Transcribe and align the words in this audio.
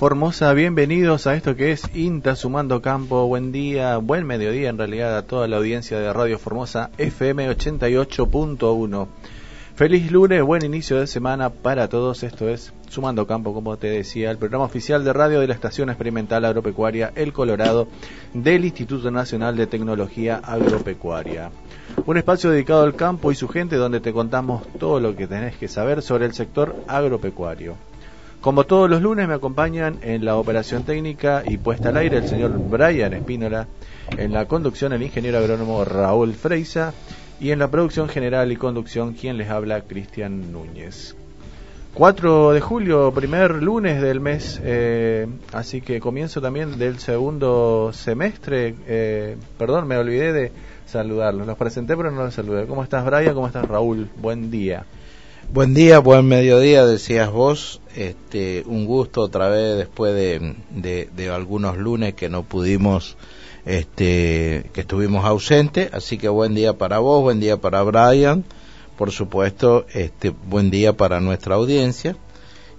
Formosa, 0.00 0.54
bienvenidos 0.54 1.26
a 1.26 1.34
esto 1.34 1.56
que 1.56 1.72
es 1.72 1.82
INTA 1.94 2.34
Sumando 2.34 2.80
Campo, 2.80 3.26
buen 3.26 3.52
día, 3.52 3.98
buen 3.98 4.26
mediodía 4.26 4.70
en 4.70 4.78
realidad 4.78 5.14
a 5.14 5.26
toda 5.26 5.46
la 5.46 5.58
audiencia 5.58 6.00
de 6.00 6.10
Radio 6.10 6.38
Formosa 6.38 6.88
FM 6.96 7.50
88.1. 7.50 9.08
Feliz 9.74 10.10
lunes, 10.10 10.42
buen 10.42 10.64
inicio 10.64 10.98
de 10.98 11.06
semana 11.06 11.50
para 11.50 11.90
todos, 11.90 12.22
esto 12.22 12.48
es 12.48 12.72
Sumando 12.88 13.26
Campo, 13.26 13.52
como 13.52 13.76
te 13.76 13.88
decía, 13.88 14.30
el 14.30 14.38
programa 14.38 14.64
oficial 14.64 15.04
de 15.04 15.12
radio 15.12 15.38
de 15.38 15.48
la 15.48 15.52
Estación 15.52 15.90
Experimental 15.90 16.46
Agropecuaria 16.46 17.12
El 17.14 17.34
Colorado 17.34 17.86
del 18.32 18.64
Instituto 18.64 19.10
Nacional 19.10 19.54
de 19.54 19.66
Tecnología 19.66 20.40
Agropecuaria. 20.42 21.50
Un 22.06 22.16
espacio 22.16 22.48
dedicado 22.48 22.84
al 22.84 22.96
campo 22.96 23.32
y 23.32 23.34
su 23.34 23.48
gente 23.48 23.76
donde 23.76 24.00
te 24.00 24.14
contamos 24.14 24.62
todo 24.78 24.98
lo 24.98 25.14
que 25.14 25.26
tenés 25.26 25.56
que 25.56 25.68
saber 25.68 26.00
sobre 26.00 26.24
el 26.24 26.32
sector 26.32 26.74
agropecuario. 26.88 27.89
Como 28.40 28.64
todos 28.64 28.88
los 28.88 29.02
lunes 29.02 29.28
me 29.28 29.34
acompañan 29.34 29.98
en 30.00 30.24
la 30.24 30.36
operación 30.36 30.84
técnica 30.84 31.42
y 31.46 31.58
puesta 31.58 31.90
al 31.90 31.98
aire 31.98 32.16
el 32.16 32.26
señor 32.26 32.52
Brian 32.58 33.12
Espínola, 33.12 33.66
en 34.16 34.32
la 34.32 34.46
conducción 34.46 34.94
el 34.94 35.02
ingeniero 35.02 35.36
agrónomo 35.36 35.84
Raúl 35.84 36.32
Freisa 36.32 36.94
y 37.38 37.50
en 37.50 37.58
la 37.58 37.70
producción 37.70 38.08
general 38.08 38.50
y 38.50 38.56
conducción 38.56 39.12
quien 39.12 39.36
les 39.36 39.50
habla 39.50 39.82
Cristian 39.82 40.52
Núñez. 40.52 41.14
4 41.92 42.52
de 42.52 42.60
julio, 42.62 43.12
primer 43.12 43.62
lunes 43.62 44.00
del 44.00 44.20
mes, 44.20 44.58
eh, 44.64 45.26
así 45.52 45.82
que 45.82 46.00
comienzo 46.00 46.40
también 46.40 46.78
del 46.78 46.98
segundo 46.98 47.90
semestre. 47.92 48.74
Eh, 48.86 49.36
perdón, 49.58 49.86
me 49.86 49.98
olvidé 49.98 50.32
de 50.32 50.52
saludarlos. 50.86 51.46
Los 51.46 51.58
presenté 51.58 51.94
pero 51.94 52.10
no 52.10 52.24
los 52.24 52.32
saludé. 52.32 52.66
¿Cómo 52.66 52.84
estás 52.84 53.04
Brian? 53.04 53.34
¿Cómo 53.34 53.48
estás 53.48 53.68
Raúl? 53.68 54.08
Buen 54.16 54.50
día. 54.50 54.86
Buen 55.52 55.74
día, 55.74 55.98
buen 55.98 56.28
mediodía, 56.28 56.86
decías 56.86 57.28
vos. 57.32 57.80
Este, 57.96 58.62
un 58.66 58.86
gusto 58.86 59.22
otra 59.22 59.48
vez 59.48 59.78
después 59.78 60.14
de, 60.14 60.54
de, 60.70 61.28
algunos 61.28 61.76
lunes 61.76 62.14
que 62.14 62.28
no 62.28 62.44
pudimos, 62.44 63.16
este, 63.66 64.70
que 64.72 64.82
estuvimos 64.82 65.24
ausentes. 65.24 65.92
Así 65.92 66.18
que 66.18 66.28
buen 66.28 66.54
día 66.54 66.78
para 66.78 67.00
vos, 67.00 67.20
buen 67.22 67.40
día 67.40 67.56
para 67.56 67.82
Brian. 67.82 68.44
Por 68.96 69.10
supuesto, 69.10 69.86
este, 69.92 70.30
buen 70.30 70.70
día 70.70 70.96
para 70.96 71.20
nuestra 71.20 71.56
audiencia 71.56 72.16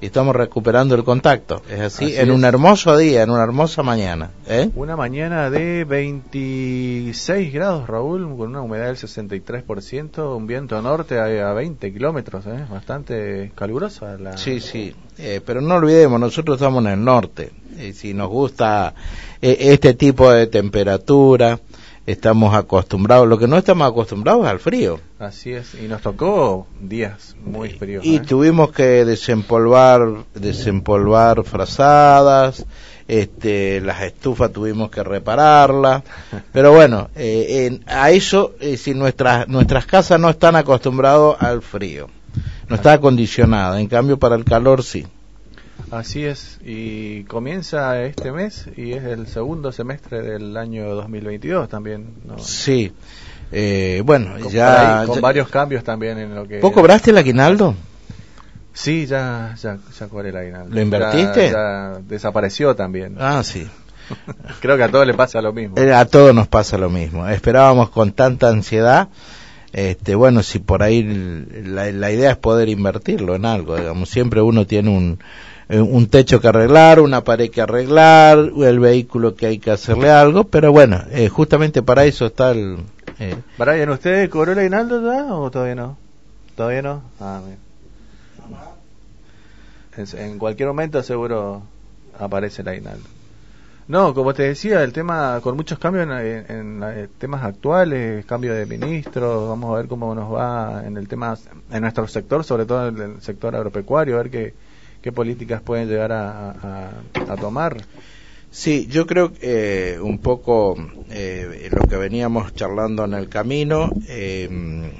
y 0.02 0.08
estamos 0.08 0.36
recuperando 0.36 0.96
el 0.96 1.04
contacto. 1.04 1.62
Es 1.70 1.80
así, 1.80 2.18
en 2.18 2.32
un 2.32 2.44
hermoso 2.44 2.98
día, 2.98 3.22
en 3.22 3.30
una 3.30 3.44
hermosa 3.44 3.84
mañana. 3.84 4.32
¿eh? 4.48 4.70
Una 4.76 4.96
mañana 4.96 5.52
de 5.52 5.86
26 5.86 7.54
grados, 7.54 7.88
Raúl, 7.88 8.24
con 8.36 8.50
una 8.50 8.62
humedad 8.62 8.88
del 8.88 8.98
63%, 8.98 10.36
un 10.36 10.48
viento 10.48 10.82
norte 10.82 11.20
a, 11.20 11.54
20 11.54 11.94
kilómetros, 11.94 12.48
¿eh? 12.48 12.66
bastante 12.70 13.52
calurosa. 13.54 14.18
La... 14.18 14.38
Sí, 14.38 14.60
sí, 14.60 14.96
eh, 15.20 15.40
pero 15.46 15.62
no 15.62 15.76
olvidemos, 15.76 16.20
nosotros 16.20 16.58
estamos 16.58 16.84
en 16.84 16.92
el 16.92 17.04
norte. 17.04 17.52
Y 17.80 17.94
si 17.94 18.14
nos 18.14 18.30
gusta 18.30 18.96
eh, 19.42 19.58
este 19.60 19.94
tipo 19.94 20.32
de 20.32 20.48
temperatura, 20.48 21.60
estamos 22.06 22.56
acostumbrados, 22.56 23.28
lo 23.28 23.38
que 23.38 23.48
no 23.48 23.58
estamos 23.58 23.88
acostumbrados 23.88 24.46
es 24.46 24.52
al 24.52 24.60
frío. 24.60 25.00
Así 25.20 25.52
es, 25.52 25.76
y 25.76 25.88
nos 25.88 26.02
tocó 26.02 26.68
días 26.80 27.36
muy 27.44 27.70
fríos. 27.70 28.06
Y 28.06 28.18
¿eh? 28.18 28.20
tuvimos 28.22 28.72
que 28.72 29.06
desempolvar, 29.06 30.26
desempolvar 30.34 31.44
frazadas, 31.44 32.66
este, 33.08 33.82
las 33.82 34.02
estufas 34.02 34.52
tuvimos 34.52 34.90
que 34.90 35.04
repararlas, 35.04 36.04
pero 36.52 36.72
bueno, 36.72 37.10
eh, 37.16 37.80
a 37.86 38.12
eso, 38.12 38.56
eh, 38.60 38.78
si 38.78 38.94
nuestras, 38.94 39.48
nuestras 39.48 39.86
casas 39.86 40.20
no 40.20 40.30
están 40.30 40.56
acostumbrados 40.56 41.38
al 41.40 41.62
frío, 41.62 42.08
no 42.68 42.76
está 42.76 42.94
acondicionada, 42.94 43.80
en 43.80 43.88
cambio 43.88 44.18
para 44.18 44.36
el 44.36 44.46
calor 44.46 44.84
sí. 44.84 45.06
Así 45.92 46.24
es, 46.26 46.58
y 46.64 47.26
comienza 47.26 48.02
este 48.02 48.32
mes 48.32 48.66
y 48.78 48.94
es 48.94 49.04
el 49.04 49.28
segundo 49.28 49.74
semestre 49.74 50.22
del 50.22 50.56
año 50.56 50.96
2022 50.96 51.68
también. 51.68 52.14
¿no? 52.26 52.40
Sí, 52.40 52.94
eh, 53.52 54.02
bueno, 54.06 54.38
ya... 54.50 55.04
con 55.06 55.20
varios 55.20 55.50
cambios 55.50 55.84
también 55.84 56.18
en 56.18 56.34
lo 56.34 56.48
que... 56.48 56.62
¿Vos 56.62 56.72
cobraste 56.72 57.12
el 57.12 57.18
aguinaldo? 57.18 57.76
Sí, 58.72 59.06
ya, 59.06 59.54
ya, 59.62 59.80
ya 60.00 60.08
cobré 60.08 60.30
el 60.30 60.38
aguinaldo. 60.38 60.74
¿Lo 60.74 60.82
invertiste? 60.82 61.52
Ya, 61.52 62.00
desapareció 62.08 62.74
también. 62.74 63.18
Ah, 63.20 63.44
sí. 63.44 63.68
Creo 64.62 64.78
que 64.78 64.84
a 64.84 64.90
todos 64.90 65.06
le 65.06 65.14
pasa 65.14 65.42
lo 65.42 65.52
mismo. 65.52 65.78
Eh, 65.78 65.94
a 65.94 66.06
todos 66.06 66.34
nos 66.34 66.48
pasa 66.48 66.78
lo 66.78 66.90
mismo. 66.90 67.28
Esperábamos 67.28 67.90
con 67.90 68.14
tanta 68.14 68.48
ansiedad 68.48 69.10
este, 69.74 70.16
bueno, 70.16 70.44
si 70.44 70.60
por 70.60 70.84
ahí 70.84 71.02
la, 71.04 71.92
la, 71.92 72.12
idea 72.12 72.32
es 72.32 72.38
poder 72.38 72.68
invertirlo 72.68 73.36
en 73.36 73.46
algo, 73.46 73.78
digamos, 73.78 74.10
siempre 74.10 74.42
uno 74.42 74.68
tiene 74.68 74.90
un, 74.90 75.20
eh, 75.72 75.80
un 75.80 76.08
techo 76.08 76.42
que 76.42 76.50
arreglar, 76.50 77.00
una 77.00 77.24
pared 77.24 77.50
que 77.50 77.62
arreglar, 77.62 78.38
el 78.58 78.80
vehículo 78.82 79.36
que 79.36 79.46
hay 79.46 79.58
que 79.58 79.72
hacerle 79.72 80.10
algo, 80.10 80.44
pero 80.44 80.74
bueno, 80.74 81.02
eh, 81.12 81.30
justamente 81.30 81.82
para 81.82 82.04
eso 82.04 82.26
está 82.26 82.52
el... 82.52 82.80
Eh. 83.20 83.38
Brian, 83.58 83.88
¿usted 83.88 84.30
cobró 84.30 84.52
el 84.52 84.60
aguinaldo 84.60 85.02
ya 85.02 85.34
o 85.34 85.50
todavía 85.50 85.76
no? 85.76 85.98
¿Todavía 86.58 86.82
no? 86.82 87.04
Ah, 87.22 87.40
en 89.96 90.40
cualquier 90.40 90.68
momento 90.68 91.02
seguro 91.04 91.64
aparece 92.20 92.64
el 92.64 92.68
aguinaldo. 92.68 93.08
No, 93.88 94.14
como 94.14 94.34
te 94.34 94.44
decía, 94.44 94.84
el 94.84 94.92
tema 94.92 95.40
con 95.42 95.56
muchos 95.56 95.80
cambios 95.80 96.06
en, 96.06 96.84
en, 96.84 97.10
temas 97.18 97.46
actuales, 97.46 98.26
cambio 98.26 98.54
de 98.54 98.66
ministro, 98.66 99.48
vamos 99.48 99.74
a 99.74 99.78
ver 99.78 99.88
cómo 99.88 100.14
nos 100.16 100.34
va 100.34 100.84
en 100.86 100.98
el 100.98 101.08
tema, 101.08 101.38
en 101.72 101.82
nuestro 101.82 102.10
sector, 102.10 102.44
sobre 102.44 102.66
todo 102.66 102.90
en 102.90 102.98
el 102.98 103.22
sector 103.22 103.56
agropecuario, 103.56 104.16
a 104.16 104.24
ver 104.24 104.30
qué, 104.30 104.54
qué 105.02 105.12
políticas 105.12 105.62
pueden 105.62 105.90
llegar 105.90 106.12
a, 106.12 106.92
tomar. 107.40 107.78
Sí, 108.52 108.88
yo 108.90 109.08
creo 109.08 109.34
que 109.34 109.94
eh, 109.94 110.00
un 110.00 110.20
poco 110.20 110.76
eh, 111.10 111.70
lo 111.72 111.88
que 111.88 111.96
veníamos 111.96 112.54
charlando 112.54 113.06
en 113.06 113.14
el 113.14 113.30
camino, 113.30 113.90
em, 114.08 114.92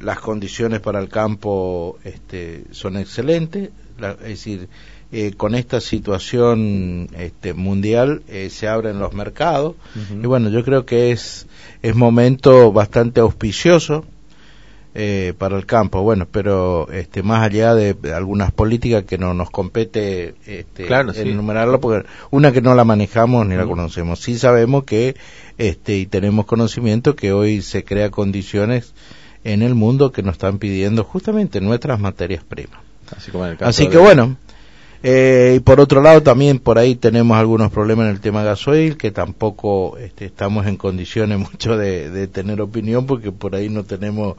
las 0.00 0.20
condiciones 0.20 0.80
para 0.80 1.00
el 1.00 1.08
campo 1.08 1.98
este, 2.04 2.64
son 2.70 2.96
excelentes, 2.96 3.70
es 4.00 4.28
decir, 4.28 4.68
eh, 5.10 5.32
con 5.36 5.56
esta 5.56 5.80
situación 5.80 7.08
este, 7.18 7.52
mundial 7.52 8.22
se 8.48 8.68
abren 8.68 9.00
los 9.00 9.12
mercados. 9.12 9.74
Y 10.22 10.26
bueno, 10.26 10.50
yo 10.50 10.64
creo 10.64 10.86
que 10.86 11.10
es, 11.10 11.48
es 11.82 11.96
momento 11.96 12.70
bastante 12.72 13.20
auspicioso 13.20 14.04
eh, 15.00 15.32
para 15.38 15.56
el 15.56 15.64
campo. 15.64 16.02
Bueno, 16.02 16.26
pero 16.28 16.90
este, 16.90 17.22
más 17.22 17.44
allá 17.44 17.72
de, 17.72 17.96
algunas 18.12 18.50
políticas 18.50 19.04
que 19.04 19.16
no 19.16 19.32
nos 19.32 19.48
compete 19.48 20.34
este, 20.44 20.88
enumerarlo, 21.14 21.78
porque 21.78 22.08
una 22.32 22.50
que 22.50 22.60
no 22.60 22.74
la 22.74 22.82
manejamos 22.82 23.46
ni 23.46 23.54
la 23.54 23.64
conocemos. 23.64 24.18
Sí 24.18 24.36
sabemos 24.36 24.82
que, 24.82 25.14
este, 25.56 25.98
y 25.98 26.06
tenemos 26.06 26.46
conocimiento 26.46 27.14
que 27.14 27.32
hoy 27.32 27.62
se 27.62 27.84
crea 27.84 28.10
condiciones 28.10 28.92
en 29.44 29.62
el 29.62 29.76
mundo 29.76 30.10
que 30.10 30.24
nos 30.24 30.32
están 30.32 30.58
pidiendo 30.58 31.04
justamente 31.04 31.60
nuestras 31.60 32.00
materias 32.00 32.42
primas. 32.42 32.80
Así, 33.60 33.86
que 33.86 33.98
bueno, 33.98 34.36
eh, 35.02 35.54
y 35.56 35.60
por 35.60 35.80
otro 35.80 36.02
lado, 36.02 36.22
también 36.22 36.58
por 36.58 36.78
ahí 36.78 36.94
tenemos 36.96 37.36
algunos 37.36 37.70
problemas 37.70 38.06
en 38.06 38.12
el 38.12 38.20
tema 38.20 38.42
gasoil, 38.42 38.96
que 38.96 39.10
tampoco 39.10 39.96
este, 39.98 40.24
estamos 40.24 40.66
en 40.66 40.76
condiciones 40.76 41.38
mucho 41.52 41.76
de, 41.76 42.26
tener 42.28 42.60
opinión, 42.60 43.06
porque 43.06 43.32
por 43.32 43.54
ahí 43.54 43.68
no 43.68 43.84
tenemos 43.84 44.36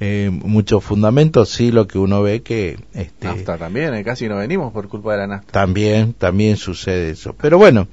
eh, 0.00 0.30
muchos 0.32 0.82
fundamentos. 0.82 1.50
Sí, 1.50 1.70
lo 1.70 1.86
que 1.86 1.98
uno 1.98 2.22
ve 2.22 2.42
que. 2.42 2.78
Este, 2.94 3.26
nafta 3.26 3.56
también, 3.56 3.94
eh, 3.94 4.04
casi 4.04 4.28
no 4.28 4.36
venimos 4.36 4.72
por 4.72 4.88
culpa 4.88 5.12
de 5.12 5.18
la 5.18 5.26
nafta. 5.26 5.52
También, 5.52 6.14
también 6.14 6.56
sucede 6.56 7.10
eso. 7.10 7.34
Pero 7.40 7.58
bueno, 7.58 7.86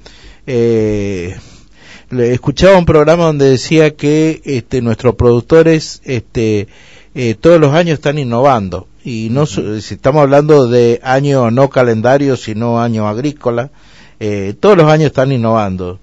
eh, 0.46 1.36
escuchaba 2.10 2.78
un 2.78 2.86
programa 2.86 3.24
donde 3.24 3.50
decía 3.50 3.94
que 3.94 4.40
este, 4.44 4.80
nuestros 4.80 5.14
productores 5.14 6.00
este, 6.04 6.68
eh, 7.14 7.34
todos 7.34 7.60
los 7.60 7.74
años 7.74 7.94
están 7.94 8.18
innovando 8.18 8.86
y 9.08 9.30
no 9.30 9.46
si 9.46 9.94
estamos 9.94 10.20
hablando 10.20 10.68
de 10.68 11.00
año 11.02 11.50
no 11.50 11.70
calendario 11.70 12.36
sino 12.36 12.80
año 12.80 13.08
agrícola 13.08 13.70
eh, 14.20 14.54
todos 14.60 14.76
los 14.76 14.86
años 14.86 15.06
están 15.06 15.32
innovando 15.32 15.98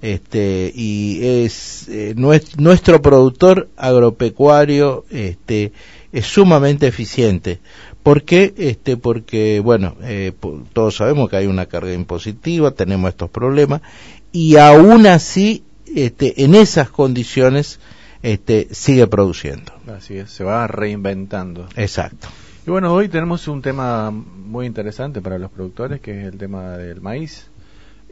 este 0.00 0.72
y 0.74 1.20
es 1.22 1.86
eh, 1.88 2.14
nuestro 2.16 3.02
productor 3.02 3.68
agropecuario 3.76 5.04
este 5.10 5.72
es 6.12 6.26
sumamente 6.26 6.86
eficiente 6.86 7.60
¿Por 8.02 8.22
qué? 8.22 8.54
Este, 8.56 8.96
porque, 8.96 9.58
bueno, 9.58 9.96
eh, 10.02 10.30
todos 10.72 10.94
sabemos 10.94 11.28
que 11.28 11.38
hay 11.38 11.48
una 11.48 11.66
carga 11.66 11.92
impositiva, 11.92 12.70
tenemos 12.70 13.08
estos 13.08 13.30
problemas, 13.30 13.82
y 14.30 14.58
aún 14.58 15.08
así, 15.08 15.64
este, 15.92 16.44
en 16.44 16.54
esas 16.54 16.88
condiciones, 16.88 17.80
este, 18.22 18.68
sigue 18.70 19.08
produciendo. 19.08 19.72
Así 19.88 20.18
es, 20.18 20.30
se 20.30 20.44
va 20.44 20.68
reinventando. 20.68 21.68
Exacto. 21.74 22.28
Y 22.66 22.70
bueno, 22.70 22.92
hoy 22.92 23.08
tenemos 23.08 23.46
un 23.46 23.62
tema 23.62 24.10
muy 24.10 24.66
interesante 24.66 25.20
para 25.20 25.38
los 25.38 25.52
productores, 25.52 26.00
que 26.00 26.20
es 26.20 26.26
el 26.26 26.36
tema 26.36 26.76
del 26.76 27.00
maíz. 27.00 27.48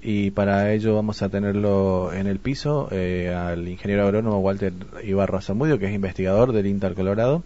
Y 0.00 0.30
para 0.30 0.72
ello 0.72 0.94
vamos 0.94 1.22
a 1.22 1.28
tenerlo 1.28 2.12
en 2.12 2.28
el 2.28 2.38
piso 2.38 2.86
eh, 2.92 3.34
al 3.34 3.66
ingeniero 3.66 4.04
agrónomo 4.04 4.38
Walter 4.38 4.72
Ibarra 5.02 5.40
Zamudio, 5.40 5.80
que 5.80 5.86
es 5.86 5.92
investigador 5.92 6.52
del 6.52 6.68
Inter 6.68 6.94
Colorado. 6.94 7.42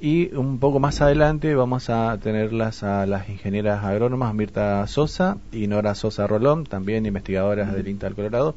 Y 0.00 0.34
un 0.34 0.58
poco 0.58 0.80
más 0.80 1.00
adelante 1.00 1.54
vamos 1.54 1.88
a 1.88 2.18
tenerlas 2.20 2.82
a 2.82 3.06
las 3.06 3.28
ingenieras 3.28 3.84
agrónomas 3.84 4.34
Mirta 4.34 4.84
Sosa 4.88 5.38
y 5.52 5.68
Nora 5.68 5.94
Sosa 5.94 6.26
Rolón, 6.26 6.64
también 6.64 7.06
investigadoras 7.06 7.72
del 7.72 7.86
INTA 7.86 8.06
del 8.06 8.16
Colorado, 8.16 8.56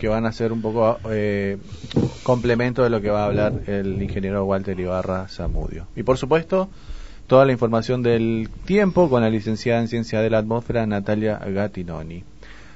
que 0.00 0.08
van 0.08 0.26
a 0.26 0.30
hacer 0.30 0.50
un 0.50 0.62
poco 0.62 0.98
eh, 1.10 1.58
complemento 2.24 2.82
de 2.82 2.90
lo 2.90 3.00
que 3.00 3.10
va 3.10 3.22
a 3.22 3.26
hablar 3.26 3.52
el 3.68 4.02
ingeniero 4.02 4.44
Walter 4.44 4.78
Ibarra 4.80 5.28
Zamudio. 5.28 5.86
Y 5.94 6.02
por 6.02 6.18
supuesto, 6.18 6.68
toda 7.26 7.44
la 7.44 7.52
información 7.52 8.02
del 8.02 8.48
tiempo 8.64 9.08
con 9.08 9.22
la 9.22 9.30
licenciada 9.30 9.80
en 9.80 9.88
Ciencia 9.88 10.20
de 10.20 10.30
la 10.30 10.38
Atmósfera 10.38 10.86
Natalia 10.86 11.38
Gattinoni. 11.38 12.24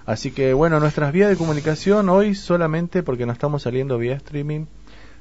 Así 0.06 0.31
que 0.31 0.55
bueno, 0.55 0.81
nuestras 0.81 1.12
vías 1.12 1.29
de 1.29 1.37
comunicación 1.37 2.09
hoy 2.09 2.35
solamente 2.35 3.03
porque 3.03 3.27
no 3.27 3.33
estamos 3.33 3.62
saliendo 3.62 3.99
vía 3.99 4.15
streaming 4.15 4.65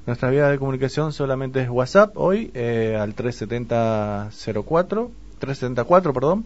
nuestra 0.08 0.30
vía 0.30 0.48
de 0.48 0.58
comunicación 0.58 1.12
solamente 1.12 1.62
es 1.62 1.70
WhatsApp 1.70 2.16
hoy 2.16 2.50
eh, 2.54 2.98
al 2.98 3.14
37004, 3.14 5.12
374, 5.38 6.14
perdón, 6.14 6.46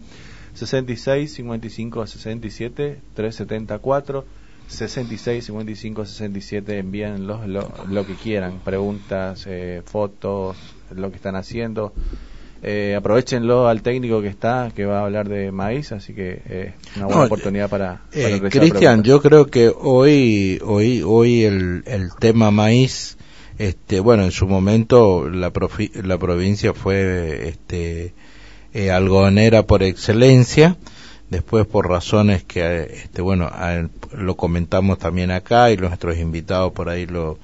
66 0.54 1.32
55 1.32 2.06
67 2.08 3.00
374 3.14 4.24
66 4.66 5.44
55 5.44 6.04
67 6.06 6.76
envíen 6.76 7.28
lo, 7.28 7.46
lo, 7.46 8.04
que 8.04 8.14
quieran, 8.16 8.58
preguntas, 8.64 9.44
eh, 9.46 9.82
fotos, 9.84 10.56
lo 10.92 11.10
que 11.10 11.16
están 11.16 11.36
haciendo. 11.36 11.92
Eh, 12.64 12.94
aprovechenlo 12.96 13.66
al 13.66 13.82
técnico 13.82 14.22
que 14.22 14.28
está, 14.28 14.70
que 14.74 14.84
va 14.84 15.00
a 15.00 15.04
hablar 15.04 15.28
de 15.28 15.50
maíz, 15.50 15.90
así 15.90 16.14
que 16.14 16.42
es 16.48 16.96
una 16.96 17.06
buena 17.06 17.24
oportunidad 17.24 17.68
para, 17.68 18.02
para 18.12 18.50
Cristian, 18.50 19.02
yo 19.02 19.20
creo 19.20 19.46
que 19.46 19.68
hoy, 19.76 20.60
hoy, 20.64 21.02
hoy 21.04 21.42
el, 21.42 21.82
el 21.86 22.14
tema 22.20 22.52
maíz 22.52 23.16
este, 23.58 24.00
bueno, 24.00 24.24
en 24.24 24.32
su 24.32 24.46
momento 24.46 25.28
la, 25.28 25.52
la 26.02 26.18
provincia 26.18 26.74
fue 26.74 27.48
este, 27.48 28.14
eh, 28.72 28.90
algodonera 28.90 29.66
por 29.66 29.82
excelencia, 29.82 30.76
después 31.30 31.66
por 31.66 31.88
razones 31.88 32.42
que, 32.44 32.88
este, 33.04 33.22
bueno, 33.22 33.50
lo 34.12 34.36
comentamos 34.36 34.98
también 34.98 35.30
acá 35.30 35.70
y 35.70 35.76
nuestros 35.76 36.18
invitados 36.18 36.72
por 36.72 36.88
ahí 36.88 37.06
lo, 37.06 37.38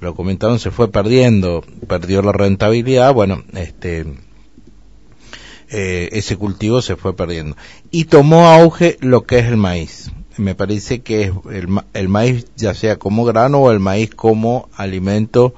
lo 0.00 0.14
comentaron, 0.14 0.58
se 0.58 0.70
fue 0.70 0.90
perdiendo, 0.90 1.62
perdió 1.86 2.22
la 2.22 2.32
rentabilidad, 2.32 3.12
bueno, 3.12 3.44
este, 3.54 4.06
eh, 5.70 6.08
ese 6.12 6.36
cultivo 6.36 6.82
se 6.82 6.96
fue 6.96 7.14
perdiendo. 7.14 7.56
Y 7.90 8.04
tomó 8.04 8.48
auge 8.48 8.96
lo 9.00 9.22
que 9.22 9.38
es 9.38 9.46
el 9.46 9.56
maíz. 9.56 10.10
Me 10.36 10.54
parece 10.54 11.00
que 11.00 11.22
es 11.22 11.32
el, 11.50 11.68
el, 11.94 12.08
maíz 12.08 12.46
ya 12.56 12.74
sea 12.74 12.96
como 12.96 13.24
grano 13.24 13.58
o 13.58 13.70
el 13.70 13.78
maíz 13.78 14.14
como 14.14 14.68
alimento 14.76 15.54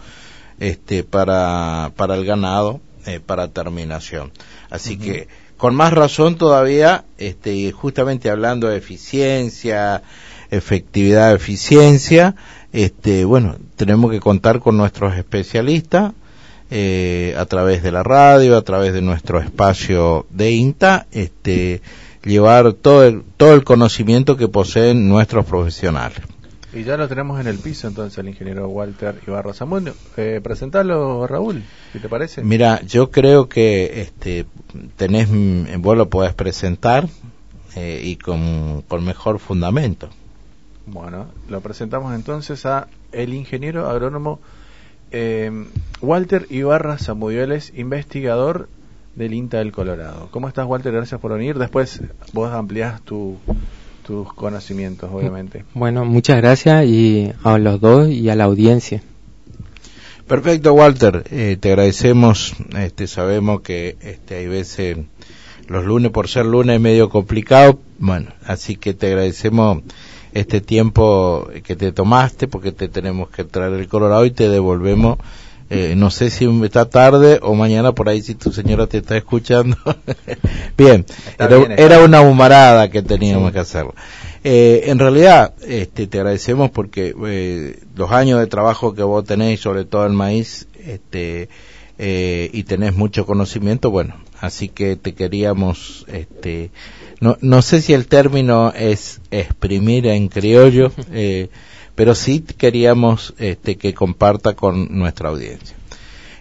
este 0.59 1.03
para 1.05 1.93
para 1.97 2.15
el 2.15 2.25
ganado 2.25 2.81
eh, 3.07 3.21
para 3.25 3.49
terminación. 3.49 4.33
Así 4.71 4.97
que 4.97 5.29
con 5.57 5.75
más 5.75 5.93
razón 5.93 6.37
todavía 6.37 7.05
este 7.19 7.71
justamente 7.73 8.29
hablando 8.31 8.69
de 8.69 8.79
eficiencia 8.79 10.03
efectividad 10.51 11.33
eficiencia 11.33 12.35
este 12.73 13.25
bueno 13.25 13.57
tenemos 13.77 14.11
que 14.11 14.21
contar 14.21 14.61
con 14.61 14.77
nuestros 14.77 15.17
especialistas 15.17 16.13
eh, 16.75 17.35
a 17.37 17.45
través 17.45 17.83
de 17.83 17.93
la 17.93 18.03
radio 18.03 18.57
a 18.57 18.63
través 18.63 18.95
de 18.95 19.03
nuestro 19.03 19.39
espacio 19.39 20.25
de 20.31 20.53
INTA 20.53 21.07
este 21.13 21.83
llevar 22.25 22.73
todo 22.73 23.05
el, 23.05 23.23
todo 23.37 23.53
el 23.53 23.63
conocimiento 23.63 24.39
que 24.39 24.49
poseen 24.49 25.07
nuestros 25.07 25.45
profesionales. 25.45 26.23
Y 26.73 26.85
ya 26.85 26.97
lo 26.97 27.09
tenemos 27.09 27.39
en 27.39 27.47
el 27.47 27.59
piso 27.59 27.89
entonces 27.89 28.17
el 28.17 28.29
ingeniero 28.29 28.69
Walter 28.69 29.21
Ibarra 29.27 29.53
Zamudio. 29.53 29.95
Eh, 30.17 30.41
presentalo 30.43 31.27
Raúl, 31.27 31.63
si 31.93 31.99
te 31.99 32.09
parece. 32.09 32.43
Mira, 32.43 32.81
yo 32.87 33.11
creo 33.11 33.51
que 33.51 34.01
este 34.01 34.47
tenés, 34.97 35.29
vos 35.79 35.95
lo 35.99 36.09
podés 36.09 36.33
presentar 36.33 37.07
eh, 37.77 38.01
y 38.03 38.17
con, 38.17 38.83
con 38.89 39.05
mejor 39.05 39.39
fundamento. 39.41 40.09
Bueno, 40.87 41.27
lo 41.51 41.61
presentamos 41.61 42.15
entonces 42.15 42.65
a 42.65 42.89
el 43.13 43.35
ingeniero 43.35 43.91
agrónomo 43.91 44.41
eh, 45.13 45.67
Walter 46.01 46.47
Ibarra 46.51 46.99
Zamudioles, 46.99 47.73
investigador 47.77 48.69
del 49.15 49.35
INTA 49.35 49.59
del 49.59 49.73
Colorado. 49.73 50.29
¿Cómo 50.31 50.49
estás, 50.49 50.67
Walter? 50.67 50.93
Gracias 50.93 51.21
por 51.21 51.33
venir. 51.33 51.59
Después 51.59 52.01
vos 52.33 52.53
ampliás 52.53 53.03
tu, 53.03 53.37
tus 54.07 54.33
conocimientos, 54.33 55.11
obviamente. 55.13 55.65
Bueno, 55.75 56.05
muchas 56.05 56.39
gracias 56.39 56.87
y 56.87 57.33
a 57.45 57.59
los 57.59 57.81
dos 57.81 58.09
y 58.09 58.29
a 58.31 58.35
la 58.35 58.45
audiencia. 58.45 59.03
Perfecto, 60.27 60.73
Walter. 60.73 61.25
Eh, 61.31 61.57
te 61.61 61.71
agradecemos. 61.71 62.55
Este, 62.77 63.07
sabemos 63.07 63.61
que 63.61 63.97
este, 64.01 64.37
hay 64.37 64.47
veces 64.47 64.99
los 65.69 65.85
lunes, 65.85 66.11
por 66.11 66.29
ser 66.29 66.47
lunes, 66.47 66.77
es 66.77 66.81
medio 66.81 67.09
complicado. 67.11 67.79
Bueno, 67.99 68.33
así 68.45 68.77
que 68.77 68.95
te 68.95 69.09
agradecemos 69.09 69.83
este 70.33 70.61
tiempo 70.61 71.49
que 71.65 71.77
te 71.77 71.93
tomaste 71.93 72.49
porque 72.49 72.73
te 72.73 72.89
tenemos 72.89 73.29
que 73.29 73.45
traer 73.45 73.75
el 73.75 73.89
Colorado 73.89 74.25
y 74.25 74.31
te 74.31 74.49
devolvemos 74.49 75.19
eh, 75.75 75.95
no 75.97 76.11
sé 76.11 76.29
si 76.29 76.45
está 76.65 76.85
tarde 76.85 77.39
o 77.41 77.55
mañana 77.55 77.93
por 77.93 78.07
ahí 78.07 78.21
si 78.21 78.35
tu 78.35 78.53
señora 78.53 78.87
te 78.87 78.99
está 78.99 79.17
escuchando. 79.17 79.79
bien, 80.77 81.07
era, 81.39 82.01
una 82.01 82.21
humarada 82.21 82.91
que 82.91 83.01
teníamos 83.01 83.53
que 83.53 83.61
hacer. 83.61 83.87
Eh, 84.45 84.83
en 84.89 84.99
realidad, 84.99 85.55
este, 85.67 86.07
te 86.07 86.19
agradecemos 86.19 86.71
porque 86.71 87.15
eh, 87.27 87.81
los 87.97 88.11
años 88.11 88.39
de 88.41 88.49
trabajo 88.49 88.95
que 88.95 89.03
vos 89.03 89.25
tenéis, 89.25 89.61
sobre 89.61 89.87
todo 89.87 90.05
el 90.05 90.13
maíz, 90.13 90.69
este, 90.85 91.49
y 91.99 92.63
tenés 92.65 92.95
mucho 92.95 93.25
conocimiento, 93.25 93.91
bueno, 93.91 94.17
así 94.43 94.69
que 94.69 94.97
te 94.97 95.15
queríamos, 95.15 96.05
este, 96.09 96.71
no, 97.21 97.39
no 97.41 97.63
sé 97.63 97.81
si 97.81 97.95
el 97.95 98.07
término 98.07 98.73
es 98.77 99.23
exprimir 99.31 100.07
en 100.07 100.29
criollo, 100.29 100.93
pero 101.95 102.15
sí 102.15 102.41
queríamos 102.41 103.35
este, 103.39 103.77
que 103.77 103.95
comparta 103.95 104.55
con 104.55 104.99
nuestra 104.99 105.31
audiencia. 105.31 105.77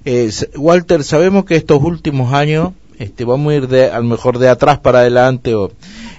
Eh, 0.04 0.32
Walter, 0.56 1.04
sabemos 1.04 1.46
que 1.46 1.56
estos 1.56 1.82
últimos 1.84 2.34
años, 2.34 2.72
este, 2.98 3.24
vamos 3.24 3.54
a 3.54 3.56
ir 3.56 3.68
de, 3.68 3.92
a 3.92 4.00
lo 4.00 4.06
mejor 4.06 4.40
de 4.40 4.50
atrás 4.50 4.80
para 4.80 5.00
adelante, 5.00 5.54
o 5.54 5.72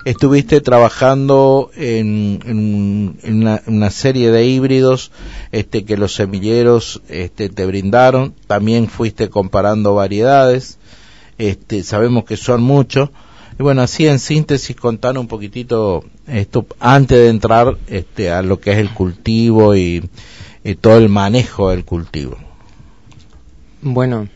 estuviste 0.05 0.61
trabajando 0.61 1.71
en, 1.77 3.17
una, 3.67 3.91
serie 3.91 4.31
de 4.31 4.47
híbridos 4.47 5.11
este, 5.51 5.85
que 5.85 5.97
los 5.97 6.15
semilleros 6.15 7.03
este, 7.09 7.49
te 7.49 7.67
brindaron, 7.67 8.35
también 8.47 8.89
fuiste 8.89 9.29
comparando 9.29 9.95
variedades, 9.95 10.79
este, 11.39 11.83
sabemos 11.83 12.25
que 12.25 12.37
son 12.37 12.63
muchos, 12.63 13.11
y 13.59 13.63
bueno, 13.63 13.83
así 13.83 14.07
en 14.07 14.19
síntesis 14.19 14.77
contar 14.77 15.19
un 15.19 15.29
poquitito 15.29 16.05
esto 16.27 16.67
antes 16.81 17.19
de 17.19 17.29
entrar 17.29 17.77
este, 17.87 18.31
a 18.31 18.43
lo 18.43 18.61
que 18.61 18.73
es 18.73 18.79
el 18.79 18.91
cultivo 18.91 19.77
y, 19.77 20.09
todo 20.81 20.97
el 20.99 21.09
manejo 21.09 21.71
del 21.71 21.85
cultivo. 21.85 22.37
Bueno, 23.81 24.29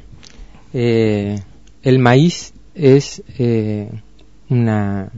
eh, 0.75 1.41
el 1.83 2.01
maíz 2.01 2.53
es 2.75 3.23
eh, 3.39 3.89
una 4.49 5.13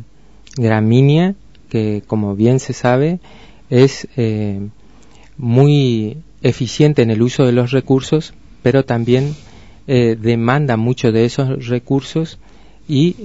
gramínea 0.57 1.35
que, 1.71 2.03
como 2.07 2.37
bien 2.37 2.61
se 2.61 2.75
sabe, 2.75 3.21
es 3.71 4.07
eh, 4.17 4.61
muy 5.39 6.19
eficiente 6.43 7.03
en 7.03 7.11
el 7.11 7.23
uso 7.23 7.47
de 7.47 7.53
los 7.53 7.71
recursos, 7.71 8.35
pero 8.63 8.85
también 8.85 9.35
demanda 9.89 10.77
mucho 10.77 11.13
de 11.13 11.25
esos 11.25 11.67
recursos 11.67 12.39
y 12.87 13.17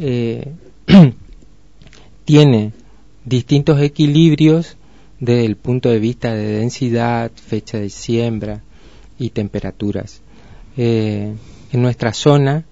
tiene 2.25 2.71
distintos 3.25 3.81
equilibrios 3.81 4.77
desde 5.19 5.45
el 5.45 5.55
punto 5.55 5.89
de 5.89 5.99
vista 5.99 6.33
de 6.33 6.59
densidad, 6.59 7.31
fecha 7.33 7.79
de 7.79 7.89
siembra 7.89 8.61
y 9.17 9.29
temperaturas. 9.29 10.21
Eh, 10.75 11.33
en 11.71 11.81
nuestra 11.81 12.13
zona 12.13 12.65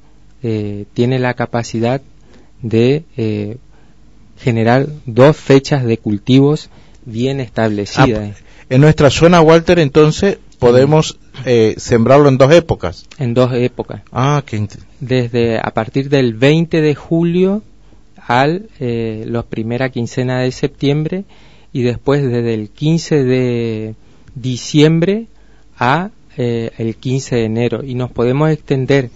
eh, 0.43 0.85
tiene 0.93 1.19
la 1.19 1.33
capacidad 1.33 2.01
de 2.61 3.05
eh, 3.15 3.57
generar 4.37 4.87
dos 5.05 5.37
fechas 5.37 5.85
de 5.85 5.97
cultivos 5.97 6.69
bien 7.05 7.39
establecidas. 7.39 8.35
Ah, 8.37 8.65
en 8.69 8.81
nuestra 8.81 9.09
zona, 9.09 9.41
Walter, 9.41 9.79
entonces 9.79 10.39
podemos 10.61 11.17
sembrarlo 11.77 12.29
en 12.29 12.37
dos 12.37 12.51
épocas. 12.53 13.05
En 13.17 13.33
dos 13.33 13.51
épocas. 13.53 14.01
Ah, 14.11 14.43
Desde 14.99 15.57
a 15.57 15.71
partir 15.71 16.09
del 16.09 16.35
20 16.35 16.81
de 16.81 16.95
julio 16.95 17.63
al 18.27 18.69
eh, 18.79 19.25
la 19.27 19.43
primera 19.43 19.89
quincena 19.89 20.39
de 20.39 20.51
septiembre 20.51 21.25
y 21.73 21.81
después 21.81 22.21
desde 22.23 22.53
el 22.53 22.69
15 22.69 23.23
de 23.23 23.95
diciembre 24.35 25.27
a 25.77 26.11
eh, 26.37 26.71
el 26.77 26.95
15 26.95 27.35
de 27.35 27.43
enero 27.45 27.83
y 27.83 27.95
nos 27.95 28.11
podemos 28.11 28.49
extender 28.49 29.09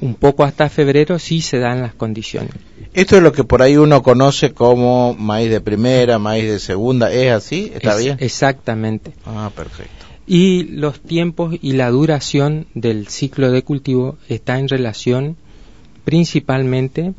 un 0.00 0.14
poco 0.14 0.44
hasta 0.44 0.68
febrero 0.68 1.18
si 1.18 1.40
se 1.40 1.58
dan 1.58 1.80
las 1.80 1.94
condiciones. 1.94 2.52
Esto 2.92 3.16
es 3.16 3.22
lo 3.22 3.32
que 3.32 3.44
por 3.44 3.62
ahí 3.62 3.76
uno 3.76 4.02
conoce 4.02 4.52
como 4.52 5.14
maíz 5.14 5.50
de 5.50 5.60
primera, 5.60 6.18
maíz 6.18 6.48
de 6.48 6.58
segunda, 6.58 7.12
¿es 7.12 7.32
así? 7.32 7.72
¿Está 7.74 7.96
bien? 7.96 8.16
Exactamente. 8.20 9.12
Ah, 9.24 9.50
perfecto. 9.54 10.13
Y 10.26 10.64
los 10.64 11.00
tiempos 11.00 11.56
y 11.60 11.72
la 11.72 11.90
duración 11.90 12.66
del 12.74 13.08
ciclo 13.08 13.50
de 13.50 13.62
cultivo 13.62 14.16
está 14.28 14.58
en 14.58 14.68
relación 14.68 15.36
principalmente 16.04 17.14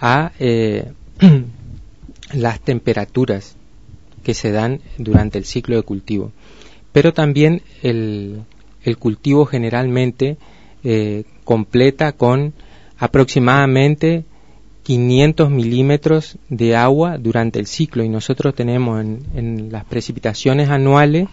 a 0.00 0.32
eh, 0.38 0.92
las 2.32 2.60
temperaturas 2.60 3.56
que 4.22 4.34
se 4.34 4.52
dan 4.52 4.80
durante 4.98 5.38
el 5.38 5.44
ciclo 5.44 5.76
de 5.76 5.82
cultivo. 5.82 6.32
Pero 6.92 7.12
también 7.12 7.62
el, 7.82 8.42
cultivo 8.98 9.46
generalmente 9.46 10.36
eh, 10.84 11.24
completa 11.44 12.12
con 12.12 12.54
aproximadamente 12.98 14.24
500 14.84 15.50
milímetros 15.50 16.38
de 16.48 16.76
agua 16.76 17.18
durante 17.18 17.58
el 17.58 17.66
ciclo 17.66 18.04
y 18.04 18.08
nosotros 18.08 18.54
tenemos 18.54 19.00
en, 19.00 19.24
en 19.34 19.72
las 19.72 19.84
precipitaciones 19.86 20.68
anuales 20.68 21.28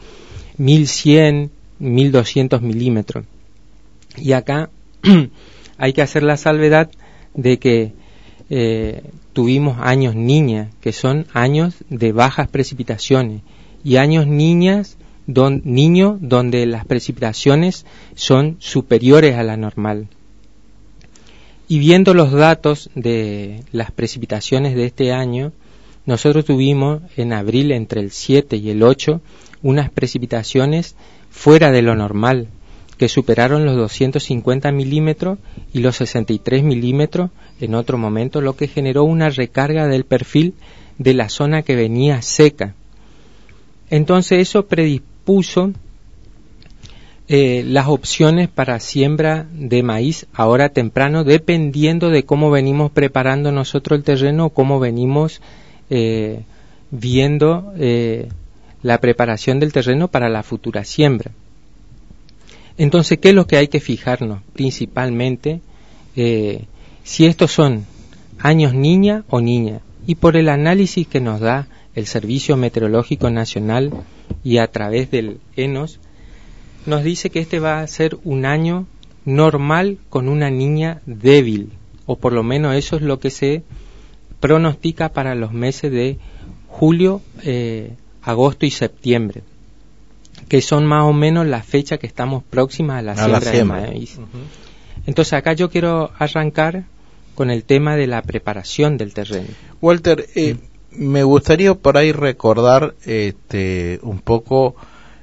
1100, 0.61 1.49
1200 1.79 2.61
milímetros. 2.61 3.25
Y 4.15 4.33
acá 4.33 4.69
hay 5.77 5.93
que 5.93 6.03
hacer 6.03 6.21
la 6.21 6.37
salvedad 6.37 6.91
de 7.33 7.57
que 7.57 7.93
eh, 8.51 9.01
tuvimos 9.33 9.79
años 9.79 10.13
niñas, 10.13 10.69
que 10.79 10.91
son 10.93 11.25
años 11.33 11.75
de 11.89 12.11
bajas 12.11 12.47
precipitaciones, 12.47 13.41
y 13.83 13.95
años 13.95 14.27
niñas, 14.27 14.97
don, 15.25 15.61
niños 15.65 16.19
donde 16.21 16.67
las 16.67 16.85
precipitaciones 16.85 17.87
son 18.13 18.57
superiores 18.59 19.37
a 19.37 19.43
la 19.43 19.57
normal. 19.57 20.09
Y 21.67 21.79
viendo 21.79 22.13
los 22.13 22.31
datos 22.33 22.91
de 22.93 23.63
las 23.71 23.89
precipitaciones 23.89 24.75
de 24.75 24.85
este 24.85 25.11
año, 25.11 25.53
nosotros 26.05 26.45
tuvimos 26.45 27.01
en 27.17 27.33
abril 27.33 27.71
entre 27.71 28.01
el 28.01 28.11
7 28.11 28.57
y 28.57 28.69
el 28.69 28.83
8 28.83 29.21
unas 29.63 29.89
precipitaciones 29.89 30.95
fuera 31.29 31.71
de 31.71 31.81
lo 31.81 31.95
normal, 31.95 32.47
que 32.97 33.09
superaron 33.09 33.65
los 33.65 33.75
250 33.75 34.71
milímetros 34.71 35.39
y 35.73 35.79
los 35.79 35.95
63 35.95 36.63
milímetros 36.63 37.31
en 37.59 37.75
otro 37.75 37.97
momento, 37.97 38.41
lo 38.41 38.55
que 38.55 38.67
generó 38.67 39.03
una 39.03 39.29
recarga 39.29 39.87
del 39.87 40.03
perfil 40.03 40.53
de 40.97 41.13
la 41.13 41.29
zona 41.29 41.63
que 41.63 41.75
venía 41.75 42.21
seca. 42.21 42.75
Entonces 43.89 44.39
eso 44.39 44.67
predispuso 44.67 45.73
eh, 47.27 47.63
las 47.65 47.87
opciones 47.87 48.49
para 48.49 48.79
siembra 48.79 49.47
de 49.53 49.83
maíz 49.83 50.27
ahora 50.33 50.69
temprano, 50.69 51.23
dependiendo 51.23 52.09
de 52.09 52.23
cómo 52.23 52.51
venimos 52.51 52.91
preparando 52.91 53.51
nosotros 53.51 53.97
el 53.97 54.03
terreno 54.03 54.47
o 54.47 54.49
cómo 54.49 54.79
venimos 54.79 55.41
eh, 55.89 56.41
viendo 56.91 57.73
eh, 57.77 58.27
la 58.83 58.99
preparación 58.99 59.59
del 59.59 59.73
terreno 59.73 60.07
para 60.07 60.29
la 60.29 60.43
futura 60.43 60.83
siembra. 60.83 61.31
Entonces, 62.77 63.19
¿qué 63.19 63.29
es 63.29 63.35
lo 63.35 63.47
que 63.47 63.57
hay 63.57 63.67
que 63.67 63.79
fijarnos? 63.79 64.41
Principalmente, 64.53 65.61
eh, 66.15 66.65
si 67.03 67.25
estos 67.25 67.51
son 67.51 67.85
años 68.39 68.73
niña 68.73 69.23
o 69.29 69.41
niña. 69.41 69.81
Y 70.07 70.15
por 70.15 70.35
el 70.35 70.49
análisis 70.49 71.07
que 71.07 71.21
nos 71.21 71.39
da 71.39 71.67
el 71.95 72.07
Servicio 72.07 72.57
Meteorológico 72.57 73.29
Nacional 73.29 73.91
y 74.43 74.57
a 74.57 74.67
través 74.67 75.11
del 75.11 75.39
ENOS, 75.55 75.99
nos 76.85 77.03
dice 77.03 77.29
que 77.29 77.39
este 77.39 77.59
va 77.59 77.81
a 77.81 77.87
ser 77.87 78.17
un 78.23 78.45
año 78.45 78.87
normal 79.25 79.99
con 80.09 80.27
una 80.27 80.49
niña 80.49 81.01
débil, 81.05 81.69
o 82.05 82.15
por 82.15 82.33
lo 82.33 82.43
menos 82.43 82.75
eso 82.75 82.95
es 82.95 83.03
lo 83.03 83.19
que 83.19 83.29
se 83.29 83.63
pronostica 84.39 85.09
para 85.09 85.35
los 85.35 85.53
meses 85.53 85.91
de 85.91 86.17
julio, 86.67 87.21
eh, 87.43 87.93
agosto 88.21 88.65
y 88.65 88.71
septiembre, 88.71 89.43
que 90.47 90.61
son 90.61 90.85
más 90.85 91.03
o 91.03 91.13
menos 91.13 91.45
la 91.47 91.63
fecha 91.63 91.97
que 91.97 92.07
estamos 92.07 92.43
próximas 92.43 92.99
a 92.99 93.01
la, 93.01 93.15
siembra, 93.41 93.81
de 93.81 93.89
maíz. 93.89 94.19
Entonces 95.05 95.33
acá 95.33 95.53
yo 95.53 95.69
quiero 95.69 96.11
arrancar 96.17 96.85
con 97.35 97.49
el 97.49 97.63
tema 97.63 97.95
de 97.95 98.07
la 98.07 98.21
preparación 98.21 98.97
del 98.97 99.13
terreno. 99.13 99.47
Walter, 99.81 100.27
eh, 100.35 100.57
me 100.91 101.23
gustaría 101.23 101.73
por 101.73 101.97
ahí 101.97 102.11
recordar 102.11 102.95
este, 103.05 103.99
un 104.03 104.19
poco 104.19 104.75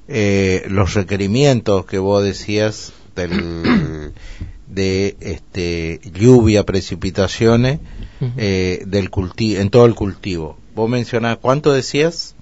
eh, 0.09 0.65
los 0.69 0.95
requerimientos 0.95 1.85
que 1.85 1.99
vos 1.99 2.25
decías 2.25 2.93
del, 3.15 4.13
de 4.67 5.17
este, 5.21 6.01
lluvia, 6.13 6.65
precipitaciones 6.65 7.81
eh, 8.37 8.83
del 8.87 9.11
cultivo, 9.11 9.61
en 9.61 9.71
todo 9.71 9.87
el 9.87 9.95
cultivo. 9.95 10.57
Vos 10.75 10.89
mencionás, 10.89 11.39
¿cuánto 11.39 11.73
decías? 11.73 12.35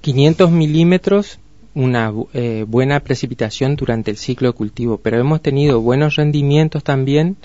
500 0.00 0.50
milímetros, 0.50 1.38
una 1.74 2.12
eh, 2.32 2.64
buena 2.66 3.00
precipitación 3.00 3.76
durante 3.76 4.10
el 4.10 4.16
ciclo 4.16 4.48
de 4.48 4.54
cultivo, 4.54 4.98
pero 4.98 5.18
hemos 5.18 5.40
tenido 5.42 5.80
buenos 5.80 6.16
rendimientos 6.16 6.82
también 6.82 7.36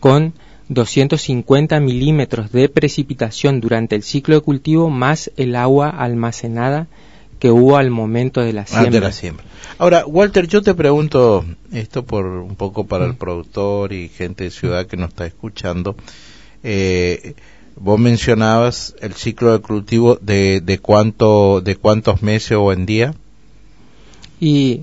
con 0.00 0.34
250 0.68 1.80
milímetros 1.80 2.52
de 2.52 2.68
precipitación 2.68 3.60
durante 3.60 3.94
el 3.96 4.02
ciclo 4.02 4.36
de 4.36 4.40
cultivo 4.40 4.90
más 4.90 5.30
el 5.36 5.56
agua 5.56 5.90
almacenada 5.90 6.88
que 7.38 7.50
hubo 7.50 7.76
al 7.76 7.90
momento 7.90 8.40
de 8.40 8.52
la 8.52 8.66
siembra. 8.66 9.00
la 9.00 9.12
siembra. 9.12 9.44
Ahora, 9.78 10.06
Walter, 10.06 10.46
yo 10.46 10.62
te 10.62 10.74
pregunto 10.74 11.44
esto 11.72 12.04
por 12.04 12.24
un 12.24 12.54
poco 12.54 12.84
para 12.86 13.04
el 13.04 13.14
mm. 13.14 13.16
productor 13.16 13.92
y 13.92 14.08
gente 14.08 14.44
de 14.44 14.50
ciudad 14.50 14.86
que 14.86 14.96
nos 14.96 15.08
está 15.08 15.26
escuchando. 15.26 15.96
Eh, 16.62 17.34
Vos 17.76 17.98
mencionabas 17.98 18.94
el 19.00 19.14
ciclo 19.14 19.52
de 19.52 19.60
cultivo 19.60 20.16
de, 20.20 20.60
de, 20.60 20.78
cuánto, 20.78 21.60
de 21.60 21.76
cuántos 21.76 22.22
meses 22.22 22.56
o 22.58 22.72
en 22.72 22.86
día. 22.86 23.14
Y 24.40 24.82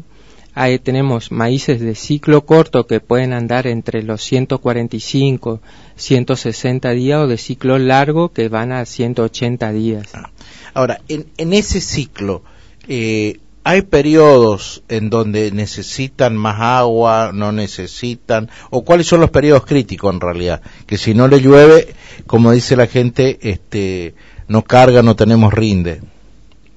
ahí 0.53 0.79
tenemos 0.79 1.31
maíces 1.31 1.79
de 1.79 1.95
ciclo 1.95 2.45
corto 2.45 2.87
que 2.87 2.99
pueden 2.99 3.33
andar 3.33 3.67
entre 3.67 4.03
los 4.03 4.21
145, 4.23 5.61
160 5.95 6.89
días 6.91 7.19
o 7.19 7.27
de 7.27 7.37
ciclo 7.37 7.77
largo 7.77 8.29
que 8.29 8.49
van 8.49 8.71
a 8.71 8.85
180 8.85 9.71
días. 9.71 10.09
Ah. 10.13 10.29
Ahora, 10.73 11.01
en, 11.07 11.27
en 11.37 11.53
ese 11.53 11.81
ciclo, 11.81 12.43
eh, 12.87 13.39
hay 13.69 13.83
periodos 13.83 14.81
en 14.89 15.11
donde 15.11 15.51
necesitan 15.51 16.35
más 16.35 16.59
agua, 16.59 17.29
no 17.31 17.51
necesitan, 17.51 18.49
o 18.71 18.83
cuáles 18.83 19.05
son 19.05 19.19
los 19.19 19.29
periodos 19.29 19.63
críticos 19.63 20.11
en 20.11 20.19
realidad, 20.19 20.63
que 20.87 20.97
si 20.97 21.13
no 21.13 21.27
le 21.27 21.39
llueve, 21.39 21.93
como 22.25 22.51
dice 22.51 22.75
la 22.75 22.87
gente, 22.87 23.37
este, 23.43 24.15
no 24.47 24.63
carga, 24.63 25.03
no 25.03 25.15
tenemos 25.15 25.53
rinde. 25.53 26.01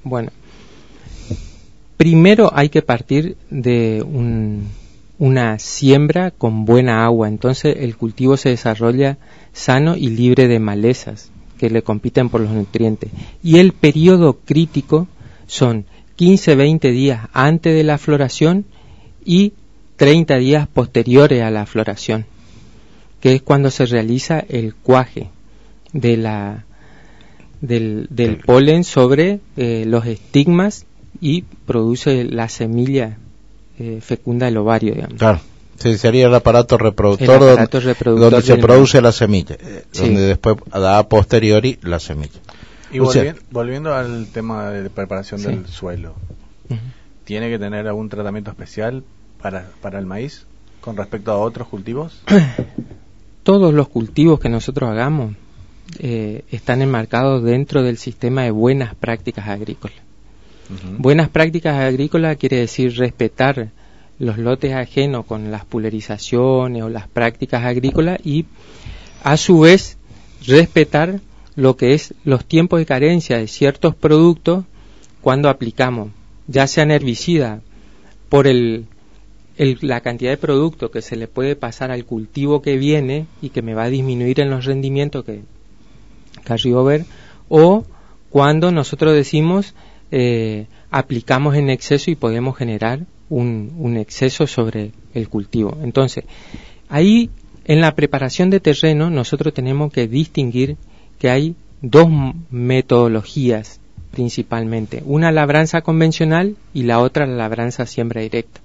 Bueno, 0.05 0.33
primero 1.97 2.53
hay 2.55 2.69
que 2.69 2.83
partir 2.83 3.39
de 3.49 4.05
una 5.19 5.59
siembra 5.59 6.31
con 6.31 6.67
buena 6.67 7.07
agua, 7.07 7.27
entonces 7.27 7.75
el 7.79 7.97
cultivo 7.97 8.37
se 8.37 8.51
desarrolla 8.51 9.17
sano 9.55 9.97
y 9.97 10.09
libre 10.09 10.47
de 10.47 10.59
malezas 10.59 11.31
que 11.57 11.71
le 11.71 11.81
compiten 11.81 12.29
por 12.29 12.43
los 12.43 12.51
nutrientes. 12.51 13.11
Y 13.43 13.61
el 13.61 13.73
periodo 13.73 14.41
crítico 14.45 15.09
son 15.47 15.87
15-20 16.17 16.93
días 16.93 17.29
antes 17.33 17.75
de 17.75 17.85
la 17.85 17.99
floración 17.99 18.65
y 19.25 19.53
30 19.97 20.37
días 20.39 20.69
posteriores 20.69 21.43
a 21.43 21.51
la 21.51 21.67
floración, 21.67 22.27
que 23.21 23.35
es 23.35 23.43
cuando 23.43 23.71
se 23.71 23.87
realiza 23.87 24.41
el 24.49 24.75
cuaje 24.75 25.31
de 25.93 26.17
la, 26.17 26.65
del, 27.61 28.41
polen 28.45 28.85
sobre 28.85 29.41
eh, 29.57 29.85
los 29.87 30.07
estigmas 30.07 30.87
y 31.21 31.43
produce 31.43 32.25
la 32.25 32.49
semilla 32.49 33.17
eh, 33.79 34.01
fecunda 34.01 34.47
del 34.47 34.57
ovario, 34.57 34.95
digamos. 34.95 35.19
Claro. 35.19 35.41
Sí, 35.79 35.99
sería 35.99 36.27
el 36.27 36.35
aparato 36.35 36.79
reproductor, 36.79 37.41
donde, 37.41 38.43
se 38.43 38.57
produce 38.57 39.01
la 39.01 39.11
semilla, 39.11 39.57
eh, 39.59 39.85
donde 39.93 40.21
después 40.21 40.57
da 40.71 40.99
a 40.99 41.09
posteriori 41.09 41.79
la 41.83 41.99
semilla. 41.99 42.39
Y 42.93 42.99
volviendo, 42.99 43.95
al 43.95 44.27
tema 44.27 44.71
de 44.71 44.91
preparación 44.91 45.43
del 45.43 45.67
suelo, 45.67 46.15
¿tiene 47.25 47.49
que 47.49 47.59
tener 47.59 47.89
algún 47.89 48.09
tratamiento 48.09 48.51
especial 48.51 49.03
para, 49.41 49.71
para 49.81 49.99
el 49.99 50.07
maíz 50.07 50.47
con 50.81 50.97
respecto 50.97 51.33
a 51.33 51.39
otros 51.39 51.69
cultivos? 51.69 52.23
Todos 53.43 53.73
los 53.73 53.89
cultivos 53.89 54.39
que 54.39 54.49
nosotros 54.49 54.91
hagamos 54.91 55.35
eh, 55.99 56.45
están 56.51 56.83
enmarcados 56.83 57.43
dentro 57.43 57.83
del 57.83 57.97
sistema 57.99 58.43
de 58.43 58.51
buenas 58.51 58.95
prácticas 58.95 59.49
agrícolas. 59.49 59.97
Buenas 60.97 61.29
prácticas 61.29 61.77
agrícolas 61.77 62.39
quiere 62.39 62.57
decir 62.57 62.97
respetar 62.97 63.69
los 64.19 64.39
lotes 64.39 64.73
ajenos 64.73 65.27
con 65.27 65.51
las 65.51 65.67
pulverizaciones 65.67 66.83
o 66.83 66.89
las 66.89 67.09
prácticas 67.09 67.65
agrícolas 67.65 68.19
y 68.25 68.47
a 69.23 69.37
su 69.37 69.61
vez 69.61 69.99
respetar 70.47 71.21
lo 71.55 71.77
que 71.77 71.95
es 71.95 72.15
los 72.25 72.45
tiempos 72.45 72.79
de 72.79 72.87
carencia 72.87 73.39
de 73.39 73.49
ciertos 73.49 73.95
productos 73.95 74.65
cuando 75.21 75.49
aplicamos, 75.49 76.11
ya 76.47 76.67
sean 76.67 76.91
herbicidas, 76.91 77.63
por 78.29 78.47
el, 78.47 78.87
la 79.57 80.01
cantidad 80.01 80.31
de 80.31 80.37
producto 80.37 80.91
que 80.91 81.03
se 81.03 81.17
le 81.17 81.29
puede 81.29 81.55
pasar 81.55 81.91
al 81.91 82.05
cultivo 82.05 82.63
que 82.63 82.77
viene 82.77 83.27
y 83.43 83.51
que 83.51 83.63
me 83.63 83.75
va 83.75 83.85
a 83.85 83.91
disminuir 83.91 84.41
en 84.41 84.51
los 84.51 84.65
rendimientos 84.65 85.25
que, 85.25 85.43
que 86.45 86.73
ver, 86.83 87.05
o 87.49 87.85
cuando 88.31 88.73
nosotros 88.73 89.15
decimos 89.15 89.75
eh, 90.11 90.67
aplicamos 90.91 91.57
en 91.57 91.71
exceso 91.71 92.11
y 92.11 92.17
podemos 92.17 92.57
generar 92.57 93.01
un, 93.29 93.73
un 93.79 93.97
exceso 93.97 94.47
sobre 94.47 94.93
el 95.15 95.29
cultivo. 95.29 95.77
Entonces, 95.83 96.25
ahí 96.89 97.31
en 97.65 97.81
la 97.81 97.95
preparación 97.95 98.51
de 98.51 98.61
terreno 98.61 99.11
nosotros 99.11 99.55
tenemos 99.55 99.93
que 99.93 100.09
distinguir 100.09 100.77
que 101.23 101.31
hay 101.31 101.55
dos 101.83 102.09
metodologías 102.51 103.79
principalmente, 104.11 105.05
una 105.07 105.31
labranza 105.31 105.81
convencional 105.83 106.57
y 106.75 106.83
la 106.83 106.99
otra 106.99 107.29
la 107.29 107.37
labranza 107.37 107.87
siembra 107.87 108.23
directa. 108.23 108.61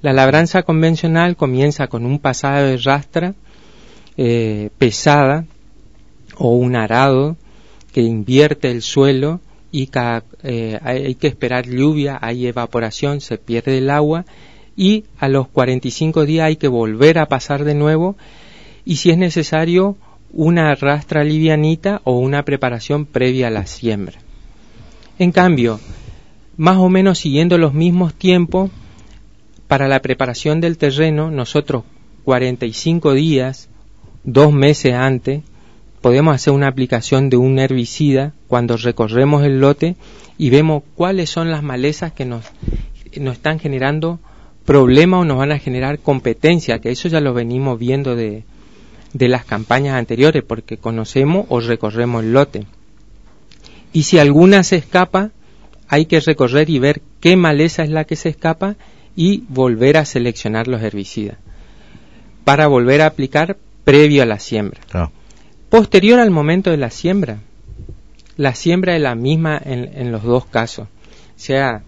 La 0.00 0.14
labranza 0.14 0.62
convencional 0.62 1.36
comienza 1.36 1.88
con 1.88 2.06
un 2.06 2.18
pasado 2.18 2.66
de 2.66 2.78
rastra 2.78 3.34
eh, 4.16 4.70
pesada 4.78 5.44
o 6.38 6.56
un 6.56 6.76
arado 6.76 7.36
que 7.92 8.00
invierte 8.00 8.70
el 8.70 8.80
suelo 8.80 9.40
y 9.70 9.90
eh, 10.44 10.80
hay 10.82 11.14
que 11.16 11.26
esperar 11.26 11.66
lluvia, 11.66 12.18
hay 12.22 12.46
evaporación, 12.46 13.20
se 13.20 13.36
pierde 13.36 13.76
el 13.76 13.90
agua 13.90 14.24
y 14.78 15.04
a 15.18 15.28
los 15.28 15.46
45 15.48 16.24
días 16.24 16.46
hay 16.46 16.56
que 16.56 16.68
volver 16.68 17.18
a 17.18 17.26
pasar 17.26 17.64
de 17.64 17.74
nuevo 17.74 18.16
y 18.86 18.96
si 18.96 19.10
es 19.10 19.18
necesario 19.18 19.98
una 20.32 20.74
rastra 20.74 21.24
livianita 21.24 22.00
o 22.04 22.18
una 22.18 22.44
preparación 22.44 23.06
previa 23.06 23.48
a 23.48 23.50
la 23.50 23.66
siembra. 23.66 24.18
En 25.18 25.32
cambio, 25.32 25.80
más 26.56 26.76
o 26.76 26.88
menos 26.88 27.18
siguiendo 27.18 27.58
los 27.58 27.74
mismos 27.74 28.14
tiempos, 28.14 28.70
para 29.68 29.88
la 29.88 30.00
preparación 30.00 30.60
del 30.60 30.78
terreno, 30.78 31.30
nosotros 31.30 31.84
45 32.24 33.14
días, 33.14 33.68
dos 34.24 34.52
meses 34.52 34.94
antes, 34.94 35.42
podemos 36.00 36.34
hacer 36.34 36.52
una 36.52 36.68
aplicación 36.68 37.30
de 37.30 37.36
un 37.36 37.58
herbicida 37.58 38.32
cuando 38.46 38.76
recorremos 38.76 39.44
el 39.44 39.60
lote 39.60 39.96
y 40.38 40.50
vemos 40.50 40.82
cuáles 40.94 41.30
son 41.30 41.50
las 41.50 41.62
malezas 41.62 42.12
que 42.12 42.24
nos, 42.24 42.44
nos 43.16 43.34
están 43.34 43.58
generando 43.58 44.20
problemas 44.64 45.22
o 45.22 45.24
nos 45.24 45.38
van 45.38 45.52
a 45.52 45.58
generar 45.58 45.98
competencia, 45.98 46.78
que 46.78 46.90
eso 46.90 47.08
ya 47.08 47.20
lo 47.20 47.34
venimos 47.34 47.78
viendo 47.78 48.14
de, 48.14 48.44
de 49.16 49.28
las 49.28 49.44
campañas 49.44 49.96
anteriores, 49.96 50.42
porque 50.42 50.76
conocemos 50.76 51.46
o 51.48 51.60
recorremos 51.60 52.22
el 52.22 52.32
lote. 52.32 52.66
Y 53.92 54.02
si 54.02 54.18
alguna 54.18 54.62
se 54.62 54.76
escapa, 54.76 55.30
hay 55.88 56.06
que 56.06 56.20
recorrer 56.20 56.68
y 56.68 56.78
ver 56.78 57.00
qué 57.20 57.36
maleza 57.36 57.82
es 57.82 57.90
la 57.90 58.04
que 58.04 58.16
se 58.16 58.28
escapa 58.28 58.76
y 59.14 59.44
volver 59.48 59.96
a 59.96 60.04
seleccionar 60.04 60.68
los 60.68 60.82
herbicidas 60.82 61.38
para 62.44 62.66
volver 62.66 63.02
a 63.02 63.06
aplicar 63.06 63.56
previo 63.84 64.22
a 64.22 64.26
la 64.26 64.38
siembra. 64.38 64.80
Posterior 65.70 66.20
al 66.20 66.30
momento 66.30 66.70
de 66.70 66.76
la 66.76 66.90
siembra, 66.90 67.38
la 68.36 68.54
siembra 68.54 68.94
es 68.94 69.02
la 69.02 69.14
misma 69.14 69.60
en, 69.64 70.12
los 70.12 70.22
dos 70.22 70.46
casos, 70.46 70.88
sea 71.34 71.82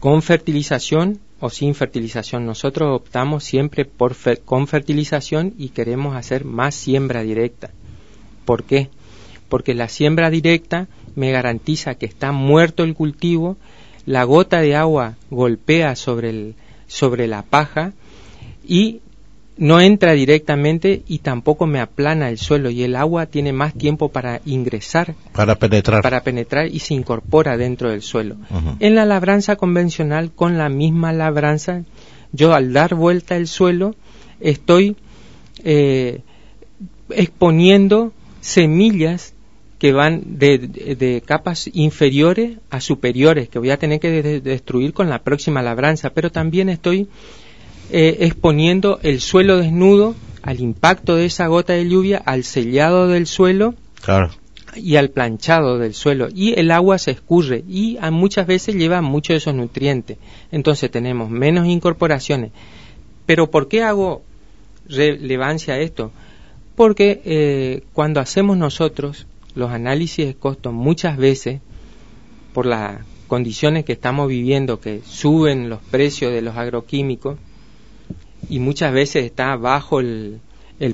con 0.00 0.22
fertilización 0.22 1.20
o 1.46 1.50
sin 1.50 1.74
fertilización. 1.74 2.44
Nosotros 2.44 2.94
optamos 2.94 3.44
siempre 3.44 3.84
por 3.84 4.16
con 4.44 4.66
fertilización 4.66 5.54
y 5.56 5.68
queremos 5.68 6.16
hacer 6.16 6.44
más 6.44 6.74
siembra 6.74 7.22
directa. 7.22 7.70
¿Por 8.44 8.64
qué? 8.64 8.90
Porque 9.48 9.74
la 9.74 9.88
siembra 9.88 10.28
directa 10.30 10.88
me 11.14 11.30
garantiza 11.30 11.94
que 11.94 12.06
está 12.06 12.32
muerto 12.32 12.82
el 12.82 12.94
cultivo, 12.94 13.56
la 14.06 14.24
gota 14.24 14.60
de 14.60 14.74
agua 14.74 15.14
golpea 15.30 15.94
sobre, 15.94 16.54
la 17.26 17.42
paja 17.42 17.92
y 18.66 19.00
no 19.58 19.80
entra 19.80 20.12
directamente 20.12 21.02
y 21.08 21.18
tampoco 21.18 21.66
me 21.66 21.80
aplana 21.80 22.28
el 22.28 22.38
suelo 22.38 22.70
y 22.70 22.82
el 22.82 22.94
agua 22.94 23.26
tiene 23.26 23.52
más 23.52 23.72
tiempo 23.72 24.10
para 24.10 24.40
ingresar 24.44 25.14
para 25.32 25.54
penetrar. 25.54 26.02
para 26.02 26.22
penetrar 26.22 26.66
y 26.66 26.78
se 26.80 26.94
incorpora 26.94 27.56
dentro 27.56 27.90
del 27.90 28.02
suelo. 28.02 28.36
En 28.80 28.94
la 28.94 29.06
labranza 29.06 29.56
convencional 29.56 30.30
con 30.30 30.58
la 30.58 30.68
misma 30.68 31.12
labranza 31.12 31.84
yo 32.32 32.52
al 32.54 32.72
dar 32.72 32.94
vuelta 32.94 33.36
el 33.36 33.46
suelo 33.46 33.94
estoy 34.40 34.96
eh, 35.64 36.20
exponiendo 37.08 38.12
semillas 38.40 39.32
que 39.78 39.92
van 39.92 40.38
de, 40.38 41.22
capas 41.24 41.70
inferiores 41.72 42.58
a 42.70 42.80
superiores 42.80 43.48
que 43.48 43.58
voy 43.58 43.70
a 43.70 43.78
tener 43.78 44.00
que 44.00 44.40
destruir 44.40 44.92
con 44.92 45.08
la 45.08 45.22
próxima 45.22 45.62
labranza 45.62 46.10
pero 46.10 46.30
también 46.30 46.68
estoy 46.68 47.08
eh, 47.90 48.18
exponiendo 48.20 48.98
el 49.02 49.20
suelo 49.20 49.58
desnudo 49.58 50.14
al 50.42 50.60
impacto 50.60 51.16
de 51.16 51.26
esa 51.26 51.46
gota 51.46 51.72
de 51.72 51.88
lluvia, 51.88 52.22
al 52.24 52.44
sellado 52.44 53.08
del 53.08 53.26
suelo 53.26 53.74
y 54.76 54.96
al 54.96 55.10
planchado 55.10 55.78
del 55.78 55.94
suelo. 55.94 56.28
Y 56.34 56.58
el 56.58 56.70
agua 56.70 56.98
se 56.98 57.10
escurre 57.10 57.64
y 57.68 57.96
a 58.00 58.10
muchas 58.10 58.46
veces 58.46 58.76
lleva 58.76 59.02
muchos 59.02 59.34
de 59.34 59.38
esos 59.38 59.54
nutrientes. 59.54 60.18
Entonces 60.52 60.90
tenemos 60.90 61.30
menos 61.30 61.66
incorporaciones. 61.66 62.52
Pero 63.24 63.50
¿por 63.50 63.68
qué 63.68 63.82
hago 63.82 64.22
relevancia 64.88 65.74
a 65.74 65.78
esto? 65.78 66.12
Porque 66.76 67.22
eh, 67.24 67.82
cuando 67.92 68.20
hacemos 68.20 68.56
nosotros 68.56 69.26
los 69.54 69.70
análisis 69.70 70.26
de 70.26 70.34
costo 70.34 70.70
muchas 70.70 71.16
veces, 71.16 71.60
por 72.52 72.66
las 72.66 73.00
condiciones 73.26 73.84
que 73.84 73.92
estamos 73.94 74.28
viviendo, 74.28 74.80
que 74.80 75.00
suben 75.04 75.68
los 75.68 75.80
precios 75.80 76.32
de 76.32 76.42
los 76.42 76.56
agroquímicos, 76.56 77.38
y 78.48 78.58
muchas 78.58 78.92
veces 78.92 79.24
está 79.24 79.56
bajo 79.56 80.00
el, 80.00 80.40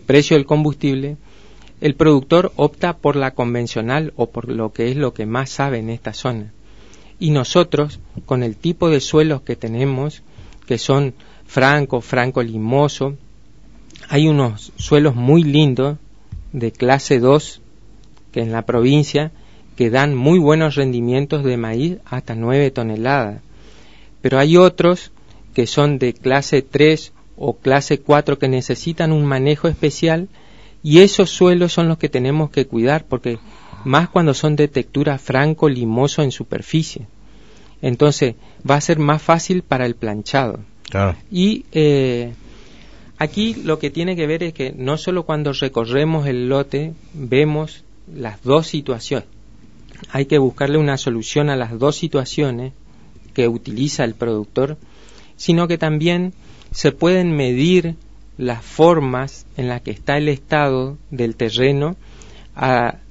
precio 0.06 0.36
del 0.36 0.46
combustible, 0.46 1.16
el 1.80 1.94
productor 1.94 2.52
opta 2.56 2.96
por 2.96 3.16
la 3.16 3.32
convencional 3.32 4.12
o 4.16 4.30
por 4.30 4.48
lo 4.48 4.72
que 4.72 4.90
es 4.90 4.96
lo 4.96 5.12
que 5.12 5.26
más 5.26 5.50
sabe 5.50 5.78
en 5.78 5.90
esta 5.90 6.12
zona. 6.12 6.52
Y 7.18 7.30
nosotros, 7.30 8.00
con 8.26 8.42
el 8.42 8.56
tipo 8.56 8.88
de 8.88 9.00
suelos 9.00 9.42
que 9.42 9.56
tenemos, 9.56 10.22
que 10.66 10.78
son 10.78 11.14
franco, 11.46 12.00
franco 12.00 12.42
limoso, 12.42 13.16
hay 14.08 14.28
unos 14.28 14.72
suelos 14.76 15.14
muy 15.14 15.42
lindos 15.42 15.98
de 16.52 16.72
clase 16.72 17.18
2 17.18 17.60
que 18.32 18.40
en 18.40 18.52
la 18.52 18.62
provincia 18.62 19.32
que 19.76 19.90
dan 19.90 20.14
muy 20.14 20.38
buenos 20.38 20.74
rendimientos 20.74 21.44
de 21.44 21.56
maíz 21.56 21.98
hasta 22.04 22.34
9 22.34 22.70
toneladas. 22.70 23.40
Pero 24.20 24.38
hay 24.38 24.56
otros 24.56 25.12
que 25.54 25.66
son 25.66 25.98
de 25.98 26.12
clase 26.12 26.62
3 26.62 27.12
o 27.44 27.54
clase 27.54 27.98
4 27.98 28.38
que 28.38 28.46
necesitan 28.46 29.10
un 29.10 29.26
manejo 29.26 29.66
especial 29.66 30.28
y 30.80 31.00
esos 31.00 31.28
suelos 31.28 31.72
son 31.72 31.88
los 31.88 31.98
que 31.98 32.08
tenemos 32.08 32.50
que 32.50 32.68
cuidar 32.68 33.04
porque 33.04 33.40
más 33.84 34.08
cuando 34.08 34.32
son 34.32 34.54
de 34.54 34.68
textura 34.68 35.18
franco 35.18 35.68
limoso 35.68 36.22
en 36.22 36.30
superficie. 36.30 37.08
Entonces 37.80 38.36
va 38.68 38.76
a 38.76 38.80
ser 38.80 39.00
más 39.00 39.20
fácil 39.20 39.62
para 39.62 39.86
el 39.86 39.96
planchado. 39.96 40.60
Y 41.32 41.64
eh, 41.72 42.32
aquí 43.18 43.54
lo 43.54 43.80
que 43.80 43.90
tiene 43.90 44.14
que 44.14 44.28
ver 44.28 44.44
es 44.44 44.54
que 44.54 44.72
no 44.76 44.96
solo 44.96 45.24
cuando 45.24 45.52
recorremos 45.52 46.28
el 46.28 46.48
lote 46.48 46.92
vemos 47.12 47.82
las 48.14 48.40
dos 48.44 48.68
situaciones, 48.68 49.26
hay 50.12 50.26
que 50.26 50.38
buscarle 50.38 50.78
una 50.78 50.96
solución 50.96 51.50
a 51.50 51.56
las 51.56 51.76
dos 51.76 51.96
situaciones 51.96 52.72
que 53.34 53.48
utiliza 53.48 54.04
el 54.04 54.14
productor, 54.14 54.76
sino 55.36 55.66
que 55.66 55.78
también 55.78 56.34
se 56.72 56.92
pueden 56.92 57.36
medir 57.36 57.96
las 58.38 58.64
formas 58.64 59.46
en 59.56 59.68
las 59.68 59.82
que 59.82 59.90
está 59.90 60.16
el 60.16 60.28
estado 60.28 60.98
del 61.10 61.36
terreno 61.36 61.96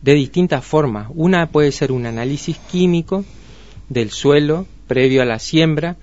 de 0.02 0.14
distintas 0.14 0.64
formas. 0.66 1.08
Una 1.14 1.48
puede 1.48 1.72
ser 1.72 1.92
un 1.92 2.06
análisis 2.06 2.58
químico 2.58 3.24
del 3.90 4.12
suelo 4.12 4.68
previo 4.88 5.22
a 5.22 5.26
la 5.26 5.40
siembra, 5.40 5.98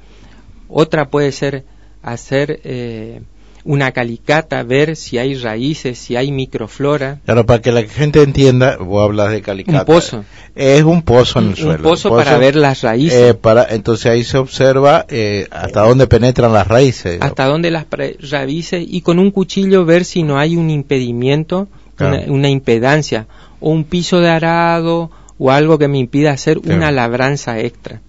otra 0.68 1.08
puede 1.10 1.32
ser 1.32 1.64
hacer 2.02 2.60
eh, 2.64 3.22
una 3.68 3.92
calicata, 3.92 4.62
ver 4.62 4.96
si 4.96 5.18
hay 5.18 5.34
raíces, 5.34 5.98
si 5.98 6.16
hay 6.16 6.32
microflora. 6.32 7.18
Claro, 7.26 7.44
para 7.44 7.60
que 7.60 7.70
la 7.70 7.82
gente 7.82 8.22
entienda, 8.22 8.78
vos 8.78 9.04
hablas 9.04 9.30
de 9.30 9.42
calicata. 9.42 9.80
Un 9.80 9.84
pozo. 9.84 10.24
Es 10.54 10.82
un 10.84 11.02
pozo 11.02 11.40
en 11.40 11.48
el 11.48 11.56
suelo. 11.56 11.74
un 11.74 11.82
pozo 11.82 12.08
para 12.08 12.38
ver 12.38 12.56
las 12.56 12.80
raíces. 12.80 13.20
Eh, 13.20 13.34
para, 13.34 13.66
entonces 13.68 14.06
ahí 14.06 14.24
se 14.24 14.38
observa 14.38 15.04
eh, 15.10 15.48
hasta 15.50 15.82
dónde 15.82 16.06
penetran 16.06 16.50
las 16.50 16.66
raíces. 16.66 17.18
Hasta 17.20 17.44
dónde 17.44 17.70
las 17.70 17.84
raíces 18.30 18.86
y 18.88 19.02
con 19.02 19.18
un 19.18 19.30
cuchillo 19.30 19.84
ver 19.84 20.06
si 20.06 20.22
no 20.22 20.38
hay 20.38 20.56
un 20.56 20.70
impedimento, 20.70 21.68
una, 21.98 22.48
impedancia, 22.48 23.26
o 23.60 23.68
un 23.68 23.84
piso 23.84 24.20
de 24.20 24.30
arado 24.30 25.10
o 25.36 25.50
algo 25.50 25.76
que 25.76 25.88
me 25.88 25.98
impida 25.98 26.30
hacer 26.30 26.56
una 26.56 26.90
labranza 26.90 27.60
extra. 27.60 28.00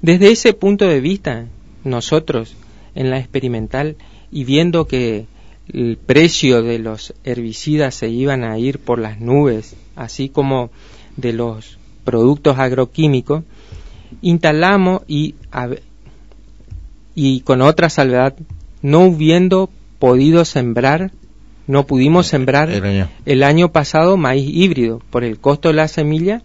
Desde 0.00 0.30
ese 0.30 0.52
punto 0.52 0.86
de 0.86 1.00
vista, 1.00 1.46
nosotros 1.82 2.54
en 2.94 3.10
la 3.10 3.18
experimental 3.18 3.96
y 4.32 4.44
viendo 4.44 4.86
que 4.86 5.26
el 5.72 5.98
precio 5.98 6.62
de 6.62 6.78
los 6.78 7.14
herbicidas 7.24 7.94
se 7.94 8.08
iban 8.08 8.44
a 8.44 8.58
ir 8.58 8.78
por 8.78 8.98
las 8.98 9.20
nubes, 9.20 9.76
así 9.96 10.28
como 10.28 10.70
de 11.16 11.32
los 11.32 11.78
productos 12.04 12.58
agroquímicos, 12.58 13.44
instalamos 14.22 15.02
y, 15.06 15.34
y 17.14 17.40
con 17.40 17.62
otra 17.62 17.88
salvedad, 17.88 18.34
no 18.82 19.00
hubiendo 19.00 19.70
podido 19.98 20.44
sembrar, 20.44 21.12
no 21.66 21.86
pudimos 21.86 22.26
sembrar 22.26 22.70
el 23.26 23.42
año, 23.42 23.70
pasado 23.70 24.16
maíz 24.16 24.48
híbrido, 24.48 25.00
por 25.10 25.22
el 25.22 25.38
costo 25.38 25.68
de 25.68 25.74
la 25.74 25.86
semilla 25.88 26.42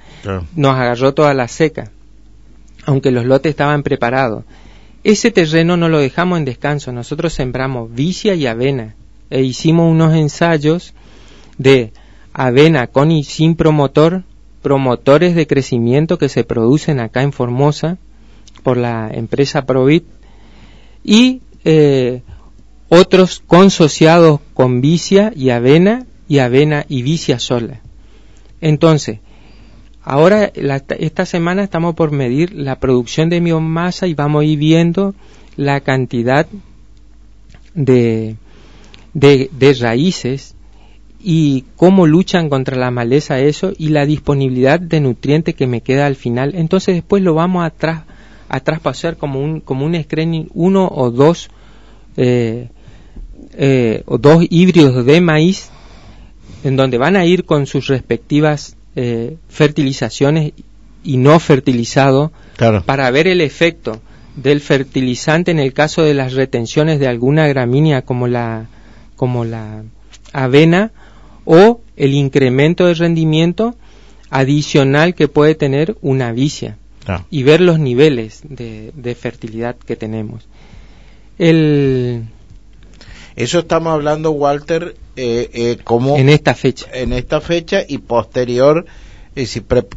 nos 0.56 0.76
agarró 0.76 1.14
toda 1.14 1.34
la 1.34 1.48
seca. 1.48 1.92
aunque 2.86 3.10
los 3.10 3.26
lotes 3.26 3.50
estaban 3.50 3.82
preparados. 3.82 4.44
Ese 5.06 5.30
terreno 5.30 5.78
no 5.78 5.88
lo 5.88 6.00
dejamos 6.00 6.40
en 6.40 6.46
descanso, 6.46 6.92
nosotros 6.92 7.32
sembramos 7.32 7.94
vicia 7.94 8.34
y 8.34 8.48
avena. 8.48 8.96
E 9.30 9.44
hicimos 9.44 9.92
unos 9.92 10.16
ensayos 10.16 10.96
de 11.60 11.94
avena 12.34 12.88
con 12.88 13.12
y 13.12 13.24
sin 13.24 13.56
promotor, 13.56 14.24
promotores 14.64 15.36
de 15.36 15.46
crecimiento 15.46 16.18
que 16.18 16.28
se 16.28 16.44
producen 16.44 17.00
acá 17.00 17.22
en 17.22 17.34
Formosa 17.34 18.00
por 18.64 18.78
la 18.78 19.12
empresa 19.14 19.68
Provit. 19.68 20.06
Y 21.04 21.42
eh, 21.66 22.24
otros 22.90 23.44
consociados 23.46 24.40
con 24.56 24.82
vicia 24.82 25.32
y 25.36 25.52
avena 25.52 26.08
y 26.28 26.40
avena 26.40 26.84
y 26.90 27.04
vicia 27.04 27.38
sola. 27.38 27.80
Entonces, 28.60 29.20
Ahora, 30.08 30.52
esta 31.00 31.26
semana 31.26 31.64
estamos 31.64 31.96
por 31.96 32.12
medir 32.12 32.54
la 32.54 32.76
producción 32.76 33.28
de 33.28 33.40
biomasa 33.40 34.06
y 34.06 34.14
vamos 34.14 34.44
a 34.44 34.46
ir 34.46 34.60
viendo 34.60 35.16
la 35.58 35.80
cantidad 35.80 36.46
de, 37.74 38.36
de, 39.16 39.78
raíces 39.82 40.54
y 41.20 41.66
cómo 41.76 42.06
luchan 42.06 42.50
contra 42.50 42.78
la 42.78 42.92
maleza 42.92 43.40
eso 43.40 43.74
y 43.76 43.88
la 43.88 44.06
disponibilidad 44.06 44.80
de 44.80 45.00
nutrientes 45.00 45.56
que 45.56 45.66
me 45.66 45.82
queda 45.82 46.06
al 46.06 46.16
final. 46.16 46.54
Entonces 46.54 46.94
después 46.94 47.24
lo 47.24 47.34
vamos 47.34 47.66
a, 47.66 48.06
a 48.48 48.60
traspasar 48.60 49.18
como 49.18 49.42
un, 49.42 49.60
como 49.60 49.88
un 49.88 50.00
screening, 50.00 50.50
uno 50.54 50.88
o 50.88 51.10
dos, 51.10 51.50
eh, 52.16 52.70
eh, 53.54 54.04
o 54.06 54.20
dos 54.20 54.46
híbridos 54.52 55.04
de 55.04 55.20
maíz 55.20 55.72
en 56.64 56.76
donde 56.76 57.00
van 57.00 57.16
a 57.16 57.26
ir 57.26 57.44
con 57.46 57.66
sus 57.66 57.88
respectivas 57.88 58.78
eh, 58.96 59.38
fertilizaciones 59.50 60.54
y 61.04 61.18
no 61.18 61.40
fertilizado 61.40 62.32
para 62.86 63.12
ver 63.12 63.28
el 63.28 63.42
efecto 63.42 64.02
del 64.36 64.60
fertilizante 64.60 65.52
en 65.52 65.60
el 65.60 65.74
caso 65.74 66.04
de 66.04 66.14
las 66.14 66.34
retenciones 66.34 67.00
de 67.00 67.08
alguna 67.08 67.48
gramínea 67.48 68.02
como 68.02 68.28
la 68.28 68.68
como 69.16 69.46
la 69.46 69.84
avena 70.34 70.92
o 71.46 71.82
el 71.96 72.14
incremento 72.14 72.86
de 72.88 72.96
rendimiento 72.96 73.76
adicional 74.30 75.16
que 75.16 75.28
puede 75.28 75.56
tener 75.56 75.96
una 76.02 76.32
vicia 76.32 76.78
y 77.30 77.44
ver 77.44 77.62
los 77.62 77.80
niveles 77.80 78.42
de, 78.44 79.18
fertilidad 79.20 79.76
que 79.76 79.96
tenemos. 79.96 80.48
El, 81.38 82.26
Eso 83.36 83.60
estamos 83.60 83.94
hablando, 83.94 84.32
Walter, 84.32 84.96
eh, 85.18 85.50
eh, 85.54 85.78
como 85.84 86.18
en 86.18 86.30
esta 86.30 86.56
fecha. 86.56 86.88
en 86.94 87.14
esta 87.14 87.42
fecha 87.42 87.80
y 87.88 88.00
posterior 88.00 88.86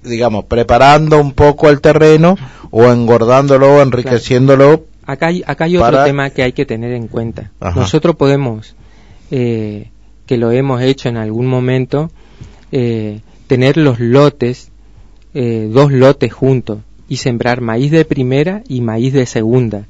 digamos 0.02 0.44
preparando 0.46 1.20
un 1.20 1.32
poco 1.32 1.68
el 1.70 1.80
terreno 1.80 2.36
o 2.70 2.86
engordándolo 2.86 3.76
o 3.76 3.82
enriqueciéndolo 3.82 4.86
acá 5.06 5.28
hay 5.28 5.44
acá 5.46 5.64
hay 5.64 5.76
otro 5.76 6.02
tema 6.02 6.30
que 6.30 6.42
hay 6.42 6.52
que 6.52 6.66
tener 6.66 6.92
en 6.92 7.06
cuenta. 7.06 7.52
Nosotros 7.76 8.16
podemos 8.16 8.74
eh, 9.30 9.90
que 10.26 10.36
lo 10.36 10.50
hemos 10.50 10.82
hecho 10.82 11.08
en 11.08 11.16
algún 11.16 11.46
momento 11.46 12.10
tener 12.70 13.76
los 13.76 14.00
lotes 14.00 14.70
dos 15.32 15.92
lotes 15.92 16.32
juntos 16.32 16.80
y 17.08 17.18
sembrar 17.18 17.60
maíz 17.60 17.92
de 17.92 18.04
primera 18.04 18.62
y 18.68 18.80
maíz 18.80 19.12
de 19.12 19.26
segunda 19.26 19.86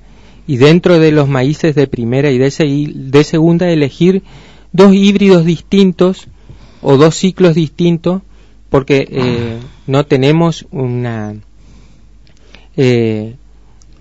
y 0.48 0.56
dentro 0.56 0.98
de 0.98 1.12
los 1.12 1.28
maíces 1.28 1.76
de 1.76 1.86
primera 1.86 2.30
y 2.30 2.38
de, 2.38 2.50
de 2.94 3.24
segunda 3.24 3.70
elegir 3.70 4.24
dos 4.72 4.94
híbridos 4.94 5.44
distintos 5.44 6.26
o 6.82 6.96
dos 6.96 7.14
ciclos 7.14 7.54
distintos 7.54 8.22
porque 8.70 9.06
eh, 9.10 9.58
no 9.86 10.06
tenemos 10.06 10.66
una 10.70 11.34
eh, 12.76 13.34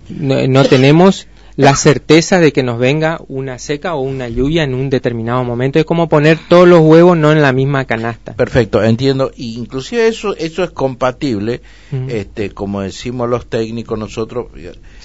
no, 0.08 0.64
tenemos 0.64 1.26
la 1.56 1.74
certeza 1.76 2.40
de 2.40 2.52
que 2.52 2.62
nos 2.62 2.78
venga 2.78 3.20
una 3.28 3.58
seca 3.58 3.94
o 3.94 4.00
una 4.00 4.28
lluvia 4.28 4.62
en 4.62 4.74
un 4.74 4.88
determinado 4.88 5.42
momento. 5.44 5.78
Es 5.78 5.84
como 5.84 6.08
poner 6.08 6.38
todos 6.48 6.66
los 6.66 6.80
huevos 6.80 7.16
no 7.18 7.32
en 7.32 7.42
la 7.42 7.52
misma 7.52 7.84
canasta. 7.84 8.34
Perfecto, 8.34 8.82
entiendo. 8.82 9.32
Y 9.36 9.58
inclusive 9.58 10.06
eso 10.06 10.34
eso 10.36 10.62
es 10.62 10.70
compatible, 10.70 11.60
este, 12.08 12.50
como 12.50 12.80
decimos 12.80 13.28
los 13.28 13.46
técnicos 13.46 13.98
nosotros, 13.98 14.46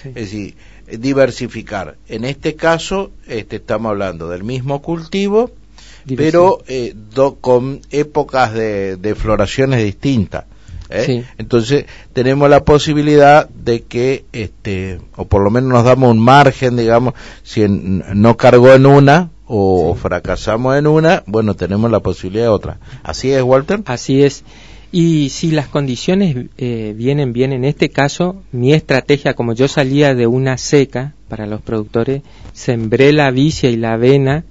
es 0.05 0.13
decir, 0.13 0.55
diversificar. 0.99 1.97
En 2.07 2.25
este 2.25 2.55
caso, 2.55 3.11
este, 3.27 3.57
estamos 3.57 3.91
hablando 3.91 4.29
del 4.29 4.43
mismo 4.43 4.81
cultivo, 4.81 5.51
pero 6.15 6.59
eh, 6.67 6.93
con 7.41 7.81
épocas 7.91 8.53
de, 8.53 9.15
floraciones 9.17 9.83
distintas. 9.83 10.45
¿eh? 10.89 11.25
Entonces 11.37 11.85
tenemos 12.13 12.49
la 12.49 12.63
posibilidad 12.63 13.47
de 13.49 13.83
que, 13.83 14.25
este, 14.33 14.99
o 15.15 15.25
por 15.25 15.43
lo 15.43 15.49
menos 15.49 15.69
nos 15.69 15.83
damos 15.83 16.11
un 16.11 16.19
margen, 16.19 16.75
digamos, 16.75 17.13
si 17.43 17.65
no 17.67 18.37
cargó 18.37 18.73
en 18.73 18.85
una 18.85 19.29
o 19.45 19.95
fracasamos 19.95 20.77
en 20.77 20.87
una, 20.87 21.23
bueno, 21.25 21.55
tenemos 21.55 21.91
la 21.91 21.99
posibilidad 21.99 22.45
de 22.45 22.49
otra. 22.49 22.79
¿Así 23.03 23.31
es, 23.31 23.43
Walter? 23.43 23.81
Así 23.85 24.23
es. 24.23 24.43
Y 24.95 25.29
si 25.29 25.49
las 25.49 25.69
condiciones 25.69 26.35
eh, 26.55 26.93
vienen 26.95 27.33
bien, 27.33 27.51
en 27.51 27.65
este 27.65 27.89
caso, 27.89 28.43
mi 28.51 28.73
estrategia, 28.73 29.33
como 29.33 29.53
yo 29.53 29.67
salía 29.67 30.13
de 30.13 30.27
una 30.27 30.59
seca 30.59 31.13
para 31.27 31.47
los 31.47 31.61
productores, 31.61 32.21
sembré 32.53 33.11
la 33.11 33.31
vicia 33.31 33.71
y 33.71 33.75
la 33.75 33.93
avena 33.93 34.43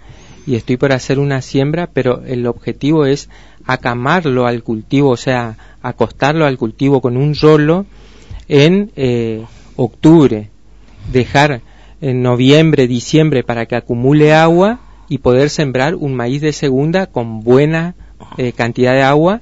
y 0.44 0.57
estoy 0.57 0.78
por 0.78 0.90
hacer 0.90 1.20
una 1.20 1.42
siembra, 1.42 1.88
pero 1.92 2.24
el 2.26 2.48
objetivo 2.48 3.07
es 3.07 3.28
acamarlo 3.66 4.44
al 4.48 4.64
cultivo, 4.64 5.11
o 5.11 5.16
sea, 5.16 5.59
acostarlo 5.81 6.44
al 6.44 6.59
cultivo 6.59 7.00
con 7.00 7.16
un 7.16 7.37
rolo 7.37 7.87
en 8.48 8.90
eh, 8.96 9.44
octubre, 9.76 10.50
dejar 11.12 11.61
en 12.00 12.20
noviembre, 12.20 12.88
diciembre 12.88 13.44
para 13.44 13.66
que 13.66 13.76
acumule 13.76 14.35
agua 14.35 14.81
y 15.09 15.18
poder 15.18 15.50
sembrar 15.50 15.94
un 15.94 16.14
maíz 16.16 16.40
de 16.40 16.52
segunda 16.52 17.07
con 17.07 17.44
buena 17.44 17.94
eh, 18.38 18.50
cantidad 18.50 18.94
de 18.94 19.02
agua 19.02 19.40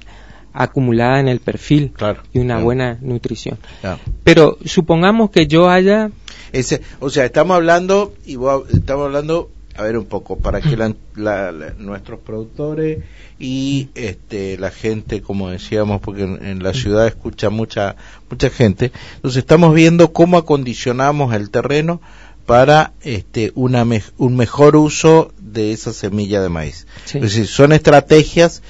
acumulada 0.53 1.19
en 1.19 1.27
el 1.27 1.39
perfil 1.39 1.93
y 2.33 2.39
una 2.39 2.59
buena 2.59 2.97
nutrición. 3.01 3.57
Pero 4.23 4.57
supongamos 4.65 5.31
que 5.31 5.47
yo 5.47 5.69
haya... 5.69 6.11
Ese, 6.51 6.81
o 6.99 7.09
sea, 7.09 7.25
estamos 7.25 7.55
hablando, 7.55 8.13
y 8.25 8.37
estamos 8.73 9.05
hablando, 9.05 9.49
a 9.75 9.83
ver 9.83 9.97
un 9.97 10.05
poco, 10.05 10.37
para 10.37 10.59
que 10.59 10.77
nuestros 11.77 12.19
productores 12.19 12.99
y 13.39 13.89
este, 13.95 14.57
la 14.57 14.69
gente, 14.69 15.21
como 15.21 15.49
decíamos, 15.49 16.01
porque 16.01 16.23
en, 16.23 16.61
la 16.61 16.73
ciudad 16.73 17.07
escucha 17.07 17.49
mucha, 17.49 17.95
mucha 18.29 18.49
gente, 18.49 18.91
entonces 19.15 19.39
estamos 19.39 19.73
viendo 19.73 20.13
cómo 20.13 20.37
acondicionamos 20.37 21.33
el 21.33 21.49
terreno 21.49 22.01
para 22.45 22.93
este, 23.01 23.51
una 23.55 23.85
un 24.17 24.35
mejor 24.35 24.75
uso 24.75 25.31
de 25.39 25.71
esa 25.71 25.93
semilla 25.93 26.41
de 26.41 26.49
maíz. 26.49 26.85
Es 27.05 27.21
decir, 27.21 27.47
son 27.47 27.71
estrategias 27.71 28.61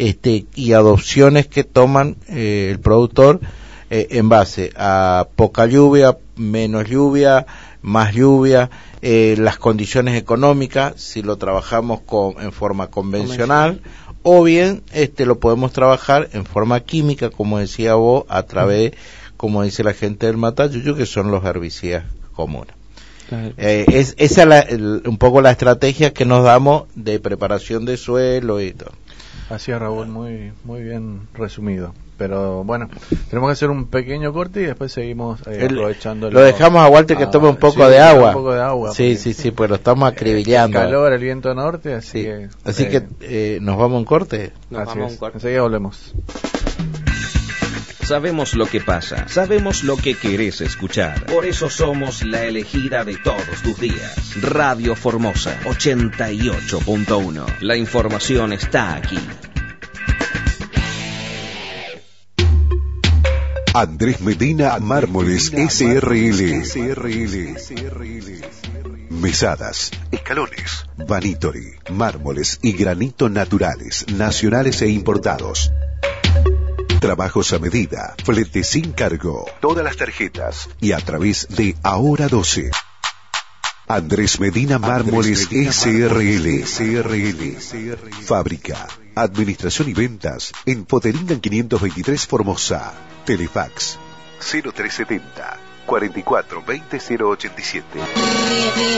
este, 0.00 0.46
y 0.54 0.72
adopciones 0.72 1.46
que 1.46 1.62
toman 1.62 2.16
eh, 2.26 2.68
el 2.70 2.80
productor 2.80 3.38
eh, 3.90 4.06
en 4.12 4.30
base 4.30 4.72
a 4.74 5.28
poca 5.36 5.66
lluvia, 5.66 6.16
menos 6.36 6.88
lluvia, 6.88 7.44
más 7.82 8.14
lluvia, 8.14 8.70
eh, 9.02 9.36
las 9.38 9.58
condiciones 9.58 10.16
económicas, 10.16 10.94
si 10.96 11.20
lo 11.20 11.36
trabajamos 11.36 12.00
con, 12.00 12.40
en 12.40 12.50
forma 12.50 12.86
convencional, 12.86 13.82
o 14.22 14.42
bien 14.42 14.82
este, 14.94 15.26
lo 15.26 15.38
podemos 15.38 15.70
trabajar 15.74 16.30
en 16.32 16.46
forma 16.46 16.80
química, 16.80 17.28
como 17.28 17.58
decía 17.58 17.92
vos, 17.94 18.24
a 18.30 18.44
través, 18.44 18.92
como 19.36 19.62
dice 19.64 19.84
la 19.84 19.92
gente 19.92 20.28
del 20.28 20.38
Matayuyo, 20.38 20.96
que 20.96 21.04
son 21.04 21.30
los 21.30 21.44
herbicidas 21.44 22.04
comunes. 22.32 22.74
es, 23.58 24.14
esa 24.16 24.60
es 24.60 24.80
un 24.80 25.18
poco 25.18 25.42
la 25.42 25.50
estrategia 25.50 26.14
que 26.14 26.24
nos 26.24 26.42
damos 26.42 26.84
de 26.94 27.20
preparación 27.20 27.84
de 27.84 27.98
suelo 27.98 28.62
y 28.62 28.72
todo. 28.72 28.92
Así 29.50 29.72
es, 29.72 29.78
Raúl, 29.78 30.06
muy, 30.06 30.52
muy 30.64 30.82
bien 30.82 31.28
resumido. 31.34 31.92
Pero 32.16 32.64
bueno, 32.64 32.88
tenemos 33.30 33.48
que 33.48 33.52
hacer 33.52 33.70
un 33.70 33.86
pequeño 33.86 34.32
corte 34.32 34.60
y 34.60 34.66
después 34.66 34.92
seguimos 34.92 35.40
eh, 35.46 35.64
aprovechando. 35.64 36.30
Lo 36.30 36.40
dejamos 36.40 36.82
a 36.82 36.88
Walter 36.88 37.16
que 37.16 37.26
tome 37.26 37.48
un 37.48 37.56
poco 37.56 37.88
de 37.88 37.98
agua. 37.98 38.28
Un 38.28 38.34
poco 38.34 38.52
de 38.52 38.60
agua. 38.60 38.92
Sí, 38.92 39.16
sí, 39.16 39.32
sí, 39.32 39.50
pues 39.50 39.70
lo 39.70 39.76
estamos 39.76 40.06
acribillando. 40.12 40.78
El 40.78 40.84
calor, 40.84 41.12
el 41.14 41.20
viento 41.20 41.54
norte, 41.54 41.94
así 41.94 42.22
que. 42.22 42.48
Así 42.62 42.88
que 42.88 43.04
eh, 43.22 43.58
nos 43.62 43.78
vamos 43.78 43.96
a 43.96 43.98
un 44.00 44.04
corte. 44.04 44.52
Nos 44.68 44.84
vamos 44.84 44.98
a 44.98 45.12
un 45.12 45.16
corte. 45.16 45.38
Enseguida 45.38 45.62
volvemos. 45.62 46.14
Sabemos 48.10 48.54
lo 48.54 48.66
que 48.66 48.80
pasa, 48.80 49.28
sabemos 49.28 49.84
lo 49.84 49.96
que 49.96 50.16
querés 50.16 50.60
escuchar. 50.62 51.26
Por 51.26 51.46
eso 51.46 51.70
somos 51.70 52.24
la 52.24 52.42
elegida 52.42 53.04
de 53.04 53.16
todos 53.16 53.62
tus 53.62 53.78
días. 53.78 54.34
Radio 54.42 54.96
Formosa 54.96 55.56
88.1. 55.62 57.60
La 57.60 57.76
información 57.76 58.52
está 58.52 58.96
aquí. 58.96 59.20
Andrés 63.74 64.20
Medina 64.20 64.76
Mármoles 64.80 65.52
SRL. 65.52 66.64
Mesadas, 69.10 69.92
escalones, 70.10 70.84
vanitori, 70.96 71.74
mármoles 71.92 72.58
y 72.60 72.72
granito 72.72 73.28
naturales, 73.28 74.04
nacionales 74.08 74.82
e 74.82 74.88
importados 74.88 75.70
Trabajos 77.00 77.54
a 77.54 77.58
medida, 77.58 78.14
flete 78.22 78.62
sin 78.62 78.92
cargo, 78.92 79.46
todas 79.62 79.82
las 79.82 79.96
tarjetas 79.96 80.68
y 80.82 80.92
a 80.92 80.98
través 80.98 81.48
de 81.48 81.74
Ahora 81.82 82.28
12. 82.28 82.70
Andrés 83.88 84.38
Medina 84.38 84.78
Mármoles 84.78 85.48
SRL. 85.50 86.62
SRL. 86.66 87.56
Fábrica, 88.22 88.86
administración 89.14 89.88
y 89.88 89.94
ventas 89.94 90.52
en 90.66 90.84
Poteringan 90.84 91.40
523 91.40 92.26
Formosa. 92.26 92.92
Telefax 93.24 93.98
0370 94.38 95.58
44 95.86 96.62
20 96.66 97.00
087. 97.24 97.86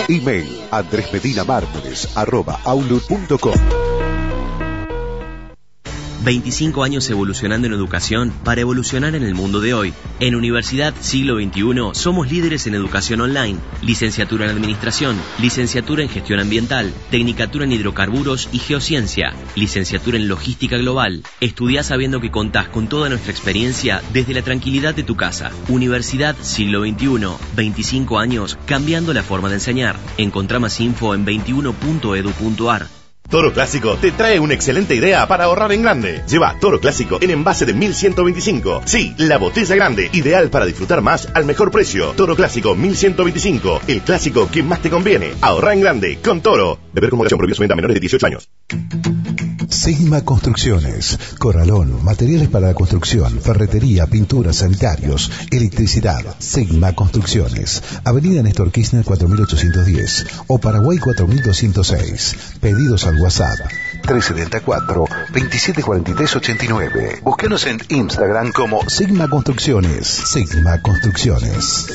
Email 0.08 0.60
andresmedinamármoles 0.72 2.16
arroba 2.16 2.58
outlook.com. 2.64 3.81
25 6.24 6.84
años 6.84 7.10
evolucionando 7.10 7.66
en 7.66 7.72
educación 7.72 8.32
para 8.44 8.60
evolucionar 8.60 9.14
en 9.14 9.24
el 9.24 9.34
mundo 9.34 9.60
de 9.60 9.74
hoy. 9.74 9.92
En 10.20 10.36
Universidad 10.36 10.94
Siglo 11.00 11.36
XXI 11.36 11.98
somos 12.00 12.30
líderes 12.30 12.66
en 12.66 12.74
educación 12.74 13.20
online, 13.20 13.58
licenciatura 13.82 14.44
en 14.44 14.52
administración, 14.52 15.16
licenciatura 15.40 16.02
en 16.02 16.08
gestión 16.08 16.38
ambiental, 16.38 16.92
tecnicatura 17.10 17.64
en 17.64 17.72
hidrocarburos 17.72 18.48
y 18.52 18.58
geociencia, 18.58 19.34
licenciatura 19.56 20.16
en 20.16 20.28
logística 20.28 20.76
global. 20.76 21.24
Estudia 21.40 21.82
sabiendo 21.82 22.20
que 22.20 22.30
contás 22.30 22.68
con 22.68 22.88
toda 22.88 23.08
nuestra 23.08 23.32
experiencia 23.32 24.00
desde 24.12 24.34
la 24.34 24.42
tranquilidad 24.42 24.94
de 24.94 25.02
tu 25.02 25.16
casa. 25.16 25.50
Universidad 25.68 26.36
Siglo 26.40 26.82
XXI, 26.82 27.26
25 27.56 28.18
años 28.18 28.58
cambiando 28.66 29.12
la 29.12 29.22
forma 29.22 29.48
de 29.48 29.54
enseñar. 29.54 29.96
Encontrá 30.18 30.60
más 30.60 30.78
info 30.80 31.14
en 31.14 31.26
21.edu.ar. 31.26 33.01
Toro 33.32 33.50
Clásico 33.54 33.96
te 33.96 34.12
trae 34.12 34.38
una 34.38 34.52
excelente 34.52 34.94
idea 34.94 35.26
para 35.26 35.44
ahorrar 35.44 35.72
en 35.72 35.80
grande. 35.80 36.22
Lleva 36.28 36.54
Toro 36.60 36.78
Clásico 36.80 37.16
en 37.18 37.30
envase 37.30 37.64
de 37.64 37.72
1125. 37.72 38.82
Sí, 38.84 39.14
la 39.16 39.38
botella 39.38 39.74
grande, 39.74 40.10
ideal 40.12 40.50
para 40.50 40.66
disfrutar 40.66 41.00
más 41.00 41.26
al 41.32 41.46
mejor 41.46 41.70
precio. 41.70 42.10
Toro 42.10 42.36
Clásico 42.36 42.74
1125, 42.74 43.80
el 43.88 44.02
clásico 44.02 44.50
que 44.50 44.62
más 44.62 44.82
te 44.82 44.90
conviene. 44.90 45.32
Ahorra 45.40 45.72
en 45.72 45.80
grande 45.80 46.18
con 46.22 46.42
Toro. 46.42 46.78
Beber 46.92 47.08
con 47.08 47.20
moderación 47.20 47.38
prohibido 47.38 47.56
su 47.56 47.62
venta 47.62 47.74
menores 47.74 47.94
de 47.94 48.00
18 48.00 48.26
años. 48.26 48.50
Sigma 49.72 50.20
Construcciones, 50.20 51.18
Corralón, 51.38 52.04
materiales 52.04 52.48
para 52.48 52.68
la 52.68 52.74
construcción, 52.74 53.40
ferretería, 53.40 54.06
pintura, 54.06 54.52
sanitarios, 54.52 55.32
electricidad. 55.50 56.36
Sigma 56.38 56.92
Construcciones, 56.92 57.82
Avenida 58.04 58.42
Néstor 58.42 58.70
Kirchner 58.70 59.02
4810 59.02 60.26
o 60.48 60.58
Paraguay 60.58 60.98
4206. 60.98 62.36
Pedidos 62.60 63.06
al 63.06 63.18
WhatsApp 63.22 63.58
374 64.02 65.06
2743 65.30 66.36
89. 66.36 67.20
Búsquenos 67.22 67.66
en 67.66 67.78
Instagram 67.88 68.52
como 68.52 68.88
Sigma 68.88 69.28
Construcciones. 69.28 70.06
Sigma 70.06 70.80
Construcciones. 70.82 71.86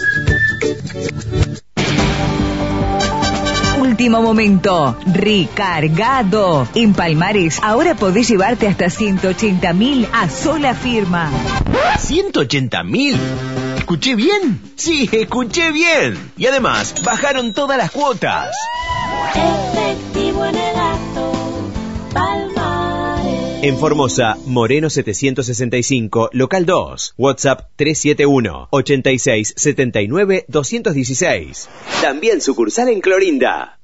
Último 3.80 4.22
momento, 4.22 4.98
recargado. 5.06 6.68
En 6.76 6.94
Palmares, 6.94 7.60
ahora 7.62 7.96
podés 7.96 8.28
llevarte 8.30 8.68
hasta 8.68 8.90
180 8.90 9.74
mil 9.74 10.08
a 10.14 10.30
sola 10.30 10.74
firma. 10.76 11.32
¿180 12.00 12.84
mil? 12.86 13.18
¿Escuché 13.78 14.16
bien? 14.16 14.62
Sí, 14.76 15.10
escuché 15.12 15.72
bien. 15.72 16.32
Y 16.38 16.46
además, 16.46 16.96
bajaron 17.04 17.54
todas 17.54 17.78
las 17.78 17.92
cuotas. 17.92 18.56
Efectivo 19.34 19.77
En 23.68 23.78
Formosa, 23.78 24.38
Moreno 24.46 24.90
765, 24.90 26.30
local 26.32 26.66
2, 26.66 27.16
WhatsApp 27.18 27.70
371 27.76 28.70
86 28.72 29.56
79 29.58 30.46
216. 30.48 31.68
También 32.02 32.40
sucursal 32.40 32.88
en 32.88 33.02
Clorinda. 33.02 33.78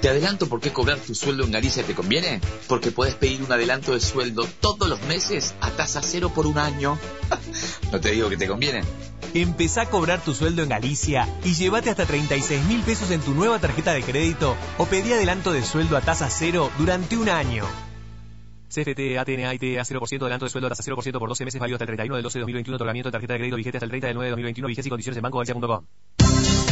Te 0.00 0.08
adelanto 0.08 0.48
por 0.48 0.62
qué 0.62 0.72
cobrar 0.72 0.98
tu 1.00 1.14
sueldo 1.14 1.44
en 1.44 1.50
Galicia 1.50 1.82
te 1.82 1.94
conviene. 1.94 2.40
Porque 2.66 2.90
puedes 2.90 3.14
pedir 3.14 3.42
un 3.42 3.52
adelanto 3.52 3.92
de 3.92 4.00
sueldo 4.00 4.46
todos 4.60 4.88
los 4.88 5.02
meses 5.02 5.54
a 5.60 5.70
tasa 5.70 6.00
cero 6.02 6.32
por 6.34 6.46
un 6.46 6.56
año. 6.56 6.98
no 7.92 8.00
te 8.00 8.12
digo 8.12 8.30
que 8.30 8.38
te 8.38 8.48
conviene. 8.48 8.80
Empezá 9.34 9.82
a 9.82 9.86
cobrar 9.86 10.22
tu 10.22 10.32
sueldo 10.32 10.62
en 10.62 10.68
Galicia 10.68 11.28
y 11.44 11.54
llévate 11.54 11.90
hasta 11.90 12.06
36 12.06 12.66
mil 12.66 12.82
pesos 12.82 13.10
en 13.10 13.20
tu 13.20 13.34
nueva 13.34 13.58
tarjeta 13.58 13.92
de 13.92 14.00
crédito 14.00 14.54
o 14.78 14.86
pedí 14.86 15.12
adelanto 15.12 15.52
de 15.52 15.64
sueldo 15.64 15.96
a 15.96 16.00
tasa 16.00 16.30
cero 16.30 16.70
durante 16.78 17.16
un 17.16 17.28
año. 17.28 17.64
CFT, 18.68 19.18
ATNA, 19.18 19.54
IT, 19.54 19.78
a 19.78 19.84
0%, 19.84 20.20
adelanto 20.20 20.46
de 20.46 20.50
sueldo 20.50 20.68
a 20.68 20.70
tasa 20.70 20.84
0% 20.84 21.18
por 21.18 21.28
12 21.28 21.44
meses, 21.46 21.60
válido 21.60 21.74
hasta 21.74 21.82
el 21.82 21.88
31 21.88 22.14
del 22.14 22.22
12 22.22 22.38
de 22.38 22.40
2021, 22.42 22.76
otorgamiento 22.76 23.08
de 23.08 23.12
tarjeta 23.12 23.32
de 23.32 23.38
crédito 23.40 23.56
vigente 23.56 23.78
hasta 23.78 23.86
el 23.86 23.90
30 23.90 24.06
del 24.06 24.14
9 24.14 24.26
de 24.26 24.30
2021, 24.30 24.68
vigencia 24.68 24.88
y 24.88 24.90
condiciones 24.90 25.16
en 25.16 25.22
bancogalicia.com. 25.22 25.84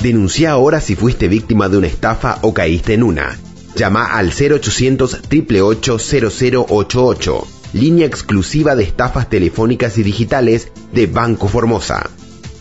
Denuncia 0.00 0.52
ahora 0.52 0.80
si 0.80 0.94
fuiste 0.94 1.26
víctima 1.26 1.68
de 1.68 1.78
una 1.78 1.88
estafa 1.88 2.38
o 2.42 2.54
caíste 2.54 2.94
en 2.94 3.02
una. 3.02 3.36
Llama 3.74 4.06
al 4.06 4.28
0800 4.28 5.14
888 5.14 5.98
0088, 5.98 7.46
línea 7.72 8.06
exclusiva 8.06 8.76
de 8.76 8.84
estafas 8.84 9.28
telefónicas 9.28 9.98
y 9.98 10.04
digitales 10.04 10.70
de 10.92 11.06
Banco 11.08 11.48
Formosa. 11.48 12.08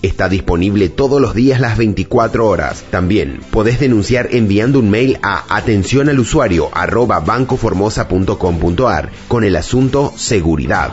Está 0.01 0.29
disponible 0.29 0.89
todos 0.89 1.21
los 1.21 1.35
días 1.35 1.59
las 1.59 1.77
24 1.77 2.47
horas. 2.47 2.83
También 2.89 3.41
podés 3.51 3.79
denunciar 3.79 4.29
enviando 4.31 4.79
un 4.79 4.89
mail 4.89 5.19
a 5.21 5.55
atención 5.55 6.09
al 6.09 6.19
usuario 6.19 6.69
arroba 6.73 7.19
bancoformosa.com.ar 7.19 9.11
con 9.27 9.43
el 9.43 9.55
asunto 9.55 10.11
seguridad. 10.15 10.91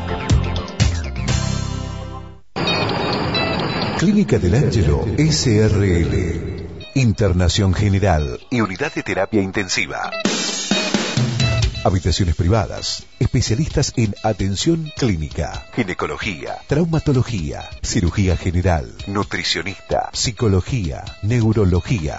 Clínica 3.99 4.39
del 4.39 4.55
Ángelo 4.55 5.07
SRL. 5.17 6.59
Internación 6.95 7.73
General 7.73 8.39
y 8.51 8.61
Unidad 8.61 8.93
de 8.93 9.03
Terapia 9.03 9.43
Intensiva. 9.43 10.11
Habitaciones 11.85 12.35
privadas. 12.35 13.07
Especialistas 13.21 13.93
en 13.97 14.15
atención 14.25 14.93
clínica, 14.97 15.67
ginecología, 15.75 16.57
traumatología, 16.67 17.69
cirugía 17.83 18.37
general, 18.37 18.93
nutricionista, 19.07 20.11
psicología, 20.13 21.05
neurología. 21.23 22.19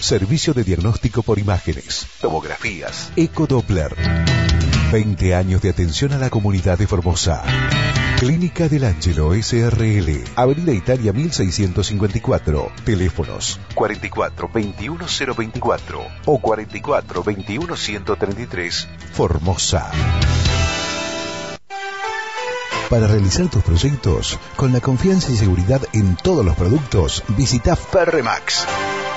Servicio 0.00 0.54
de 0.54 0.64
diagnóstico 0.64 1.22
por 1.22 1.38
imágenes, 1.38 2.06
tomografías, 2.20 3.12
ecodoppler. 3.16 3.94
20 4.90 5.34
años 5.34 5.60
de 5.60 5.68
atención 5.68 6.12
a 6.14 6.18
la 6.18 6.30
comunidad 6.30 6.78
de 6.78 6.86
Formosa. 6.86 7.42
Clínica 8.18 8.68
del 8.68 8.84
Ángelo 8.84 9.34
SRL, 9.34 10.24
Avenida 10.34 10.72
Italia 10.72 11.12
1654, 11.12 12.72
teléfonos 12.84 13.60
44 13.74 14.50
21 14.52 15.04
024 15.36 16.06
o 16.24 16.38
44 16.40 17.22
21 17.22 17.76
133, 17.76 18.88
Formosa. 19.12 19.90
Para 22.88 23.06
realizar 23.06 23.48
tus 23.48 23.62
proyectos, 23.62 24.38
con 24.56 24.72
la 24.72 24.80
confianza 24.80 25.30
y 25.30 25.36
seguridad 25.36 25.82
en 25.92 26.16
todos 26.16 26.42
los 26.42 26.56
productos, 26.56 27.22
visita 27.36 27.76
Ferremax. 27.76 28.66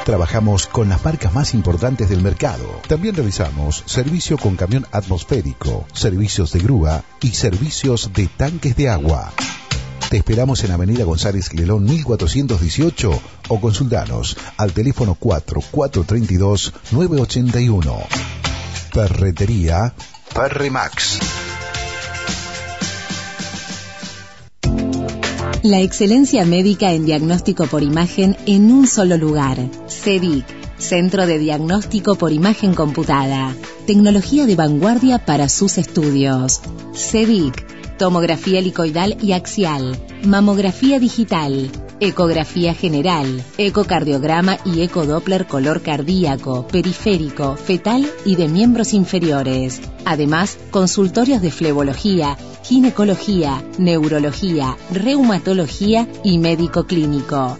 Trabajamos 0.06 0.66
con 0.66 0.90
las 0.90 1.04
marcas 1.06 1.34
más 1.34 1.54
importantes 1.54 2.10
del 2.10 2.22
mercado. 2.22 2.66
También 2.88 3.16
realizamos 3.16 3.84
servicio 3.86 4.38
con 4.38 4.56
camión 4.56 4.86
atmosférico, 4.92 5.86
servicios 5.94 6.52
de 6.54 6.60
grúa 6.60 7.04
y 7.22 7.30
servicios 7.30 8.12
de 8.14 8.28
tanques 8.28 8.76
de 8.76 8.90
agua. 8.90 9.32
Te 10.10 10.18
esperamos 10.18 10.64
en 10.64 10.72
Avenida 10.72 11.04
González 11.04 11.54
Lelón 11.54 11.86
1418 11.86 13.22
o 13.48 13.62
consultanos 13.62 14.36
al 14.58 14.74
teléfono 14.74 15.16
4432 15.16 16.74
981. 16.92 17.98
Ferretería 18.92 19.94
Ferremax. 20.34 21.20
La 25.64 25.80
excelencia 25.80 26.44
médica 26.44 26.92
en 26.92 27.06
diagnóstico 27.06 27.68
por 27.68 27.84
imagen 27.84 28.36
en 28.48 28.72
un 28.72 28.88
solo 28.88 29.16
lugar. 29.16 29.60
CEDIC, 30.04 30.46
Centro 30.80 31.28
de 31.28 31.38
Diagnóstico 31.38 32.16
por 32.16 32.32
Imagen 32.32 32.74
Computada. 32.74 33.56
Tecnología 33.86 34.48
de 34.48 34.56
vanguardia 34.56 35.24
para 35.24 35.48
sus 35.48 35.78
estudios. 35.78 36.62
CEDIC, 36.96 37.98
tomografía 38.00 38.58
helicoidal 38.58 39.16
y 39.22 39.34
axial, 39.34 39.96
mamografía 40.24 41.00
digital, 41.00 41.70
ecografía 42.00 42.74
general, 42.74 43.44
ecocardiograma 43.60 44.58
y 44.66 44.82
ecodoppler 44.82 45.46
color 45.46 45.84
cardíaco, 45.84 46.66
periférico, 46.66 47.56
fetal 47.56 48.10
y 48.26 48.38
de 48.38 48.48
miembros 48.48 48.96
inferiores. 48.96 49.82
Además, 50.06 50.58
consultorios 50.72 51.44
de 51.44 51.52
flebología, 51.52 52.38
ginecología, 52.64 53.64
neurología, 53.78 54.78
reumatología 54.92 56.08
y 56.24 56.40
médico 56.40 56.86
clínico. 56.86 57.60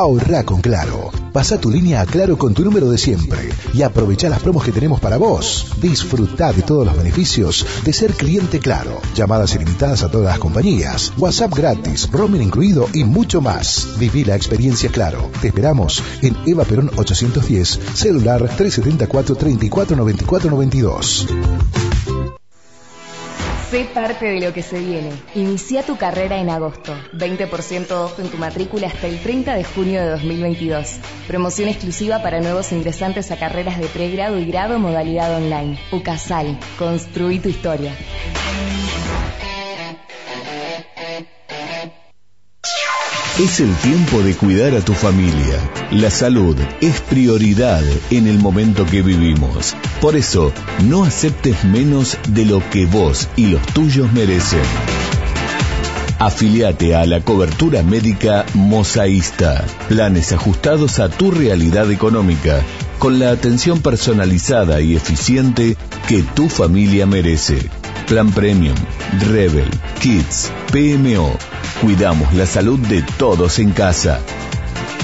Ahorra 0.00 0.44
con 0.44 0.62
Claro. 0.62 1.10
Pasa 1.30 1.60
tu 1.60 1.70
línea 1.70 2.00
a 2.00 2.06
Claro 2.06 2.38
con 2.38 2.54
tu 2.54 2.64
número 2.64 2.90
de 2.90 2.96
siempre 2.96 3.50
y 3.74 3.82
aprovecha 3.82 4.30
las 4.30 4.40
promos 4.40 4.64
que 4.64 4.72
tenemos 4.72 4.98
para 4.98 5.18
vos. 5.18 5.66
Disfruta 5.78 6.54
de 6.54 6.62
todos 6.62 6.86
los 6.86 6.96
beneficios 6.96 7.66
de 7.84 7.92
ser 7.92 8.14
cliente 8.14 8.60
Claro. 8.60 8.98
Llamadas 9.14 9.54
ilimitadas 9.54 10.02
a 10.02 10.10
todas 10.10 10.28
las 10.28 10.38
compañías, 10.38 11.12
WhatsApp 11.18 11.54
gratis, 11.54 12.08
roaming 12.10 12.40
incluido 12.40 12.88
y 12.94 13.04
mucho 13.04 13.42
más. 13.42 13.88
Viví 13.98 14.24
la 14.24 14.36
experiencia 14.36 14.88
Claro. 14.90 15.30
Te 15.42 15.48
esperamos 15.48 16.02
en 16.22 16.34
Eva 16.46 16.64
Perón 16.64 16.90
810, 16.96 17.80
celular 17.92 18.40
374 18.40 19.36
34 19.36 19.96
94 19.96 20.50
92. 20.50 21.89
Sé 23.70 23.84
parte 23.84 24.26
de 24.26 24.40
lo 24.40 24.52
que 24.52 24.64
se 24.64 24.80
viene. 24.80 25.12
Inicia 25.36 25.84
tu 25.84 25.96
carrera 25.96 26.40
en 26.40 26.50
agosto. 26.50 26.92
20% 27.12 27.92
off 27.92 28.18
en 28.18 28.28
tu 28.28 28.36
matrícula 28.36 28.88
hasta 28.88 29.06
el 29.06 29.20
30 29.20 29.54
de 29.54 29.62
junio 29.62 30.00
de 30.00 30.10
2022. 30.10 30.98
Promoción 31.28 31.68
exclusiva 31.68 32.20
para 32.20 32.40
nuevos 32.40 32.72
ingresantes 32.72 33.30
a 33.30 33.38
carreras 33.38 33.78
de 33.78 33.86
pregrado 33.86 34.40
y 34.40 34.46
grado 34.46 34.80
modalidad 34.80 35.36
online. 35.36 35.78
UCASAL. 35.92 36.58
Construí 36.80 37.38
tu 37.38 37.48
historia. 37.48 37.94
Es 43.40 43.58
el 43.58 43.74
tiempo 43.76 44.22
de 44.22 44.34
cuidar 44.34 44.74
a 44.74 44.82
tu 44.82 44.92
familia. 44.92 45.58
La 45.92 46.10
salud 46.10 46.58
es 46.82 47.00
prioridad 47.00 47.82
en 48.10 48.26
el 48.26 48.38
momento 48.38 48.84
que 48.84 49.00
vivimos. 49.00 49.74
Por 50.02 50.14
eso, 50.14 50.52
no 50.84 51.04
aceptes 51.04 51.64
menos 51.64 52.18
de 52.28 52.44
lo 52.44 52.60
que 52.68 52.84
vos 52.84 53.30
y 53.36 53.46
los 53.46 53.62
tuyos 53.68 54.12
merecen. 54.12 54.60
Afiliate 56.18 56.94
a 56.94 57.06
la 57.06 57.22
cobertura 57.22 57.82
médica 57.82 58.44
Mosaísta. 58.52 59.64
Planes 59.88 60.32
ajustados 60.32 60.98
a 60.98 61.08
tu 61.08 61.30
realidad 61.30 61.90
económica, 61.90 62.60
con 62.98 63.18
la 63.18 63.30
atención 63.30 63.80
personalizada 63.80 64.82
y 64.82 64.96
eficiente 64.96 65.78
que 66.06 66.22
tu 66.22 66.50
familia 66.50 67.06
merece. 67.06 67.70
Plan 68.06 68.30
Premium, 68.32 68.76
Rebel, 69.30 69.70
Kids, 69.98 70.52
PMO. 70.72 71.38
Cuidamos 71.80 72.34
la 72.34 72.44
salud 72.44 72.78
de 72.78 73.00
todos 73.16 73.58
en 73.58 73.72
casa. 73.72 74.20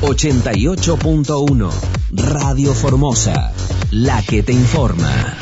88.1 0.00 1.95
Radio 2.16 2.74
Formosa, 2.74 3.52
la 3.90 4.22
que 4.22 4.42
te 4.42 4.52
informa. 4.52 5.36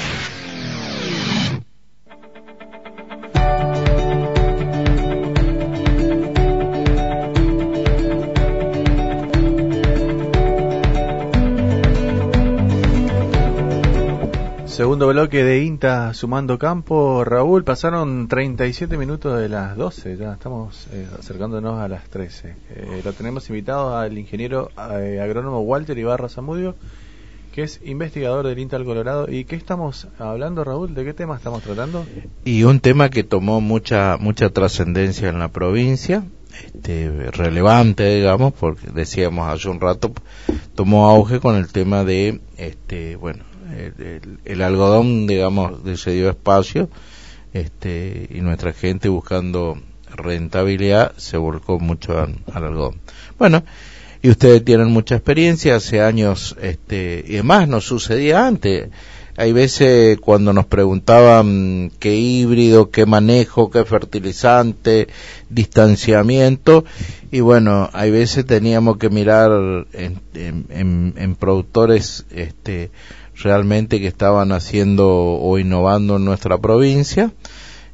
Segundo 14.74 15.06
bloque 15.06 15.44
de 15.44 15.62
INTA 15.62 16.12
sumando 16.14 16.58
campo. 16.58 17.22
Raúl, 17.22 17.62
pasaron 17.62 18.26
37 18.26 18.96
minutos 18.96 19.38
de 19.38 19.48
las 19.48 19.76
12, 19.76 20.16
ya 20.16 20.32
estamos 20.32 20.88
eh, 20.92 21.06
acercándonos 21.16 21.80
a 21.80 21.86
las 21.86 22.08
13. 22.10 22.56
Eh, 22.70 23.00
lo 23.04 23.12
tenemos 23.12 23.48
invitado 23.50 23.96
al 23.96 24.18
ingeniero 24.18 24.72
eh, 24.98 25.20
agrónomo 25.22 25.60
Walter 25.60 25.96
Ibarra 25.96 26.28
Zamudio, 26.28 26.74
que 27.52 27.62
es 27.62 27.82
investigador 27.84 28.48
del 28.48 28.58
INTA 28.58 28.76
del 28.76 28.84
Colorado. 28.84 29.30
¿Y 29.30 29.44
qué 29.44 29.54
estamos 29.54 30.08
hablando, 30.18 30.64
Raúl? 30.64 30.92
¿De 30.92 31.04
qué 31.04 31.14
tema 31.14 31.36
estamos 31.36 31.62
tratando? 31.62 32.04
Y 32.44 32.64
un 32.64 32.80
tema 32.80 33.10
que 33.10 33.22
tomó 33.22 33.60
mucha 33.60 34.16
mucha 34.18 34.50
trascendencia 34.50 35.28
en 35.28 35.38
la 35.38 35.52
provincia, 35.52 36.24
este, 36.66 37.30
relevante, 37.30 38.16
digamos, 38.16 38.52
porque 38.52 38.88
decíamos 38.92 39.48
hace 39.54 39.68
un 39.68 39.80
rato, 39.80 40.12
tomó 40.74 41.08
auge 41.08 41.38
con 41.38 41.54
el 41.54 41.68
tema 41.68 42.02
de, 42.02 42.40
este, 42.56 43.14
bueno, 43.14 43.44
el, 43.76 44.38
el- 44.44 44.62
algodón, 44.62 45.26
digamos, 45.26 45.72
se 46.00 46.12
dio 46.12 46.30
espacio, 46.30 46.88
este, 47.52 48.28
y 48.30 48.40
nuestra 48.40 48.72
gente 48.72 49.08
buscando 49.08 49.78
rentabilidad 50.16 51.12
se 51.16 51.36
volcó 51.36 51.78
mucho 51.78 52.18
al, 52.18 52.36
al 52.52 52.64
algodón. 52.64 53.00
Bueno, 53.38 53.64
y 54.22 54.30
ustedes 54.30 54.64
tienen 54.64 54.88
mucha 54.90 55.16
experiencia, 55.16 55.76
hace 55.76 56.00
años, 56.00 56.56
este, 56.62 57.24
y 57.26 57.34
además 57.34 57.68
nos 57.68 57.84
sucedía 57.84 58.46
antes. 58.46 58.88
Hay 59.36 59.52
veces 59.52 60.18
cuando 60.20 60.52
nos 60.52 60.66
preguntaban 60.66 61.90
qué 61.98 62.14
híbrido, 62.14 62.90
qué 62.90 63.04
manejo, 63.04 63.68
qué 63.68 63.84
fertilizante, 63.84 65.08
distanciamiento, 65.50 66.84
y 67.32 67.40
bueno, 67.40 67.90
hay 67.92 68.10
veces 68.12 68.46
teníamos 68.46 68.96
que 68.98 69.10
mirar 69.10 69.50
en, 69.92 70.20
en- 70.34 70.66
en- 70.70 71.14
en 71.16 71.34
productores 71.34 72.24
este, 72.30 72.90
realmente 73.36 74.00
que 74.00 74.06
estaban 74.06 74.52
haciendo 74.52 75.08
o 75.08 75.58
innovando 75.58 76.16
en 76.16 76.24
nuestra 76.24 76.58
provincia. 76.58 77.32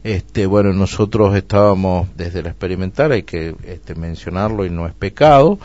Este, 0.02 0.46
bueno, 0.46 0.72
nosotros 0.72 1.36
estábamos 1.36 2.08
desde 2.16 2.42
la 2.42 2.50
experimental, 2.50 3.12
hay 3.12 3.22
que 3.22 3.54
este, 3.66 3.94
mencionarlo 3.94 4.64
y 4.64 4.70
no 4.70 4.86
es 4.86 4.94
pecado. 4.94 5.58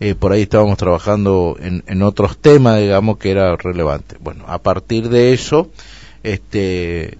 Eh, 0.00 0.14
por 0.14 0.32
ahí 0.32 0.42
estábamos 0.42 0.78
trabajando 0.78 1.56
en, 1.60 1.84
en 1.86 2.02
otros 2.02 2.38
temas, 2.38 2.80
digamos, 2.80 3.18
que 3.18 3.30
era 3.30 3.54
relevante. 3.56 4.16
Bueno, 4.18 4.44
a 4.48 4.58
partir 4.58 5.08
de 5.10 5.32
eso, 5.32 5.70
este, 6.22 7.18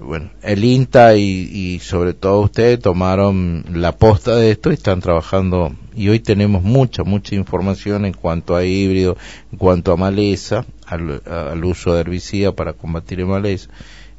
bueno, 0.00 0.30
el 0.42 0.64
INTA 0.64 1.16
y, 1.16 1.22
y 1.22 1.78
sobre 1.80 2.14
todo 2.14 2.40
ustedes 2.40 2.78
tomaron 2.80 3.64
la 3.72 3.92
posta 3.92 4.36
de 4.36 4.50
esto 4.50 4.70
y 4.70 4.74
están 4.74 5.00
trabajando 5.00 5.72
y 5.94 6.08
hoy 6.08 6.20
tenemos 6.20 6.62
mucha, 6.62 7.04
mucha 7.04 7.34
información 7.34 8.04
en 8.04 8.12
cuanto 8.12 8.56
a 8.56 8.64
híbrido, 8.64 9.16
en 9.50 9.58
cuanto 9.58 9.92
a 9.92 9.96
maleza, 9.96 10.64
al, 10.92 11.22
al 11.26 11.64
uso 11.64 11.94
de 11.94 12.00
herbicida 12.00 12.52
para 12.52 12.72
combatir 12.72 13.20
el 13.20 13.26
maleza 13.26 13.68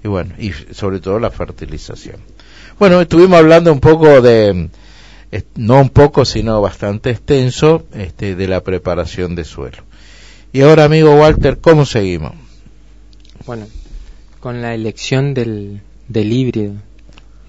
y 0.04 0.08
bueno, 0.08 0.36
y 0.38 0.52
sobre 0.74 1.00
todo 1.00 1.20
la 1.20 1.32
fertilización. 1.32 2.18
Bueno, 2.78 3.00
estuvimos 3.02 3.40
hablando 3.40 3.72
un 3.72 3.80
poco 3.80 4.22
de, 4.22 4.70
eh, 5.32 5.44
no 5.56 5.80
un 5.80 5.90
poco, 5.90 6.26
sino 6.26 6.62
bastante 6.62 7.12
extenso, 7.12 7.86
este, 7.94 8.36
de 8.36 8.48
la 8.48 8.62
preparación 8.62 9.34
de 9.36 9.46
suelo. 9.46 9.84
Y 10.52 10.62
ahora, 10.62 10.84
amigo 10.84 11.16
Walter, 11.16 11.60
¿cómo 11.60 11.86
seguimos? 11.86 12.34
Bueno, 13.46 13.66
con 14.40 14.62
la 14.62 14.76
elección 14.76 15.34
del, 15.34 15.82
del 16.08 16.32
híbrido 16.32 16.74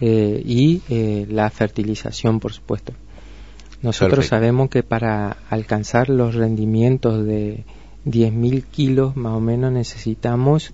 eh, 0.01 0.43
y 0.45 0.81
eh, 0.89 1.27
la 1.29 1.51
fertilización, 1.51 2.41
por 2.41 2.53
supuesto. 2.53 2.93
Nosotros 3.83 4.18
Perfecto. 4.18 4.37
sabemos 4.37 4.70
que 4.70 4.83
para 4.83 5.37
alcanzar 5.51 6.09
los 6.09 6.35
rendimientos 6.35 7.27
de 7.27 7.64
10.000 8.05 8.65
kilos, 8.65 9.17
más 9.17 9.33
o 9.33 9.41
menos 9.41 9.73
necesitamos 9.73 10.73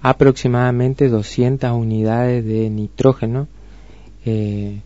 aproximadamente 0.00 1.08
200 1.08 1.70
unidades 1.72 2.44
de 2.44 2.70
nitrógeno, 2.70 3.48
eh, 4.24 4.80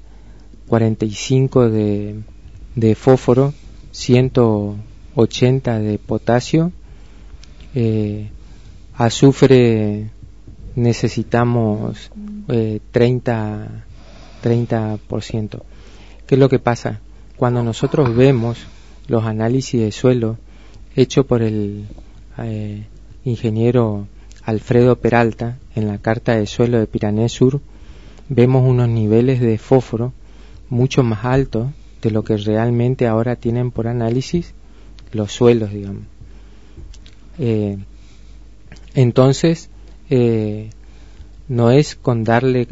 45 0.69 1.71
de, 1.71 2.21
de 2.75 2.95
fósforo, 2.95 3.55
180 3.93 5.79
de 5.79 5.99
potasio, 5.99 6.73
eh, 7.75 8.31
azufre 8.95 10.11
necesitamos 10.75 12.11
eh, 12.49 12.81
30, 12.91 13.85
30%. 14.43 15.63
¿Qué 16.27 16.35
es 16.35 16.39
lo 16.39 16.49
que 16.49 16.59
pasa? 16.59 17.01
Cuando 17.37 17.63
nosotros 17.63 18.15
vemos 18.15 18.59
los 19.09 19.25
análisis 19.25 19.81
de 19.81 19.93
suelo, 19.93 20.39
hecho 20.97 21.27
por 21.27 21.43
el 21.43 21.87
eh, 22.39 22.85
ingeniero 23.25 24.09
Alfredo 24.43 24.97
Peralta 24.97 25.59
en 25.75 25.87
la 25.87 25.99
carta 25.99 26.35
de 26.35 26.47
suelo 26.47 26.79
de 26.79 26.87
Piranés 26.87 27.33
Sur, 27.33 27.61
vemos 28.29 28.69
unos 28.69 28.89
niveles 28.89 29.41
de 29.41 29.59
fósforo 29.59 30.13
mucho 30.71 31.03
más 31.03 31.25
altos 31.25 31.69
de 32.01 32.11
lo 32.11 32.25
que 32.25 32.37
realmente 32.39 33.07
ahora 33.07 33.37
tienen 33.37 33.71
por 33.71 33.89
análisis 33.89 34.55
los 35.13 35.33
suelos, 35.33 35.71
digamos. 35.71 36.05
Eh, 37.39 37.79
entonces, 38.95 39.69
eh, 40.09 40.71
no 41.49 41.71
es 41.71 41.95
con 41.95 42.25
darle 42.25 42.69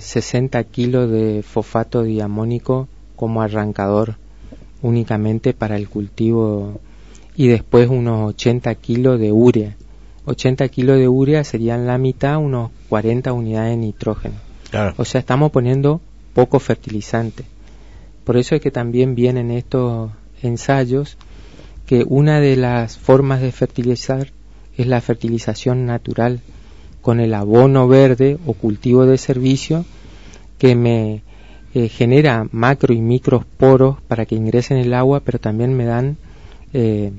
60 0.00 0.62
kilos 0.64 1.10
de 1.10 1.42
fosfato 1.42 2.02
diamónico 2.02 2.88
como 3.16 3.40
arrancador 3.40 4.16
únicamente 4.82 5.54
para 5.54 5.76
el 5.76 5.88
cultivo 5.88 6.80
y 7.38 7.46
después 7.46 7.88
unos 7.88 8.30
80 8.30 8.74
kilos 8.74 9.20
de 9.20 9.30
urea. 9.30 9.76
80 10.24 10.68
kilos 10.70 10.98
de 10.98 11.06
urea 11.06 11.44
serían 11.44 11.86
la 11.86 11.96
mitad, 11.96 12.36
unos 12.38 12.72
40 12.88 13.32
unidades 13.32 13.70
de 13.70 13.76
nitrógeno. 13.76 14.34
O 14.96 15.04
sea, 15.04 15.20
estamos 15.20 15.52
poniendo 15.52 16.00
poco 16.34 16.58
fertilizante. 16.58 17.44
Por 18.24 18.38
eso 18.38 18.56
es 18.56 18.60
que 18.60 18.72
también 18.72 19.14
vienen 19.14 19.52
estos 19.52 20.10
ensayos 20.42 21.16
que 21.86 22.04
una 22.08 22.40
de 22.40 22.56
las 22.56 22.98
formas 22.98 23.40
de 23.40 23.52
fertilizar 23.52 24.32
es 24.76 24.88
la 24.88 25.00
fertilización 25.00 25.86
natural 25.86 26.40
con 27.02 27.20
el 27.20 27.32
abono 27.34 27.86
verde 27.86 28.36
o 28.46 28.52
cultivo 28.54 29.06
de 29.06 29.16
servicio 29.16 29.84
que 30.58 30.74
me 30.74 31.22
eh, 31.72 31.88
genera 31.88 32.48
macro 32.50 32.92
y 32.92 33.00
microsporos 33.00 34.02
para 34.08 34.26
que 34.26 34.34
ingresen 34.34 34.78
el 34.78 34.92
agua, 34.92 35.20
pero 35.20 35.38
también 35.38 35.76
me 35.76 35.84
dan 35.84 36.16
eh, 36.72 37.12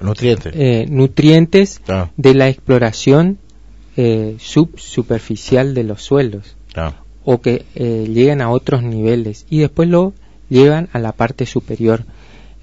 nutrientes, 0.00 0.52
eh, 0.56 0.86
nutrientes 0.88 1.80
de 2.16 2.34
la 2.34 2.48
exploración 2.48 3.38
subsuperficial 4.38 5.74
de 5.74 5.84
los 5.84 6.02
suelos. 6.02 6.56
O 7.24 7.40
que 7.40 7.64
llegan 7.74 8.42
a 8.42 8.50
otros 8.50 8.82
niveles 8.82 9.46
y 9.48 9.60
después 9.60 9.88
lo 9.88 10.12
llevan 10.48 10.88
a 10.92 10.98
la 10.98 11.12
parte 11.12 11.46
superior. 11.46 12.04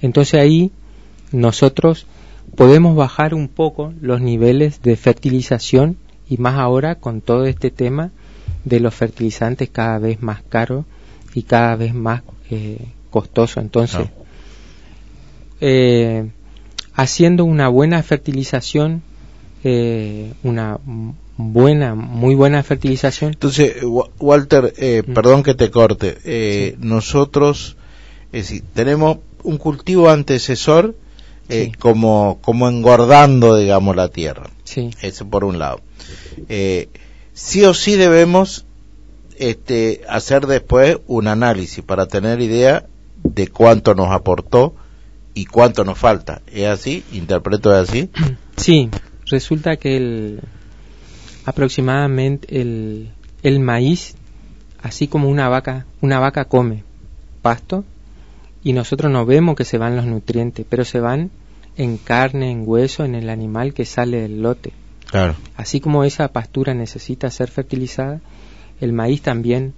Entonces 0.02 0.40
ahí 0.40 0.72
nosotros 1.32 2.06
podemos 2.56 2.96
bajar 2.96 3.34
un 3.34 3.48
poco 3.48 3.94
los 4.02 4.22
niveles 4.22 4.82
de 4.82 4.96
fertilización 4.96 5.98
y 6.30 6.38
más 6.38 6.56
ahora 6.56 6.96
con 6.96 7.22
todo 7.22 7.46
este 7.46 7.72
tema 7.72 8.12
de 8.66 8.80
los 8.80 8.94
fertilizantes 8.94 9.70
cada 9.70 10.00
vez 10.00 10.22
más 10.22 10.42
caros 10.48 10.86
y 11.34 11.44
cada 11.44 11.76
vez 11.76 11.94
más 11.94 12.24
eh, 12.50 12.88
costoso. 13.10 13.60
Entonces, 13.60 14.08
eh, 15.60 16.30
haciendo 16.94 17.46
una 17.46 17.68
buena 17.68 18.02
fertilización, 18.04 19.02
eh, 19.64 20.34
una 20.44 20.80
buena, 21.38 21.96
muy 21.96 22.36
buena 22.36 22.64
fertilización. 22.64 23.32
Entonces, 23.34 23.78
Walter, 24.20 24.74
mm. 24.74 25.14
perdón 25.14 25.44
que 25.44 25.54
te 25.54 25.72
corte, 25.72 26.76
nosotros 26.80 27.78
tenemos 28.74 29.18
un 29.44 29.58
cultivo 29.58 30.10
antecesor 30.10 30.96
como, 31.80 32.40
como 32.42 32.70
engordando, 32.70 33.58
digamos, 33.58 33.96
la 33.96 34.08
tierra. 34.08 34.50
Sí. 34.64 34.92
Eso 35.02 35.28
por 35.28 35.44
un 35.44 35.60
lado. 35.60 35.82
sí 37.34 37.64
o 37.66 37.74
sí 37.74 37.96
debemos 37.96 38.66
este, 39.42 40.02
hacer 40.08 40.46
después 40.46 41.00
un 41.08 41.28
análisis 41.28 41.84
para 41.84 42.06
tener 42.06 42.42
idea 42.42 42.86
de 43.24 43.48
cuánto 43.48 43.96
nos 43.96 44.12
aportó 44.12 44.76
y 45.34 45.46
cuánto 45.46 45.84
nos 45.84 45.98
falta. 45.98 46.42
¿Es 46.48 46.68
así? 46.68 47.04
¿Interpreto 47.12 47.72
así? 47.72 48.10
Sí, 48.58 48.92
resulta 49.26 49.78
que 49.78 49.98
el, 49.98 50.42
aproximadamente 51.46 52.62
el, 52.62 53.10
el 53.42 53.60
maíz, 53.60 54.14
así 54.84 55.08
como 55.08 55.30
una 55.30 55.50
vaca, 55.50 55.88
una 56.00 56.20
vaca 56.20 56.46
come 56.46 56.84
pasto 57.42 57.84
y 58.64 58.74
nosotros 58.74 59.12
no 59.12 59.26
vemos 59.26 59.56
que 59.56 59.66
se 59.66 59.80
van 59.80 59.96
los 59.96 60.06
nutrientes, 60.06 60.64
pero 60.70 60.86
se 60.86 61.00
van 61.00 61.32
en 61.76 61.98
carne, 61.98 62.52
en 62.52 62.64
hueso, 62.68 63.04
en 63.04 63.16
el 63.16 63.30
animal 63.30 63.74
que 63.74 63.86
sale 63.86 64.22
del 64.22 64.44
lote. 64.44 64.74
Claro. 65.10 65.36
Así 65.56 65.80
como 65.80 66.04
esa 66.04 66.28
pastura 66.28 66.76
necesita 66.76 67.30
ser 67.32 67.50
fertilizada, 67.50 68.22
el 68.80 68.94
maíz 68.94 69.22
también 69.22 69.74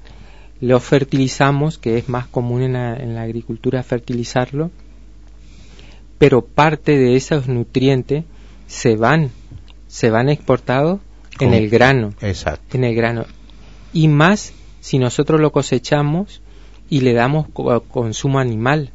lo 0.62 0.80
fertilizamos, 0.80 1.78
que 1.78 1.98
es 1.98 2.08
más 2.08 2.28
común 2.28 2.62
en 2.62 2.74
la, 3.16 3.22
agricultura 3.22 3.84
fertilizarlo, 3.84 4.72
pero 6.18 6.46
parte 6.46 6.98
de 6.98 7.16
esos 7.16 7.48
nutrientes 7.48 8.26
se 8.68 8.96
van, 8.96 9.32
se 9.88 10.10
van 10.10 10.30
exportados 10.30 11.00
en 11.40 11.54
el 11.54 11.70
grano. 11.70 12.14
Exacto. 12.22 12.78
En 12.78 12.84
el 12.84 12.96
grano. 12.96 13.26
Y 13.92 14.08
más 14.08 14.54
si 14.80 15.00
nosotros 15.00 15.40
lo 15.40 15.52
cosechamos 15.52 16.42
y 16.90 17.02
le 17.02 17.14
damos 17.14 17.48
consumo 17.90 18.40
animal. 18.40 18.92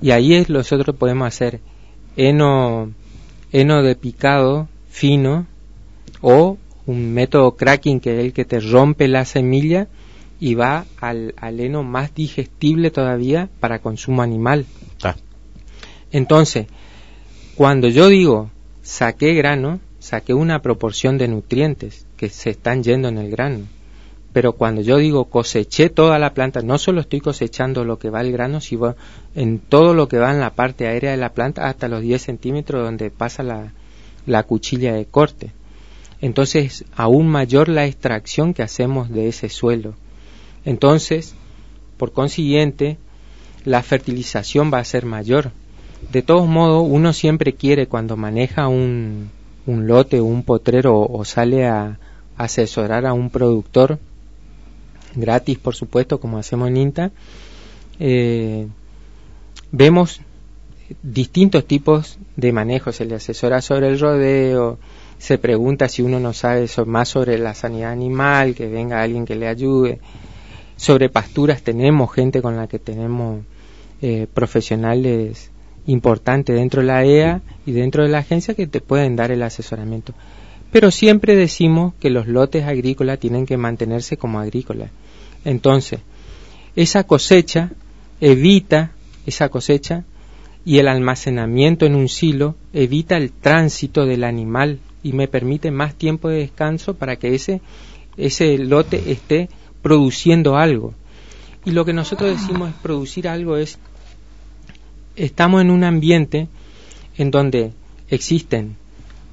Y 0.00 0.10
ahí 0.12 0.34
es 0.34 0.48
nosotros 0.48 0.96
podemos 0.96 1.26
hacer 1.26 1.60
heno, 2.16 2.92
heno 3.52 3.82
de 3.82 3.96
picado 3.96 4.68
fino 4.88 5.46
o 6.20 6.58
un 6.86 7.12
método 7.12 7.56
cracking 7.56 8.00
que 8.00 8.18
es 8.18 8.24
el 8.24 8.32
que 8.32 8.44
te 8.44 8.60
rompe 8.60 9.08
la 9.08 9.24
semilla 9.24 9.88
y 10.40 10.54
va 10.54 10.86
al, 11.00 11.34
heno 11.40 11.82
más 11.82 12.14
digestible 12.14 12.90
todavía 12.90 13.48
para 13.60 13.80
consumo 13.80 14.22
animal. 14.22 14.66
Entonces, 16.12 16.66
cuando 17.54 17.88
yo 17.88 18.08
digo 18.08 18.50
saqué 18.82 19.34
grano, 19.34 19.80
saqué 19.98 20.34
una 20.34 20.62
proporción 20.62 21.18
de 21.18 21.28
nutrientes 21.28 22.06
que 22.16 22.28
se 22.28 22.50
están 22.50 22.82
yendo 22.82 23.08
en 23.08 23.18
el 23.18 23.30
grano. 23.30 23.66
Pero 24.32 24.52
cuando 24.52 24.82
yo 24.82 24.98
digo 24.98 25.24
coseché 25.26 25.88
toda 25.88 26.18
la 26.18 26.34
planta, 26.34 26.60
no 26.62 26.78
solo 26.78 27.00
estoy 27.00 27.20
cosechando 27.20 27.84
lo 27.84 27.98
que 27.98 28.10
va 28.10 28.20
al 28.20 28.30
grano, 28.30 28.60
sino 28.60 28.94
en 29.34 29.58
todo 29.58 29.94
lo 29.94 30.08
que 30.08 30.18
va 30.18 30.30
en 30.30 30.40
la 30.40 30.50
parte 30.50 30.86
aérea 30.86 31.10
de 31.10 31.16
la 31.16 31.32
planta 31.32 31.66
hasta 31.66 31.88
los 31.88 32.02
10 32.02 32.22
centímetros 32.22 32.84
donde 32.84 33.10
pasa 33.10 33.42
la, 33.42 33.72
la 34.26 34.42
cuchilla 34.42 34.92
de 34.94 35.06
corte 35.06 35.52
entonces 36.20 36.84
aún 36.96 37.28
mayor 37.28 37.68
la 37.68 37.86
extracción 37.86 38.54
que 38.54 38.62
hacemos 38.62 39.08
de 39.10 39.28
ese 39.28 39.48
suelo. 39.48 39.94
Entonces, 40.64 41.34
por 41.96 42.12
consiguiente, 42.12 42.98
la 43.64 43.82
fertilización 43.82 44.72
va 44.72 44.78
a 44.78 44.84
ser 44.84 45.06
mayor. 45.06 45.52
De 46.00 46.22
todos 46.22 46.48
modos, 46.48 46.86
uno 46.88 47.12
siempre 47.12 47.54
quiere 47.54 47.86
cuando 47.86 48.16
maneja 48.16 48.68
un, 48.68 49.30
un 49.66 49.86
lote 49.86 50.20
un 50.20 50.42
potrero 50.42 51.00
o, 51.00 51.24
sale 51.24 51.66
a, 51.66 51.98
asesorar 52.36 53.04
a 53.04 53.12
un 53.12 53.30
productor, 53.30 53.98
gratis 55.14 55.58
por 55.58 55.74
supuesto, 55.74 56.20
como 56.20 56.38
hacemos 56.38 56.68
en 56.68 56.76
INTA, 56.76 57.10
eh, 57.98 58.68
vemos 59.72 60.20
distintos 61.02 61.66
tipos 61.66 62.18
de 62.36 62.52
manejo. 62.52 62.92
Se 62.92 63.04
le 63.04 63.16
asesora 63.16 63.60
sobre 63.60 63.88
el 63.88 63.98
rodeo, 63.98 64.78
se 65.18 65.36
pregunta 65.36 65.88
si 65.88 66.02
uno 66.02 66.20
no 66.20 66.32
sabe 66.32 66.66
más 66.86 67.08
sobre 67.08 67.38
la 67.38 67.54
sanidad 67.54 67.92
animal, 67.92 68.54
que 68.54 68.68
venga 68.68 69.02
alguien 69.02 69.26
que 69.26 69.34
le 69.34 69.48
ayude. 69.48 69.98
Sobre 70.76 71.08
pasturas 71.08 71.62
tenemos 71.62 72.12
gente 72.12 72.40
con 72.40 72.56
la 72.56 72.68
que 72.68 72.78
tenemos 72.78 73.42
eh, 74.00 74.28
profesionales 74.32 75.50
importantes 75.88 76.54
dentro 76.54 76.82
de 76.82 76.86
la 76.86 77.04
EA 77.04 77.40
y 77.66 77.72
dentro 77.72 78.02
de 78.04 78.10
la 78.10 78.18
agencia 78.18 78.54
que 78.54 78.66
te 78.66 78.80
pueden 78.80 79.16
dar 79.16 79.32
el 79.32 79.42
asesoramiento. 79.42 80.12
Pero 80.70 80.90
siempre 80.90 81.34
decimos 81.34 81.94
que 81.98 82.10
los 82.10 82.28
lotes 82.28 82.64
agrícolas 82.64 83.18
tienen 83.18 83.46
que 83.46 83.56
mantenerse 83.56 84.18
como 84.18 84.38
agrícolas. 84.38 84.90
Entonces, 85.44 86.00
esa 86.76 87.04
cosecha 87.04 87.70
evita, 88.20 88.92
esa 89.26 89.48
cosecha 89.48 90.04
y 90.64 90.78
el 90.78 90.88
almacenamiento 90.88 91.86
en 91.86 91.94
un 91.94 92.08
silo 92.10 92.54
evita 92.74 93.16
el 93.16 93.32
tránsito 93.32 94.04
del 94.04 94.24
animal 94.24 94.80
y 95.02 95.14
me 95.14 95.26
permite 95.26 95.70
más 95.70 95.94
tiempo 95.94 96.28
de 96.28 96.40
descanso 96.40 96.94
para 96.94 97.16
que 97.16 97.34
ese, 97.34 97.62
ese 98.18 98.58
lote 98.58 99.10
esté 99.10 99.48
produciendo 99.80 100.58
algo. 100.58 100.92
Y 101.64 101.70
lo 101.70 101.86
que 101.86 101.94
nosotros 101.94 102.38
decimos 102.38 102.70
es 102.70 102.74
producir 102.76 103.28
algo 103.28 103.56
es, 103.56 103.78
estamos 105.18 105.60
en 105.60 105.70
un 105.70 105.84
ambiente 105.84 106.48
en 107.16 107.30
donde 107.30 107.72
existen 108.08 108.76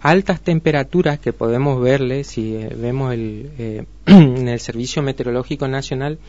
altas 0.01 0.41
temperaturas 0.41 1.17
que 1.17 1.33
podemos 1.33 1.81
verle 1.81 2.23
si 2.23 2.55
eh, 2.55 2.75
vemos 2.79 3.13
el, 3.13 3.49
eh, 3.57 3.85
en 4.05 4.47
el 4.47 4.59
Servicio 4.59 5.01
Meteorológico 5.01 5.67
Nacional, 5.67 6.19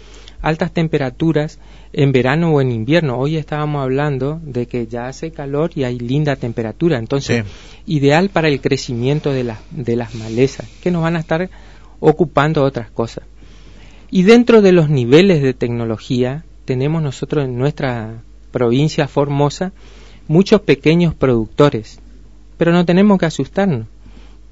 altas 0.40 0.72
temperaturas 0.72 1.58
en 1.92 2.12
verano 2.12 2.52
o 2.52 2.60
en 2.60 2.72
invierno. 2.72 3.18
Hoy 3.18 3.36
estábamos 3.36 3.82
hablando 3.82 4.40
de 4.42 4.66
que 4.66 4.86
ya 4.86 5.08
hace 5.08 5.30
calor 5.30 5.72
y 5.74 5.84
hay 5.84 5.98
linda 5.98 6.36
temperatura, 6.36 6.98
entonces 6.98 7.44
ideal 7.86 8.30
para 8.30 8.48
el 8.48 8.60
crecimiento 8.60 9.32
de, 9.32 9.52
de 9.70 9.96
las 9.96 10.14
malezas, 10.14 10.66
que 10.82 10.90
nos 10.90 11.02
van 11.02 11.16
a 11.16 11.20
estar 11.20 11.50
ocupando 12.00 12.62
otras 12.62 12.90
cosas. 12.90 13.24
Y 14.10 14.22
dentro 14.22 14.62
de 14.62 14.72
los 14.72 14.88
niveles 14.88 15.42
de 15.42 15.52
tecnología, 15.52 16.44
tenemos 16.64 17.02
nosotros 17.02 17.44
en 17.44 17.58
nuestra 17.58 18.22
provincia 18.56 19.06
Formosa 19.06 19.72
muchos 20.28 20.62
pequeños 20.62 21.14
productores. 21.14 22.00
Pero 22.56 22.72
no 22.72 22.86
tenemos 22.86 23.18
que 23.18 23.26
asustarnos, 23.26 23.86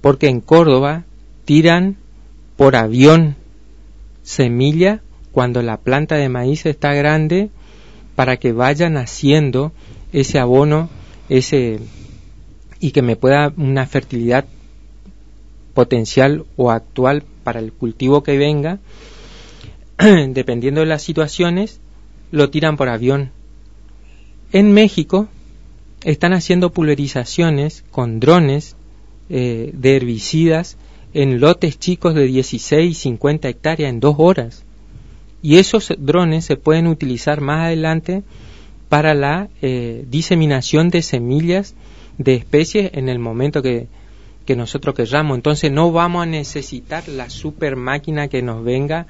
porque 0.02 0.28
en 0.28 0.42
Córdoba 0.42 1.04
tiran 1.46 1.96
por 2.58 2.76
avión 2.76 3.36
semilla 4.22 5.00
cuando 5.32 5.62
la 5.62 5.78
planta 5.78 6.16
de 6.16 6.28
maíz 6.28 6.66
está 6.66 6.92
grande 6.92 7.48
para 8.14 8.36
que 8.36 8.52
vayan 8.52 8.98
haciendo 8.98 9.72
ese 10.12 10.38
abono, 10.38 10.90
ese 11.30 11.80
y 12.78 12.90
que 12.90 13.00
me 13.00 13.16
pueda 13.16 13.54
una 13.56 13.86
fertilidad 13.86 14.44
potencial 15.72 16.44
o 16.56 16.70
actual 16.70 17.24
para 17.42 17.58
el 17.58 17.72
cultivo 17.72 18.22
que 18.22 18.36
venga, 18.36 18.80
dependiendo 19.98 20.80
de 20.82 20.88
las 20.88 21.02
situaciones, 21.02 21.80
lo 22.30 22.50
tiran 22.50 22.76
por 22.76 22.90
avión. 22.90 23.30
En 24.54 24.72
México 24.72 25.26
están 26.04 26.32
haciendo 26.32 26.70
pulverizaciones 26.70 27.82
con 27.90 28.20
drones 28.20 28.76
eh, 29.28 29.72
de 29.74 29.96
herbicidas 29.96 30.76
en 31.12 31.40
lotes 31.40 31.76
chicos 31.80 32.14
de 32.14 32.26
16 32.26 32.88
y 32.88 32.94
50 32.94 33.48
hectáreas 33.48 33.90
en 33.90 33.98
dos 33.98 34.14
horas. 34.16 34.62
Y 35.42 35.56
esos 35.56 35.92
drones 35.98 36.44
se 36.44 36.54
pueden 36.56 36.86
utilizar 36.86 37.40
más 37.40 37.66
adelante 37.66 38.22
para 38.88 39.12
la 39.14 39.48
eh, 39.60 40.04
diseminación 40.08 40.88
de 40.88 41.02
semillas 41.02 41.74
de 42.18 42.36
especies 42.36 42.92
en 42.94 43.08
el 43.08 43.18
momento 43.18 43.60
que, 43.60 43.88
que 44.46 44.54
nosotros 44.54 44.94
querramos. 44.94 45.34
Entonces 45.34 45.72
no 45.72 45.90
vamos 45.90 46.22
a 46.22 46.26
necesitar 46.26 47.08
la 47.08 47.28
super 47.28 47.74
máquina 47.74 48.28
que 48.28 48.40
nos 48.40 48.62
venga 48.62 49.08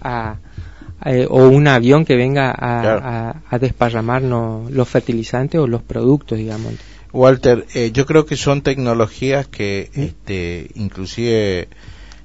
a, 0.00 0.38
eh, 1.04 1.26
o 1.28 1.48
un 1.48 1.68
avión 1.68 2.04
que 2.04 2.16
venga 2.16 2.50
a, 2.50 3.42
a, 3.48 3.58
desparramarnos 3.58 4.70
los 4.70 4.88
fertilizantes 4.88 5.60
o 5.60 5.66
los 5.66 5.82
productos, 5.82 6.38
digamos. 6.38 6.74
Walter, 7.12 7.66
eh, 7.74 7.90
yo 7.92 8.06
creo 8.06 8.26
que 8.26 8.36
son 8.36 8.62
tecnologías 8.62 9.46
que, 9.46 9.90
este, 9.94 10.70
inclusive, 10.74 11.68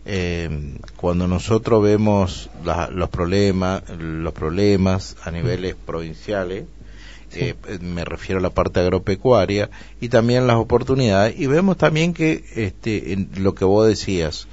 eh, 0.05 0.49
cuando 0.95 1.27
nosotros 1.27 1.83
vemos 1.83 2.49
los 2.63 3.09
problemas, 3.09 3.83
los 3.89 4.33
problemas 4.33 5.15
a 5.23 5.31
niveles 5.31 5.75
provinciales, 5.75 6.65
eh, 7.33 7.55
me 7.79 8.03
refiero 8.03 8.39
a 8.39 8.41
la 8.41 8.49
parte 8.49 8.81
agropecuaria 8.81 9.69
y 10.01 10.09
también 10.09 10.47
las 10.47 10.57
oportunidades 10.57 11.39
y 11.39 11.47
vemos 11.47 11.77
también 11.77 12.13
que 12.13 12.43
este 12.55 13.13
en 13.13 13.29
lo 13.37 13.55
que 13.55 13.63
vos 13.63 13.87
decías 13.87 14.47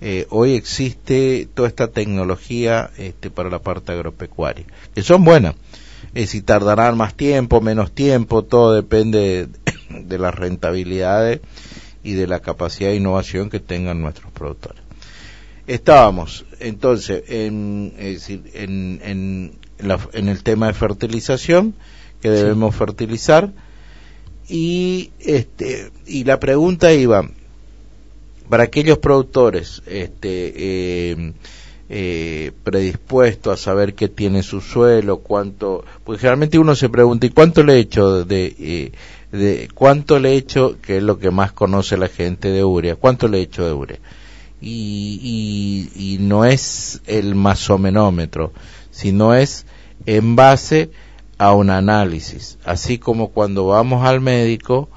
eh, 0.00 0.26
hoy 0.30 0.54
existe 0.54 1.48
toda 1.52 1.68
esta 1.68 1.88
tecnología 1.88 2.90
este, 2.98 3.30
para 3.30 3.50
la 3.50 3.58
parte 3.60 3.92
agropecuaria 3.92 4.66
que 4.94 5.02
son 5.02 5.24
buenas. 5.24 5.54
Es 6.14 6.30
si 6.30 6.42
tardarán 6.42 6.96
más 6.96 7.14
tiempo 7.14 7.60
menos 7.60 7.92
tiempo 7.92 8.44
todo 8.44 8.74
depende 8.74 9.48
de, 9.90 10.00
de 10.04 10.18
las 10.18 10.34
rentabilidades 10.34 11.40
y 12.02 12.12
de 12.12 12.26
la 12.26 12.40
capacidad 12.40 12.90
de 12.90 12.96
innovación 12.96 13.50
que 13.50 13.60
tengan 13.60 14.00
nuestros 14.00 14.32
productores. 14.32 14.82
Estábamos 15.66 16.46
entonces 16.60 17.24
en, 17.28 17.92
en, 17.98 19.00
en, 19.02 19.52
en 20.12 20.28
el 20.28 20.42
tema 20.42 20.68
de 20.68 20.74
fertilización 20.74 21.74
que 22.22 22.30
debemos 22.30 22.74
fertilizar. 22.74 23.52
Y 24.48 25.10
este 25.20 25.90
y 26.06 26.24
la 26.24 26.40
pregunta 26.40 26.92
iba 26.94 27.28
para 28.48 28.64
aquellos 28.64 28.98
productores 28.98 29.82
este 29.86 30.52
eh, 30.56 31.32
eh, 31.90 32.52
predispuestos 32.64 33.52
a 33.52 33.62
saber 33.62 33.94
qué 33.94 34.08
tiene 34.08 34.42
su 34.42 34.60
suelo 34.60 35.18
cuánto 35.18 35.84
porque 36.04 36.20
generalmente 36.20 36.58
uno 36.58 36.74
se 36.74 36.88
pregunta 36.88 37.26
y 37.26 37.30
cuánto 37.30 37.62
le 37.62 37.74
he 37.74 37.78
hecho 37.78 38.24
de, 38.24 38.54
eh, 38.58 38.92
de 39.32 39.68
cuánto 39.74 40.18
le 40.18 40.32
he 40.32 40.36
hecho 40.36 40.76
que 40.80 40.98
es 40.98 41.02
lo 41.02 41.18
que 41.18 41.30
más 41.30 41.52
conoce 41.52 41.96
la 41.96 42.08
gente 42.08 42.50
de 42.50 42.64
urea 42.64 42.96
cuánto 42.96 43.28
le 43.28 43.38
he 43.38 43.42
hecho 43.42 43.64
de 43.64 43.72
urea 43.72 43.98
y, 44.60 45.88
y, 45.94 46.14
y 46.14 46.18
no 46.18 46.44
es 46.44 47.00
el 47.06 47.34
masomenómetro 47.34 48.52
sino 48.90 49.34
es 49.34 49.64
en 50.06 50.36
base 50.36 50.90
a 51.38 51.52
un 51.52 51.70
análisis, 51.70 52.58
así 52.64 52.98
como 52.98 53.28
cuando 53.28 53.66
vamos 53.66 54.04
al 54.04 54.20
médico 54.20 54.88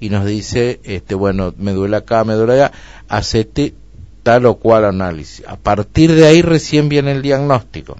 y 0.00 0.08
nos 0.08 0.24
dice, 0.24 0.80
este, 0.84 1.14
bueno, 1.14 1.54
me 1.58 1.72
duele 1.72 1.96
acá, 1.96 2.24
me 2.24 2.34
duele 2.34 2.54
allá, 2.54 2.72
hacete 3.08 3.74
tal 4.22 4.46
o 4.46 4.56
cual 4.56 4.86
análisis. 4.86 5.46
A 5.46 5.56
partir 5.56 6.12
de 6.12 6.26
ahí 6.26 6.42
recién 6.42 6.88
viene 6.88 7.12
el 7.12 7.22
diagnóstico. 7.22 7.98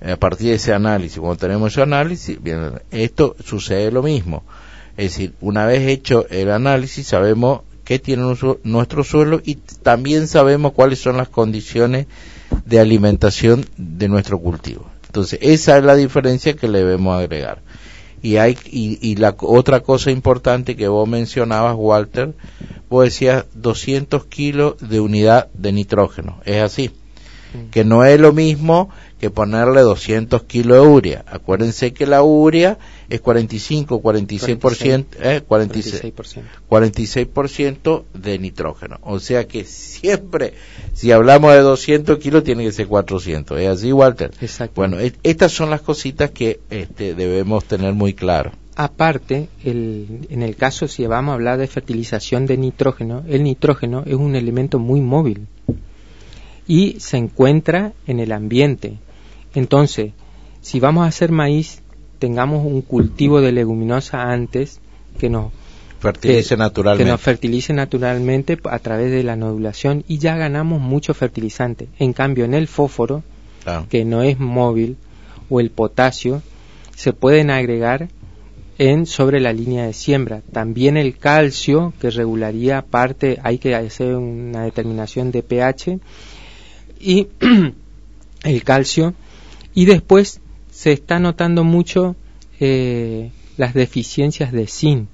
Eh, 0.00 0.12
a 0.12 0.16
partir 0.18 0.48
de 0.48 0.54
ese 0.54 0.74
análisis, 0.74 1.18
cuando 1.18 1.38
tenemos 1.38 1.72
ese 1.72 1.82
análisis, 1.82 2.42
viene, 2.42 2.72
esto 2.90 3.36
sucede 3.42 3.90
lo 3.90 4.02
mismo. 4.02 4.44
Es 4.96 5.12
decir, 5.12 5.34
una 5.40 5.66
vez 5.66 5.88
hecho 5.88 6.26
el 6.28 6.50
análisis, 6.50 7.06
sabemos 7.06 7.62
qué 7.84 7.98
tiene 7.98 8.22
nuestro 8.62 9.04
suelo 9.04 9.40
y 9.44 9.56
también 9.56 10.28
sabemos 10.28 10.72
cuáles 10.72 11.00
son 11.00 11.16
las 11.16 11.28
condiciones 11.28 12.06
de 12.64 12.80
alimentación 12.80 13.66
de 13.76 14.08
nuestro 14.08 14.38
cultivo. 14.38 14.86
Entonces, 15.06 15.38
esa 15.42 15.78
es 15.78 15.84
la 15.84 15.94
diferencia 15.94 16.54
que 16.54 16.68
le 16.68 16.78
debemos 16.78 17.18
agregar. 17.18 17.60
Y 18.24 18.38
hay 18.38 18.56
y, 18.64 19.16
la 19.16 19.36
otra 19.38 19.80
cosa 19.80 20.10
importante 20.10 20.76
que 20.76 20.88
vos 20.88 21.06
mencionabas, 21.06 21.76
Walter, 21.76 22.32
vos 22.88 23.04
decías 23.04 23.44
200 23.52 24.24
kilos 24.24 24.76
de 24.80 24.98
unidad 24.98 25.52
de 25.52 25.72
nitrógeno. 25.72 26.40
Es 26.46 26.62
así. 26.62 26.90
Que 27.70 27.84
no 27.84 28.04
es 28.04 28.18
lo 28.18 28.32
mismo 28.32 28.90
que 29.20 29.30
ponerle 29.30 29.80
200 29.80 30.42
kilos 30.44 30.82
de 30.82 30.88
urea. 30.88 31.24
Acuérdense 31.26 31.92
que 31.92 32.06
la 32.06 32.22
urea 32.22 32.78
es 33.08 33.20
45, 33.20 34.02
46%, 34.02 34.58
46%, 34.58 35.06
eh, 35.20 35.42
46, 35.46 36.12
46%. 36.68 38.04
de 38.14 38.38
nitrógeno. 38.38 38.98
O 39.02 39.20
sea 39.20 39.46
que 39.46 39.64
siempre, 39.64 40.54
si 40.92 41.12
hablamos 41.12 41.52
de 41.52 41.60
200 41.60 42.18
kilos, 42.18 42.44
tiene 42.44 42.64
que 42.64 42.72
ser 42.72 42.86
400. 42.86 43.58
¿Es 43.60 43.68
así, 43.68 43.92
Walter? 43.92 44.30
Exacto. 44.40 44.74
Bueno, 44.76 44.98
estas 45.22 45.52
son 45.52 45.70
las 45.70 45.80
cositas 45.80 46.30
que 46.30 46.60
este, 46.70 47.14
debemos 47.14 47.64
tener 47.64 47.94
muy 47.94 48.14
claro. 48.14 48.52
Aparte, 48.76 49.48
el, 49.64 50.26
en 50.30 50.42
el 50.42 50.56
caso 50.56 50.88
si 50.88 51.06
vamos 51.06 51.32
a 51.32 51.34
hablar 51.34 51.58
de 51.58 51.68
fertilización 51.68 52.46
de 52.46 52.56
nitrógeno, 52.56 53.22
el 53.28 53.44
nitrógeno 53.44 54.02
es 54.04 54.14
un 54.14 54.34
elemento 54.34 54.80
muy 54.80 55.00
móvil 55.00 55.46
y 56.66 56.98
se 57.00 57.16
encuentra 57.16 57.92
en 58.06 58.20
el 58.20 58.32
ambiente. 58.32 58.98
Entonces, 59.54 60.12
si 60.60 60.80
vamos 60.80 61.04
a 61.04 61.08
hacer 61.08 61.30
maíz, 61.30 61.82
tengamos 62.18 62.64
un 62.64 62.82
cultivo 62.82 63.40
de 63.40 63.52
leguminosa 63.52 64.30
antes 64.32 64.80
que 65.18 65.28
nos 65.28 65.52
fertilice 66.00 66.56
naturalmente. 66.56 67.04
Que 67.04 67.10
nos 67.10 67.20
fertilice 67.20 67.72
naturalmente 67.72 68.58
a 68.64 68.78
través 68.78 69.10
de 69.10 69.22
la 69.22 69.36
nodulación 69.36 70.04
y 70.08 70.18
ya 70.18 70.36
ganamos 70.36 70.80
mucho 70.80 71.14
fertilizante. 71.14 71.88
En 71.98 72.12
cambio, 72.12 72.44
en 72.44 72.54
el 72.54 72.68
fósforo, 72.68 73.22
que 73.88 74.04
no 74.04 74.22
es 74.22 74.38
móvil, 74.38 74.96
o 75.48 75.60
el 75.60 75.70
potasio, 75.70 76.42
se 76.96 77.12
pueden 77.12 77.50
agregar 77.50 78.08
en 78.78 79.06
sobre 79.06 79.40
la 79.40 79.52
línea 79.52 79.86
de 79.86 79.92
siembra. 79.92 80.42
También 80.52 80.96
el 80.96 81.16
calcio, 81.16 81.92
que 82.00 82.10
regularía 82.10 82.82
parte, 82.82 83.38
hay 83.42 83.58
que 83.58 83.74
hacer 83.74 84.16
una 84.16 84.64
determinación 84.64 85.30
de 85.30 85.42
pH, 85.42 85.98
y 87.04 87.28
el 88.44 88.64
calcio, 88.64 89.14
y 89.74 89.84
después 89.84 90.40
se 90.70 90.92
está 90.92 91.18
notando 91.18 91.64
mucho 91.64 92.16
eh, 92.60 93.30
las 93.56 93.74
deficiencias 93.74 94.52
de 94.52 94.66
zinc. 94.66 95.08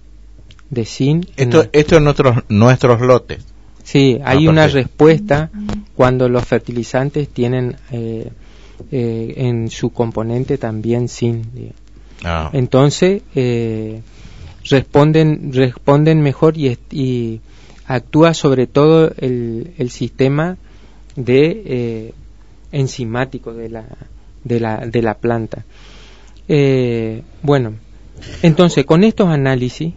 De 0.70 0.84
zinc 0.84 1.26
esto, 1.36 1.66
esto 1.72 1.96
en 1.96 2.04
nuestros, 2.04 2.36
nuestros 2.48 3.00
lotes. 3.00 3.44
Sí, 3.82 4.20
hay 4.24 4.46
una 4.46 4.68
respuesta 4.68 5.50
cuando 5.96 6.28
los 6.28 6.44
fertilizantes 6.44 7.28
tienen 7.28 7.76
eh, 7.90 8.30
eh, 8.90 9.34
en 9.36 9.68
su 9.70 9.90
componente 9.90 10.58
también 10.58 11.08
zinc. 11.08 11.44
Ah. 12.22 12.50
Entonces, 12.52 13.22
eh, 13.34 14.00
responden, 14.64 15.52
responden 15.52 16.22
mejor 16.22 16.56
y, 16.56 16.78
y, 16.90 17.40
actúa 17.86 18.34
sobre 18.34 18.68
todo 18.68 19.12
el, 19.18 19.72
el 19.76 19.90
sistema 19.90 20.56
de 21.24 21.62
eh, 21.64 22.14
enzimático 22.72 23.52
de 23.52 23.68
la, 23.68 23.84
de 24.44 24.60
la, 24.60 24.78
de 24.86 25.02
la 25.02 25.14
planta. 25.14 25.64
Eh, 26.48 27.22
bueno, 27.42 27.74
entonces 28.42 28.84
con 28.84 29.04
estos 29.04 29.28
análisis 29.28 29.94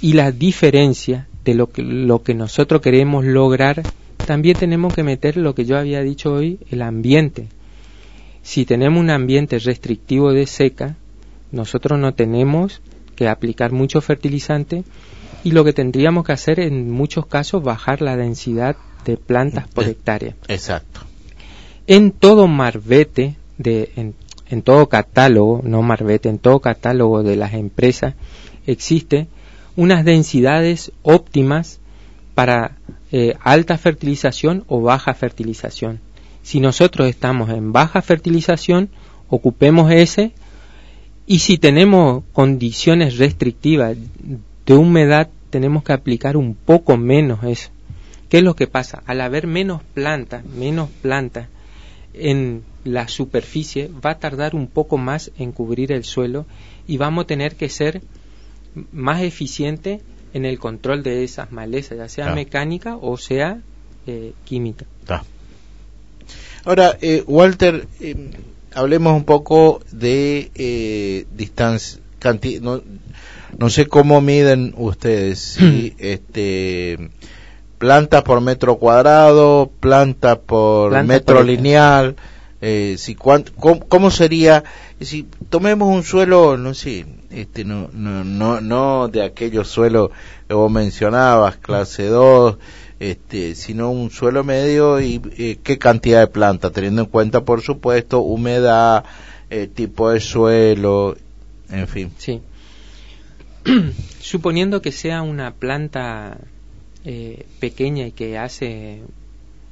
y 0.00 0.12
la 0.14 0.32
diferencia 0.32 1.28
de 1.44 1.54
lo 1.54 1.70
que, 1.70 1.82
lo 1.82 2.22
que 2.22 2.34
nosotros 2.34 2.80
queremos 2.80 3.24
lograr, 3.24 3.82
también 4.26 4.56
tenemos 4.56 4.94
que 4.94 5.02
meter 5.02 5.36
lo 5.36 5.54
que 5.54 5.64
yo 5.64 5.76
había 5.76 6.02
dicho 6.02 6.32
hoy, 6.32 6.58
el 6.70 6.82
ambiente. 6.82 7.48
Si 8.42 8.64
tenemos 8.64 9.00
un 9.00 9.10
ambiente 9.10 9.58
restrictivo 9.58 10.32
de 10.32 10.46
seca, 10.46 10.96
nosotros 11.52 11.98
no 11.98 12.14
tenemos 12.14 12.80
que 13.16 13.28
aplicar 13.28 13.72
mucho 13.72 14.00
fertilizante 14.00 14.84
y 15.44 15.52
lo 15.52 15.64
que 15.64 15.72
tendríamos 15.72 16.24
que 16.24 16.32
hacer 16.32 16.60
en 16.60 16.90
muchos 16.90 17.26
casos 17.26 17.62
bajar 17.62 18.00
la 18.00 18.16
densidad 18.16 18.76
de 19.04 19.16
plantas 19.16 19.68
por 19.68 19.84
hectárea. 19.84 20.34
Exacto. 20.48 21.00
En 21.86 22.12
todo 22.12 22.46
marbete, 22.46 23.36
de, 23.58 23.92
en, 23.96 24.14
en 24.48 24.62
todo 24.62 24.88
catálogo, 24.88 25.60
no 25.64 25.82
marbete, 25.82 26.28
en 26.28 26.38
todo 26.38 26.60
catálogo 26.60 27.22
de 27.22 27.36
las 27.36 27.54
empresas, 27.54 28.14
existe 28.66 29.28
unas 29.76 30.04
densidades 30.04 30.92
óptimas 31.02 31.80
para 32.34 32.76
eh, 33.12 33.36
alta 33.40 33.78
fertilización 33.78 34.64
o 34.66 34.80
baja 34.80 35.14
fertilización. 35.14 36.00
Si 36.42 36.60
nosotros 36.60 37.08
estamos 37.08 37.50
en 37.50 37.72
baja 37.72 38.02
fertilización, 38.02 38.90
ocupemos 39.28 39.90
ese 39.90 40.32
y 41.26 41.38
si 41.38 41.58
tenemos 41.58 42.24
condiciones 42.32 43.16
restrictivas 43.18 43.96
de 44.66 44.74
humedad, 44.74 45.28
tenemos 45.50 45.84
que 45.84 45.92
aplicar 45.92 46.36
un 46.36 46.54
poco 46.54 46.96
menos 46.96 47.44
eso. 47.44 47.70
¿Qué 48.28 48.38
es 48.38 48.42
lo 48.44 48.56
que 48.56 48.66
pasa? 48.66 49.02
Al 49.06 49.20
haber 49.20 49.46
menos 49.46 49.82
plantas, 49.94 50.44
menos 50.44 50.88
plantas 51.02 51.48
en 52.14 52.62
la 52.84 53.08
superficie, 53.08 53.88
va 54.04 54.10
a 54.10 54.18
tardar 54.18 54.54
un 54.54 54.66
poco 54.66 54.98
más 54.98 55.30
en 55.38 55.52
cubrir 55.52 55.92
el 55.92 56.04
suelo 56.04 56.46
y 56.86 56.96
vamos 56.96 57.24
a 57.24 57.26
tener 57.26 57.56
que 57.56 57.68
ser 57.68 58.02
más 58.92 59.22
eficiente 59.22 60.00
en 60.32 60.44
el 60.44 60.58
control 60.58 61.02
de 61.02 61.22
esas 61.24 61.52
malezas, 61.52 61.96
ya 61.98 62.08
sea 62.08 62.32
Ah. 62.32 62.34
mecánica 62.34 62.96
o 62.96 63.16
sea 63.16 63.60
eh, 64.06 64.32
química. 64.44 64.84
Ahora, 66.64 66.96
eh, 67.02 67.22
Walter, 67.26 67.86
eh, 68.00 68.30
hablemos 68.74 69.14
un 69.14 69.24
poco 69.24 69.82
de 69.92 70.50
eh, 70.54 71.26
distancia, 71.36 72.00
no, 72.62 72.82
no 73.58 73.70
sé 73.70 73.86
cómo 73.86 74.20
miden 74.22 74.72
ustedes, 74.76 75.38
si 75.38 75.94
este 75.98 77.10
plantas 77.84 78.22
por 78.22 78.40
metro 78.40 78.76
cuadrado, 78.76 79.70
planta 79.80 80.40
por 80.40 80.88
Planta 80.90 81.06
metro 81.06 81.36
por- 81.36 81.44
lineal, 81.44 82.16
eh, 82.62 82.94
si 82.96 83.14
cuán- 83.14 83.44
cómo, 83.60 83.80
cómo 83.86 84.10
sería, 84.10 84.64
si 85.00 85.26
tomemos 85.50 85.88
un 85.94 86.02
suelo, 86.02 86.56
no 86.56 86.72
sé, 86.72 87.04
este 87.30 87.64
no 87.66 87.90
no 87.92 88.24
no 88.24 88.62
no 88.62 89.08
de 89.08 89.22
aquellos 89.22 89.68
suelos 89.68 90.10
que 90.48 90.54
vos 90.54 90.72
mencionabas, 90.72 91.58
clase 91.58 92.06
2, 92.06 92.56
este, 93.00 93.54
sino 93.54 93.90
un 93.90 94.10
suelo 94.10 94.44
medio 94.44 94.98
y 95.00 95.20
eh, 95.36 95.58
qué 95.62 95.76
cantidad 95.78 96.20
de 96.20 96.26
planta, 96.28 96.70
teniendo 96.70 97.02
en 97.02 97.08
cuenta, 97.08 97.44
por 97.44 97.60
supuesto, 97.60 98.20
humedad, 98.20 99.04
eh, 99.50 99.66
tipo 99.66 100.08
de 100.10 100.20
suelo, 100.20 101.16
en 101.70 101.86
fin. 101.86 102.10
Sí. 102.16 102.40
Suponiendo 104.20 104.80
que 104.80 104.90
sea 104.92 105.20
una 105.22 105.52
planta 105.52 106.38
eh, 107.04 107.46
pequeña 107.60 108.06
y 108.06 108.12
que 108.12 108.38
hace 108.38 109.02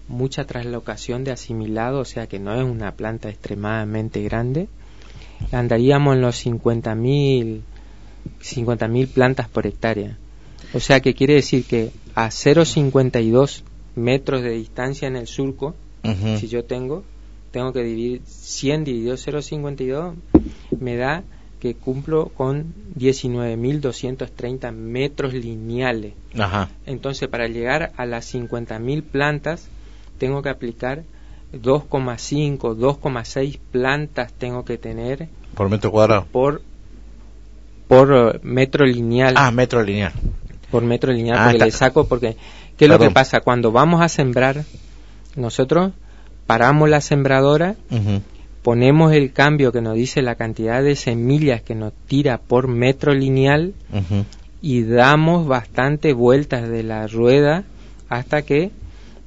mucha 0.09 0.45
traslocación 0.45 1.25
de 1.25 1.33
asimilado, 1.33 2.01
o 2.01 2.05
sea 2.05 2.27
que 2.27 2.39
no 2.39 2.55
es 2.55 2.65
una 2.65 2.93
planta 2.93 3.29
extremadamente 3.29 4.23
grande, 4.23 4.69
andaríamos 5.51 6.15
en 6.17 6.23
los 6.23 6.47
50.000 6.47 7.63
50.000 8.41 9.09
plantas 9.09 9.49
por 9.49 9.67
hectárea. 9.67 10.19
O 10.75 10.81
sea 10.81 11.01
que 11.01 11.15
quiere 11.15 11.35
decir 11.35 11.65
que 11.65 11.91
a 12.15 12.29
0,52 12.29 13.63
metros 13.95 14.43
de 14.43 14.51
distancia 14.51 15.09
en 15.09 15.17
el 15.17 15.27
surco, 15.27 15.75
si 16.39 16.49
yo 16.49 16.65
tengo, 16.65 17.05
tengo 17.53 17.73
que 17.73 17.83
dividir 17.83 18.23
100 18.25 18.85
dividido 18.85 19.15
0,52, 19.15 20.15
me 20.81 20.97
da 20.97 21.23
que 21.63 21.75
cumplo 21.77 22.27
con 22.37 22.75
19.230 22.99 24.73
metros 24.73 25.33
lineales. 25.33 26.15
Ajá. 26.37 26.71
Entonces, 26.87 27.29
para 27.29 27.47
llegar 27.47 27.93
a 27.97 28.05
las 28.05 28.35
50.000 28.35 29.05
plantas, 29.05 29.69
tengo 30.19 30.43
que 30.43 30.49
aplicar 30.49 31.05
2,5, 31.53 32.75
2,6 32.77 33.59
plantas 33.71 34.33
tengo 34.33 34.65
que 34.65 34.77
tener 34.77 35.29
Por 35.55 35.69
metro 35.71 35.93
cuadrado. 35.93 36.27
por 36.33 36.63
por 37.87 38.13
eh, 38.35 38.41
metro 38.43 38.85
lineal. 38.85 39.35
Ah, 39.37 39.53
metro 39.53 39.85
lineal. 39.85 40.13
Por 40.69 40.83
metro 40.83 41.13
lineal, 41.13 41.37
Ah, 41.39 41.43
porque 41.45 41.57
está- 41.59 41.65
le 41.67 41.71
saco, 41.71 42.09
porque 42.09 42.37
¿qué 42.77 42.87
es 42.87 42.91
lo 42.91 42.99
que 42.99 43.11
pasa? 43.11 43.41
Cuando 43.41 43.71
vamos 43.71 44.01
a 44.03 44.09
sembrar, 44.09 44.65
nosotros 45.37 45.93
paramos 46.49 46.89
la 46.91 47.01
sembradora. 47.01 47.77
Ponemos 48.63 49.13
el 49.13 49.33
cambio 49.33 49.73
que 49.73 49.81
nos 49.81 49.95
dice 49.95 50.23
la 50.23 50.37
cantidad 50.37 50.83
de 50.83 50.97
semillas 50.97 51.63
que 51.63 51.75
nos 51.75 51.93
tira 52.07 52.39
por 52.39 52.69
metro 52.69 53.13
lineal 53.15 53.75
y 54.61 54.83
damos 54.83 55.47
bastante 55.47 56.13
vueltas 56.13 56.69
de 56.69 56.83
la 56.83 57.07
rueda 57.07 57.65
hasta 58.09 58.43
que 58.43 58.71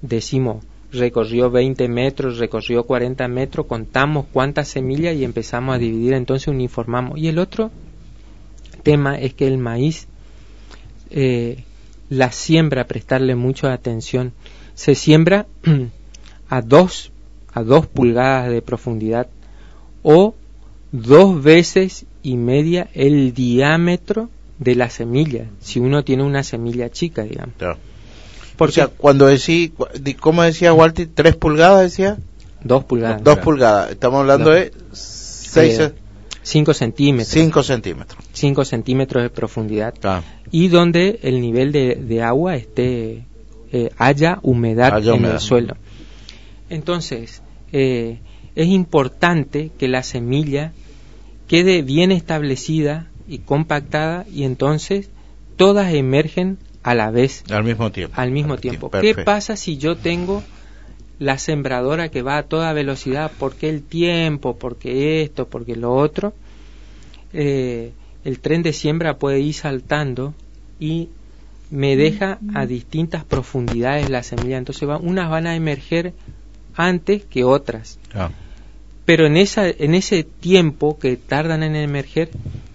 decimos 0.01 0.63
recorrió 0.95 1.51
20 1.51 1.87
metros, 1.87 2.37
recorrió 2.37 2.85
40 2.85 3.27
metros, 3.27 3.65
contamos 3.67 4.25
cuántas 4.31 4.67
semillas 4.67 5.15
y 5.15 5.23
empezamos 5.23 5.75
a 5.75 5.77
dividir, 5.77 6.13
entonces 6.13 6.47
uniformamos. 6.47 7.19
Y 7.19 7.27
el 7.27 7.37
otro 7.37 7.71
tema 8.83 9.17
es 9.17 9.33
que 9.33 9.47
el 9.47 9.57
maíz, 9.57 10.07
eh, 11.09 11.63
la 12.09 12.31
siembra, 12.31 12.87
prestarle 12.87 13.35
mucha 13.35 13.73
atención, 13.73 14.33
se 14.73 14.95
siembra 14.95 15.47
a 16.49 16.61
dos, 16.61 17.11
a 17.55 17.63
dos 17.63 17.87
pulgadas 17.87 18.49
de 18.51 18.61
profundidad 18.61 19.27
o 20.03 20.35
dos 20.91 21.41
veces 21.41 22.05
y 22.21 22.35
media 22.35 22.89
el 22.93 23.33
diámetro 23.33 24.29
de 24.59 24.75
la 24.75 24.89
semilla, 24.89 25.45
si 25.59 25.79
uno 25.79 26.03
tiene 26.03 26.23
una 26.23 26.43
semilla 26.43 26.89
chica, 26.89 27.23
digamos. 27.23 27.55
Claro. 27.57 27.77
o 28.57 28.67
sea, 28.67 28.87
cuando 28.87 29.25
decís, 29.27 29.71
¿cómo 30.19 30.43
decía 30.43 30.73
Walter? 30.73 31.09
¿Tres 31.13 31.35
pulgadas 31.35 31.81
decía? 31.81 32.17
Dos 32.63 32.83
pulgadas. 32.83 33.23
Dos 33.23 33.39
pulgadas. 33.39 33.91
Estamos 33.91 34.19
hablando 34.21 34.51
de 34.51 34.71
seis, 34.91 35.79
Eh, 35.79 35.93
5 36.43 36.73
centímetros. 36.73 37.29
5 37.33 37.63
centímetros. 37.63 38.23
5 38.33 38.65
centímetros 38.65 39.23
de 39.23 39.29
profundidad. 39.29 39.93
Y 40.51 40.67
donde 40.67 41.19
el 41.23 41.41
nivel 41.41 41.71
de, 41.71 41.95
de 41.95 42.21
agua 42.21 42.55
esté, 42.55 43.23
eh, 43.71 43.89
haya 43.97 44.39
humedad 44.43 44.93
Haya 44.93 45.11
en 45.13 45.17
humedad. 45.19 45.35
el 45.35 45.41
suelo. 45.41 45.75
Entonces, 46.69 47.41
eh, 47.77 48.19
es 48.55 48.67
importante 48.69 49.69
que 49.77 49.89
la 49.89 50.01
semilla 50.01 50.71
quede 51.45 51.81
bien 51.81 52.13
establecida 52.13 53.09
y 53.27 53.39
compactada 53.39 54.25
y 54.33 54.45
entonces 54.45 55.09
todas 55.57 55.93
emergen 55.93 56.57
a 56.83 56.95
la 56.95 57.11
vez. 57.11 57.43
Al 57.49 57.65
mismo 57.65 57.91
tiempo. 57.91 58.13
Al 58.17 58.31
mismo 58.31 58.55
tiempo. 58.55 58.89
¿Qué 58.89 59.13
pasa 59.13 59.57
si 59.57 59.75
yo 59.75 59.97
tengo 59.97 60.41
la 61.19 61.37
sembradora 61.37 62.07
que 62.07 62.21
va 62.21 62.37
a 62.37 62.43
toda 62.43 62.71
velocidad? 62.71 63.29
porque 63.37 63.67
el 63.67 63.83
tiempo? 63.83 64.55
porque 64.55 65.21
esto? 65.21 65.49
porque 65.49 65.75
lo 65.75 65.93
otro? 65.93 66.33
Eh, 67.33 67.91
el 68.23 68.39
tren 68.39 68.63
de 68.63 68.71
siembra 68.71 69.17
puede 69.17 69.41
ir 69.41 69.53
saltando 69.53 70.33
y 70.79 71.09
me 71.71 71.97
deja 71.97 72.39
a 72.53 72.65
distintas 72.67 73.25
profundidades 73.25 74.09
la 74.09 74.23
semilla. 74.23 74.57
Entonces 74.57 74.87
va, 74.87 74.95
unas 74.97 75.29
van 75.29 75.45
a 75.45 75.57
emerger 75.57 76.13
antes 76.75 77.23
que 77.25 77.43
otras. 77.43 77.99
Ah. 78.13 78.31
Pero 79.05 79.27
en, 79.27 79.37
esa, 79.37 79.69
en 79.69 79.93
ese 79.93 80.23
tiempo 80.23 80.97
que 80.97 81.15
tardan 81.15 81.63
en 81.63 81.75
emerger, 81.75 82.29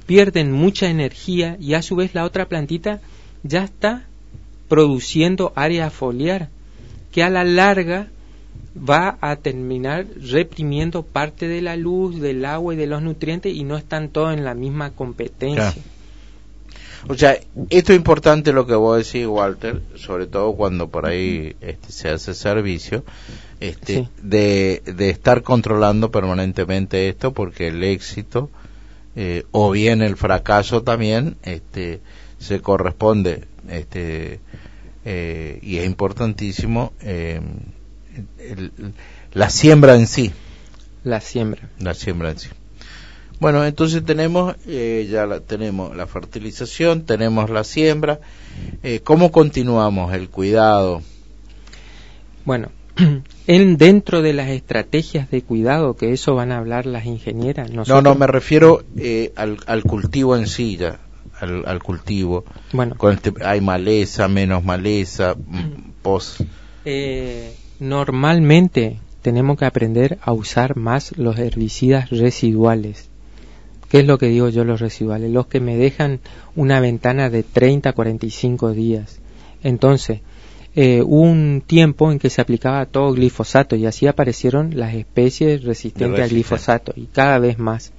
pierden 0.06 0.52
mucha 0.52 0.88
energía 0.88 1.56
y 1.60 1.74
a 1.74 1.82
su 1.82 1.96
vez 1.96 2.14
la 2.14 2.24
otra 2.24 2.46
plantita 2.46 3.00
ya 3.42 3.64
está 3.64 4.06
produciendo 4.68 5.52
área 5.56 5.90
foliar, 5.90 6.48
que 7.10 7.22
a 7.22 7.30
la 7.30 7.44
larga 7.44 8.08
va 8.76 9.18
a 9.20 9.36
terminar 9.36 10.06
reprimiendo 10.20 11.02
parte 11.02 11.48
de 11.48 11.60
la 11.60 11.76
luz, 11.76 12.20
del 12.20 12.44
agua 12.44 12.74
y 12.74 12.76
de 12.76 12.86
los 12.86 13.02
nutrientes 13.02 13.54
y 13.54 13.64
no 13.64 13.76
están 13.76 14.10
todos 14.10 14.32
en 14.32 14.44
la 14.44 14.54
misma 14.54 14.90
competencia. 14.90 15.72
Claro. 15.72 15.99
O 17.08 17.14
sea, 17.14 17.38
esto 17.70 17.92
es 17.92 17.96
importante 17.98 18.52
lo 18.52 18.66
que 18.66 18.74
vos 18.74 18.98
decís, 19.04 19.26
Walter, 19.26 19.80
sobre 19.96 20.26
todo 20.26 20.54
cuando 20.54 20.88
por 20.90 21.06
ahí 21.06 21.56
este, 21.60 21.92
se 21.92 22.08
hace 22.10 22.34
servicio, 22.34 23.04
este, 23.60 23.94
Sí. 23.94 24.08
de, 24.22 24.82
de 24.84 25.10
estar 25.10 25.42
controlando 25.42 26.10
permanentemente 26.10 27.08
esto, 27.08 27.32
porque 27.32 27.68
el 27.68 27.82
éxito 27.84 28.50
eh, 29.16 29.44
o 29.50 29.70
bien 29.72 30.02
el 30.02 30.16
fracaso 30.16 30.82
también 30.82 31.36
este, 31.42 32.00
se 32.38 32.60
corresponde, 32.60 33.44
este, 33.68 34.40
eh, 35.04 35.58
y 35.62 35.78
es 35.78 35.86
importantísimo 35.86 36.92
eh, 37.00 37.40
el- 38.38 38.72
la 39.32 39.50
siembra 39.50 39.94
en 39.96 40.06
sí. 40.06 40.32
La 41.02 41.20
siembra. 41.20 41.68
La 41.78 41.94
siembra 41.94 42.30
en 42.30 42.38
sí. 42.38 42.48
Bueno, 43.40 43.64
entonces 43.64 44.04
tenemos, 44.04 44.54
eh, 44.66 45.08
ya 45.10 45.24
la, 45.26 45.40
tenemos 45.40 45.96
la 45.96 46.06
fertilización, 46.06 47.06
tenemos 47.06 47.48
la 47.48 47.64
siembra. 47.64 48.20
Eh, 48.82 49.00
¿Cómo 49.02 49.32
continuamos 49.32 50.12
el 50.12 50.28
cuidado? 50.28 51.00
Bueno, 52.44 52.68
en 53.46 53.76
dentro 53.78 54.20
de 54.20 54.34
las 54.34 54.48
estrategias 54.50 55.30
de 55.30 55.40
cuidado, 55.42 55.96
que 55.96 56.12
eso 56.12 56.34
van 56.34 56.52
a 56.52 56.58
hablar 56.58 56.84
las 56.84 57.06
ingenieras, 57.06 57.70
No, 57.70 57.76
nosotros, 57.76 58.04
no, 58.04 58.14
me 58.14 58.26
refiero 58.26 58.82
eh, 58.98 59.32
al, 59.36 59.56
al 59.66 59.82
cultivo 59.84 60.36
en 60.36 60.46
sí, 60.46 60.76
ya, 60.76 61.00
al, 61.40 61.66
al 61.66 61.82
cultivo. 61.82 62.44
Bueno. 62.72 62.94
Con 62.96 63.14
este- 63.14 63.32
hay 63.42 63.62
maleza, 63.62 64.28
menos 64.28 64.62
maleza, 64.64 65.34
mm, 65.34 65.92
pos. 66.02 66.44
Eh, 66.84 67.54
normalmente 67.78 68.98
tenemos 69.22 69.58
que 69.58 69.64
aprender 69.64 70.18
a 70.22 70.32
usar 70.32 70.76
más 70.76 71.16
los 71.16 71.38
herbicidas 71.38 72.10
residuales. 72.10 73.09
¿Qué 73.90 73.98
es 73.98 74.06
lo 74.06 74.18
que 74.18 74.26
digo 74.26 74.48
yo 74.48 74.64
los 74.64 74.80
residuales? 74.80 75.32
Los 75.32 75.48
que 75.48 75.58
me 75.58 75.76
dejan 75.76 76.20
una 76.54 76.78
ventana 76.78 77.28
de 77.28 77.42
30 77.42 77.90
a 77.90 77.92
45 77.92 78.70
días. 78.72 79.18
Entonces, 79.64 80.20
eh, 80.76 81.02
hubo 81.04 81.22
un 81.22 81.60
tiempo 81.66 82.12
en 82.12 82.20
que 82.20 82.30
se 82.30 82.40
aplicaba 82.40 82.86
todo 82.86 83.12
glifosato 83.12 83.74
y 83.74 83.86
así 83.86 84.06
aparecieron 84.06 84.78
las 84.78 84.94
especies 84.94 85.64
resistentes 85.64 86.20
al 86.22 86.30
glifosato 86.30 86.92
y 86.94 87.06
cada 87.06 87.40
vez 87.40 87.58
más. 87.58 87.90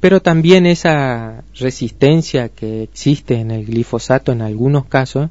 Pero 0.00 0.20
también 0.20 0.66
esa 0.66 1.44
resistencia 1.54 2.50
que 2.50 2.82
existe 2.82 3.36
en 3.36 3.50
el 3.50 3.64
glifosato 3.64 4.32
en 4.32 4.42
algunos 4.42 4.84
casos 4.84 5.30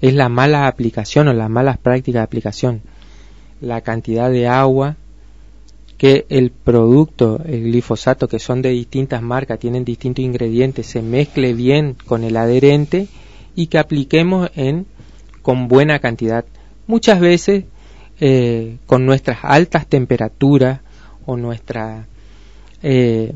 es 0.00 0.12
la 0.12 0.28
mala 0.28 0.66
aplicación 0.66 1.28
o 1.28 1.32
las 1.32 1.48
malas 1.48 1.78
prácticas 1.78 2.18
de 2.18 2.24
aplicación. 2.24 2.82
La 3.60 3.82
cantidad 3.82 4.28
de 4.28 4.48
agua 4.48 4.96
que 6.02 6.26
el 6.30 6.50
producto, 6.50 7.40
el 7.46 7.62
glifosato, 7.62 8.26
que 8.26 8.40
son 8.40 8.60
de 8.60 8.70
distintas 8.70 9.22
marcas, 9.22 9.60
tienen 9.60 9.84
distintos 9.84 10.24
ingredientes, 10.24 10.84
se 10.84 11.00
mezcle 11.00 11.54
bien 11.54 11.96
con 12.06 12.24
el 12.24 12.36
adherente 12.36 13.06
y 13.54 13.68
que 13.68 13.78
apliquemos 13.78 14.50
en 14.56 14.86
con 15.42 15.68
buena 15.68 16.00
cantidad. 16.00 16.44
Muchas 16.88 17.20
veces 17.20 17.66
eh, 18.18 18.78
con 18.86 19.06
nuestras 19.06 19.44
altas 19.44 19.86
temperaturas 19.86 20.80
o 21.24 21.36
nuestras 21.36 22.04
eh, 22.82 23.32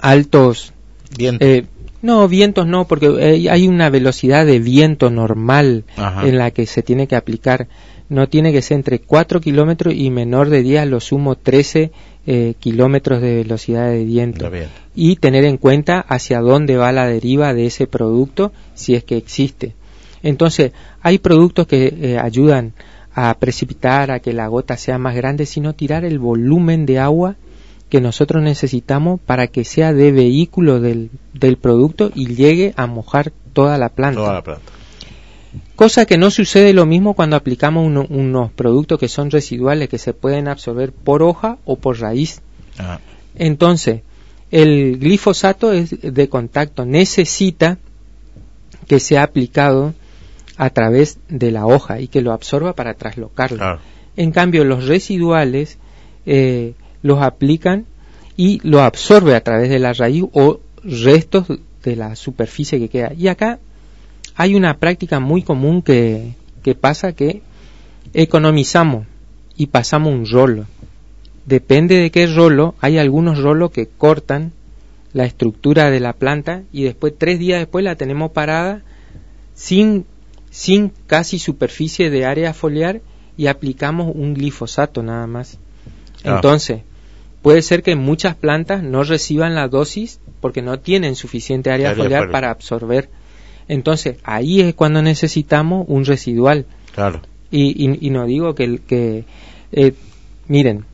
altos 0.00 0.72
vientos. 1.16 1.46
Eh, 1.46 1.66
no, 2.00 2.26
vientos 2.26 2.66
no, 2.66 2.88
porque 2.88 3.46
hay 3.48 3.68
una 3.68 3.88
velocidad 3.88 4.46
de 4.46 4.58
viento 4.58 5.10
normal 5.10 5.84
Ajá. 5.96 6.26
en 6.26 6.38
la 6.38 6.50
que 6.50 6.66
se 6.66 6.82
tiene 6.82 7.06
que 7.06 7.14
aplicar. 7.14 7.68
No 8.12 8.28
tiene 8.28 8.52
que 8.52 8.60
ser 8.60 8.76
entre 8.76 8.98
4 8.98 9.40
kilómetros 9.40 9.94
y 9.94 10.10
menor 10.10 10.50
de 10.50 10.62
10, 10.62 10.82
a 10.82 10.84
lo 10.84 11.00
sumo 11.00 11.34
13 11.34 11.90
eh, 12.26 12.54
kilómetros 12.60 13.22
de 13.22 13.36
velocidad 13.36 13.88
de 13.88 14.04
viento. 14.04 14.50
Y 14.94 15.16
tener 15.16 15.44
en 15.44 15.56
cuenta 15.56 16.00
hacia 16.00 16.40
dónde 16.40 16.76
va 16.76 16.92
la 16.92 17.06
deriva 17.06 17.54
de 17.54 17.64
ese 17.64 17.86
producto, 17.86 18.52
si 18.74 18.94
es 18.94 19.02
que 19.02 19.16
existe. 19.16 19.74
Entonces, 20.22 20.72
hay 21.00 21.20
productos 21.20 21.66
que 21.66 21.86
eh, 21.86 22.18
ayudan 22.18 22.74
a 23.14 23.32
precipitar, 23.38 24.10
a 24.10 24.20
que 24.20 24.34
la 24.34 24.46
gota 24.46 24.76
sea 24.76 24.98
más 24.98 25.16
grande, 25.16 25.46
sino 25.46 25.72
tirar 25.72 26.04
el 26.04 26.18
volumen 26.18 26.84
de 26.84 26.98
agua 26.98 27.36
que 27.88 28.02
nosotros 28.02 28.42
necesitamos 28.42 29.20
para 29.20 29.46
que 29.46 29.64
sea 29.64 29.94
de 29.94 30.12
vehículo 30.12 30.80
del, 30.80 31.08
del 31.32 31.56
producto 31.56 32.12
y 32.14 32.34
llegue 32.34 32.74
a 32.76 32.86
mojar 32.86 33.32
toda 33.54 33.78
la 33.78 33.88
planta. 33.88 34.20
Toda 34.20 34.34
la 34.34 34.42
planta. 34.42 34.72
Cosa 35.76 36.06
que 36.06 36.16
no 36.18 36.30
sucede 36.30 36.72
lo 36.72 36.86
mismo 36.86 37.14
cuando 37.14 37.36
aplicamos 37.36 37.86
uno- 37.86 38.06
unos 38.08 38.50
productos 38.52 38.98
que 38.98 39.08
son 39.08 39.30
residuales 39.30 39.88
que 39.88 39.98
se 39.98 40.14
pueden 40.14 40.48
absorber 40.48 40.92
por 40.92 41.22
hoja 41.22 41.58
o 41.64 41.76
por 41.76 42.00
raíz. 42.00 42.40
Ah, 42.78 42.98
Entonces, 43.34 44.00
el 44.50 44.98
glifosato 44.98 45.72
es 45.72 45.96
de 46.00 46.28
contacto, 46.28 46.84
necesita 46.86 47.78
que 48.86 48.98
sea 49.00 49.22
aplicado 49.24 49.94
a 50.56 50.70
través 50.70 51.18
de 51.28 51.50
la 51.50 51.66
hoja 51.66 52.00
y 52.00 52.08
que 52.08 52.20
lo 52.22 52.32
absorba 52.32 52.74
para 52.74 52.94
traslocarlo. 52.94 53.58
claro. 53.58 53.78
En 54.16 54.30
cambio, 54.30 54.64
los 54.64 54.86
residuales 54.86 55.78
eh, 56.26 56.74
los 57.02 57.22
aplican 57.22 57.86
y 58.36 58.60
lo 58.62 58.82
absorbe 58.82 59.34
a 59.34 59.42
través 59.42 59.70
de 59.70 59.78
la 59.78 59.92
raíz 59.94 60.24
o 60.32 60.60
restos 60.84 61.46
de 61.82 61.96
la 61.96 62.14
superficie 62.16 62.78
que 62.78 62.88
queda. 62.90 63.12
Y 63.14 63.28
acá 63.28 63.58
hay 64.36 64.54
una 64.54 64.78
práctica 64.78 65.20
muy 65.20 65.42
común 65.42 65.82
que, 65.82 66.34
que 66.62 66.74
pasa 66.74 67.12
que 67.12 67.42
economizamos 68.14 69.06
y 69.56 69.66
pasamos 69.66 70.12
un 70.12 70.26
rolo. 70.26 70.66
Depende 71.46 71.96
de 71.96 72.10
qué 72.10 72.26
rolo, 72.26 72.74
hay 72.80 72.98
algunos 72.98 73.38
rolos 73.42 73.70
que 73.70 73.86
cortan 73.86 74.52
la 75.12 75.24
estructura 75.24 75.90
de 75.90 76.00
la 76.00 76.14
planta 76.14 76.62
y 76.72 76.84
después, 76.84 77.14
tres 77.18 77.38
días 77.38 77.60
después, 77.60 77.84
la 77.84 77.96
tenemos 77.96 78.30
parada 78.32 78.82
sin, 79.54 80.06
sin 80.50 80.92
casi 81.06 81.38
superficie 81.38 82.10
de 82.10 82.24
área 82.24 82.54
foliar 82.54 83.00
y 83.36 83.46
aplicamos 83.46 84.12
un 84.14 84.34
glifosato 84.34 85.02
nada 85.02 85.26
más. 85.26 85.58
Ah. 86.24 86.36
Entonces, 86.36 86.82
puede 87.42 87.62
ser 87.62 87.82
que 87.82 87.96
muchas 87.96 88.36
plantas 88.36 88.82
no 88.82 89.02
reciban 89.02 89.54
la 89.54 89.68
dosis 89.68 90.20
porque 90.40 90.62
no 90.62 90.78
tienen 90.78 91.16
suficiente 91.16 91.70
área, 91.70 91.90
Área 91.90 92.02
foliar 92.02 92.20
foliar. 92.22 92.32
para 92.32 92.50
absorber. 92.50 93.08
Entonces, 93.72 94.16
ahí 94.22 94.60
es 94.60 94.74
cuando 94.74 95.00
necesitamos 95.00 95.86
un 95.88 96.04
residual. 96.04 96.66
Claro. 96.94 97.22
Y, 97.50 97.88
y, 97.88 98.06
y 98.06 98.10
no 98.10 98.26
digo 98.26 98.54
que, 98.54 98.80
que 98.86 99.24
eh, 99.72 99.94
miren, 100.46 100.84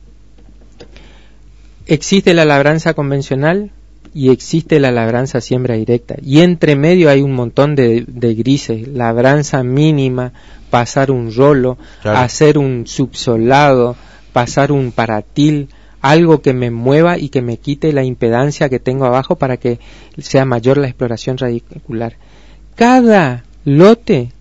existe 1.87 2.33
la 2.33 2.45
labranza 2.45 2.93
convencional 2.93 3.71
y 4.13 4.29
existe 4.29 4.79
la 4.79 4.91
labranza 4.91 5.41
siembra 5.41 5.75
directa. 5.75 6.15
Y 6.23 6.39
entre 6.39 6.75
medio 6.75 7.09
hay 7.09 7.21
un 7.21 7.33
montón 7.33 7.75
de, 7.75 8.05
de 8.07 8.33
grises, 8.33 8.87
labranza 8.87 9.61
mínima, 9.63 10.31
pasar 10.69 11.11
un 11.11 11.33
rolo, 11.33 11.77
Claro. 12.01 12.19
hacer 12.19 12.57
un 12.57 12.87
subsolado, 12.87 13.95
pasar 14.33 14.71
un 14.71 14.91
paratil, 14.91 15.67
algo 16.01 16.41
que 16.41 16.53
me 16.53 16.71
mueva 16.71 17.17
y 17.17 17.27
que 17.29 17.41
me 17.41 17.57
quite 17.57 17.91
la 17.91 18.03
impedancia 18.03 18.69
que 18.69 18.79
tengo 18.79 19.05
abajo 19.05 19.35
para 19.35 19.57
que 19.57 19.79
sea 20.17 20.45
mayor 20.45 20.77
la 20.77 20.87
exploración 20.87 21.37
radicular. 21.37 22.15
Cada 22.79 23.43
lote 23.65 24.31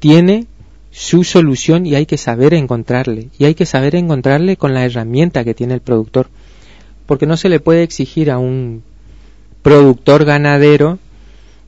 tiene 0.00 0.48
su 0.90 1.22
solución 1.22 1.86
y 1.86 1.94
hay 1.94 2.06
que 2.06 2.18
saber 2.18 2.52
encontrarle. 2.52 3.28
Y 3.38 3.44
hay 3.44 3.54
que 3.54 3.66
saber 3.66 3.94
encontrarle 3.94 4.56
con 4.56 4.74
la 4.74 4.84
herramienta 4.84 5.44
que 5.44 5.54
tiene 5.54 5.74
el 5.74 5.80
productor. 5.80 6.26
Porque 7.06 7.26
no 7.26 7.36
se 7.36 7.48
le 7.48 7.60
puede 7.60 7.84
exigir 7.84 8.32
a 8.32 8.38
un 8.38 8.82
productor 9.62 10.24
ganadero 10.24 10.98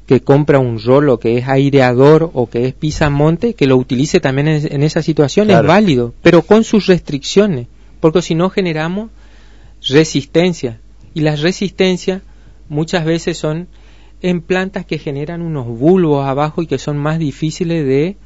que 0.08 0.20
compra 0.20 0.58
un 0.58 0.80
rolo 0.82 1.20
que 1.20 1.38
es 1.38 1.46
aireador 1.46 2.28
o 2.34 2.50
que 2.50 2.66
es 2.66 2.74
pisamonte 2.74 3.54
que 3.54 3.68
lo 3.68 3.76
utilice 3.76 4.18
también 4.18 4.48
en, 4.48 4.72
en 4.72 4.82
esa 4.82 5.02
situación 5.02 5.46
Claro. 5.46 5.62
es 5.62 5.68
válido, 5.68 6.12
pero 6.22 6.42
con 6.42 6.64
sus 6.64 6.88
restricciones, 6.88 7.68
porque 8.00 8.20
si 8.20 8.34
no 8.34 8.50
generamos 8.50 9.10
resistencia 9.88 10.80
y 11.14 11.20
las 11.20 11.40
resistencias 11.40 12.22
muchas 12.68 13.04
veces 13.04 13.38
son 13.38 13.68
en 14.22 14.40
plantas 14.40 14.86
que 14.86 14.98
generan 14.98 15.42
unos 15.42 15.66
bulbos 15.66 16.26
abajo 16.26 16.62
y 16.62 16.66
que 16.66 16.78
son 16.78 16.96
más 16.96 17.18
difíciles 17.18 17.86
de, 17.86 18.16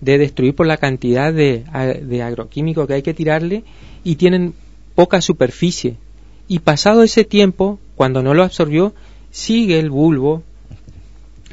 de 0.00 0.18
destruir 0.18 0.54
por 0.54 0.66
la 0.66 0.76
cantidad 0.76 1.32
de, 1.32 1.64
de 2.02 2.22
agroquímico 2.22 2.86
que 2.86 2.94
hay 2.94 3.02
que 3.02 3.14
tirarle 3.14 3.64
y 4.04 4.16
tienen 4.16 4.54
poca 4.94 5.20
superficie. 5.20 5.96
Y 6.48 6.58
pasado 6.60 7.02
ese 7.02 7.24
tiempo, 7.24 7.78
cuando 7.94 8.22
no 8.22 8.34
lo 8.34 8.42
absorbió, 8.42 8.92
sigue 9.30 9.78
el 9.78 9.90
bulbo 9.90 10.42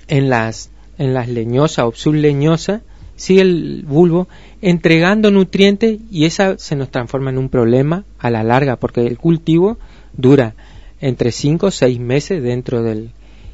en 0.08 0.30
las, 0.30 0.72
en 0.98 1.14
las 1.14 1.28
leñosas 1.28 1.86
o 1.86 1.92
subleñosas, 1.94 2.82
sigue 3.16 3.42
el 3.42 3.84
bulbo 3.88 4.28
entregando 4.62 5.32
nutrientes 5.32 6.00
y 6.12 6.26
esa 6.26 6.58
se 6.58 6.76
nos 6.76 6.90
transforma 6.90 7.30
en 7.30 7.38
un 7.38 7.50
problema 7.50 8.06
a 8.20 8.30
la 8.30 8.44
larga, 8.44 8.78
porque 8.78 9.06
el 9.06 9.18
cultivo 9.18 9.78
dura 10.14 10.56
entre 11.00 11.32
5 11.32 11.68
o 11.68 11.72
6 11.72 12.00
meses 12.00 12.42
dentro 12.42 12.82
del... 12.82 13.12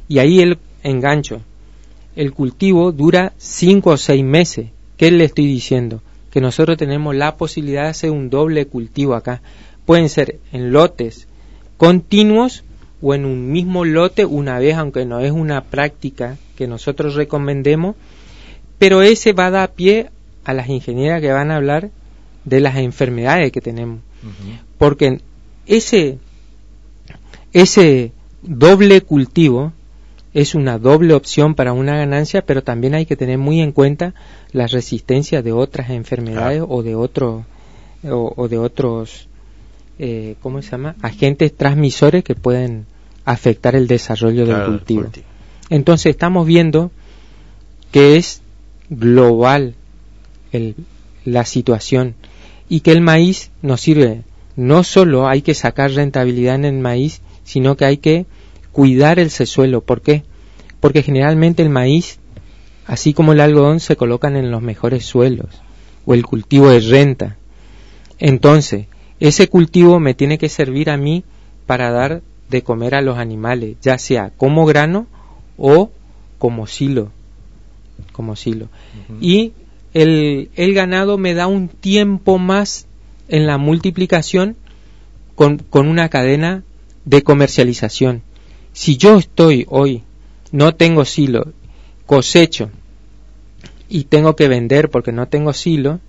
Y 0.08 0.20
ahí 0.20 0.42
el 0.42 0.58
engancho. 0.84 1.42
El 2.16 2.34
cultivo 2.34 2.92
dura 2.92 3.34
5 3.38 3.90
o 3.90 3.98
6 3.98 4.24
meses. 4.24 4.68
¿Qué 4.98 5.12
le 5.12 5.26
estoy 5.26 5.48
diciendo? 5.48 6.02
Que 6.32 6.42
nosotros 6.42 6.78
tenemos 6.78 7.16
la 7.16 7.38
posibilidad 7.38 7.84
de 7.84 7.90
hacer 7.90 8.12
un 8.12 8.30
doble 8.30 8.66
cultivo 8.68 9.16
acá. 9.16 9.42
Pueden 9.86 10.10
ser 10.10 10.40
en 10.52 10.72
lotes 10.72 11.28
continuos 11.78 12.64
o 13.02 13.14
en 13.14 13.26
un 13.26 13.52
mismo 13.52 13.84
lote 13.84 14.26
una 14.26 14.60
vez, 14.60 14.76
aunque 14.76 15.06
no 15.06 15.20
es 15.20 15.32
una 15.32 15.66
práctica 15.66 16.38
que 16.56 16.68
nosotros 16.68 17.16
recomendemos, 17.16 17.96
pero 18.80 19.02
ese 19.02 19.34
va 19.34 19.48
a 19.48 19.52
dar 19.52 19.74
pie 19.74 20.10
a 20.46 20.54
las 20.54 20.70
ingenieras 20.70 21.22
que 21.22 21.32
van 21.32 21.52
a 21.52 21.58
hablar 21.58 21.90
de 22.46 22.60
las 22.60 22.78
enfermedades 22.78 23.52
que 23.52 23.62
tenemos. 23.62 24.00
Porque 24.78 25.20
ese, 25.66 26.20
ese 27.52 28.12
doble 28.42 29.02
cultivo 29.02 29.74
es 30.34 30.56
una 30.56 30.80
doble 30.80 31.14
opción 31.14 31.54
para 31.56 31.74
una 31.74 31.96
ganancia, 31.98 32.44
pero 32.46 32.64
también 32.64 32.96
hay 32.96 33.06
que 33.06 33.16
tener 33.16 33.38
muy 33.38 33.62
en 33.62 33.72
cuenta 33.72 34.14
la 34.52 34.68
resistencia 34.68 35.42
de 35.42 35.52
otras 35.52 35.90
enfermedades 35.92 36.64
o 36.68 36.82
de 36.84 36.96
otros 36.96 37.44
o, 38.04 38.34
o 38.36 38.48
de 38.48 38.58
otros 38.58 39.28
eh, 40.00 40.36
¿cómo 40.42 40.62
se 40.62 40.72
llama? 40.72 40.96
agentes 41.02 41.56
transmisores 41.56 42.24
que 42.24 42.34
pueden 42.36 42.86
afectar 43.26 43.76
el 43.76 43.88
desarrollo 43.88 44.46
Claro, 44.46 44.60
del 44.62 44.70
cultivo. 44.80 45.02
cultivo. 45.04 45.26
Entonces 45.70 46.08
estamos 46.08 46.46
viendo 46.48 46.92
que 47.92 48.18
es 48.18 48.42
global 48.90 49.76
el- 50.52 50.76
la 51.26 51.46
situación 51.46 52.16
y 52.70 52.82
que 52.82 52.92
el 52.92 53.02
maíz 53.02 53.52
nos 53.62 53.82
sirve. 53.82 54.24
No 54.56 54.84
solo 54.84 55.28
hay 55.28 55.42
que 55.42 55.54
sacar 55.54 55.92
rentabilidad 55.92 56.56
en 56.56 56.66
el 56.66 56.80
maíz, 56.80 57.22
sino 57.44 57.78
que 57.78 57.86
hay 57.86 57.98
que 57.98 58.26
cuidar 58.74 59.20
el 59.20 59.30
sesuelo. 59.30 59.82
¿Por 59.82 60.02
qué? 60.02 60.24
Porque 60.82 61.02
generalmente 61.02 61.64
el 61.64 61.70
maíz, 61.70 62.20
así 62.86 63.14
como 63.14 63.32
el 63.32 63.40
algodón, 63.40 63.80
se 63.80 63.96
colocan 63.96 64.36
en 64.36 64.52
los 64.52 64.62
mejores 64.62 65.06
suelos 65.06 65.62
o 66.06 66.14
el 66.14 66.26
cultivo 66.26 66.70
de 66.70 66.82
renta. 66.82 67.38
Entonces, 68.20 68.88
ese 69.22 69.48
cultivo 69.48 70.02
me 70.02 70.14
tiene 70.14 70.38
que 70.38 70.50
servir 70.50 70.90
a 70.90 70.98
mí 70.98 71.24
para 71.66 71.92
dar 71.92 72.22
de 72.50 72.62
comer 72.62 72.96
a 72.96 73.02
los 73.02 73.18
animales, 73.18 73.78
ya 73.82 73.98
sea 73.98 74.32
como 74.36 74.66
grano 74.66 75.08
o 75.58 75.92
como 76.38 76.68
silo, 76.68 77.12
como 78.12 78.36
silo. 78.36 78.68
Y 79.22 79.54
el, 79.94 80.50
el 80.56 80.74
ganado 80.74 81.18
me 81.18 81.34
da 81.34 81.48
un 81.48 81.70
tiempo 81.70 82.38
más 82.38 82.88
en 83.30 83.48
la 83.48 83.58
multiplicación 83.58 84.58
con, 85.36 85.58
con 85.58 85.88
una 85.88 86.10
cadena 86.10 86.64
de 87.06 87.22
comercialización. 87.22 88.24
Si 88.74 88.98
yo 88.98 89.18
estoy 89.18 89.66
hoy, 89.70 90.04
no 90.52 90.76
tengo 90.76 91.06
silo, 91.06 91.54
cosecho 92.06 92.70
y 93.88 94.06
tengo 94.06 94.36
que 94.36 94.48
vender 94.48 94.90
porque 94.90 95.12
no 95.12 95.28
tengo 95.28 95.54
silo, 95.54 96.00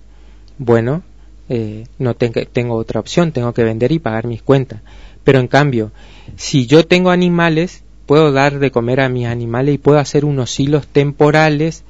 bueno, 0.57 1.03
eh, 1.47 1.85
no 1.99 2.15
tengo 2.15 2.75
otra 2.75 2.99
opción, 2.99 3.31
tengo 3.31 3.53
que 3.53 3.63
vender 3.63 3.91
y 3.91 3.99
pagar 3.99 4.25
mis 4.25 4.41
cuentas. 4.41 4.81
Pero 5.23 5.39
en 5.39 5.47
cambio, 5.47 5.91
si 6.37 6.65
yo 6.65 6.85
tengo 6.85 7.11
animales, 7.11 7.83
puedo 8.05 8.31
dar 8.31 8.59
de 8.59 8.71
comer 8.71 9.01
a 9.01 9.09
mis 9.09 9.27
animales 9.27 9.75
y 9.75 9.77
puedo 9.77 9.99
hacer 9.99 10.25
unos 10.25 10.59
hilos 10.59 10.87
temporales 10.87 11.83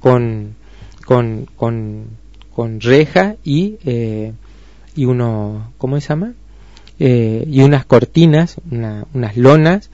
con, 0.00 0.54
con, 1.06 1.46
con, 1.56 2.06
con 2.54 2.80
reja 2.80 3.36
y, 3.44 3.78
eh, 3.84 4.32
y 4.96 5.04
uno, 5.06 5.72
¿cómo 5.78 6.00
se 6.00 6.08
llama? 6.08 6.34
Eh, 6.98 7.46
y 7.50 7.62
unas 7.62 7.86
cortinas, 7.86 8.56
unas 8.70 9.36
lonas, 9.36 9.90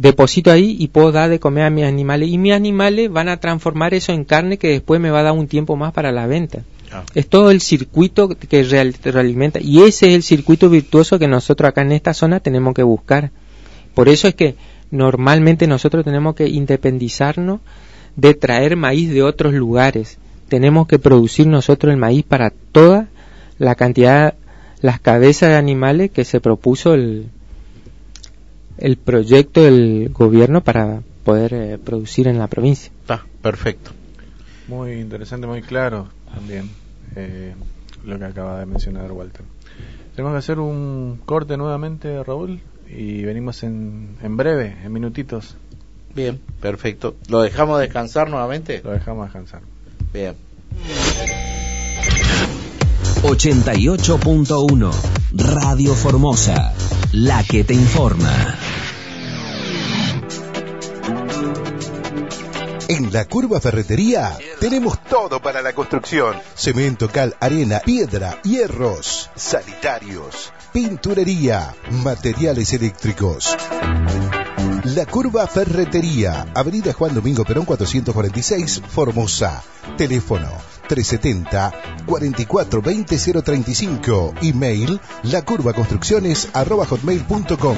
deposito 0.00 0.50
ahí 0.50 0.76
y 0.78 0.88
puedo 0.88 1.12
dar 1.12 1.30
de 1.30 1.40
comer 1.40 1.64
a 1.64 1.70
mis 1.70 1.84
animales. 1.84 2.28
Y 2.30 2.38
mis 2.38 2.52
animales 2.52 3.10
van 3.10 3.28
a 3.28 3.38
transformar 3.38 3.94
eso 3.94 4.12
en 4.12 4.24
carne 4.24 4.56
que 4.56 4.68
después 4.68 5.00
me 5.00 5.10
va 5.10 5.20
a 5.20 5.24
dar 5.24 5.32
un 5.32 5.46
tiempo 5.46 5.76
más 5.76 5.92
para 5.92 6.10
la 6.10 6.26
venta. 6.26 6.60
Ah. 6.92 7.04
Es 7.14 7.28
todo 7.28 7.50
el 7.50 7.60
circuito 7.60 8.28
que 8.28 8.62
realimenta 9.04 9.60
y 9.60 9.82
ese 9.82 10.08
es 10.08 10.14
el 10.14 10.22
circuito 10.22 10.68
virtuoso 10.70 11.18
que 11.18 11.28
nosotros 11.28 11.68
acá 11.68 11.82
en 11.82 11.92
esta 11.92 12.14
zona 12.14 12.40
tenemos 12.40 12.74
que 12.74 12.82
buscar. 12.82 13.30
Por 13.94 14.08
eso 14.08 14.26
es 14.26 14.34
que 14.34 14.56
normalmente 14.90 15.66
nosotros 15.66 16.04
tenemos 16.04 16.34
que 16.34 16.48
independizarnos 16.48 17.60
de 18.16 18.34
traer 18.34 18.76
maíz 18.76 19.10
de 19.10 19.22
otros 19.22 19.52
lugares. 19.52 20.18
Tenemos 20.48 20.88
que 20.88 20.98
producir 20.98 21.46
nosotros 21.46 21.92
el 21.92 21.98
maíz 21.98 22.24
para 22.24 22.50
toda 22.50 23.08
la 23.58 23.74
cantidad, 23.74 24.34
las 24.80 24.98
cabezas 24.98 25.50
de 25.50 25.56
animales 25.56 26.10
que 26.10 26.24
se 26.24 26.40
propuso 26.40 26.94
el, 26.94 27.28
el 28.80 28.96
proyecto 28.96 29.62
del 29.62 30.10
gobierno 30.12 30.62
para 30.62 31.02
poder 31.24 31.54
eh, 31.54 31.78
producir 31.78 32.28
en 32.28 32.38
la 32.38 32.46
provincia. 32.46 32.90
Está, 33.02 33.24
perfecto. 33.42 33.92
Muy 34.68 34.92
interesante, 34.92 35.46
muy 35.46 35.62
claro 35.62 36.08
también 36.34 36.70
eh, 37.16 37.54
lo 38.04 38.18
que 38.18 38.24
acaba 38.24 38.58
de 38.60 38.66
mencionar 38.66 39.10
Walter. 39.12 39.42
Tenemos 40.14 40.34
que 40.34 40.38
hacer 40.38 40.58
un 40.58 41.20
corte 41.24 41.56
nuevamente, 41.56 42.22
Raúl, 42.22 42.60
y 42.88 43.22
venimos 43.22 43.62
en, 43.62 44.16
en 44.22 44.36
breve, 44.36 44.76
en 44.84 44.92
minutitos. 44.92 45.56
Bien, 46.14 46.40
perfecto. 46.60 47.16
¿Lo 47.28 47.40
dejamos 47.40 47.80
descansar 47.80 48.28
nuevamente? 48.30 48.80
Lo 48.82 48.90
dejamos 48.90 49.26
descansar. 49.26 49.62
Bien. 50.12 50.34
88.1 53.22 54.92
Radio 55.32 55.94
Formosa, 55.94 56.74
la 57.12 57.44
que 57.44 57.64
te 57.64 57.74
informa. 57.74 58.56
En 62.90 63.10
la 63.12 63.24
Curva 63.24 63.60
Ferretería 63.60 64.36
tenemos 64.58 65.00
todo 65.04 65.40
para 65.40 65.62
la 65.62 65.72
construcción. 65.72 66.36
Cemento, 66.56 67.08
cal, 67.08 67.36
arena, 67.38 67.78
piedra, 67.78 68.42
hierros, 68.42 69.30
sanitarios, 69.36 70.52
pinturería, 70.72 71.72
materiales 72.02 72.72
eléctricos. 72.72 73.56
La 74.82 75.06
Curva 75.06 75.46
Ferretería, 75.46 76.48
Avenida 76.52 76.92
Juan 76.92 77.14
Domingo 77.14 77.44
Perón 77.44 77.64
446, 77.64 78.82
Formosa. 78.88 79.62
Teléfono 79.96 80.48
370 80.88 81.72
44 82.06 82.82
20 82.82 83.18
035. 83.40 84.34
Email 84.42 85.00
lacurvaconstrucciones@hotmail.com. 85.22 87.76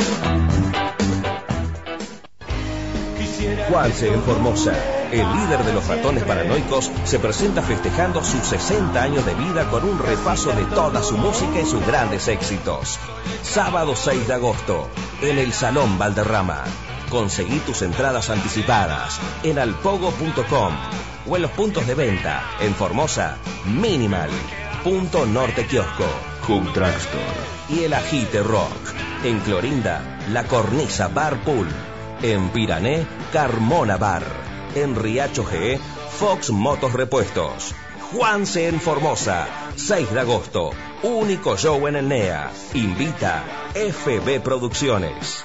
Juanse 3.69 4.13
en 4.13 4.23
Formosa, 4.23 4.73
el 5.13 5.31
líder 5.37 5.65
de 5.65 5.73
los 5.73 5.87
ratones 5.87 6.25
paranoicos, 6.25 6.91
se 7.05 7.19
presenta 7.19 7.63
festejando 7.63 8.25
sus 8.25 8.43
60 8.47 9.01
años 9.01 9.25
de 9.27 9.35
vida 9.35 9.69
con 9.71 9.85
un 9.85 9.99
repaso 9.99 10.53
de 10.53 10.65
toda 10.65 11.03
su 11.03 11.17
música 11.19 11.61
y 11.61 11.67
sus 11.67 11.87
grandes 11.87 12.29
éxitos. 12.29 12.99
Sábado 13.43 13.95
6 13.95 14.27
de 14.27 14.35
agosto, 14.35 14.89
en 15.21 15.39
el 15.39 15.53
Salón 15.53 15.99
Valderrama. 15.99 16.65
Conseguí 17.11 17.59
tus 17.59 17.83
entradas 17.83 18.31
anticipadas 18.31 19.21
en 19.43 19.59
alpogo.com 19.59 20.75
o 21.29 21.37
en 21.37 21.43
los 21.43 21.51
puntos 21.51 21.87
de 21.87 21.95
venta 21.95 22.43
en 22.61 22.75
Formosa, 22.75 23.37
Minimal, 23.67 24.31
Punto 24.83 25.27
Norte 25.27 25.67
Kiosco, 25.67 26.07
y 27.69 27.85
el 27.85 27.93
Agite 27.95 28.43
Rock. 28.43 28.73
En 29.23 29.39
Clorinda, 29.41 30.19
La 30.31 30.45
Cornisa 30.45 31.09
Bar 31.09 31.45
Pool. 31.45 31.69
En 32.21 32.51
Pirané, 32.51 33.07
Carmona 33.33 33.97
Bar. 33.97 34.42
En 34.75 34.97
Riacho 34.97 35.45
G, 35.45 35.79
Fox 35.79 36.51
Motos 36.51 36.93
Repuestos. 36.95 37.75
Juanse 38.13 38.69
en 38.69 38.81
Formosa, 38.81 39.47
6 39.77 40.13
de 40.13 40.21
agosto. 40.21 40.71
Único 41.03 41.57
show 41.57 41.87
en 41.89 41.97
el 41.97 42.09
NEA. 42.09 42.51
Invita 42.75 43.45
FB 43.75 44.41
Producciones. 44.43 45.45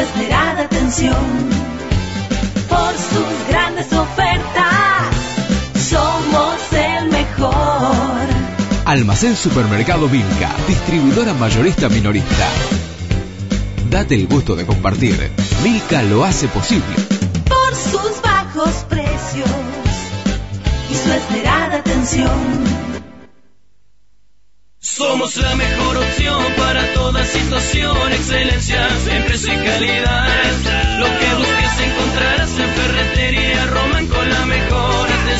esmerada 0.00 0.62
atención. 0.64 1.16
Por 2.68 2.92
sus 2.94 3.48
grandes 3.48 3.92
ofertas, 3.92 5.08
somos 5.88 6.56
el 6.72 7.10
mejor. 7.10 8.26
Almacén 8.84 9.36
Supermercado 9.36 10.08
Vilca, 10.08 10.50
distribuidora 10.66 11.34
mayorista 11.34 11.88
minorista. 11.88 12.48
Date 13.90 14.14
el 14.14 14.26
gusto 14.26 14.56
de 14.56 14.64
compartir. 14.64 15.30
Vilca 15.62 16.02
lo 16.02 16.24
hace 16.24 16.48
posible. 16.48 16.96
Por 17.48 17.74
sus 17.74 18.22
bajos 18.22 18.86
precios 18.88 19.50
y 20.90 20.94
su 20.94 21.12
esmerada 21.12 21.76
atención. 21.76 22.30
Somos 24.84 25.36
la 25.36 25.54
mejor 25.54 25.96
opción 25.96 26.42
para 26.56 26.92
toda 26.92 27.24
situación, 27.24 28.12
excelencia 28.14 28.88
en 29.12 29.24
precio 29.26 29.52
y 29.52 29.64
calidad. 29.64 30.98
Lo 30.98 31.06
que 31.06 31.34
busques 31.36 31.80
encontrarás 31.86 32.58
en 32.58 32.68
Ferretería 32.68 33.66
la 33.66 33.91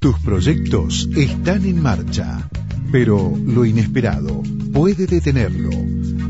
Tus 0.00 0.18
proyectos 0.20 1.08
están 1.14 1.66
en 1.66 1.82
marcha, 1.82 2.48
pero 2.90 3.34
lo 3.44 3.66
inesperado 3.66 4.42
puede 4.72 5.06
detenerlo. 5.06 5.68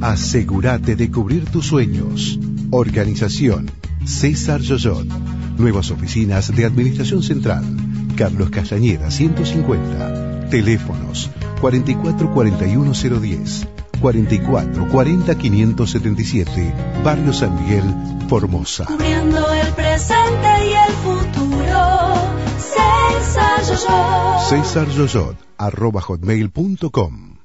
Asegúrate 0.01 0.97
de 0.97 1.09
cubrir 1.09 1.45
tus 1.45 1.67
sueños. 1.67 2.41
Organización 2.73 3.71
César 4.05 4.61
Yoyot. 4.61 5.07
Nuevas 5.57 5.93
oficinas 5.93 6.53
de 6.53 6.65
Administración 6.65 7.23
Central. 7.23 7.65
Carlos 8.17 8.51
Castañeda 8.51 9.09
150. 9.09 10.49
Teléfonos 10.51 11.31
4441010, 11.61 13.69
4440 14.01 15.39
577, 15.39 16.75
Barrio 17.05 17.33
San 17.33 17.55
Miguel, 17.55 17.85
Formosa. 18.29 18.87
Cubriendo 18.87 19.53
el 19.53 19.69
presente 19.75 20.60
César 24.49 24.89
Yoyot. 24.89 25.37
Arroba 25.59 26.01
hotmail.com. 26.01 27.37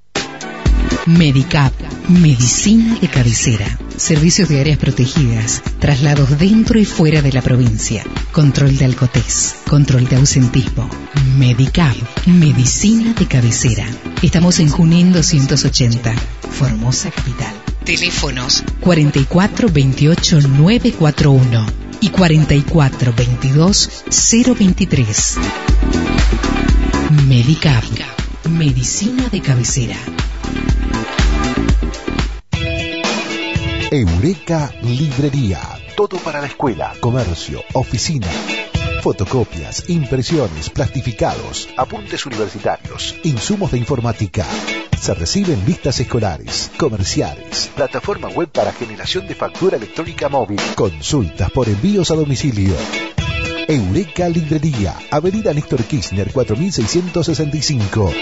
Medicap, 1.06 1.74
medicina 2.10 2.98
de 3.00 3.08
cabecera, 3.08 3.68
servicios 3.96 4.50
de 4.50 4.60
áreas 4.60 4.80
protegidas, 4.80 5.62
traslados 5.78 6.40
dentro 6.40 6.80
y 6.80 6.86
fuera 6.86 7.22
de 7.22 7.32
la 7.32 7.44
provincia, 7.44 8.04
control 8.32 8.76
de 8.76 8.86
alcotés, 8.86 9.56
control 9.70 10.08
de 10.08 10.16
ausentismo. 10.16 10.90
Medicap, 11.38 11.96
medicina 12.26 13.14
de 13.14 13.28
cabecera. 13.28 13.86
Estamos 14.24 14.60
en 14.60 14.70
Junín 14.70 15.14
280, 15.14 16.16
Formosa 16.50 17.12
Capital. 17.12 17.54
Teléfonos 17.84 18.64
44 18.82 19.70
28 19.72 20.42
941 20.42 21.85
y 22.02 22.10
44 22.10 23.14
22 23.16 24.04
023. 24.58 25.38
Medicap, 27.28 27.84
medicina 28.50 29.28
de 29.30 29.42
cabecera. 29.42 29.96
Eureka 33.92 34.74
Librería. 34.82 35.62
Todo 35.96 36.18
para 36.18 36.42
la 36.42 36.48
escuela, 36.48 36.94
comercio, 37.00 37.62
oficina. 37.74 38.28
Fotocopias, 39.02 39.90
impresiones, 39.90 40.70
plastificados, 40.70 41.70
apuntes 41.78 42.26
universitarios, 42.26 43.16
insumos 43.24 43.72
de 43.72 43.78
informática. 43.78 44.46
Se 45.00 45.14
reciben 45.14 45.64
listas 45.66 46.00
escolares, 46.00 46.72
comerciales, 46.78 47.70
plataforma 47.76 48.30
web 48.30 48.50
para 48.50 48.72
generación 48.72 49.28
de 49.28 49.36
factura 49.36 49.78
electrónica 49.78 50.30
móvil, 50.30 50.60
consultas 50.76 51.52
por 51.52 51.68
envíos 51.68 52.12
a 52.12 52.16
domicilio. 52.16 52.74
Eureka 53.68 54.30
Librería, 54.30 54.96
Avenida 55.12 55.54
Néstor 55.54 55.84
Kirchner 55.84 56.32
4665. 56.32 58.14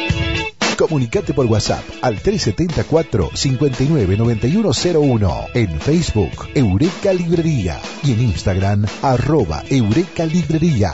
Comunicate 0.78 1.34
por 1.34 1.46
WhatsApp 1.46 1.84
al 2.02 2.20
374 2.20 3.30
599101 3.34 5.46
en 5.54 5.80
Facebook 5.80 6.50
Eureka 6.56 7.14
Librería 7.14 7.80
y 8.04 8.14
en 8.14 8.22
Instagram 8.22 8.86
arroba 9.02 9.64
Eureka 9.70 10.26
Librería. 10.26 10.92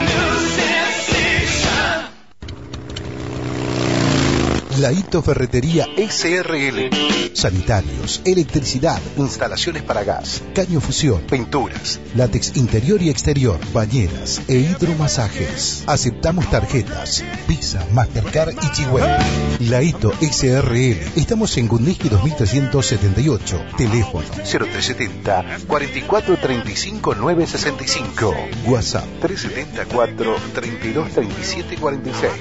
La 4.79 4.93
Hito 4.93 5.21
Ferretería 5.21 5.87
SRL. 5.97 6.89
Sanitarios, 7.33 8.21
electricidad, 8.23 8.99
instalaciones 9.17 9.83
para 9.83 10.05
gas, 10.05 10.41
caño 10.55 10.79
fusión, 10.79 11.21
pinturas, 11.23 11.99
látex 12.15 12.55
interior 12.55 13.01
y 13.01 13.09
exterior, 13.09 13.59
bañeras 13.73 14.41
e 14.47 14.55
hidromasajes. 14.55 15.83
Aceptamos 15.85 16.49
tarjetas, 16.49 17.25
Visa, 17.47 17.85
Mastercard 17.93 18.53
y 18.53 18.71
Chihuahua. 18.71 19.19
La 19.59 19.83
Hito 19.83 20.13
SRL. 20.21 20.97
Estamos 21.17 21.57
en 21.57 21.67
Gundiski 21.67 22.07
2378. 22.07 23.61
Teléfono 23.77 24.27
0370 24.29 25.45
4435 25.67 27.15
965. 27.15 28.35
WhatsApp 28.65 29.05
374 29.21 30.35
3237 30.53 31.75
46. 31.77 32.31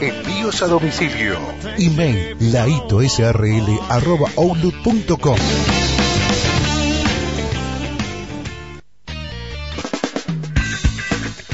Envíos 0.00 0.62
a 0.62 0.66
domicilio. 0.66 1.38
Email 1.78 2.36
laitosrl 2.40 3.78
arroba 3.88 4.28
outlook.com. 4.36 5.38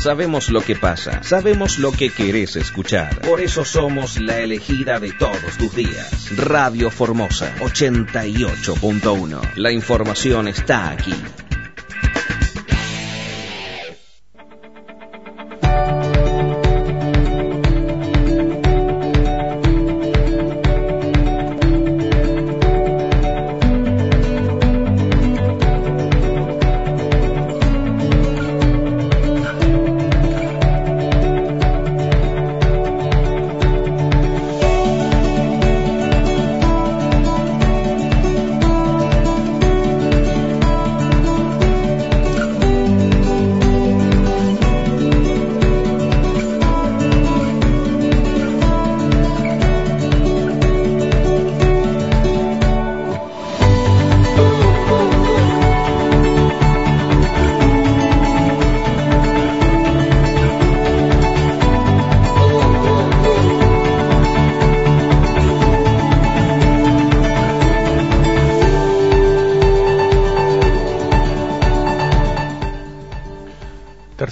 Sabemos 0.04 0.50
lo 0.50 0.60
que 0.60 0.76
pasa, 0.76 1.22
sabemos 1.22 1.78
lo 1.78 1.90
que 1.90 2.10
querés 2.10 2.56
escuchar. 2.56 3.22
Por 3.22 3.40
eso 3.40 3.64
somos 3.64 4.20
la 4.20 4.38
elegida 4.40 5.00
de 5.00 5.12
todos 5.12 5.56
tus 5.56 5.74
días. 5.74 6.36
Radio 6.36 6.90
Formosa 6.90 7.54
88.1. 7.60 9.54
La 9.56 9.72
información 9.72 10.48
está 10.48 10.90
aquí. 10.90 11.14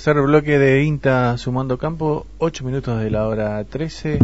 Tercer 0.05 0.21
bloque 0.21 0.59
de 0.59 0.83
INTA 0.83 1.39
sumando 1.39 1.79
campo, 1.79 2.27
8 2.39 2.65
minutos 2.65 3.01
de 3.01 3.09
la 3.09 3.29
hora 3.29 3.63
13. 3.63 4.19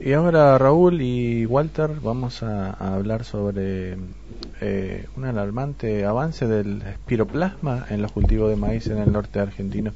Y 0.00 0.12
ahora 0.14 0.56
Raúl 0.56 1.02
y 1.02 1.44
Walter 1.44 1.90
vamos 2.02 2.42
a, 2.42 2.70
hablar 2.70 3.24
sobre 3.24 3.98
eh, 4.62 5.06
un 5.14 5.26
alarmante 5.26 6.06
avance 6.06 6.46
del 6.46 6.80
espiroplasma 6.80 7.84
en 7.90 8.00
los 8.00 8.10
cultivos 8.10 8.48
de 8.48 8.56
maíz 8.56 8.86
en 8.86 8.96
el 8.96 9.12
norte 9.12 9.38
argentino. 9.38 9.92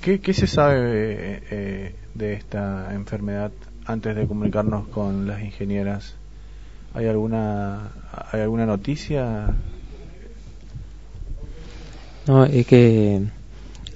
¿Qué, 0.00 0.18
qué 0.18 0.34
se 0.34 0.48
sabe 0.48 0.74
eh, 0.80 1.42
eh, 1.52 1.94
de 2.14 2.32
esta 2.32 2.92
enfermedad 2.94 3.52
antes 3.84 4.16
de 4.16 4.26
comunicarnos 4.26 4.88
con 4.88 5.28
las 5.28 5.40
ingenieras? 5.40 6.16
¿Hay 6.94 7.06
alguna, 7.06 7.92
hay 8.32 8.40
alguna 8.40 8.66
noticia? 8.66 9.54
No, 12.26 12.44
es 12.44 12.66
que 12.66 13.22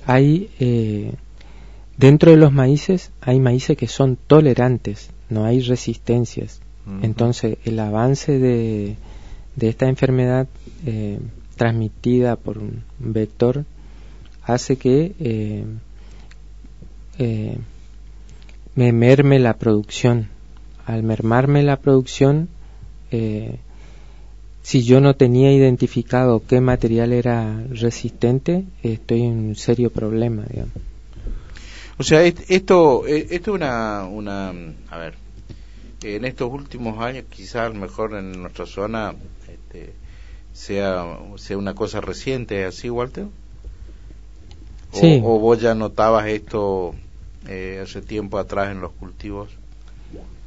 hay 0.06 0.50
eh, 0.58 1.12
dentro 1.96 2.30
de 2.30 2.36
los 2.36 2.52
maíces 2.52 3.12
hay 3.20 3.40
maíces 3.40 3.76
que 3.76 3.88
son 3.88 4.16
tolerantes, 4.16 5.10
no 5.28 5.44
hay 5.44 5.60
resistencias. 5.60 6.60
Entonces 7.02 7.58
el 7.64 7.78
avance 7.78 8.40
de, 8.40 8.96
de 9.54 9.68
esta 9.68 9.86
enfermedad 9.86 10.48
eh, 10.86 11.20
transmitida 11.54 12.34
por 12.34 12.58
un 12.58 12.82
vector 12.98 13.64
hace 14.42 14.76
que 14.76 15.14
eh, 15.20 15.64
eh, 17.18 17.58
me 18.74 18.92
merme 18.92 19.38
la 19.38 19.54
producción. 19.54 20.28
Al 20.86 21.02
mermarme 21.02 21.62
la 21.62 21.76
producción, 21.76 22.48
eh, 23.10 23.58
si 24.62 24.82
yo 24.82 25.00
no 25.00 25.14
tenía 25.14 25.52
identificado 25.52 26.42
qué 26.46 26.60
material 26.60 27.12
era 27.12 27.62
resistente, 27.70 28.64
estoy 28.82 29.22
en 29.22 29.48
un 29.48 29.56
serio 29.56 29.90
problema, 29.90 30.44
digamos. 30.48 30.74
O 31.98 32.02
sea, 32.02 32.22
esto 32.22 33.06
eh, 33.06 33.26
esto 33.30 33.50
es 33.50 33.56
una, 33.56 34.06
una, 34.06 34.54
a 34.88 34.98
ver, 34.98 35.14
en 36.02 36.24
estos 36.24 36.50
últimos 36.50 36.98
años, 36.98 37.24
quizás 37.28 37.66
a 37.66 37.68
lo 37.68 37.74
mejor 37.74 38.14
en 38.14 38.40
nuestra 38.40 38.66
zona 38.66 39.14
este, 39.48 39.92
sea, 40.52 41.18
sea 41.36 41.58
una 41.58 41.74
cosa 41.74 42.00
reciente, 42.00 42.62
¿es 42.62 42.68
así, 42.76 42.90
Walter? 42.90 43.26
O, 44.92 44.98
Sí. 44.98 45.20
o 45.22 45.38
vos 45.38 45.60
ya 45.60 45.74
notabas 45.74 46.26
esto 46.26 46.94
eh, 47.48 47.80
hace 47.82 48.02
tiempo 48.02 48.38
atrás 48.38 48.70
en 48.70 48.80
los 48.80 48.92
cultivos? 48.92 49.50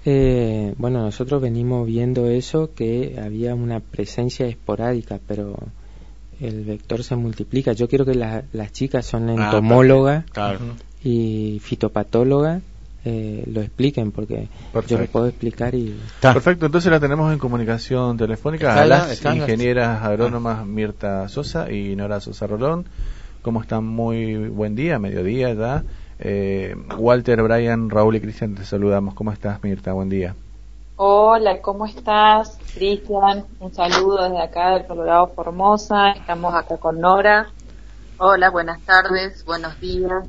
Eh, 0.05 0.73
bueno, 0.77 1.01
nosotros 1.01 1.41
venimos 1.41 1.87
viendo 1.87 2.27
eso, 2.27 2.71
que 2.75 3.19
había 3.23 3.55
una 3.55 3.79
presencia 3.79 4.45
esporádica, 4.47 5.19
pero 5.25 5.55
el 6.41 6.65
vector 6.65 7.03
se 7.03 7.15
multiplica. 7.15 7.71
Yo 7.73 7.87
quiero 7.87 8.05
que 8.05 8.15
la- 8.15 8.43
las 8.51 8.71
chicas 8.73 9.05
son 9.05 9.29
Ah, 9.29 9.33
entomólogas. 9.45 10.25
Claro. 10.31 10.59
y 11.05 11.59
fitopatóloga 11.61 12.61
eh, 13.03 13.43
lo 13.51 13.59
expliquen 13.61 14.13
porque 14.13 14.47
yo 14.87 14.97
lo 14.97 15.05
puedo 15.07 15.27
explicar 15.27 15.75
y 15.75 15.99
perfecto 16.21 16.65
entonces 16.67 16.89
la 16.89 17.01
tenemos 17.01 17.33
en 17.33 17.39
comunicación 17.39 18.15
telefónica 18.15 18.81
a 18.81 18.85
las 18.85 19.21
ingenieras 19.25 20.01
agrónomas 20.01 20.65
Mirta 20.65 21.27
Sosa 21.27 21.69
y 21.69 21.97
Nora 21.97 22.21
Sosa 22.21 22.47
Rolón 22.47 22.85
cómo 23.41 23.61
están 23.61 23.83
muy 23.83 24.47
buen 24.47 24.75
día 24.75 24.97
mediodía 24.97 25.53
ya 25.53 25.83
eh, 26.25 26.75
Walter 26.97 27.43
Brian 27.43 27.89
Raúl 27.89 28.15
y 28.15 28.21
Cristian 28.21 28.55
te 28.55 28.63
saludamos 28.63 29.13
cómo 29.13 29.31
estás 29.31 29.61
Mirta 29.61 29.93
buen 29.93 30.09
día 30.09 30.35
Hola, 30.95 31.59
¿cómo 31.61 31.87
estás? 31.87 32.59
Cristian, 32.75 33.45
un 33.59 33.73
saludo 33.73 34.23
desde 34.23 34.41
acá 34.43 34.75
del 34.75 34.85
Colorado 34.85 35.27
Formosa. 35.35 36.11
Estamos 36.11 36.53
acá 36.53 36.77
con 36.77 37.01
Nora. 37.01 37.49
Hola, 38.19 38.51
buenas 38.51 38.79
tardes, 38.81 39.43
buenos 39.43 39.79
días. 39.81 40.23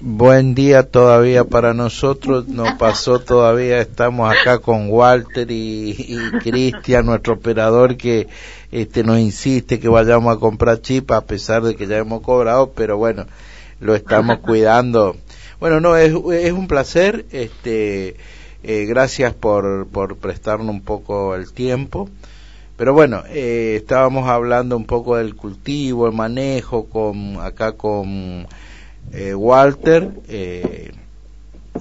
Buen 0.00 0.54
día 0.54 0.82
todavía 0.82 1.44
para 1.44 1.74
nosotros, 1.74 2.48
nos 2.48 2.72
pasó 2.72 3.20
todavía, 3.20 3.78
estamos 3.78 4.30
acá 4.30 4.58
con 4.58 4.90
Walter 4.90 5.46
y, 5.50 6.18
Cristian, 6.42 7.06
nuestro 7.06 7.34
operador 7.34 7.96
que 7.96 8.28
este 8.72 9.04
nos 9.04 9.20
insiste 9.20 9.78
que 9.78 9.88
vayamos 9.88 10.36
a 10.36 10.40
comprar 10.40 10.82
chip 10.82 11.12
a 11.12 11.22
pesar 11.22 11.62
de 11.62 11.76
que 11.76 11.86
ya 11.86 11.98
hemos 11.98 12.20
cobrado, 12.20 12.72
pero 12.72 12.98
bueno, 12.98 13.26
lo 13.78 13.94
estamos 13.94 14.38
cuidando. 14.42 15.16
Bueno, 15.60 15.78
no, 15.78 15.94
es, 15.94 16.14
un 16.14 16.66
placer, 16.68 17.26
este, 17.32 18.16
eh, 18.62 18.86
gracias 18.86 19.34
por, 19.34 19.86
por 19.88 20.16
prestarnos 20.16 20.70
un 20.70 20.80
poco 20.80 21.34
el 21.34 21.52
tiempo. 21.52 22.08
Pero 22.78 22.94
bueno, 22.94 23.24
eh, 23.28 23.74
estábamos 23.76 24.26
hablando 24.26 24.74
un 24.74 24.86
poco 24.86 25.16
del 25.16 25.36
cultivo, 25.36 26.06
el 26.06 26.14
manejo, 26.14 26.86
con 26.86 27.38
acá 27.42 27.72
con 27.72 28.46
eh, 29.12 29.34
Walter 29.34 30.08
eh, 30.28 30.92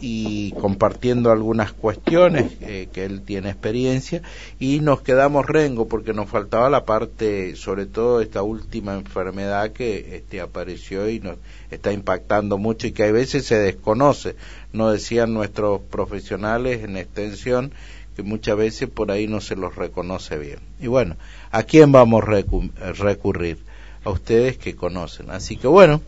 y 0.01 0.51
compartiendo 0.51 1.31
algunas 1.31 1.73
cuestiones 1.73 2.53
eh, 2.61 2.87
que 2.91 3.05
él 3.05 3.21
tiene 3.21 3.49
experiencia 3.49 4.21
y 4.59 4.79
nos 4.79 5.01
quedamos 5.01 5.45
rengo 5.45 5.87
porque 5.87 6.13
nos 6.13 6.29
faltaba 6.29 6.69
la 6.69 6.85
parte, 6.85 7.55
sobre 7.55 7.85
todo 7.85 8.21
esta 8.21 8.41
última 8.41 8.95
enfermedad 8.95 9.71
que 9.71 10.17
este, 10.17 10.41
apareció 10.41 11.09
y 11.09 11.19
nos 11.19 11.37
está 11.71 11.91
impactando 11.91 12.57
mucho 12.57 12.87
y 12.87 12.91
que 12.91 13.03
a 13.03 13.11
veces 13.11 13.45
se 13.45 13.59
desconoce. 13.59 14.35
Nos 14.73 14.93
decían 14.93 15.33
nuestros 15.33 15.81
profesionales 15.81 16.83
en 16.83 16.97
extensión 16.97 17.73
que 18.15 18.23
muchas 18.23 18.57
veces 18.57 18.89
por 18.89 19.11
ahí 19.11 19.27
no 19.27 19.41
se 19.41 19.55
los 19.55 19.75
reconoce 19.75 20.37
bien. 20.37 20.59
Y 20.79 20.87
bueno, 20.87 21.15
¿a 21.51 21.63
quién 21.63 21.91
vamos 21.91 22.23
a 22.23 22.91
recurrir? 22.91 23.59
A 24.03 24.11
ustedes 24.11 24.57
que 24.57 24.75
conocen. 24.75 25.29
Así 25.29 25.57
que 25.57 25.67
bueno, 25.67 26.01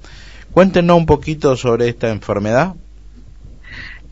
cuéntenos 0.52 0.98
un 0.98 1.06
poquito 1.06 1.56
sobre 1.58 1.90
esta 1.90 2.10
enfermedad. 2.10 2.76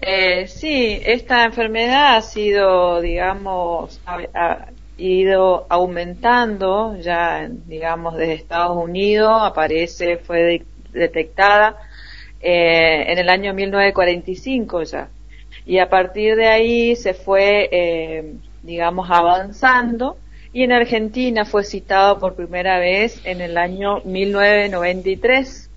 Eh, 0.02 0.48
sí, 0.48 1.02
esta 1.06 1.46
enfermedad 1.46 2.16
ha 2.18 2.22
sido, 2.22 3.02
digamos, 3.02 4.00
ha, 4.06 4.68
ido 4.98 5.66
aumentando 5.70 6.98
ya, 6.98 7.48
digamos, 7.50 8.16
desde 8.18 8.34
Estados 8.34 8.78
Unidos, 8.78 9.42
aparece, 9.42 10.18
fue 10.18 10.66
detectada 10.92 11.78
eh, 12.42 13.06
en 13.12 13.18
el 13.18 13.30
año 13.30 13.54
1945 13.54 14.84
ya 14.84 15.10
y 15.66 15.78
a 15.80 15.88
partir 15.88 16.36
de 16.36 16.48
ahí 16.48 16.96
se 16.96 17.14
fue, 17.14 17.70
eh, 17.72 18.34
digamos, 18.64 19.10
avanzando 19.12 20.18
y 20.52 20.64
en 20.64 20.72
Argentina 20.72 21.46
fue 21.46 21.64
citado 21.64 22.18
por 22.20 22.36
primera 22.36 22.80
vez 22.80 23.22
en 23.24 23.40
el 23.40 23.56
año 23.56 24.02
1993. 24.04 25.69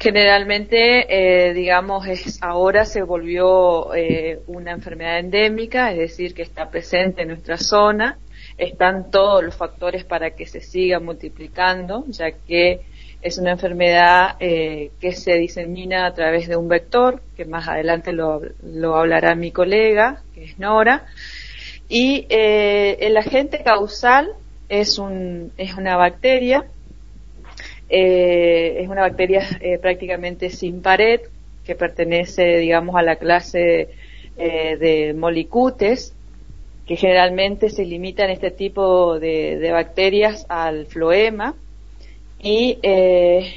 Generalmente, 0.00 1.06
eh, 1.48 1.54
digamos, 1.54 2.06
es, 2.06 2.40
ahora 2.40 2.84
se 2.84 3.02
volvió 3.02 3.92
eh, 3.94 4.40
una 4.46 4.70
enfermedad 4.70 5.18
endémica, 5.18 5.90
es 5.90 5.98
decir, 5.98 6.34
que 6.34 6.42
está 6.42 6.70
presente 6.70 7.22
en 7.22 7.28
nuestra 7.28 7.56
zona. 7.56 8.18
Están 8.56 9.10
todos 9.10 9.42
los 9.42 9.56
factores 9.56 10.04
para 10.04 10.30
que 10.30 10.46
se 10.46 10.60
siga 10.60 11.00
multiplicando, 11.00 12.04
ya 12.08 12.30
que 12.30 12.82
es 13.20 13.38
una 13.38 13.52
enfermedad 13.52 14.36
eh, 14.38 14.92
que 15.00 15.12
se 15.12 15.34
disemina 15.34 16.06
a 16.06 16.14
través 16.14 16.46
de 16.46 16.56
un 16.56 16.68
vector, 16.68 17.20
que 17.36 17.44
más 17.44 17.66
adelante 17.66 18.12
lo, 18.12 18.40
hablará 18.94 19.34
mi 19.34 19.50
colega, 19.50 20.22
que 20.32 20.44
es 20.44 20.58
Nora. 20.60 21.06
Y 21.88 22.26
eh, 22.28 22.98
el 23.00 23.16
agente 23.16 23.64
causal 23.64 24.34
es, 24.68 24.98
un, 24.98 25.52
es 25.56 25.74
una 25.74 25.96
bacteria, 25.96 26.66
eh, 27.88 28.78
es 28.80 28.88
una 28.88 29.02
bacteria 29.02 29.42
prácticamente 29.80 30.50
sin 30.50 30.82
pared, 30.82 31.20
que 31.64 31.74
pertenece, 31.74 32.58
digamos, 32.58 32.96
a 32.96 33.02
la 33.02 33.16
clase 33.16 33.88
de 34.36 35.14
molicutes, 35.16 36.14
que 36.88 36.96
generalmente 36.96 37.68
se 37.68 37.84
limitan 37.84 38.30
este 38.30 38.50
tipo 38.50 39.20
de, 39.20 39.68
bacterias 39.70 40.46
al 40.48 40.86
floema, 40.86 41.54
y 42.40 42.78
eh, 42.82 43.52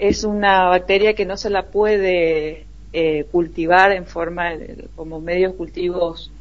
es 0.00 0.24
una 0.24 0.64
bacteria 0.70 1.14
que 1.14 1.24
no 1.24 1.36
se 1.36 1.50
la 1.50 1.66
puede 1.66 2.64
eh, 2.92 3.26
cultivar 3.30 3.92
en 3.92 4.06
forma 4.06 4.50
como 4.96 5.20
medios 5.20 5.54
cultivos 5.54 6.32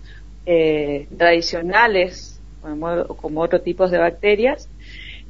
eh, 0.47 1.07
tradicionales 1.15 2.41
como, 2.61 3.05
como 3.15 3.41
otros 3.41 3.63
tipos 3.63 3.91
de 3.91 3.99
bacterias. 3.99 4.69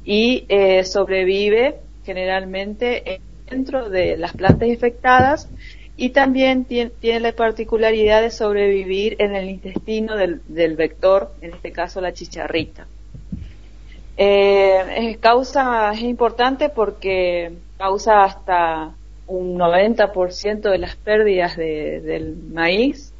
Y 0.06 0.46
sobrevive 0.84 1.76
generalmente 2.04 3.20
dentro 3.48 3.88
de 3.88 4.16
las 4.16 4.32
plantas 4.32 4.68
infectadas 4.68 5.48
y 5.96 6.10
también 6.10 6.64
tiene, 6.64 7.20
la 7.20 7.32
particularidad 7.32 8.22
de 8.22 8.30
sobrevivir 8.30 9.16
en 9.20 9.34
el 9.34 9.48
intestino 9.48 10.16
del, 10.16 10.40
del 10.48 10.76
vector, 10.76 11.32
en 11.40 11.54
este 11.54 11.70
caso 11.72 12.00
la 12.00 12.12
chicharrita. 12.12 12.86
Eh, 14.16 15.10
es 15.10 15.18
causa, 15.18 15.92
es 15.92 16.02
importante 16.02 16.68
porque 16.68 17.52
causa 17.78 18.24
hasta 18.24 18.94
un 19.26 19.58
90% 19.58 20.70
de 20.70 20.78
las 20.78 20.96
pérdidas 20.96 21.56
de, 21.56 22.00
del 22.00 22.36
maíz 22.36 23.12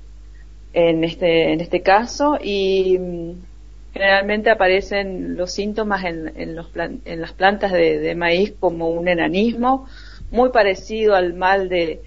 en 0.72 1.04
este, 1.04 1.52
en 1.52 1.60
este 1.60 1.80
caso 1.80 2.38
y 2.42 2.98
generalmente 3.94 4.50
aparecen 4.50 5.36
los 5.36 5.52
síntomas 5.52 6.04
en, 6.04 6.32
en, 6.34 6.56
los 6.56 6.66
en 6.74 7.20
las 7.20 7.32
plantas 7.32 7.70
de, 7.70 8.14
maíz 8.16 8.52
como 8.58 8.90
un 8.90 9.06
enanismo 9.06 9.86
muy 10.32 10.50
parecido 10.50 11.14
al 11.14 11.32
mal 11.34 11.68
de, 11.68 12.02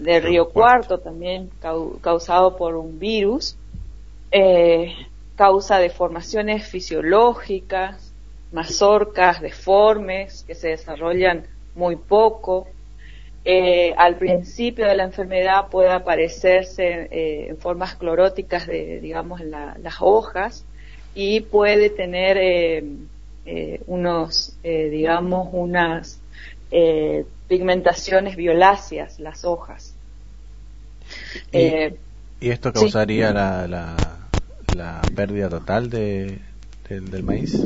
de 0.00 0.20
Río 0.20 0.48
Cuarto, 0.48 0.98
también 0.98 1.48
causado 2.00 2.56
por 2.56 2.74
un 2.74 2.98
virus, 2.98 3.56
eh, 4.32 4.92
causa 5.36 5.78
deformaciones 5.78 6.66
fisiológicas, 6.66 8.12
mazorcas 8.50 9.40
deformes 9.40 10.42
que 10.48 10.56
se 10.56 10.70
desarrollan 10.70 11.44
muy 11.76 11.94
poco. 11.94 12.66
Eh, 13.44 13.94
al 13.96 14.16
principio 14.16 14.84
de 14.86 14.96
la 14.96 15.04
enfermedad 15.04 15.68
puede 15.68 15.90
aparecerse 15.90 17.08
eh, 17.12 17.46
en 17.50 17.56
formas 17.56 17.94
cloróticas 17.94 18.66
de, 18.66 18.98
digamos, 19.00 19.40
en 19.40 19.52
las 19.52 19.96
hojas 20.00 20.66
y 21.14 21.40
puede 21.40 21.90
tener 21.90 22.36
eh, 22.38 23.80
unos, 23.86 24.56
digamos, 24.62 25.48
unas 25.52 26.20
pigmentaciones 27.48 28.36
violáceas 28.36 29.18
las 29.18 29.44
hojas. 29.44 29.94
¿Y, 31.52 32.48
esto 32.48 32.72
causaría 32.72 33.32
la, 33.32 33.66
la, 33.66 33.96
la, 34.74 35.02
pérdida 35.14 35.48
total 35.48 35.90
de, 35.90 36.38
del 36.88 37.22
maíz? 37.22 37.60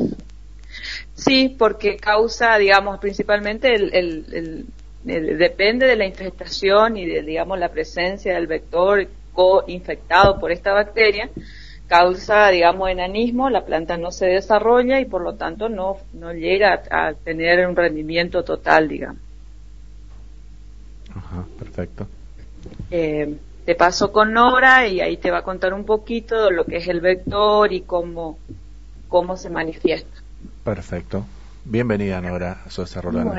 Sí, 1.13 1.55
porque 1.57 1.97
causa, 1.97 2.57
digamos, 2.57 2.99
principalmente 2.99 3.73
el, 3.73 4.65
depende 5.03 5.85
de 5.85 5.95
la 5.95 6.05
infestación 6.05 6.97
y 6.97 7.05
de, 7.05 7.21
digamos, 7.21 7.57
la 7.59 7.69
presencia 7.69 8.33
del 8.33 8.47
vector 8.47 9.07
co-infectado 9.33 10.39
por 10.39 10.51
esta 10.51 10.73
bacteria, 10.73 11.29
causa, 11.87 12.49
digamos, 12.49 12.89
enanismo, 12.89 13.49
la 13.49 13.65
planta 13.65 13.97
no 13.97 14.11
se 14.11 14.25
desarrolla 14.25 14.99
y 14.99 15.05
por 15.05 15.21
lo 15.21 15.35
tanto 15.35 15.69
no, 15.69 15.97
no 16.13 16.33
llega 16.33 16.81
a, 16.89 17.13
tener 17.13 17.67
un 17.67 17.75
rendimiento 17.75 18.43
total, 18.43 18.87
digamos. 18.87 19.21
Ajá, 21.15 21.45
perfecto. 21.57 22.07
Eh, 22.91 23.35
te 23.65 23.75
paso 23.75 24.11
con 24.11 24.33
Nora 24.33 24.87
y 24.87 25.01
ahí 25.01 25.17
te 25.17 25.31
va 25.31 25.39
a 25.39 25.43
contar 25.43 25.73
un 25.73 25.85
poquito 25.85 26.45
de 26.45 26.51
lo 26.51 26.65
que 26.65 26.77
es 26.77 26.87
el 26.87 27.01
vector 27.01 27.71
y 27.71 27.81
cómo, 27.81 28.37
cómo 29.07 29.37
se 29.37 29.49
manifiesta. 29.49 30.21
Perfecto. 30.63 31.25
Bienvenida, 31.63 32.21
Nora 32.21 32.61
Sosa 32.69 33.01
Rolando. 33.01 33.33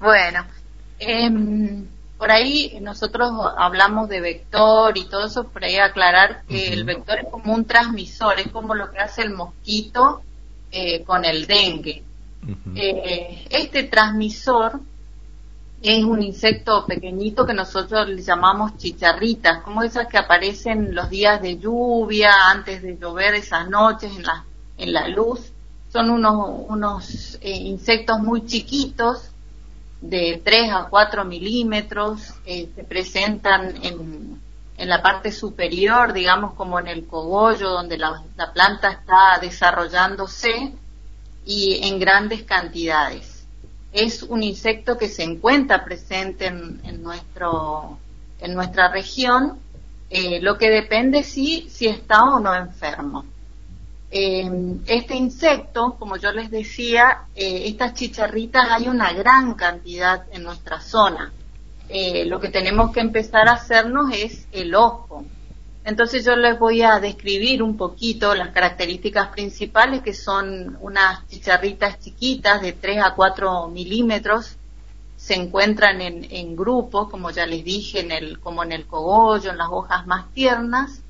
Bueno, 0.00 0.44
em, 0.98 1.86
por 2.18 2.30
ahí 2.30 2.78
nosotros 2.80 3.30
hablamos 3.58 4.08
de 4.08 4.20
vector 4.20 4.96
y 4.96 5.04
todo 5.04 5.26
eso, 5.26 5.44
por 5.44 5.64
ahí 5.64 5.76
aclarar 5.76 6.42
que 6.48 6.68
el 6.68 6.84
vector 6.84 7.18
es 7.18 7.26
como 7.30 7.54
un 7.54 7.64
transmisor, 7.66 8.38
es 8.40 8.48
como 8.48 8.74
lo 8.74 8.90
que 8.90 8.98
hace 8.98 9.22
el 9.22 9.34
mosquito 9.34 10.22
eh, 10.70 11.02
con 11.04 11.24
el 11.24 11.46
dengue. 11.46 12.02
Eh, 12.74 13.46
este 13.50 13.84
transmisor 13.84 14.80
es 15.82 16.04
un 16.04 16.22
insecto 16.22 16.86
pequeñito 16.86 17.46
que 17.46 17.52
nosotros 17.52 18.08
le 18.08 18.22
llamamos 18.22 18.76
chicharritas, 18.76 19.62
como 19.62 19.82
esas 19.82 20.06
que 20.06 20.18
aparecen 20.18 20.94
los 20.94 21.10
días 21.10 21.42
de 21.42 21.58
lluvia, 21.58 22.32
antes 22.50 22.82
de 22.82 22.96
llover, 22.96 23.34
esas 23.34 23.68
noches 23.68 24.16
en 24.16 24.22
la, 24.22 24.44
en 24.78 24.92
la 24.92 25.08
luz. 25.08 25.52
Son 25.92 26.10
unos, 26.10 26.64
unos 26.68 27.38
eh, 27.40 27.50
insectos 27.50 28.20
muy 28.20 28.46
chiquitos, 28.46 29.30
de 30.08 30.40
3 30.44 30.70
a 30.72 30.86
4 30.88 31.24
milímetros, 31.24 32.34
eh, 32.44 32.68
se 32.74 32.84
presentan 32.84 33.74
en, 33.82 34.40
en 34.76 34.88
la 34.88 35.02
parte 35.02 35.32
superior, 35.32 36.12
digamos 36.12 36.54
como 36.54 36.78
en 36.78 36.88
el 36.88 37.06
cogollo, 37.06 37.70
donde 37.70 37.98
la, 37.98 38.22
la 38.36 38.52
planta 38.52 38.90
está 38.90 39.38
desarrollándose, 39.40 40.72
y 41.44 41.80
en 41.86 41.98
grandes 42.00 42.42
cantidades 42.42 43.36
es 43.96 44.22
un 44.22 44.42
insecto 44.42 44.98
que 44.98 45.08
se 45.08 45.22
encuentra 45.22 45.84
presente 45.84 46.46
en, 46.46 47.02
nuestro, 47.02 47.98
en 48.40 48.54
nuestra 48.54 48.90
región, 48.90 49.58
eh, 50.10 50.40
lo 50.40 50.58
que 50.58 50.68
depende 50.68 51.22
si, 51.22 51.68
si 51.70 51.86
está 51.86 52.22
o 52.24 52.38
no 52.38 52.54
enfermo. 52.54 53.24
Eh, 54.10 54.48
este 54.86 55.16
insecto, 55.16 55.96
como 55.98 56.16
yo 56.16 56.32
les 56.32 56.50
decía, 56.50 57.24
eh, 57.34 57.62
estas 57.66 57.94
chicharritas 57.94 58.66
hay 58.70 58.88
una 58.88 59.12
gran 59.12 59.54
cantidad 59.54 60.26
en 60.32 60.42
nuestra 60.44 60.80
zona. 60.80 61.32
lo 62.26 62.40
que 62.40 62.48
tenemos 62.48 62.92
que 62.92 63.00
empezar 63.00 63.48
a 63.48 63.52
hacernos 63.52 64.12
es 64.12 64.48
el 64.50 64.74
ojo. 64.74 65.24
Entonces 65.86 66.24
yo 66.24 66.34
les 66.34 66.58
voy 66.58 66.82
a 66.82 66.98
describir 66.98 67.62
un 67.62 67.76
poquito 67.76 68.34
las 68.34 68.48
características 68.48 69.28
principales 69.28 70.02
que 70.02 70.14
son 70.14 70.76
unas 70.80 71.24
chicharritas 71.28 72.00
chiquitas 72.00 72.60
de 72.60 72.72
3 72.72 73.04
a 73.04 73.14
4 73.14 73.68
milímetros, 73.68 74.56
se 75.16 75.34
encuentran 75.34 76.00
en, 76.00 76.56
grupos, 76.56 77.08
como 77.08 77.30
ya 77.30 77.46
les 77.46 77.64
dije, 77.64 78.00
en 78.00 78.10
el, 78.10 78.40
como 78.40 78.64
en 78.64 78.72
el 78.72 78.86
cogollo, 78.86 79.50
en 79.50 79.58
las 79.58 79.68
hojas 79.70 80.08
más 80.08 80.28
tiernas, 80.32 81.02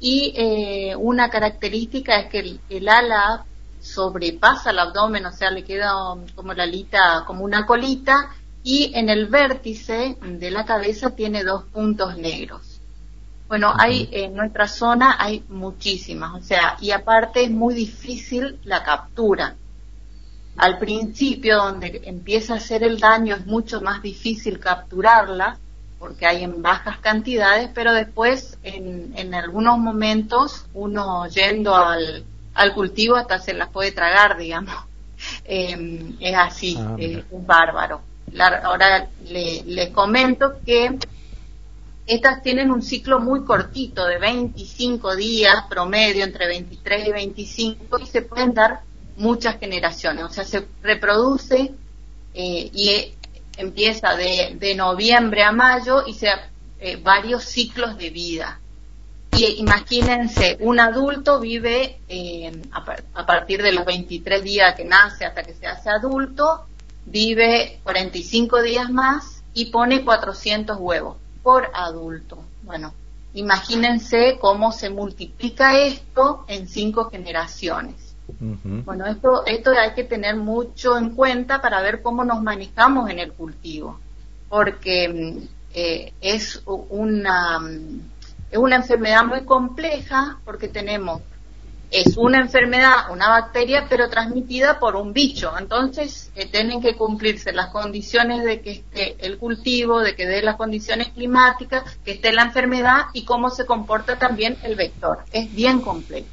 y 0.00 0.32
eh, 0.36 0.96
una 0.96 1.28
característica 1.28 2.20
es 2.20 2.26
que 2.30 2.60
el, 2.68 2.88
ala 2.88 3.44
sobrepasa 3.80 4.70
el 4.70 4.78
abdomen, 4.78 5.26
o 5.26 5.32
sea, 5.32 5.50
le 5.50 5.64
queda 5.64 5.92
como 6.34 6.54
la 6.54 6.64
alita, 6.64 7.24
como 7.26 7.44
una 7.44 7.66
colita, 7.66 8.30
y 8.62 8.92
en 8.94 9.08
el 9.08 9.26
vértice 9.26 10.16
de 10.20 10.50
la 10.50 10.64
cabeza 10.64 11.10
tiene 11.10 11.42
dos 11.42 11.64
puntos 11.64 12.16
negros. 12.16 12.80
Bueno, 13.48 13.72
hay 13.76 14.08
en 14.12 14.34
nuestra 14.34 14.68
zona 14.68 15.16
hay 15.18 15.42
muchísimas, 15.48 16.34
o 16.34 16.44
sea, 16.44 16.76
y 16.80 16.90
aparte 16.90 17.44
es 17.44 17.50
muy 17.50 17.74
difícil 17.74 18.58
la 18.64 18.82
captura. 18.82 19.56
Al 20.58 20.78
principio, 20.78 21.56
donde 21.56 22.02
empieza 22.04 22.54
a 22.54 22.56
hacer 22.56 22.82
el 22.82 22.98
daño, 22.98 23.36
es 23.36 23.46
mucho 23.46 23.80
más 23.80 24.02
difícil 24.02 24.58
capturarla, 24.58 25.56
porque 25.98 26.26
hay 26.26 26.44
en 26.44 26.62
bajas 26.62 26.98
cantidades, 26.98 27.70
pero 27.74 27.92
después, 27.92 28.58
en, 28.62 29.12
en 29.16 29.34
algunos 29.34 29.78
momentos, 29.78 30.66
uno 30.74 31.26
yendo 31.26 31.74
al, 31.74 32.24
al 32.54 32.74
cultivo 32.74 33.16
hasta 33.16 33.38
se 33.38 33.54
las 33.54 33.68
puede 33.68 33.92
tragar, 33.92 34.38
digamos. 34.38 34.74
Em, 35.44 36.16
es 36.20 36.36
así, 36.36 36.76
ah, 36.78 36.94
es 36.96 37.24
bárbaro. 37.32 38.02
ahora 38.62 39.08
le, 39.28 39.64
le 39.64 39.90
comento 39.90 40.60
que 40.64 40.96
estas 42.06 42.40
tienen 42.40 42.70
un 42.70 42.82
ciclo 42.82 43.18
muy 43.18 43.44
cortito 43.44 44.06
de 44.06 44.18
25 44.18 45.16
días 45.16 45.64
promedio, 45.68 46.22
entre 46.22 46.46
23 46.46 47.08
y 47.08 47.12
25, 47.12 47.98
y 47.98 48.06
se 48.06 48.22
pueden 48.22 48.54
dar 48.54 48.82
muchas 49.16 49.58
generaciones. 49.58 50.24
O 50.24 50.30
sea, 50.30 50.44
se 50.44 50.66
reproduce 50.82 51.72
eh, 52.34 52.70
y 52.72 53.14
empieza 53.58 54.16
de, 54.16 54.74
noviembre 54.74 55.42
a 55.42 55.52
mayo 55.52 56.06
y 56.06 56.14
se 56.14 56.28
eh, 56.80 56.96
varios 56.96 57.44
ciclos 57.44 57.98
de 57.98 58.10
vida. 58.10 58.60
Y 59.36 59.44
imagínense, 59.58 60.56
un 60.60 60.80
adulto 60.80 61.38
vive 61.38 62.00
eh, 62.08 62.62
a, 62.72 62.84
a, 63.14 63.26
partir 63.26 63.62
de 63.62 63.72
los 63.72 63.84
23 63.84 64.42
días 64.42 64.74
que 64.74 64.84
nace 64.84 65.26
hasta 65.26 65.42
que 65.42 65.52
se 65.52 65.66
hace 65.66 65.90
adulto, 65.90 66.66
vive 67.04 67.80
45 67.82 68.62
días 68.62 68.90
más 68.90 69.42
y 69.54 69.66
pone 69.66 70.04
400 70.04 70.78
huevos 70.78 71.16
por 71.42 71.70
adulto. 71.74 72.38
Bueno, 72.62 72.94
imagínense 73.34 74.38
cómo 74.40 74.72
se 74.72 74.90
multiplica 74.90 75.78
esto 75.78 76.44
en 76.48 76.68
cinco 76.68 77.10
generaciones. 77.10 78.07
Bueno, 78.84 79.06
esto, 79.06 79.46
esto 79.46 79.70
hay 79.70 79.94
que 79.94 80.04
tener 80.04 80.36
mucho 80.36 80.98
en 80.98 81.10
cuenta 81.10 81.60
para 81.60 81.80
ver 81.80 82.02
cómo 82.02 82.24
nos 82.24 82.42
manejamos 82.42 83.08
en 83.10 83.18
el 83.18 83.32
cultivo, 83.32 83.98
porque 84.48 85.08
mm, 85.08 85.48
eh, 85.74 86.12
es 86.20 86.62
una, 86.66 87.58
mm, 87.58 88.00
es 88.50 88.58
una 88.58 88.76
enfermedad 88.76 89.24
muy 89.24 89.44
compleja 89.44 90.38
porque 90.44 90.68
tenemos 90.68 91.22
es 91.90 92.18
una 92.18 92.40
enfermedad, 92.40 93.10
una 93.10 93.28
bacteria, 93.28 93.86
pero 93.88 94.10
transmitida 94.10 94.78
por 94.78 94.96
un 94.96 95.12
bicho. 95.12 95.52
Entonces, 95.58 96.30
eh, 96.34 96.46
tienen 96.46 96.82
que 96.82 96.94
cumplirse 96.96 97.52
las 97.52 97.68
condiciones 97.68 98.44
de 98.44 98.60
que 98.60 98.72
esté 98.72 99.16
el 99.20 99.38
cultivo, 99.38 100.00
de 100.00 100.14
que 100.14 100.26
dé 100.26 100.42
las 100.42 100.56
condiciones 100.56 101.08
climáticas, 101.08 101.98
que 102.04 102.12
esté 102.12 102.32
la 102.32 102.42
enfermedad 102.42 103.06
y 103.14 103.24
cómo 103.24 103.48
se 103.50 103.64
comporta 103.64 104.18
también 104.18 104.58
el 104.62 104.74
vector. 104.74 105.20
Es 105.32 105.52
bien 105.54 105.80
complejo. 105.80 106.28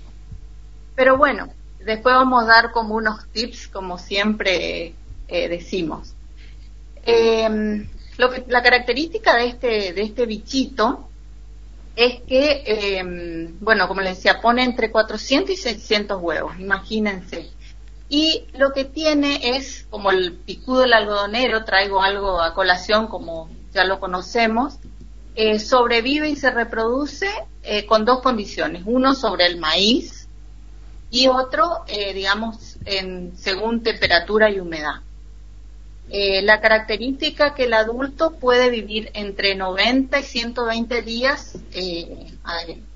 Pero 0.95 1.17
bueno, 1.17 1.47
después 1.85 2.15
vamos 2.15 2.43
a 2.43 2.47
dar 2.47 2.71
como 2.71 2.95
unos 2.95 3.27
tips, 3.31 3.67
como 3.67 3.97
siempre 3.97 4.93
eh, 5.27 5.47
decimos. 5.47 6.13
Em, 7.05 7.87
lo 8.17 8.31
que, 8.31 8.43
la 8.47 8.63
característica 8.63 9.35
de 9.35 9.47
este, 9.47 9.93
de 9.93 10.01
este 10.01 10.25
bichito 10.25 11.07
es 11.95 12.21
que, 12.21 12.63
eh, 12.65 13.03
bueno, 13.59 13.87
como 13.87 14.01
les 14.01 14.17
decía, 14.17 14.41
pone 14.41 14.63
entre 14.63 14.91
400 14.91 15.51
y 15.51 15.57
600 15.57 16.21
huevos, 16.21 16.59
imagínense. 16.59 17.49
Y 18.09 18.45
lo 18.53 18.71
que 18.71 18.85
tiene 18.85 19.57
es, 19.57 19.85
como 19.89 20.11
el 20.11 20.33
picudo 20.33 20.81
del 20.81 20.93
algodonero, 20.93 21.63
traigo 21.63 22.01
algo 22.01 22.41
a 22.41 22.53
colación 22.53 23.07
como 23.07 23.49
ya 23.73 23.83
lo 23.83 23.99
conocemos, 23.99 24.77
eh, 25.35 25.59
sobrevive 25.59 26.29
y 26.29 26.35
se 26.35 26.49
reproduce 26.49 27.27
eh, 27.63 27.85
con 27.85 28.05
dos 28.05 28.21
condiciones, 28.21 28.83
uno 28.85 29.15
sobre 29.15 29.47
el 29.47 29.57
maíz 29.57 30.24
y 31.09 31.27
otro, 31.27 31.83
eh, 31.87 32.13
digamos, 32.13 32.77
en, 32.85 33.37
según 33.37 33.83
temperatura 33.83 34.49
y 34.49 34.59
humedad. 34.59 35.01
Eh, 36.09 36.41
la 36.43 36.61
característica 36.61 37.55
que 37.55 37.63
el 37.63 37.73
adulto 37.73 38.35
puede 38.35 38.69
vivir 38.69 39.09
entre 39.13 39.55
90 39.55 40.19
y 40.19 40.23
120 40.23 41.01
días 41.01 41.57
eh, 41.73 42.31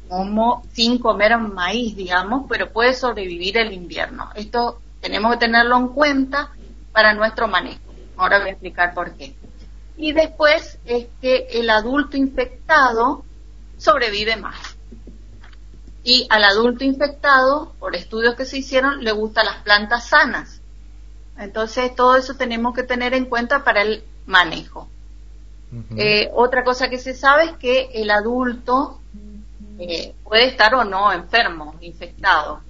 como 0.08 0.64
sin 0.74 1.00
comer 1.00 1.38
maíz, 1.38 1.96
digamos, 1.96 2.46
pero 2.48 2.72
puede 2.72 2.94
sobrevivir 2.94 3.58
el 3.58 3.74
invierno. 3.74 4.30
Esto 4.36 4.80
tenemos 5.02 5.34
que 5.34 5.40
tenerlo 5.40 5.78
en 5.78 5.88
cuenta 5.90 6.52
para 6.92 7.14
nuestro 7.14 7.48
manejo. 7.48 7.80
Ahora 8.18 8.40
voy 8.40 8.50
a 8.50 8.52
explicar 8.52 8.94
por 8.94 9.14
qué. 9.16 9.34
Y 9.98 10.12
después 10.12 10.78
es 10.86 11.08
que 11.22 11.48
el 11.52 11.70
adulto 11.70 12.16
infectado 12.16 13.24
sobrevive 13.78 14.36
más. 14.36 14.69
Y 16.04 16.28
al 16.30 16.44
adulto 16.44 16.84
infectado, 16.84 17.74
por 17.80 17.96
estudios 17.96 18.36
que 18.36 18.46
se 18.46 18.60
hicieron, 18.60 19.04
le 19.04 19.12
gustan 19.12 19.46
las 19.46 19.58
plantas 19.64 20.08
sanas. 20.08 20.62
Entonces, 21.38 21.96
todo 21.96 22.16
eso 22.16 22.36
tenemos 22.36 22.74
que 22.74 22.84
tener 22.84 23.14
en 23.14 23.26
cuenta 23.26 23.64
para 23.64 23.82
el 23.82 24.04
manejo. 24.26 24.90
Eh, 25.96 26.32
otra 26.34 26.64
cosa 26.64 26.90
que 26.90 26.98
se 26.98 27.14
sabe 27.14 27.44
es 27.44 27.52
que 27.54 27.90
el 27.94 28.10
adulto 28.10 29.00
eh, 29.78 30.16
puede 30.24 30.48
estar 30.48 30.74
o 30.74 30.84
no 30.84 31.12
enfermo, 31.12 31.76
infectado. 31.82 32.62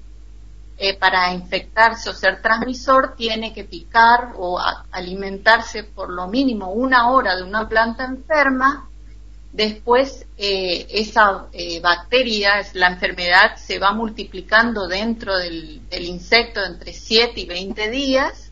Eh, 0.82 0.98
para 0.98 1.34
infectarse 1.34 2.10
o 2.10 2.14
ser 2.14 2.42
transmisor 2.42 3.16
tiene 3.18 3.54
que 3.54 3.66
picar 3.66 4.34
o 4.38 4.58
alimentarse 4.92 5.84
por 5.84 6.10
lo 6.10 6.28
mínimo 6.28 6.72
una 6.72 7.10
hora 7.10 7.36
de 7.36 7.44
una 7.44 7.68
planta 7.68 8.06
enferma. 8.06 8.89
Después 9.52 10.26
esa 10.38 11.48
bacteria, 11.82 12.66
la 12.74 12.88
enfermedad, 12.88 13.56
se 13.58 13.80
va 13.80 13.94
multiplicando 13.94 14.88
dentro 14.88 15.38
del, 15.38 15.82
del 15.90 16.06
insecto 16.06 16.64
entre 16.64 16.94
7 16.94 17.40
y 17.42 17.46
20 17.46 17.90
días 17.90 18.52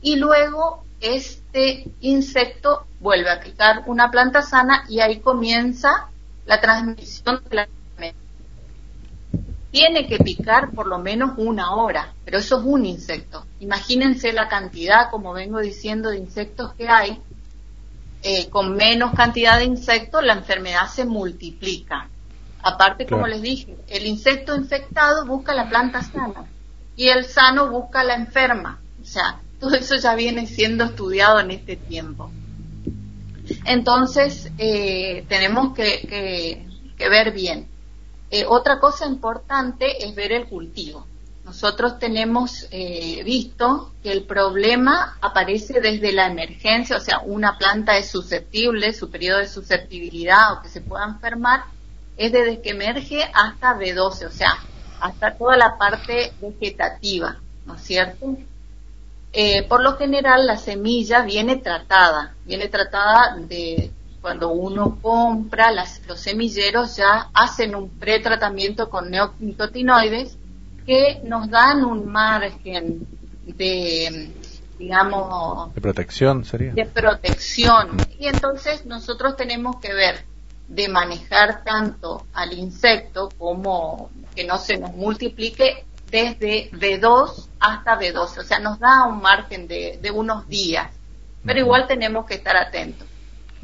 y 0.00 0.16
luego 0.16 0.84
este 1.00 1.90
insecto 2.00 2.86
vuelve 3.00 3.30
a 3.30 3.40
picar 3.40 3.84
una 3.86 4.10
planta 4.10 4.42
sana 4.42 4.84
y 4.88 5.00
ahí 5.00 5.20
comienza 5.20 6.08
la 6.46 6.60
transmisión 6.60 7.42
de 7.48 7.56
la 7.56 7.62
enfermedad. 7.64 8.14
Tiene 9.70 10.06
que 10.06 10.18
picar 10.18 10.70
por 10.70 10.86
lo 10.86 10.98
menos 10.98 11.32
una 11.36 11.74
hora, 11.74 12.14
pero 12.24 12.38
eso 12.38 12.58
es 12.58 12.64
un 12.64 12.86
insecto. 12.86 13.44
Imagínense 13.60 14.32
la 14.32 14.48
cantidad, 14.48 15.10
como 15.10 15.32
vengo 15.34 15.60
diciendo, 15.60 16.10
de 16.10 16.18
insectos 16.18 16.72
que 16.74 16.88
hay. 16.88 17.20
Eh, 18.28 18.48
con 18.50 18.74
menos 18.74 19.12
cantidad 19.14 19.56
de 19.56 19.66
insectos 19.66 20.24
la 20.24 20.32
enfermedad 20.32 20.88
se 20.88 21.04
multiplica. 21.04 22.08
Aparte, 22.60 23.06
como 23.06 23.28
les 23.28 23.40
dije, 23.40 23.76
el 23.86 24.04
insecto 24.04 24.56
infectado 24.56 25.24
busca 25.26 25.54
la 25.54 25.68
planta 25.68 26.02
sana 26.02 26.44
y 26.96 27.06
el 27.06 27.24
sano 27.24 27.70
busca 27.70 28.02
la 28.02 28.14
enferma. 28.16 28.80
O 29.00 29.04
sea, 29.04 29.40
todo 29.60 29.76
eso 29.76 29.94
ya 29.94 30.16
viene 30.16 30.48
siendo 30.48 30.82
estudiado 30.82 31.38
en 31.38 31.52
este 31.52 31.76
tiempo. 31.76 32.28
Entonces, 33.64 34.50
eh, 34.58 35.24
tenemos 35.28 35.72
que, 35.74 36.00
que- 36.08 36.66
que 36.98 37.08
ver 37.08 37.32
bien. 37.32 37.68
Eh, 38.32 38.44
otra 38.48 38.80
cosa 38.80 39.06
importante 39.06 40.04
es 40.04 40.16
ver 40.16 40.32
el 40.32 40.46
cultivo. 40.46 41.06
Nosotros 41.46 42.00
tenemos 42.00 42.66
eh, 42.72 43.22
visto 43.24 43.92
que 44.02 44.10
el 44.10 44.24
problema 44.24 45.16
aparece 45.20 45.80
desde 45.80 46.10
la 46.12 46.26
emergencia, 46.26 46.96
o 46.96 47.00
sea, 47.00 47.20
una 47.20 47.56
planta 47.56 47.96
es 47.96 48.10
susceptible, 48.10 48.92
su 48.92 49.08
periodo 49.10 49.38
de 49.38 49.46
susceptibilidad 49.48 50.54
o 50.54 50.60
que 50.60 50.68
se 50.68 50.80
pueda 50.80 51.04
enfermar, 51.04 51.62
es 52.16 52.32
desde 52.32 52.60
que 52.60 52.70
emerge 52.70 53.22
hasta 53.32 53.78
B12, 53.78 54.26
o 54.26 54.30
sea, 54.32 54.58
hasta 55.00 55.36
toda 55.38 55.56
la 55.56 55.78
parte 55.78 56.32
vegetativa, 56.40 57.36
¿no 57.64 57.76
es 57.76 57.82
cierto? 57.82 58.36
Eh, 59.32 59.62
por 59.68 59.82
lo 59.82 59.96
general 59.96 60.46
la 60.48 60.56
semilla 60.56 61.22
viene 61.22 61.56
tratada, 61.56 62.34
viene 62.44 62.66
tratada 62.66 63.36
de 63.36 63.92
cuando 64.20 64.48
uno 64.48 64.98
compra, 65.00 65.70
las- 65.70 66.00
los 66.08 66.18
semilleros 66.18 66.96
ya 66.96 67.28
hacen 67.34 67.76
un 67.76 67.88
pretratamiento 67.88 68.90
con 68.90 69.10
neonicotinoides 69.10 70.35
que 70.86 71.20
nos 71.24 71.50
dan 71.50 71.84
un 71.84 72.06
margen 72.10 73.06
de, 73.44 74.32
digamos, 74.78 75.74
De 75.74 75.80
protección 75.80 76.44
sería. 76.44 76.72
de 76.72 76.86
protección. 76.86 77.96
Y 78.18 78.26
entonces 78.28 78.86
nosotros 78.86 79.36
tenemos 79.36 79.76
que 79.80 79.92
ver 79.92 80.24
de 80.68 80.88
manejar 80.88 81.62
tanto 81.64 82.26
al 82.32 82.52
insecto 82.52 83.28
como 83.38 84.10
que 84.34 84.44
no 84.44 84.58
se 84.58 84.78
nos 84.78 84.92
multiplique 84.94 85.84
desde 86.10 86.70
B2 86.72 87.48
hasta 87.60 87.98
B12. 87.98 88.38
O 88.38 88.42
sea, 88.42 88.58
nos 88.58 88.78
da 88.78 89.04
un 89.04 89.20
margen 89.20 89.68
de, 89.68 89.98
de 90.00 90.10
unos 90.10 90.48
días. 90.48 90.90
Pero 91.44 91.60
igual 91.60 91.86
tenemos 91.86 92.26
que 92.26 92.34
estar 92.34 92.56
atentos. 92.56 93.06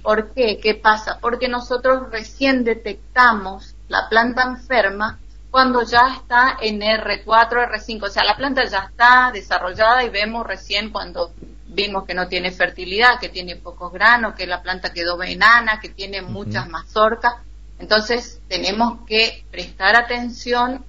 ¿Por 0.02 0.32
qué? 0.32 0.58
¿Qué 0.60 0.74
pasa? 0.74 1.18
Porque 1.20 1.48
nosotros 1.48 2.10
recién 2.10 2.64
detectamos 2.64 3.74
la 3.88 4.08
planta 4.08 4.42
enferma 4.42 5.18
cuando 5.52 5.82
ya 5.84 6.14
está 6.16 6.56
en 6.62 6.80
R4, 6.80 7.26
R5. 7.26 8.04
O 8.04 8.08
sea, 8.08 8.24
la 8.24 8.36
planta 8.36 8.64
ya 8.64 8.88
está 8.90 9.30
desarrollada 9.32 10.02
y 10.02 10.08
vemos 10.08 10.46
recién 10.46 10.90
cuando 10.90 11.34
vimos 11.66 12.06
que 12.06 12.14
no 12.14 12.26
tiene 12.26 12.50
fertilidad, 12.50 13.20
que 13.20 13.28
tiene 13.28 13.56
pocos 13.56 13.92
granos, 13.92 14.34
que 14.34 14.46
la 14.46 14.62
planta 14.62 14.94
quedó 14.94 15.22
enana, 15.22 15.78
que 15.78 15.90
tiene 15.90 16.22
muchas 16.22 16.70
mazorcas. 16.70 17.34
Entonces 17.78 18.40
tenemos 18.48 19.00
que 19.06 19.44
prestar 19.50 19.94
atención 19.94 20.82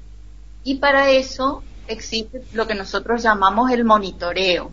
y 0.64 0.76
para 0.76 1.10
eso 1.10 1.62
existe 1.90 2.42
lo 2.54 2.66
que 2.66 2.76
nosotros 2.76 3.22
llamamos 3.22 3.70
el 3.70 3.84
monitoreo. 3.84 4.72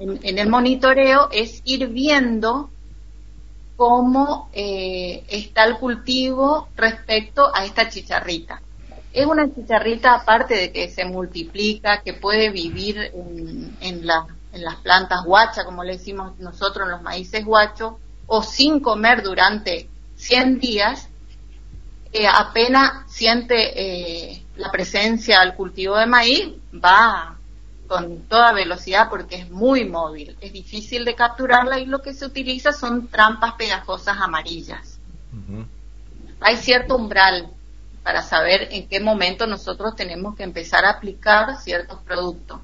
En, 0.00 0.18
en 0.24 0.38
el 0.40 0.48
monitoreo 0.48 1.28
es 1.30 1.62
ir 1.64 1.86
viendo 1.86 2.68
cómo 3.76 4.48
eh, 4.52 5.24
está 5.28 5.64
el 5.64 5.76
cultivo 5.76 6.68
respecto 6.76 7.50
a 7.54 7.64
esta 7.64 7.88
chicharrita. 7.88 8.61
Es 9.12 9.26
una 9.26 9.52
chicharrita 9.54 10.14
aparte 10.14 10.54
de 10.54 10.72
que 10.72 10.88
se 10.88 11.04
multiplica, 11.04 12.02
que 12.02 12.14
puede 12.14 12.50
vivir 12.50 12.98
en, 13.14 13.76
en, 13.80 14.06
la- 14.06 14.26
en 14.52 14.64
las 14.64 14.76
plantas 14.76 15.24
guacha, 15.24 15.64
como 15.64 15.84
le 15.84 15.92
decimos 15.98 16.38
nosotros 16.38 16.86
en 16.86 16.92
los 16.92 17.02
maíces 17.02 17.44
guachos, 17.44 17.94
o 18.26 18.42
sin 18.42 18.80
comer 18.80 19.22
durante 19.22 19.88
100 20.16 20.58
días, 20.60 21.08
eh, 22.12 22.26
apenas 22.26 23.10
siente 23.10 23.54
eh, 24.32 24.42
la 24.56 24.70
presencia 24.70 25.40
al 25.40 25.54
cultivo 25.54 25.96
de 25.96 26.06
maíz, 26.06 26.48
va 26.72 27.36
con 27.86 28.20
toda 28.22 28.52
velocidad 28.52 29.08
porque 29.10 29.36
es 29.36 29.50
muy 29.50 29.84
móvil, 29.84 30.36
es 30.40 30.52
difícil 30.52 31.04
de 31.04 31.14
capturarla 31.14 31.78
y 31.78 31.86
lo 31.86 32.00
que 32.00 32.14
se 32.14 32.24
utiliza 32.24 32.72
son 32.72 33.08
trampas 33.08 33.54
pegajosas 33.54 34.16
amarillas. 34.18 34.98
Hay 36.40 36.56
cierto 36.56 36.96
umbral 36.96 37.50
para 38.02 38.22
saber 38.22 38.68
en 38.72 38.88
qué 38.88 39.00
momento 39.00 39.46
nosotros 39.46 39.94
tenemos 39.94 40.34
que 40.36 40.42
empezar 40.42 40.84
a 40.84 40.90
aplicar 40.90 41.56
ciertos 41.60 42.00
productos. 42.00 42.60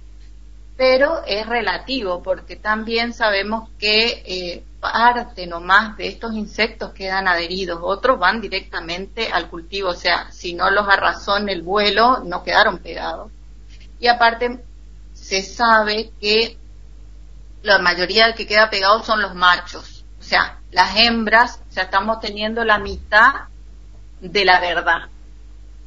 Pero 0.76 1.22
es 1.26 1.46
relativo 1.46 2.22
porque 2.22 2.56
también 2.56 3.12
sabemos 3.12 3.68
que 3.78 4.22
eh, 4.26 4.64
parte 4.80 5.46
nomás 5.46 5.96
de 5.96 6.08
estos 6.08 6.34
insectos 6.34 6.92
quedan 6.92 7.26
adheridos, 7.26 7.80
otros 7.82 8.18
van 8.18 8.40
directamente 8.40 9.28
al 9.32 9.48
cultivo, 9.48 9.90
o 9.90 9.94
sea, 9.94 10.30
si 10.30 10.54
no 10.54 10.70
los 10.70 10.88
arrasó 10.88 11.36
en 11.36 11.48
el 11.48 11.62
vuelo, 11.62 12.22
no 12.24 12.44
quedaron 12.44 12.78
pegados. 12.78 13.30
Y 13.98 14.06
aparte, 14.06 14.62
se 15.14 15.42
sabe 15.42 16.12
que 16.20 16.56
la 17.62 17.78
mayoría 17.78 18.34
que 18.34 18.46
queda 18.46 18.70
pegado 18.70 19.02
son 19.02 19.20
los 19.20 19.34
machos, 19.34 20.04
o 20.20 20.22
sea, 20.22 20.58
las 20.70 20.96
hembras, 20.96 21.60
ya 21.72 21.82
estamos 21.82 22.20
teniendo 22.20 22.64
la 22.64 22.78
mitad 22.78 23.48
de 24.20 24.44
la 24.44 24.60
verdad. 24.60 25.08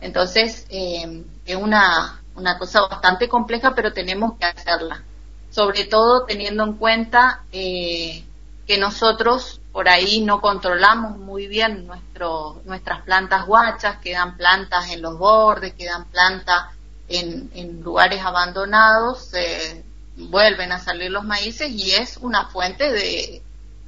Entonces, 0.01 0.65
eh, 0.69 1.23
es 1.45 1.55
una, 1.55 2.21
una 2.35 2.57
cosa 2.57 2.81
bastante 2.81 3.29
compleja, 3.29 3.73
pero 3.75 3.93
tenemos 3.93 4.37
que 4.37 4.45
hacerla. 4.45 5.03
Sobre 5.49 5.85
todo 5.85 6.25
teniendo 6.25 6.63
en 6.63 6.73
cuenta 6.73 7.43
eh, 7.51 8.23
que 8.65 8.77
nosotros 8.77 9.61
por 9.71 9.87
ahí 9.87 10.21
no 10.21 10.41
controlamos 10.41 11.17
muy 11.17 11.47
bien 11.47 11.87
nuestro, 11.87 12.61
nuestras 12.65 13.01
plantas 13.03 13.45
guachas, 13.45 13.97
quedan 13.97 14.37
plantas 14.37 14.91
en 14.91 15.01
los 15.01 15.17
bordes, 15.17 15.73
quedan 15.73 16.05
plantas 16.05 16.65
en, 17.07 17.81
lugares 17.83 18.21
abandonados, 18.21 19.25
se 19.25 19.83
vuelven 20.15 20.71
a 20.71 20.79
salir 20.79 21.11
los 21.11 21.23
maíces 21.23 21.69
y 21.69 21.91
es 21.91 22.17
una 22.17 22.45
fuente 22.47 22.91
de, 22.91 23.41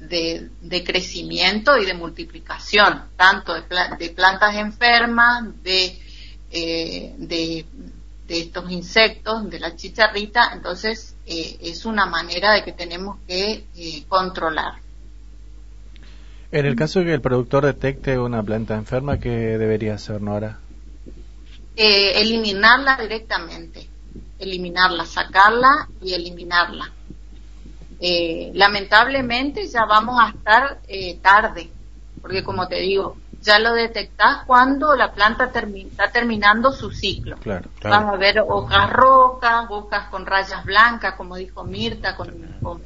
de, 0.08 0.50
de 0.60 0.84
crecimiento 0.84 1.76
y 1.78 1.86
de 1.86 1.94
multiplicación, 1.94 3.04
tanto 3.16 3.54
de, 3.54 3.62
pla- 3.62 3.96
de 3.98 4.10
plantas 4.10 4.54
enfermas, 4.56 5.44
de, 5.62 5.98
eh, 6.50 7.14
de, 7.18 7.66
de 8.28 8.38
estos 8.40 8.70
insectos, 8.70 9.48
de 9.50 9.60
la 9.60 9.76
chicharrita, 9.76 10.50
entonces 10.54 11.14
eh, 11.26 11.56
es 11.60 11.84
una 11.84 12.06
manera 12.06 12.52
de 12.52 12.64
que 12.64 12.72
tenemos 12.72 13.18
que 13.26 13.64
eh, 13.76 14.04
controlar. 14.08 14.74
En 16.52 16.66
el 16.66 16.76
caso 16.76 17.00
de 17.00 17.06
que 17.06 17.14
el 17.14 17.20
productor 17.20 17.66
detecte 17.66 18.18
una 18.18 18.42
planta 18.42 18.74
enferma, 18.76 19.18
¿qué 19.18 19.30
debería 19.58 19.94
hacer 19.94 20.22
Nora? 20.22 20.58
Eh, 21.76 22.20
eliminarla 22.20 22.96
directamente, 23.00 23.88
eliminarla, 24.38 25.04
sacarla 25.06 25.88
y 26.00 26.14
eliminarla. 26.14 26.92
Eh, 28.06 28.50
lamentablemente 28.52 29.66
ya 29.66 29.86
vamos 29.86 30.20
a 30.20 30.28
estar 30.28 30.78
eh, 30.88 31.16
tarde, 31.22 31.70
porque 32.20 32.44
como 32.44 32.68
te 32.68 32.76
digo, 32.80 33.16
ya 33.40 33.58
lo 33.58 33.72
detectás 33.72 34.44
cuando 34.46 34.94
la 34.94 35.14
planta 35.14 35.50
termi- 35.50 35.86
está 35.86 36.12
terminando 36.12 36.70
su 36.70 36.90
ciclo. 36.90 37.38
Claro, 37.38 37.70
Vas 37.82 38.04
a 38.12 38.16
ver 38.18 38.40
hojas 38.46 38.90
rocas, 38.92 39.64
hojas 39.70 40.08
con 40.10 40.26
rayas 40.26 40.66
blancas, 40.66 41.14
como 41.14 41.36
dijo 41.36 41.64
Mirta, 41.64 42.14
con, 42.14 42.34
con, 42.62 42.82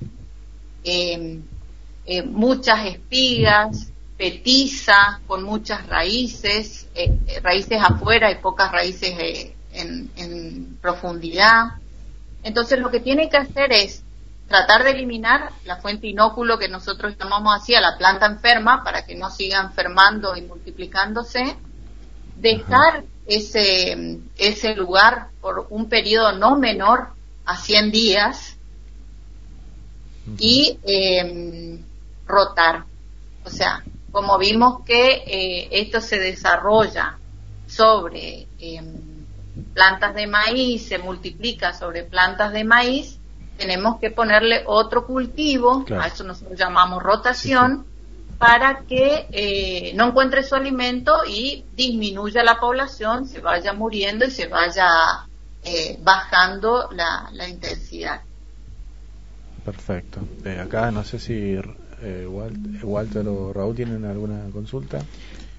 eh, 0.84 1.40
eh, 2.06 2.22
muchas 2.22 2.86
espigas, 2.86 3.90
petiza, 4.16 5.20
con 5.26 5.42
muchas 5.42 5.84
raíces, 5.88 6.86
eh, 6.94 7.12
eh, 7.26 7.40
raíces 7.42 7.80
afuera 7.82 8.30
y 8.30 8.36
pocas 8.36 8.70
raíces 8.70 9.18
eh, 9.18 9.56
en, 9.72 10.10
en 10.14 10.78
profundidad. 10.80 11.72
Entonces 12.44 12.78
lo 12.78 12.88
que 12.92 13.00
tiene 13.00 13.28
que 13.28 13.36
hacer 13.36 13.72
es 13.72 14.04
tratar 14.48 14.82
de 14.82 14.92
eliminar 14.92 15.52
la 15.64 15.76
fuente 15.76 16.06
inóculo 16.06 16.58
que 16.58 16.68
nosotros 16.68 17.14
llamamos 17.18 17.54
así 17.54 17.74
a 17.74 17.80
la 17.80 17.98
planta 17.98 18.26
enferma 18.26 18.82
para 18.82 19.04
que 19.04 19.14
no 19.14 19.30
siga 19.30 19.60
enfermando 19.60 20.34
y 20.36 20.42
multiplicándose, 20.42 21.56
dejar 22.36 23.04
ese, 23.26 24.20
ese 24.38 24.74
lugar 24.74 25.28
por 25.40 25.66
un 25.70 25.88
periodo 25.88 26.32
no 26.32 26.56
menor 26.56 27.08
a 27.44 27.56
100 27.56 27.90
días 27.90 28.56
y 30.38 30.78
eh, 30.82 31.78
rotar. 32.26 32.84
O 33.44 33.50
sea, 33.50 33.84
como 34.10 34.38
vimos 34.38 34.82
que 34.84 35.22
eh, 35.26 35.68
esto 35.72 36.00
se 36.00 36.18
desarrolla 36.18 37.18
sobre 37.66 38.46
eh, 38.58 38.82
plantas 39.74 40.14
de 40.14 40.26
maíz, 40.26 40.88
se 40.88 40.98
multiplica 40.98 41.74
sobre 41.74 42.04
plantas 42.04 42.52
de 42.52 42.64
maíz, 42.64 43.17
tenemos 43.58 43.98
que 43.98 44.10
ponerle 44.10 44.62
otro 44.66 45.04
cultivo, 45.06 45.84
Claro. 45.84 46.02
a 46.02 46.06
eso 46.06 46.24
nosotros 46.24 46.58
llamamos 46.58 47.02
rotación, 47.02 47.84
para 48.38 48.84
que 48.88 49.26
eh, 49.32 49.92
no 49.96 50.06
encuentre 50.08 50.44
su 50.44 50.54
alimento 50.54 51.12
y 51.28 51.64
disminuya 51.76 52.44
la 52.44 52.60
población, 52.60 53.26
se 53.26 53.40
vaya 53.40 53.72
muriendo 53.72 54.24
y 54.24 54.30
se 54.30 54.46
vaya 54.46 54.86
eh, 55.64 55.98
bajando 56.02 56.88
la, 56.92 57.28
la 57.32 57.48
intensidad. 57.48 58.20
Perfecto. 59.64 60.20
Eh, 60.44 60.58
acá 60.60 60.90
no 60.92 61.02
sé 61.04 61.18
si 61.18 61.34
eh, 62.02 62.26
Wal- 62.28 62.80
Walter 62.82 63.26
o 63.28 63.52
Raúl 63.52 63.74
tienen 63.74 64.04
alguna 64.04 64.40
consulta. 64.52 65.00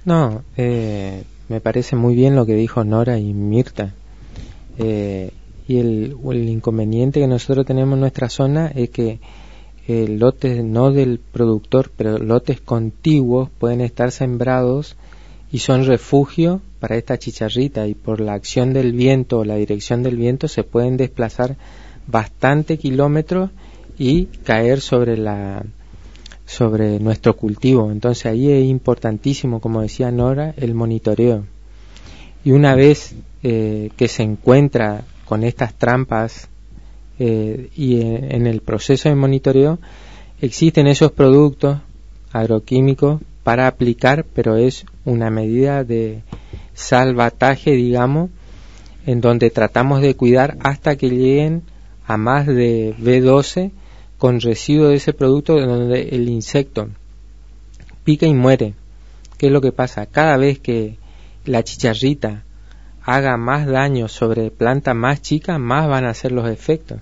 No, 0.06 0.44
eh, 0.56 1.24
me 1.50 1.60
parece 1.60 1.96
muy 1.98 2.16
bien 2.16 2.36
lo 2.36 2.46
que 2.46 2.54
dijo 2.56 2.84
Nora 2.86 3.18
y 3.20 3.34
Mirta. 3.34 3.92
Eh, 4.78 5.32
y 5.70 5.78
el, 5.78 6.16
inconveniente 6.50 7.20
que 7.20 7.28
nosotros 7.28 7.64
tenemos 7.64 7.94
en 7.94 8.00
nuestra 8.00 8.28
zona 8.28 8.72
es 8.74 8.90
que 8.90 9.20
eh, 9.88 10.08
lotes 10.08 10.64
no 10.64 10.92
del 10.92 11.20
productor, 11.20 11.92
pero 11.96 12.18
lotes 12.18 12.60
contiguos 12.60 13.52
pueden 13.60 13.82
estar 13.82 14.12
sembrados 14.12 14.96
y 15.52 15.60
son 15.60 15.86
refugio 15.86 16.60
para 16.80 16.98
esta 16.98 17.20
chicharrita 17.20 17.86
y 17.86 17.94
por 17.94 18.20
la 18.20 18.34
acción 18.34 18.74
del 18.74 18.94
viento 18.94 19.38
o 19.38 19.46
la 19.46 19.58
dirección 19.58 20.02
del 20.02 20.18
viento 20.18 20.48
se 20.48 20.64
pueden 20.64 20.98
desplazar 20.98 21.56
bastante 22.08 22.80
kilómetros 22.80 23.52
y 24.00 24.26
caer 24.26 24.82
sobre 24.82 25.18
la 25.18 25.64
sobre 26.48 27.00
nuestro 27.00 27.36
cultivo. 27.36 27.92
Entonces 27.92 28.26
ahí 28.26 28.52
es 28.52 28.66
importantísimo, 28.66 29.62
como 29.62 29.84
decía 29.84 30.10
Nora, 30.10 30.56
el 30.58 30.74
monitoreo. 30.74 31.46
Y 32.44 32.54
una 32.54 32.74
vez 32.74 33.14
eh, 33.44 33.92
que 33.96 34.08
se 34.08 34.24
encuentra 34.24 35.04
con 35.30 35.44
estas 35.44 35.76
trampas 35.76 36.50
eh, 37.20 37.70
y 37.76 38.02
en, 38.02 38.48
el 38.48 38.62
proceso 38.62 39.10
de 39.10 39.16
monitoreo 39.16 39.78
existen 40.42 40.88
esos 40.88 41.12
productos 41.12 41.78
agroquímicos 42.32 43.22
para 43.44 43.68
aplicar, 43.68 44.26
pero 44.34 44.58
es 44.58 44.86
una 45.06 45.30
medida 45.30 45.84
de 45.84 46.24
salvataje, 46.74 47.74
digamos, 47.74 48.32
en 49.06 49.22
donde 49.22 49.52
tratamos 49.52 50.02
de 50.02 50.16
cuidar 50.16 50.58
hasta 50.62 50.96
que 50.96 51.12
lleguen 51.12 51.62
a 52.08 52.18
más 52.18 52.48
de 52.48 52.96
B12 53.00 53.70
con 54.18 54.42
residuo 54.42 54.88
de 54.88 54.96
ese 54.96 55.14
producto 55.14 55.60
donde 55.60 56.10
el 56.10 56.28
insecto 56.28 56.90
pica 58.04 58.26
y 58.26 58.34
muere. 58.34 58.74
¿Qué 59.38 59.46
es 59.46 59.52
lo 59.52 59.62
que 59.62 59.72
pasa? 59.72 60.08
Cada 60.08 60.38
vez 60.38 60.58
que 60.58 60.98
la 61.46 61.64
chicharrita 61.64 62.46
haga 63.04 63.38
más 63.38 63.66
daño 63.66 64.08
sobre 64.08 64.52
plantas 64.52 64.96
más 64.96 65.22
chicas, 65.22 65.60
más 65.60 65.88
van 65.88 66.06
a 66.06 66.14
ser 66.14 66.32
los 66.32 66.50
efectos. 66.50 67.00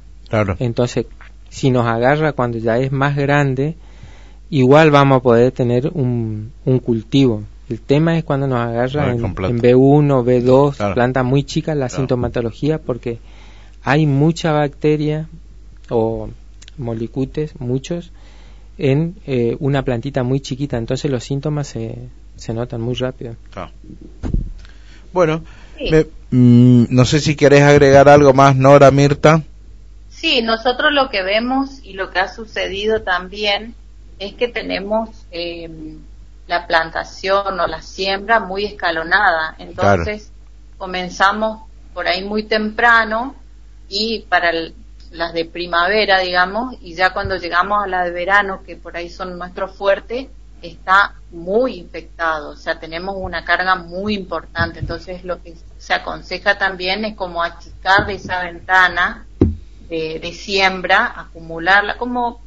Entonces, 0.60 1.06
si 1.50 1.72
nos 1.72 1.88
agarra 1.88 2.34
cuando 2.34 2.58
ya 2.58 2.78
es 2.78 2.92
más 2.92 3.16
grande, 3.16 3.76
igual 4.50 4.92
vamos 4.92 5.18
a 5.18 5.22
poder 5.22 5.52
tener 5.52 5.90
un, 5.94 6.52
cultivo. 6.84 7.44
El 7.70 7.82
tema 7.82 8.18
es 8.18 8.24
cuando 8.24 8.48
nos 8.48 8.60
agarra 8.60 9.12
en, 9.12 9.22
B1, 9.22 10.24
B2, 10.24 10.94
plantas 10.94 11.26
muy 11.26 11.44
chicas, 11.44 11.76
la 11.76 11.90
sintomatología, 11.90 12.80
porque 12.80 13.20
hay 13.84 14.06
mucha 14.06 14.52
bacteria 14.52 15.28
o 15.90 16.30
molicutes, 16.78 17.60
muchos, 17.60 18.12
en 18.78 19.16
eh, 19.26 19.58
una 19.60 19.84
plantita 19.84 20.24
muy 20.24 20.40
chiquita. 20.40 20.78
Entonces 20.78 21.12
los 21.12 21.24
síntomas 21.24 21.68
se, 21.68 21.98
se 22.36 22.54
notan 22.54 22.82
muy 22.82 22.94
rápido. 22.96 23.36
Bueno, 25.12 25.42
mm, 26.32 26.86
no 26.90 27.06
sé 27.06 27.20
si 27.20 27.36
querés 27.36 27.64
agregar 27.64 28.10
algo 28.10 28.34
más, 28.34 28.56
Nora, 28.56 28.92
Mirta. 28.92 29.44
Sí, 30.10 30.42
nosotros 30.42 30.92
lo 30.94 31.10
que 31.10 31.22
vemos 31.22 31.80
y 31.84 31.94
lo 31.94 32.10
que 32.10 32.20
ha 32.20 32.28
sucedido 32.28 33.04
también 33.04 33.76
es 34.20 34.34
que 34.34 34.48
tenemos 34.48 35.10
eh, 35.32 35.70
la 36.48 36.66
plantación 36.66 37.60
o 37.60 37.68
la 37.68 37.82
siembra 37.82 38.40
muy 38.40 38.66
escalonada. 38.66 39.56
Entonces 39.60 40.32
comenzamos 40.78 41.62
por 41.94 42.08
ahí 42.08 42.24
muy 42.24 42.44
temprano 42.44 43.36
y 43.90 44.22
para 44.30 44.52
las 45.12 45.34
de 45.34 45.46
primavera, 45.46 46.20
digamos, 46.20 46.76
y 46.82 46.96
ya 46.96 47.12
cuando 47.14 47.38
llegamos 47.38 47.84
a 47.84 47.88
la 47.88 48.04
de 48.04 48.12
verano, 48.12 48.62
que 48.66 48.76
por 48.76 48.98
ahí 48.98 49.10
son 49.10 49.38
nuestros 49.38 49.76
fuertes, 49.76 50.28
está 50.62 51.16
muy 51.32 51.76
infectado, 51.76 52.52
o 52.52 52.56
sea, 52.56 52.80
tenemos 52.80 53.16
una 53.18 53.46
carga 53.46 53.76
muy 53.76 54.16
importante. 54.16 54.80
Entonces 54.80 55.24
lo 55.24 55.42
que 55.42 55.56
se 55.78 55.94
aconseja 55.94 56.58
también 56.58 57.06
es 57.06 57.16
como 57.16 57.44
achicar 57.44 58.06
de 58.08 58.16
esa 58.16 58.44
ventana 58.44 59.26
de, 59.90 60.34
siembra, 60.34 61.14
acumularla, 61.16 61.98
como 61.98 62.42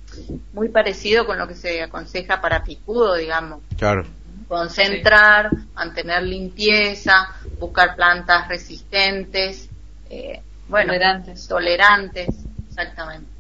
muy 0.53 0.69
parecido 0.69 1.25
con 1.27 1.39
lo 1.39 1.49
que 1.49 1.55
se 1.55 1.83
aconseja 1.83 2.41
para 2.41 2.63
picudo, 2.65 3.15
digamos. 3.15 3.63
Claro. 3.79 4.05
Concentrar, 4.49 5.51
mantener 5.75 6.23
limpieza, 6.25 7.29
buscar 7.59 7.95
plantas 7.95 8.49
resistentes, 8.49 9.69
eh, 10.11 10.43
bueno, 10.69 10.93
tolerantes. 10.93 11.49
tolerantes, 11.49 12.29
exactamente. 12.69 13.40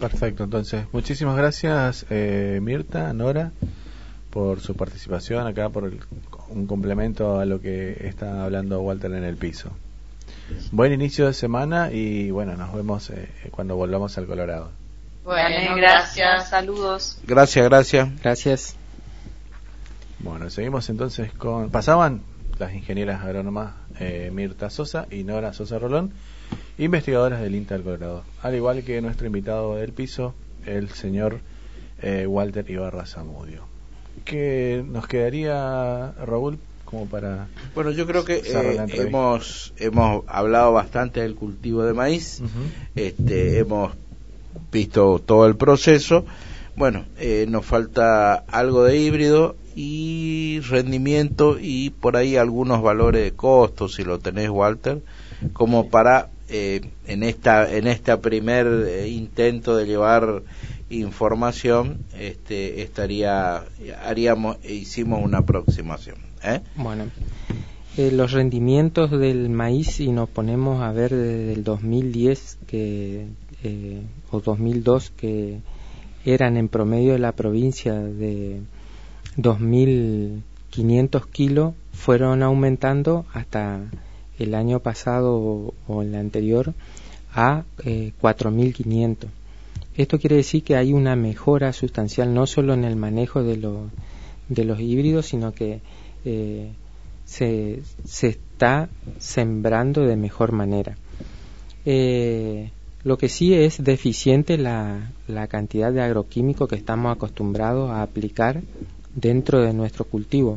Perfecto, 0.00 0.44
entonces, 0.44 0.86
muchísimas 0.92 1.36
gracias 1.36 2.06
eh, 2.10 2.58
Mirta, 2.62 3.12
Nora, 3.12 3.52
por 4.30 4.60
su 4.60 4.74
participación 4.76 5.46
acá, 5.46 5.68
por 5.68 5.90
un 6.48 6.66
complemento 6.66 7.38
a 7.38 7.44
lo 7.44 7.60
que 7.60 8.06
está 8.06 8.44
hablando 8.44 8.80
Walter 8.80 9.12
en 9.12 9.24
el 9.24 9.36
piso. 9.36 9.70
Buen 10.72 10.92
inicio 10.92 11.26
de 11.26 11.32
semana 11.32 11.90
y 11.90 12.30
bueno, 12.30 12.56
nos 12.56 12.74
vemos 12.74 13.10
eh, 13.10 13.28
cuando 13.50 13.76
volvamos 13.76 14.18
al 14.18 14.26
Colorado. 14.26 14.70
Bueno, 15.24 15.74
gracias, 15.76 16.50
saludos. 16.50 17.18
Gracias, 17.26 17.64
gracias. 17.64 18.22
Gracias. 18.22 18.76
Bueno, 20.18 20.50
seguimos 20.50 20.88
entonces 20.90 21.32
con... 21.32 21.70
Pasaban 21.70 22.22
las 22.58 22.74
ingenieras 22.74 23.22
agrónomas 23.22 23.74
eh, 23.98 24.30
Mirta 24.32 24.70
Sosa 24.70 25.06
y 25.10 25.24
Nora 25.24 25.52
Sosa 25.52 25.78
Rolón, 25.78 26.12
investigadoras 26.78 27.40
del 27.40 27.54
INTA 27.54 27.74
del 27.74 27.84
Colorado. 27.84 28.24
Al 28.42 28.54
igual 28.54 28.82
que 28.82 29.00
nuestro 29.00 29.26
invitado 29.26 29.76
del 29.76 29.92
piso, 29.92 30.34
el 30.66 30.90
señor 30.90 31.40
eh, 32.02 32.26
Walter 32.26 32.68
Ibarra 32.68 33.06
Zamudio. 33.06 33.62
¿Qué 34.24 34.84
nos 34.86 35.06
quedaría, 35.06 36.12
Raúl, 36.24 36.58
para... 37.10 37.48
Bueno, 37.74 37.90
yo 37.90 38.06
creo 38.06 38.24
que 38.24 38.36
eh, 38.36 38.86
hemos, 38.92 39.72
hemos 39.78 40.24
hablado 40.28 40.72
bastante 40.72 41.20
del 41.20 41.34
cultivo 41.34 41.82
de 41.82 41.92
maíz, 41.92 42.40
este, 42.94 43.58
hemos 43.58 43.92
visto 44.70 45.18
todo 45.18 45.46
el 45.46 45.56
proceso. 45.56 46.24
Bueno, 46.76 47.04
eh, 47.18 47.46
nos 47.48 47.66
falta 47.66 48.34
algo 48.34 48.84
de 48.84 48.98
híbrido 48.98 49.56
y 49.74 50.60
rendimiento 50.68 51.56
y 51.60 51.90
por 51.90 52.16
ahí 52.16 52.36
algunos 52.36 52.82
valores 52.82 53.24
de 53.24 53.32
costo, 53.32 53.88
si 53.88 54.04
lo 54.04 54.18
tenés, 54.20 54.50
Walter, 54.50 55.02
como 55.52 55.88
para 55.88 56.30
eh, 56.48 56.80
en 57.06 57.22
esta 57.22 57.72
en 57.74 57.86
este 57.86 58.16
primer 58.18 59.06
intento 59.06 59.76
de 59.76 59.86
llevar 59.86 60.42
información, 60.90 62.04
este, 62.18 62.82
estaría 62.82 63.64
haríamos 64.04 64.56
hicimos 64.64 65.22
una 65.22 65.38
aproximación. 65.38 66.16
¿Eh? 66.42 66.60
Bueno, 66.76 67.06
eh, 67.96 68.10
los 68.10 68.32
rendimientos 68.32 69.10
del 69.10 69.48
maíz, 69.50 69.92
si 69.92 70.10
nos 70.10 70.28
ponemos 70.28 70.82
a 70.82 70.90
ver 70.92 71.14
desde 71.14 71.52
el 71.52 71.62
2010 71.64 72.58
que, 72.66 73.28
eh, 73.62 74.02
o 74.30 74.40
2002, 74.40 75.10
que 75.10 75.60
eran 76.24 76.56
en 76.56 76.68
promedio 76.68 77.12
de 77.12 77.20
la 77.20 77.32
provincia 77.32 77.94
de 77.94 78.60
2.500 79.36 81.26
kilos, 81.30 81.74
fueron 81.92 82.42
aumentando 82.42 83.26
hasta 83.32 83.80
el 84.38 84.54
año 84.54 84.80
pasado 84.80 85.72
o, 85.86 86.02
el 86.02 86.14
anterior 86.14 86.74
a 87.32 87.64
4.500. 87.78 89.28
Esto 89.96 90.18
quiere 90.18 90.36
decir 90.36 90.64
que 90.64 90.76
hay 90.76 90.92
una 90.92 91.14
mejora 91.14 91.72
sustancial 91.72 92.34
no 92.34 92.46
solo 92.46 92.74
en 92.74 92.84
el 92.84 92.96
manejo 92.96 93.42
de, 93.42 93.56
de 94.48 94.64
los 94.64 94.80
híbridos, 94.80 95.26
sino 95.26 95.52
que 95.52 95.80
eh, 96.24 96.72
se, 97.24 97.80
se, 98.04 98.28
está 98.28 98.88
sembrando 99.18 100.02
de 100.02 100.16
mejor 100.16 100.52
manera. 100.52 100.96
Eh, 101.84 102.70
lo 103.04 103.18
que 103.18 103.28
sí 103.28 103.54
es 103.54 103.84
deficiente 103.84 104.58
la, 104.58 105.12
la 105.28 105.46
cantidad 105.46 105.92
de 105.92 106.02
agroquímico 106.02 106.66
que 106.66 106.76
estamos 106.76 107.14
acostumbrados 107.14 107.90
a 107.90 108.02
aplicar 108.02 108.62
dentro 109.14 109.62
de 109.62 109.74
nuestro 109.74 110.06
cultivo. 110.06 110.56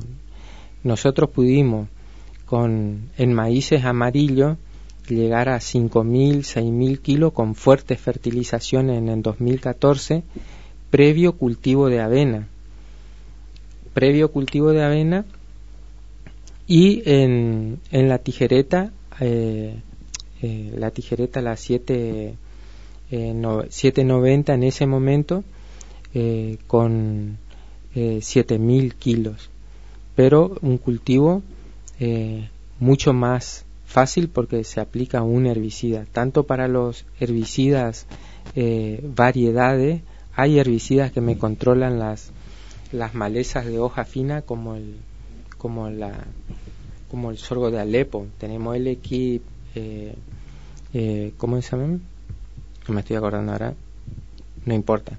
Nosotros 0.84 1.30
pudimos 1.30 1.90
con 2.48 3.12
en 3.18 3.34
maíces 3.34 3.86
amarillos 3.86 4.58
llegar 5.08 5.48
a 5.50 5.58
5.000, 5.58 6.40
6.000 6.40 7.00
kilos 7.00 7.34
con 7.34 7.54
fuertes 7.54 8.00
fertilizaciones 8.00 8.98
en 8.98 9.10
el 9.10 9.22
2014 9.22 10.24
previo 10.90 11.34
cultivo 11.34 11.90
de 11.90 12.02
avena. 12.02 12.48
Previo 13.94 14.32
cultivo 14.32 14.72
de 14.72 14.84
avena 14.84 15.26
y 16.68 17.02
en, 17.06 17.80
en 17.92 18.10
la 18.10 18.20
tijereta, 18.20 18.92
eh, 19.20 19.76
eh, 20.42 20.74
la 20.78 20.92
tijereta, 20.92 21.42
la 21.42 21.56
7, 21.56 22.36
eh, 23.12 23.34
no, 23.34 23.64
790 23.64 24.54
en 24.54 24.64
ese 24.64 24.86
momento, 24.86 25.44
eh, 26.14 26.58
con 26.68 27.38
eh, 27.96 28.20
7000 28.22 28.96
kilos. 28.96 29.50
Pero 30.16 30.58
un 30.62 30.78
cultivo 30.78 31.42
eh, 32.00 32.50
mucho 32.80 33.14
más 33.14 33.66
fácil 33.86 34.30
porque 34.30 34.64
se 34.64 34.80
aplica 34.80 35.24
un 35.24 35.46
herbicida. 35.46 36.06
Tanto 36.12 36.44
para 36.44 36.68
los 36.68 37.06
herbicidas 37.20 38.06
eh, 38.56 39.02
variedades, 39.16 40.02
hay 40.36 40.60
herbicidas 40.60 41.12
que 41.12 41.22
me 41.22 41.38
controlan 41.38 42.00
las, 42.00 42.32
las 42.92 43.14
malezas 43.16 43.66
de 43.66 43.80
hoja 43.80 44.06
fina 44.06 44.42
como 44.42 44.76
el, 44.76 44.96
como 45.58 45.90
la 45.90 46.26
como 47.10 47.32
el 47.32 47.38
sorgo 47.38 47.72
de 47.72 47.80
Alepo 47.80 48.28
tenemos 48.38 48.76
el 48.76 48.88
equipo 48.88 49.46
eh, 49.76 50.14
¿cómo 51.38 51.62
se 51.62 51.72
llama? 51.72 52.00
no 52.88 52.94
me 52.94 53.00
estoy 53.00 53.16
acordando 53.16 53.54
ahora 53.54 53.74
no 54.68 54.74
importa. 54.74 55.18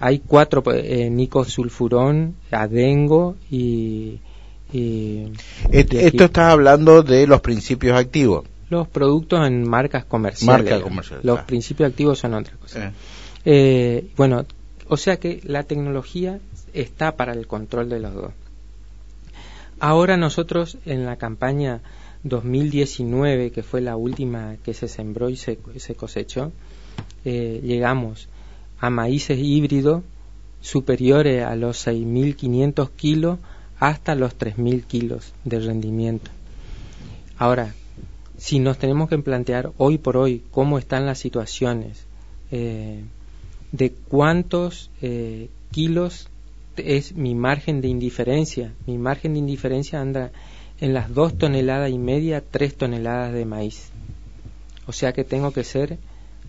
Hay 0.00 0.20
cuatro, 0.20 0.64
nicosulfurón, 1.10 2.34
adengo 2.50 3.36
y... 3.50 4.20
Et- 4.72 5.32
aquí- 5.86 5.98
esto 5.98 6.24
está 6.24 6.50
hablando 6.50 7.02
de 7.02 7.26
los 7.26 7.40
principios 7.40 7.96
activos. 7.98 8.44
los 8.68 8.88
productos 8.88 9.46
en 9.46 9.68
marcas 9.68 10.04
comerciales. 10.04 10.64
Marcas 10.64 10.82
comerciales, 10.82 11.24
Los 11.24 11.38
ah. 11.38 11.46
principios 11.46 11.88
activos 11.88 12.18
son 12.18 12.34
otra 12.34 12.56
cosa. 12.56 12.88
Eh. 12.88 12.92
Eh, 13.44 14.08
bueno, 14.16 14.44
o 14.88 14.96
sea 14.96 15.18
que 15.18 15.40
la 15.44 15.62
tecnología 15.62 16.40
está 16.74 17.14
para 17.16 17.32
el 17.32 17.46
control 17.46 17.88
de 17.88 18.00
los 18.00 18.12
dos. 18.14 18.32
Ahora 19.78 20.16
nosotros 20.16 20.78
en 20.84 21.04
la 21.06 21.16
campaña 21.16 21.80
2019, 22.24 23.52
que 23.52 23.62
fue 23.62 23.80
la 23.80 23.96
última 23.96 24.56
que 24.64 24.74
se 24.74 24.88
sembró 24.88 25.28
y 25.30 25.36
se, 25.36 25.58
se 25.76 25.94
cosechó, 25.94 26.50
eh, 27.24 27.60
llegamos 27.62 28.28
a 28.80 28.90
maíces 28.90 29.38
híbridos 29.38 30.02
superiores 30.60 31.44
a 31.44 31.54
los 31.54 31.76
6.500 31.86 32.90
kilos 32.96 33.38
hasta 33.78 34.14
los 34.14 34.38
3.000 34.38 34.84
kilos 34.84 35.32
de 35.44 35.60
rendimiento. 35.60 36.30
Ahora, 37.38 37.74
si 38.38 38.58
nos 38.58 38.78
tenemos 38.78 39.08
que 39.08 39.18
plantear 39.18 39.72
hoy 39.76 39.98
por 39.98 40.16
hoy 40.16 40.42
cómo 40.50 40.78
están 40.78 41.06
las 41.06 41.18
situaciones, 41.18 42.06
eh, 42.50 43.02
de 43.72 43.92
cuántos 43.92 44.90
eh, 45.02 45.48
kilos 45.70 46.28
es 46.76 47.14
mi 47.14 47.34
margen 47.34 47.80
de 47.80 47.88
indiferencia. 47.88 48.72
Mi 48.86 48.98
margen 48.98 49.32
de 49.34 49.40
indiferencia 49.40 50.00
anda 50.00 50.30
en 50.80 50.94
las 50.94 51.12
dos 51.12 51.36
toneladas 51.36 51.90
y 51.90 51.98
media, 51.98 52.42
tres 52.42 52.76
toneladas 52.76 53.32
de 53.32 53.44
maíz. 53.44 53.90
O 54.86 54.92
sea 54.92 55.12
que 55.12 55.24
tengo 55.24 55.52
que 55.52 55.64
ser, 55.64 55.98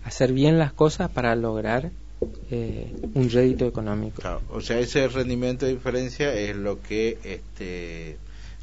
hacer 0.04 0.32
bien 0.32 0.58
las 0.58 0.72
cosas 0.72 1.10
para 1.10 1.34
lograr 1.34 1.90
eh, 2.50 2.92
un 3.14 3.30
rédito 3.30 3.66
económico. 3.66 4.20
Claro, 4.20 4.42
o 4.50 4.60
sea, 4.60 4.78
ese 4.78 5.06
rendimiento 5.08 5.66
de 5.66 5.72
diferencia 5.72 6.32
es 6.32 6.56
lo 6.56 6.80
que, 6.82 7.18
este, 7.24 8.16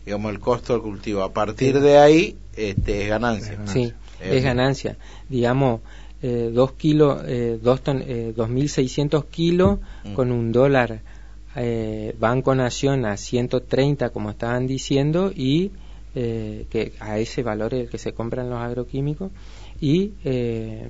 digamos, 0.05 0.31
el 0.31 0.39
costo 0.39 0.73
del 0.73 0.81
cultivo. 0.81 1.21
A 1.23 1.31
partir 1.33 1.79
de 1.79 1.97
ahí, 1.97 2.35
este, 2.55 3.03
es 3.03 3.09
ganancia. 3.09 3.59
Sí, 3.65 3.93
es 4.21 4.43
ganancia. 4.43 4.97
Digamos, 5.29 5.81
eh, 6.21 6.49
dos 6.53 6.71
kilos, 6.73 7.21
eh, 7.25 7.59
dos 7.61 7.81
ton, 7.81 8.01
eh, 8.05 8.33
2.600 8.35 9.25
kilos 9.25 9.79
Mm. 10.03 10.13
con 10.13 10.31
un 10.31 10.51
dólar 10.51 11.01
eh, 11.57 12.13
Banco 12.19 12.53
Nación 12.53 13.05
a 13.05 13.15
130, 13.15 14.09
como 14.09 14.29
estaban 14.29 14.67
diciendo, 14.67 15.31
y 15.33 15.71
eh, 16.15 16.65
que 16.69 16.93
a 16.99 17.17
ese 17.19 17.43
valor 17.43 17.73
es 17.73 17.81
el 17.81 17.89
que 17.89 17.97
se 17.97 18.13
compran 18.13 18.49
los 18.49 18.59
agroquímicos, 18.59 19.31
y 19.79 20.11
eh, 20.25 20.89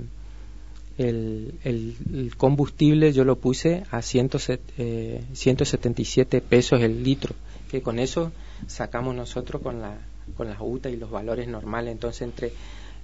el, 0.98 1.54
el- 1.64 1.94
el 2.14 2.36
combustible 2.36 3.12
yo 3.12 3.24
lo 3.24 3.36
puse 3.36 3.82
a 3.90 4.02
107, 4.02 4.62
eh, 4.78 5.20
177 5.34 6.40
pesos 6.40 6.80
el 6.80 7.02
litro, 7.02 7.34
que 7.70 7.82
con 7.82 7.98
eso 7.98 8.32
sacamos 8.66 9.14
nosotros 9.14 9.62
con 9.62 9.80
la 9.80 9.98
con 10.36 10.48
las 10.48 10.58
UTA 10.60 10.90
y 10.90 10.96
los 10.96 11.10
valores 11.10 11.46
normales. 11.46 11.92
Entonces, 11.92 12.22
entre 12.22 12.52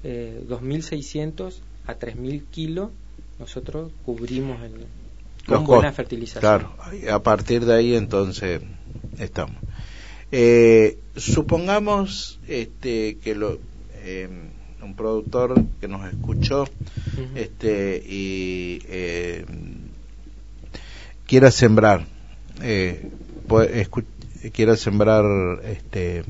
eh, 0.03 0.43
2.600 0.49 1.55
a 1.87 1.95
3.000 1.95 2.43
kilos, 2.51 2.91
nosotros 3.39 3.93
cubrimos 4.05 4.61
el, 4.63 4.73
con 5.47 5.65
buena 5.65 5.93
fertilización. 5.93 6.41
Claro, 6.41 6.75
a 7.11 7.23
partir 7.23 7.65
de 7.65 7.75
ahí 7.75 7.95
entonces 7.95 8.61
estamos. 9.19 9.57
Eh, 10.33 10.99
supongamos 11.17 12.39
este, 12.49 13.19
que 13.19 13.35
lo, 13.35 13.59
eh, 14.03 14.29
un 14.83 14.95
productor 14.95 15.63
que 15.81 15.89
nos 15.89 16.07
escuchó 16.11 16.65
este, 17.35 18.03
y 18.05 18.81
eh, 18.89 19.45
quiera 21.27 21.51
sembrar, 21.51 22.07
eh, 22.61 23.11
quiera 24.53 24.77
sembrar, 24.77 25.25
este, 25.65 26.21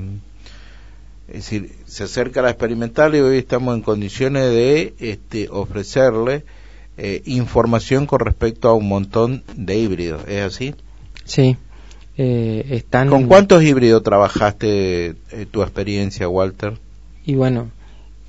es 1.27 1.33
decir, 1.33 1.71
se 1.85 2.03
acerca 2.03 2.41
a 2.41 2.43
la 2.43 2.49
experimental 2.49 3.15
y 3.15 3.19
hoy 3.19 3.37
estamos 3.37 3.75
en 3.75 3.81
condiciones 3.81 4.43
de 4.51 4.93
este, 4.99 5.49
ofrecerle 5.49 6.43
eh, 6.97 7.23
información 7.25 8.05
con 8.05 8.19
respecto 8.19 8.69
a 8.69 8.73
un 8.73 8.87
montón 8.87 9.43
de 9.55 9.77
híbridos, 9.77 10.27
¿es 10.27 10.41
así? 10.43 10.75
Sí. 11.25 11.57
Eh, 12.15 12.67
están 12.69 13.09
¿Con 13.09 13.25
cuántos 13.27 13.63
híbridos 13.63 14.03
trabajaste 14.03 15.15
eh, 15.31 15.45
tu 15.49 15.63
experiencia, 15.63 16.29
Walter? 16.29 16.77
Y 17.25 17.33
bueno, 17.33 17.71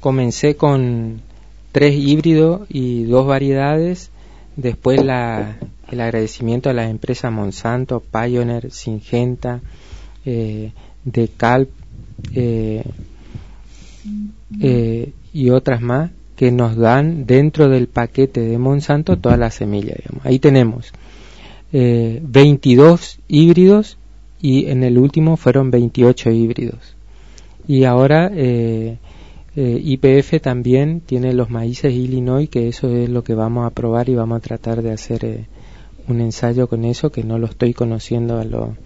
comencé 0.04 0.54
con 0.54 1.22
tres 1.72 1.94
híbridos 1.94 2.66
y 2.68 3.04
dos 3.04 3.26
variedades. 3.26 4.10
Después 4.54 5.02
la, 5.02 5.56
el 5.90 5.98
agradecimiento 5.98 6.68
a 6.68 6.74
las 6.74 6.90
empresas 6.90 7.32
Monsanto, 7.32 8.00
Pioneer, 8.00 8.70
Syngenta, 8.70 9.62
eh, 10.26 10.72
Decalp 11.06 11.70
eh, 12.34 12.84
eh, 14.60 15.12
y 15.32 15.48
otras 15.48 15.80
más 15.80 16.10
que 16.36 16.52
nos 16.52 16.76
dan 16.76 17.24
dentro 17.24 17.70
del 17.70 17.86
paquete 17.86 18.42
de 18.42 18.58
Monsanto 18.58 19.16
todas 19.16 19.38
las 19.38 19.54
semillas. 19.54 19.96
Digamos. 19.96 20.26
Ahí 20.26 20.38
tenemos 20.38 20.92
eh, 21.72 22.20
22 22.22 23.20
híbridos 23.26 23.96
y 24.38 24.66
en 24.66 24.84
el 24.84 24.98
último 24.98 25.38
fueron 25.38 25.70
28 25.70 26.30
híbridos. 26.30 26.94
Y 27.66 27.84
ahora 27.84 28.30
eh, 29.56 29.76
eh, 29.76 29.80
IPF 29.82 30.40
también 30.40 31.00
tiene 31.00 31.32
los 31.32 31.50
maíces 31.50 31.92
Illinois, 31.92 32.48
que 32.48 32.68
eso 32.68 32.88
es 32.88 33.08
lo 33.08 33.22
que 33.24 33.34
vamos 33.34 33.66
a 33.66 33.70
probar 33.70 34.08
y 34.08 34.14
vamos 34.14 34.38
a 34.38 34.40
tratar 34.40 34.82
de 34.82 34.92
hacer 34.92 35.24
eh, 35.24 35.46
un 36.08 36.20
ensayo 36.20 36.66
con 36.68 36.84
eso, 36.84 37.10
que 37.10 37.24
no 37.24 37.38
lo 37.38 37.46
estoy 37.46 37.74
conociendo 37.74 38.38
a 38.38 38.44
lo 38.44 38.76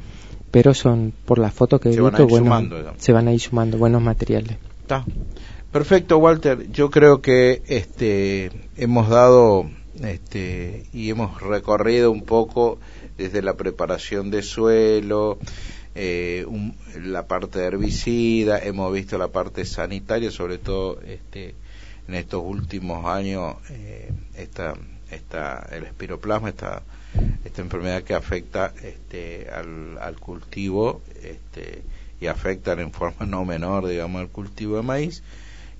pero 0.50 0.72
son 0.72 1.12
por 1.26 1.38
la 1.38 1.50
foto 1.50 1.78
que 1.78 1.90
he 1.90 1.92
Se 1.92 2.00
van 2.00 2.14
a 2.14 2.18
visto 2.18 2.22
ir 2.24 2.30
buenos- 2.30 2.46
sumando, 2.46 2.92
se 2.96 3.12
van 3.12 3.28
a 3.28 3.32
ir 3.34 3.40
sumando 3.40 3.76
buenos 3.76 4.00
materiales. 4.00 4.56
Está. 4.80 5.04
Perfecto, 5.70 6.16
Walter. 6.16 6.70
Yo 6.72 6.88
creo 6.90 7.20
que 7.20 7.60
este 7.66 8.50
hemos 8.78 9.10
dado 9.10 9.66
este 10.02 10.84
y 10.94 11.10
hemos 11.10 11.42
recorrido 11.42 12.10
un 12.10 12.22
poco 12.22 12.78
desde 13.18 13.42
la 13.42 13.54
preparación 13.54 14.30
de 14.30 14.40
suelo, 14.42 15.36
eh, 16.00 16.44
un- 16.46 16.76
la 17.02 17.26
parte 17.26 17.58
herbicida, 17.58 18.58
hemos 18.60 18.92
visto 18.92 19.18
la 19.18 19.28
parte 19.28 19.64
sanitaria, 19.64 20.30
sobre 20.30 20.58
todo 20.58 21.00
este 21.02 21.54
en 22.06 22.14
estos 22.14 22.42
últimos 22.44 23.04
años 23.04 23.56
eh, 23.70 24.10
esta 24.36 24.74
esta 25.10 25.66
el 25.72 25.84
espiroplasma 25.84 26.50
esta 26.50 26.82
esta 27.44 27.62
enfermedad 27.62 28.02
que 28.04 28.14
afecta 28.14 28.72
este 28.82 29.48
al, 29.50 29.98
al 29.98 30.20
cultivo 30.20 31.02
este 31.22 31.82
y 32.20 32.26
afectan 32.28 32.78
en 32.78 32.92
forma 32.92 33.26
no 33.26 33.44
menor 33.44 33.86
digamos 33.88 34.20
al 34.22 34.28
cultivo 34.28 34.76
de 34.76 34.82
maíz. 34.82 35.22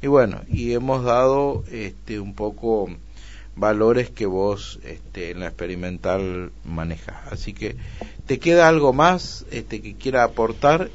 Y 0.02 0.06
bueno 0.08 0.40
y 0.48 0.72
hemos 0.72 1.04
dado 1.04 1.64
este 1.70 2.18
un 2.20 2.34
poco 2.34 2.88
valores 3.56 4.10
que 4.10 4.26
vos 4.26 4.78
este 4.84 5.30
en 5.30 5.40
la 5.40 5.46
experimental 5.46 6.52
manejas. 6.64 7.16
Así 7.32 7.52
que 7.54 7.76
te 8.28 8.38
queda 8.38 8.68
algo 8.68 8.92
más 8.92 9.44
este 9.50 9.82
que 9.82 9.94
quiera 9.94 10.22
aportar 10.22 10.90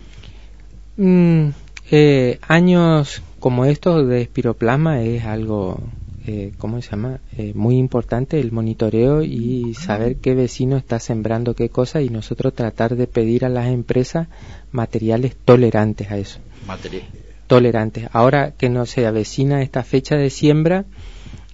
Mm, 0.96 1.50
eh, 1.90 2.40
años 2.48 3.24
como 3.40 3.66
estos 3.66 4.08
de 4.08 4.22
espiroplasma 4.22 5.02
es 5.02 5.26
algo, 5.26 5.82
eh, 6.28 6.54
¿cómo 6.58 6.82
se 6.82 6.92
llama? 6.92 7.20
Eh, 7.38 7.52
muy 7.56 7.78
importante 7.78 8.40
el 8.40 8.52
monitoreo 8.52 9.24
y 9.24 9.74
saber 9.74 10.18
qué 10.18 10.36
vecino 10.36 10.78
está 10.78 11.00
sembrando 11.00 11.56
qué 11.56 11.70
cosa 11.70 12.02
y 12.02 12.10
nosotros 12.10 12.54
tratar 12.54 12.96
de 12.96 13.08
pedir 13.08 13.44
a 13.44 13.50
las 13.50 13.68
empresas 13.68 14.28
materiales 14.72 15.36
tolerantes 15.36 16.12
a 16.12 16.18
eso. 16.18 16.40
material 16.68 17.04
Tolerantes. 17.48 18.08
Ahora 18.14 18.52
que 18.52 18.70
no 18.70 18.86
se 18.86 19.06
avecina 19.06 19.62
esta 19.62 19.84
fecha 19.84 20.16
de 20.16 20.30
siembra, 20.30 20.86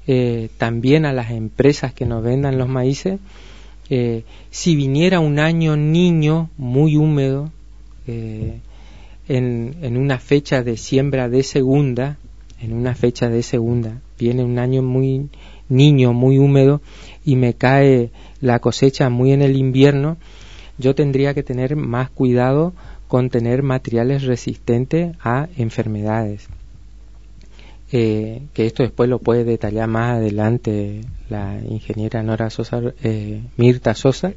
eh, 0.06 0.50
también 0.58 1.06
a 1.06 1.14
las 1.14 1.32
empresas 1.32 1.94
que 1.94 2.06
nos 2.06 2.24
vendan 2.24 2.58
los 2.58 2.70
maíces, 2.70 3.20
eh, 3.90 4.24
si 4.52 4.76
viniera 4.76 5.20
un 5.20 5.40
año 5.40 5.76
niño 5.76 6.50
muy 6.58 6.98
húmedo, 6.98 7.52
eh, 8.08 8.60
en, 9.28 9.76
en 9.82 9.98
una 9.98 10.20
fecha 10.20 10.64
de 10.64 10.78
siembra 10.78 11.30
de 11.30 11.44
segunda, 11.44 12.18
en 12.62 12.74
una 12.74 12.96
fecha 12.96 13.30
de 13.30 13.44
segunda, 13.44 14.02
viene 14.18 14.44
un 14.44 14.60
año 14.60 14.82
muy 14.82 15.30
niño, 15.70 16.14
muy 16.14 16.38
húmedo 16.38 16.82
y 17.24 17.36
me 17.36 17.54
cae 17.54 18.12
la 18.42 18.60
cosecha 18.60 19.10
muy 19.10 19.32
en 19.32 19.42
el 19.42 19.56
invierno, 19.56 20.18
yo 20.78 20.96
tendría 20.96 21.34
que 21.34 21.44
tener 21.44 21.76
más 21.76 22.10
cuidado 22.10 22.74
con 23.08 23.30
tener 23.30 23.64
materiales 23.64 24.24
resistentes 24.24 25.16
a 25.22 25.48
enfermedades. 25.58 26.48
Eh, 27.92 28.44
que 28.54 28.68
esto 28.68 28.84
después 28.84 29.10
lo 29.10 29.18
puede 29.18 29.44
detallar 29.44 29.88
más 29.88 30.18
adelante 30.18 31.02
la 31.28 31.60
ingeniera 31.68 32.22
Nora 32.22 32.52
Sosa, 32.52 32.82
eh, 33.04 33.42
Mirta 33.58 33.96
Sosa, 33.96 34.34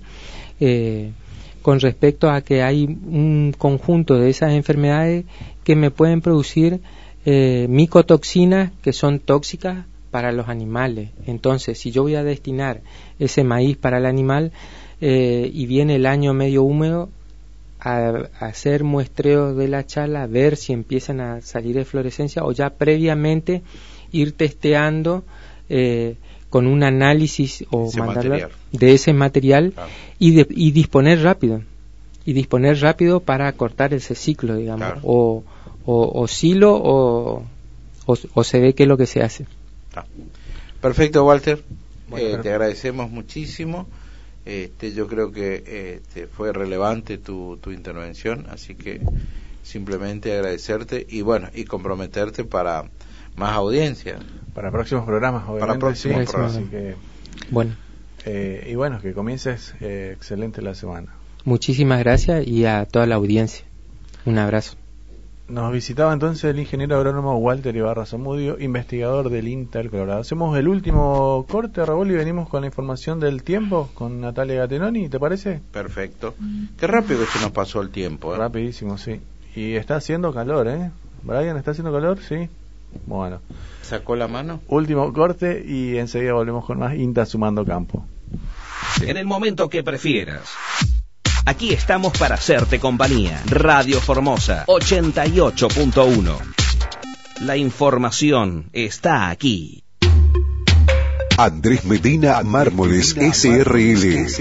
eh, 0.58 1.12
con 1.60 1.78
respecto 1.80 2.30
a 2.30 2.40
que 2.40 2.62
hay 2.62 2.84
un 2.84 3.54
conjunto 3.56 4.18
de 4.18 4.30
esas 4.30 4.52
enfermedades 4.52 5.24
que 5.64 5.76
me 5.76 5.90
pueden 5.90 6.20
producir 6.20 6.80
eh, 7.24 7.66
micotoxinas 7.68 8.72
que 8.82 8.92
son 8.92 9.20
tóxicas 9.20 9.86
para 10.10 10.32
los 10.32 10.48
animales. 10.48 11.10
Entonces, 11.26 11.78
si 11.78 11.90
yo 11.90 12.02
voy 12.02 12.16
a 12.16 12.24
destinar 12.24 12.80
ese 13.18 13.44
maíz 13.44 13.76
para 13.76 13.98
el 13.98 14.06
animal 14.06 14.52
eh, 15.00 15.50
y 15.52 15.66
viene 15.66 15.96
el 15.96 16.06
año 16.06 16.34
medio 16.34 16.64
húmedo, 16.64 17.10
a, 17.84 18.28
hacer 18.40 18.84
muestreo 18.84 19.54
de 19.54 19.68
la 19.68 19.84
chala, 19.84 20.26
ver 20.26 20.56
si 20.56 20.72
empiezan 20.72 21.20
a 21.20 21.40
salir 21.40 21.76
de 21.76 21.84
florescencia 21.84 22.44
o 22.44 22.52
ya 22.52 22.70
previamente 22.70 23.62
ir 24.12 24.32
testeando 24.32 25.24
eh, 25.68 26.16
con 26.48 26.66
un 26.66 26.82
análisis 26.84 27.64
o 27.70 27.90
mandarla 27.96 28.50
de 28.72 28.94
ese 28.94 29.12
material 29.12 29.72
y, 30.18 30.34
de, 30.34 30.46
y 30.50 30.70
disponer 30.72 31.22
rápido 31.22 31.62
y 32.24 32.34
disponer 32.34 32.80
rápido 32.80 33.20
para 33.20 33.50
cortar 33.52 33.94
ese 33.94 34.14
ciclo, 34.14 34.56
digamos, 34.56 34.98
o, 35.02 35.42
o, 35.84 36.28
silo 36.28 36.74
o, 36.74 37.42
o, 38.06 38.44
se 38.44 38.60
ve 38.60 38.74
qué 38.74 38.84
es 38.84 38.88
lo 38.88 38.96
que 38.96 39.06
se 39.06 39.22
hace. 39.22 39.46
Perfecto, 40.80 41.24
Walter. 41.24 41.62
Eh, 42.16 42.38
te 42.42 42.50
agradecemos 42.50 43.10
muchísimo. 43.10 43.88
Este, 44.44 44.92
yo 44.92 45.06
creo 45.06 45.30
que 45.30 45.96
este, 45.96 46.26
fue 46.26 46.52
relevante 46.52 47.18
tu, 47.18 47.58
tu 47.58 47.70
intervención, 47.70 48.46
así 48.50 48.74
que 48.74 49.00
simplemente 49.62 50.32
agradecerte 50.32 51.06
y 51.08 51.22
bueno, 51.22 51.48
y 51.54 51.64
comprometerte 51.64 52.44
para 52.44 52.84
más 53.36 53.52
audiencia. 53.52 54.18
Para 54.54 54.70
próximos 54.70 55.04
programas, 55.04 55.44
obviamente. 55.44 55.66
Para 55.66 55.78
próximos 55.78 56.24
programas. 56.24 56.56
Así 56.56 56.64
que, 56.64 56.94
bueno. 57.50 57.76
Eh, 58.24 58.68
y 58.70 58.74
bueno, 58.74 59.00
que 59.00 59.12
comiences 59.12 59.74
eh, 59.80 60.12
excelente 60.14 60.62
la 60.62 60.74
semana. 60.74 61.14
Muchísimas 61.44 61.98
gracias 62.00 62.46
y 62.46 62.66
a 62.66 62.84
toda 62.86 63.06
la 63.06 63.16
audiencia. 63.16 63.64
Un 64.24 64.38
abrazo. 64.38 64.76
Nos 65.48 65.72
visitaba 65.72 66.12
entonces 66.12 66.44
el 66.44 66.60
ingeniero 66.60 66.96
agrónomo 66.96 67.36
Walter 67.36 67.76
Ibarra 67.76 68.06
Zamudio, 68.06 68.58
investigador 68.58 69.28
del 69.28 69.48
Intel 69.48 69.90
Colorado. 69.90 70.20
Hacemos 70.20 70.56
el 70.56 70.68
último 70.68 71.44
corte, 71.48 71.84
Raúl, 71.84 72.10
y 72.10 72.14
venimos 72.14 72.48
con 72.48 72.62
la 72.62 72.68
información 72.68 73.20
del 73.20 73.42
tiempo 73.42 73.90
con 73.94 74.20
Natalia 74.20 74.56
Gatenoni, 74.56 75.08
¿te 75.08 75.18
parece? 75.18 75.60
Perfecto. 75.72 76.34
Qué 76.78 76.86
rápido 76.86 77.26
se 77.26 77.40
nos 77.40 77.50
pasó 77.50 77.82
el 77.82 77.90
tiempo. 77.90 78.34
¿eh? 78.34 78.38
Rapidísimo, 78.38 78.96
sí. 78.96 79.20
Y 79.54 79.74
está 79.74 79.96
haciendo 79.96 80.32
calor, 80.32 80.68
¿eh? 80.68 80.90
Brian, 81.22 81.56
¿está 81.56 81.72
haciendo 81.72 81.92
calor? 81.92 82.18
Sí. 82.20 82.48
Bueno. 83.06 83.40
¿Sacó 83.82 84.16
la 84.16 84.28
mano? 84.28 84.60
Último 84.68 85.12
corte 85.12 85.64
y 85.66 85.98
enseguida 85.98 86.32
volvemos 86.32 86.64
con 86.64 86.78
más 86.78 86.94
INTA 86.94 87.26
sumando 87.26 87.64
campo. 87.64 88.06
En 89.02 89.16
el 89.16 89.26
momento 89.26 89.68
que 89.68 89.82
prefieras. 89.82 90.54
Aquí 91.44 91.72
estamos 91.72 92.16
para 92.16 92.36
hacerte 92.36 92.78
compañía. 92.78 93.42
Radio 93.46 94.00
Formosa 94.00 94.64
88.1. 94.66 96.38
La 97.40 97.56
información 97.56 98.70
está 98.72 99.28
aquí. 99.28 99.82
Andrés 101.36 101.84
Medina 101.84 102.40
Mármoles 102.44 103.16
SRL. 103.18 104.38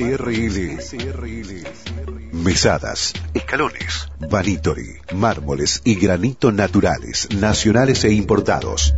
Mesadas, 2.34 3.14
escalones, 3.34 4.08
vanitori, 4.30 4.98
mármoles 5.16 5.82
y 5.84 5.96
granito 5.96 6.52
naturales, 6.52 7.30
nacionales 7.36 8.04
e 8.04 8.14
importados. 8.14 8.94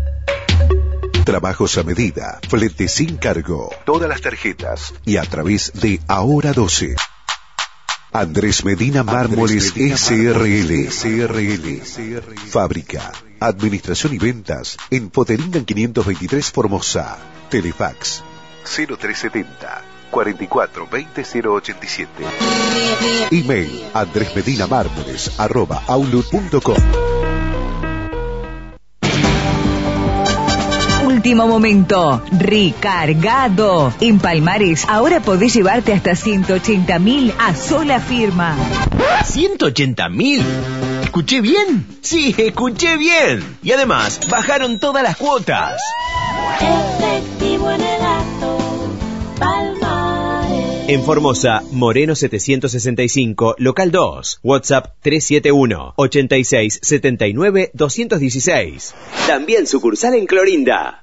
Trabajos 1.23 1.77
a 1.77 1.83
medida, 1.83 2.41
flete 2.49 2.89
sin 2.89 3.15
cargo, 3.15 3.69
todas 3.85 4.09
las 4.09 4.19
tarjetas 4.19 4.93
y 5.05 5.15
a 5.15 5.23
través 5.23 5.71
de 5.73 6.01
Ahora 6.07 6.51
12. 6.51 6.95
Andrés 8.13 8.63
Medina 8.63 9.01
Mármoles 9.03 9.73
SRL. 9.75 10.91
Fábrica, 12.47 13.11
administración 13.39 14.13
y 14.13 14.19
ventas 14.19 14.77
en 14.91 15.09
Poteringan 15.09 15.65
523 15.65 16.51
Formosa. 16.51 17.17
Telefax 17.49 18.23
0370 18.63 19.81
44 20.11 20.87
20 20.87 21.25
087. 21.49 22.09
Email 23.31 23.83
andresmedinamármoles 23.95 25.39
arroba 25.39 25.81
outlook.com. 25.87 27.12
Último 31.23 31.47
momento. 31.47 32.21
Recargado. 32.37 33.93
En 34.01 34.19
Palmares, 34.19 34.83
ahora 34.89 35.21
podés 35.21 35.53
llevarte 35.53 35.93
hasta 35.93 36.17
180 36.17 36.99
mil 36.99 37.33
a 37.39 37.55
sola 37.55 38.01
firma. 38.01 38.57
¿180 39.23 40.09
mil? 40.09 40.43
¿Escuché 41.01 41.39
bien? 41.39 41.87
Sí, 42.01 42.35
escuché 42.37 42.97
bien. 42.97 43.41
Y 43.63 43.71
además, 43.71 44.19
bajaron 44.29 44.79
todas 44.79 45.01
las 45.01 45.15
cuotas. 45.15 45.81
Efectivo 46.59 47.71
en 47.71 47.81
el 47.81 48.01
acto, 48.01 48.57
Palmares. 49.39 50.89
En 50.89 51.03
Formosa, 51.05 51.63
Moreno 51.71 52.15
765, 52.15 53.55
local 53.59 53.91
2, 53.91 54.39
WhatsApp 54.43 54.95
371 55.01 55.93
86 55.95 56.79
79 56.81 57.71
216. 57.73 58.93
También 59.25 59.67
sucursal 59.67 60.15
en 60.15 60.25
Clorinda. 60.25 61.02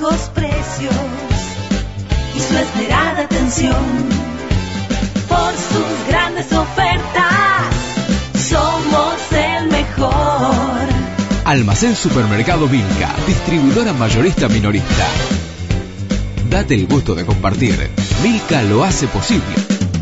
bajos 0.00 0.30
precios 0.34 0.94
y 2.34 2.40
su 2.40 2.56
esmerada 2.56 3.24
atención. 3.24 3.74
Por 5.28 5.52
sus 5.52 6.08
grandes 6.08 6.52
ofertas, 6.52 7.66
somos 8.48 9.14
el 9.32 9.68
mejor. 9.68 10.88
Almacén 11.44 11.94
Supermercado 11.96 12.66
Vilca, 12.66 13.14
distribuidora 13.26 13.92
mayorista 13.92 14.48
minorista. 14.48 15.06
Date 16.48 16.74
el 16.74 16.86
gusto 16.86 17.14
de 17.14 17.26
compartir. 17.26 17.90
Vilca 18.22 18.62
lo 18.62 18.84
hace 18.84 19.06
posible. 19.06 19.54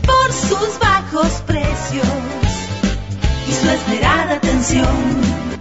Por 0.06 0.32
sus 0.32 0.78
bajos 0.78 1.42
precios 1.46 2.06
y 3.48 3.52
su 3.52 3.70
esmerada 3.70 4.34
atención. 4.34 5.57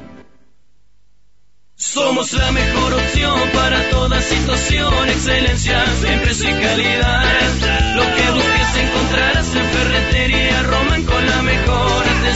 Somos 1.93 2.33
la 2.33 2.51
mejor 2.51 2.95
opción 2.95 3.49
para 3.53 3.89
toda 3.89 4.21
situación, 4.21 5.09
excelencia 5.09 5.85
en 6.05 6.21
precio 6.21 6.49
y 6.49 6.61
calidad. 6.61 7.95
Lo 7.95 8.03
que 8.13 8.31
busques 8.31 8.75
encontrarás 8.75 9.55
en 9.55 9.65
Ferretería 9.69 10.63
la 10.63 10.86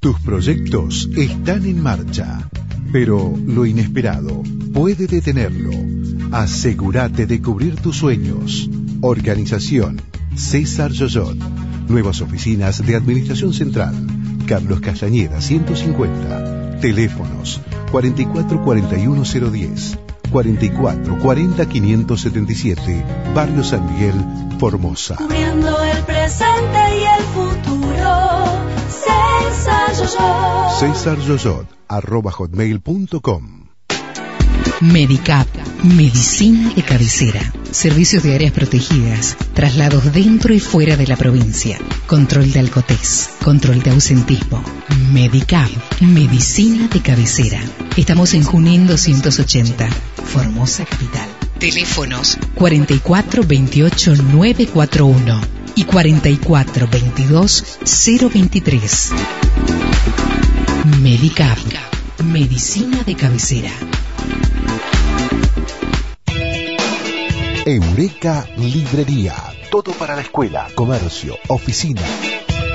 Tus 0.00 0.18
proyectos 0.20 1.08
están 1.16 1.64
en 1.66 1.82
marcha, 1.82 2.48
pero 2.92 3.34
lo 3.46 3.66
inesperado 3.66 4.44
puede 4.72 5.08
detenerlo. 5.08 5.72
Asegúrate 6.30 7.26
de 7.26 7.42
cubrir 7.42 7.74
tus 7.80 7.96
sueños. 7.96 8.70
Organización 9.00 10.00
César 10.36 10.92
Yoyot. 10.92 11.36
Nuevas 11.88 12.20
oficinas 12.20 12.86
de 12.86 12.94
Administración 12.94 13.52
Central. 13.52 13.92
Carlos 14.46 14.78
Castañeda 14.80 15.40
150. 15.40 16.78
Teléfonos 16.78 17.60
444110. 17.90 19.98
4440 20.30 21.66
577. 21.66 23.04
Barrio 23.34 23.64
San 23.64 23.92
Miguel, 23.92 24.14
Formosa. 24.60 25.16
Cubriendo 25.16 25.82
el 25.82 26.04
presente 26.04 26.98
y 27.00 27.02
el 27.02 27.24
futuro. 27.34 27.57
César 29.48 30.68
César 30.78 31.18
Yoyot, 31.20 31.66
arroba 31.88 32.30
hotmail.com. 32.30 33.68
Medicap, 34.80 35.48
medicina 35.82 36.70
de 36.74 36.82
cabecera, 36.82 37.40
servicios 37.70 38.22
de 38.22 38.34
áreas 38.34 38.52
protegidas, 38.52 39.38
traslados 39.54 40.12
dentro 40.12 40.52
y 40.52 40.60
fuera 40.60 40.98
de 40.98 41.06
la 41.06 41.16
provincia, 41.16 41.78
control 42.06 42.52
de 42.52 42.60
alcotés, 42.60 43.30
control 43.42 43.82
de 43.82 43.90
ausentismo. 43.90 44.62
Medicap, 45.12 45.70
medicina 46.00 46.86
de 46.88 47.00
cabecera. 47.00 47.60
Estamos 47.96 48.34
en 48.34 48.44
Junín 48.44 48.86
280, 48.86 49.88
Formosa 50.24 50.84
Capital. 50.84 51.28
Teléfonos 51.58 52.36
44 52.54 53.44
28 53.44 54.14
941 54.14 55.57
y 55.78 55.84
44 55.84 56.88
22 56.88 57.78
023. 58.32 59.10
Medicap, 61.00 61.56
medicina 62.24 63.04
de 63.04 63.14
cabecera. 63.14 63.70
Eureka 67.64 68.44
Librería. 68.56 69.36
Todo 69.70 69.92
para 69.92 70.16
la 70.16 70.22
escuela, 70.22 70.66
comercio, 70.74 71.36
oficina. 71.46 72.02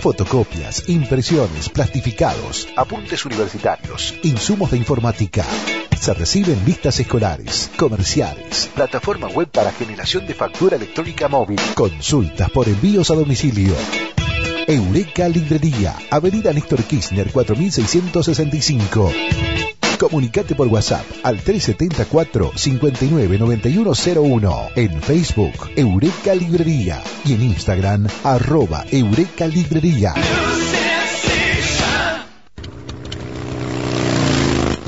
Fotocopias, 0.02 0.88
impresiones, 0.88 1.68
plastificados, 1.68 2.70
apuntes 2.78 3.26
universitarios, 3.26 4.14
insumos 4.24 4.72
de 4.72 4.78
informática. 4.78 5.44
Se 6.04 6.14
reciben 6.14 6.60
listas 6.66 7.00
escolares, 7.00 7.72
comerciales, 7.78 8.70
plataforma 8.76 9.30
web 9.30 9.48
para 9.48 9.72
generación 9.72 10.28
de 10.28 10.34
factura 10.34 10.76
electrónica 10.76 11.30
móvil, 11.30 11.58
consultas 11.76 12.52
por 12.52 12.68
envíos 12.68 13.10
a 13.10 13.16
domicilio. 13.16 13.74
Eureka 14.68 15.30
Librería, 15.30 15.96
Avenida 16.12 16.52
Néstor 16.52 16.84
Kirchner 16.84 17.32
4665. 17.32 19.14
Comunicate 19.98 20.56
por 20.56 20.68
WhatsApp 20.68 21.06
al 21.24 21.40
374 21.40 22.52
599101 22.54 24.70
en 24.76 25.02
Facebook 25.02 25.70
Eureka 25.78 26.36
Librería 26.36 27.02
y 27.24 27.36
en 27.36 27.44
Instagram 27.44 28.10
arroba 28.26 28.84
Eureka 28.92 29.48
Librería. 29.48 30.14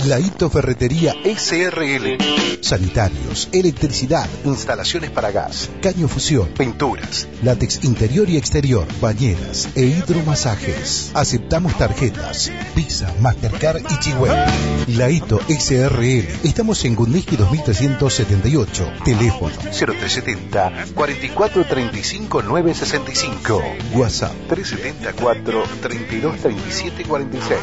La 0.06 0.20
Hito 0.20 0.52
Ferretería 0.52 1.16
SRL. 1.24 2.18
Sanitarios, 2.62 3.50
electricidad, 3.52 4.28
instalaciones 4.44 5.10
para 5.10 5.32
gas, 5.32 5.70
caño 5.82 6.08
fusión, 6.08 6.48
pinturas, 6.50 7.28
látex 7.44 7.84
interior 7.84 8.30
y 8.30 8.38
exterior, 8.38 8.88
bañeras 9.02 9.68
e 9.76 9.82
hidromasajes. 9.82 11.12
Aceptamos 11.14 11.76
tarjetas, 11.78 12.52
Visa, 12.76 13.14
Mastercard 13.20 13.82
y 13.82 14.00
Chihuahua. 14.00 14.46
La 14.90 15.10
Hito 15.10 15.40
SRL. 15.48 16.28
Estamos 16.44 16.86
en 16.86 16.96
Gundiski 16.96 17.36
2378. 17.36 18.94
Teléfono 19.04 19.56
0370 19.56 20.86
4435 20.94 22.42
965. 22.44 23.64
WhatsApp 23.94 24.34
374 24.50 25.64
3237 25.82 27.06
46. 27.06 27.60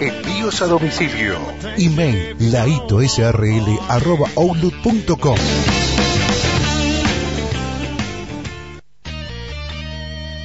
Envíos 0.00 0.62
a 0.62 0.66
domicilio. 0.66 1.36
Email 1.78 2.36
laitosrl 2.38 3.78
arroba 3.88 4.28
outlook.com. 4.36 5.36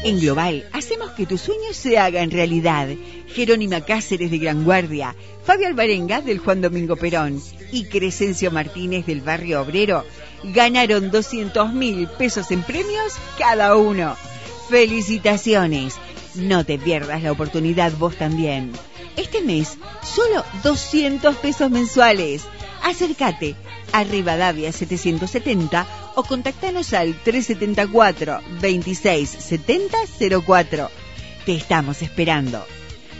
En 0.03 0.19
Global, 0.19 0.65
hacemos 0.73 1.11
que 1.11 1.27
tus 1.27 1.41
sueños 1.41 1.75
se 1.75 1.99
hagan 1.99 2.31
realidad. 2.31 2.89
Jerónima 3.27 3.81
Cáceres 3.81 4.31
de 4.31 4.39
Gran 4.39 4.63
Guardia, 4.63 5.15
Fabio 5.45 5.67
Alvarenga 5.67 6.21
del 6.21 6.39
Juan 6.39 6.61
Domingo 6.61 6.95
Perón 6.95 7.41
y 7.71 7.85
Crescencio 7.85 8.51
Martínez 8.51 9.05
del 9.05 9.21
Barrio 9.21 9.61
Obrero 9.61 10.03
ganaron 10.43 11.11
200 11.11 11.73
mil 11.73 12.07
pesos 12.07 12.51
en 12.51 12.63
premios 12.63 13.13
cada 13.37 13.75
uno. 13.75 14.15
¡Felicitaciones! 14.69 15.95
No 16.35 16.65
te 16.65 16.79
pierdas 16.79 17.21
la 17.23 17.31
oportunidad 17.31 17.91
vos 17.97 18.15
también. 18.15 18.71
Este 19.17 19.41
mes, 19.41 19.77
solo 20.03 20.43
200 20.63 21.35
pesos 21.37 21.69
mensuales. 21.69 22.43
Acércate 22.83 23.55
a 23.91 24.03
Rivadavia 24.03 24.71
770 24.71 25.85
o 26.15 26.23
contactanos 26.23 26.93
al 26.93 27.13
374 27.21 28.39
26 28.61 29.29
70 29.29 29.97
04. 30.45 30.89
Te 31.45 31.55
estamos 31.55 32.01
esperando. 32.01 32.65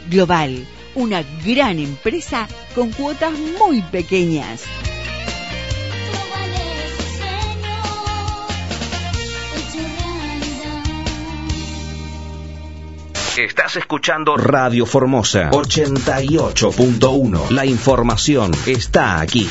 Global, 0.08 0.66
una 0.94 1.22
gran 1.44 1.78
empresa 1.78 2.48
con 2.74 2.90
cuotas 2.90 3.32
muy 3.58 3.82
pequeñas. 3.82 4.62
Estás 13.38 13.76
escuchando 13.76 14.36
Radio 14.36 14.84
Formosa 14.84 15.50
88.1. 15.52 17.48
La 17.48 17.64
información 17.64 18.52
está 18.66 19.22
aquí. 19.22 19.48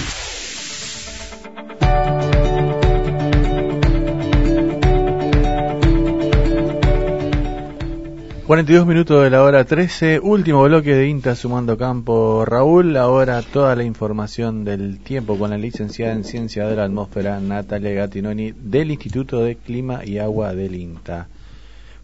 42 8.45 8.85
minutos 8.85 9.23
de 9.23 9.31
la 9.31 9.41
hora 9.41 9.63
13, 9.63 10.19
último 10.19 10.61
bloque 10.63 10.93
de 10.93 11.07
INTA 11.07 11.33
sumando 11.35 11.75
campo. 11.75 12.45
Raúl, 12.45 12.95
ahora 12.97 13.41
toda 13.41 13.75
la 13.75 13.83
información 13.83 14.63
del 14.63 14.99
tiempo 14.99 15.39
con 15.39 15.49
la 15.49 15.57
licenciada 15.57 16.13
en 16.13 16.23
Ciencia 16.23 16.67
de 16.67 16.75
la 16.75 16.83
Atmósfera 16.83 17.39
Natalia 17.39 17.93
Gattinoni 17.93 18.51
del 18.51 18.91
Instituto 18.91 19.41
de 19.41 19.55
Clima 19.55 20.05
y 20.05 20.19
Agua 20.19 20.53
del 20.53 20.75
INTA. 20.75 21.29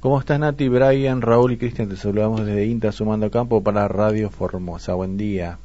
¿Cómo 0.07 0.21
estás 0.21 0.39
Nati, 0.39 0.69
Brian, 0.69 1.21
Raúl 1.21 1.51
y 1.51 1.57
Cristian? 1.57 1.89
Te 1.89 1.97
saludamos 1.97 2.45
desde 2.45 2.65
INTA 2.65 2.93
sumando 2.93 3.29
campo 3.29 3.61
para 3.61 3.89
Radio 3.89 4.29
Formosa. 4.29 4.93
Buen 4.93 5.17
día. 5.17 5.59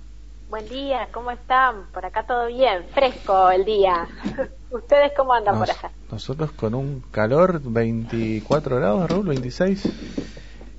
Buen 0.50 0.68
día, 0.68 1.06
¿cómo 1.14 1.30
están? 1.30 1.84
Por 1.94 2.04
acá 2.04 2.24
todo 2.26 2.48
bien, 2.48 2.82
fresco 2.92 3.52
el 3.52 3.64
día. 3.64 4.08
¿Ustedes 4.72 5.12
cómo 5.16 5.32
andan 5.32 5.60
Nos- 5.60 5.68
por 5.70 5.78
allá? 5.78 5.94
Nosotros 6.10 6.50
con 6.50 6.74
un 6.74 7.04
calor 7.12 7.60
24 7.62 8.74
grados, 8.78 9.08
Raúl, 9.08 9.28
26. 9.28 9.84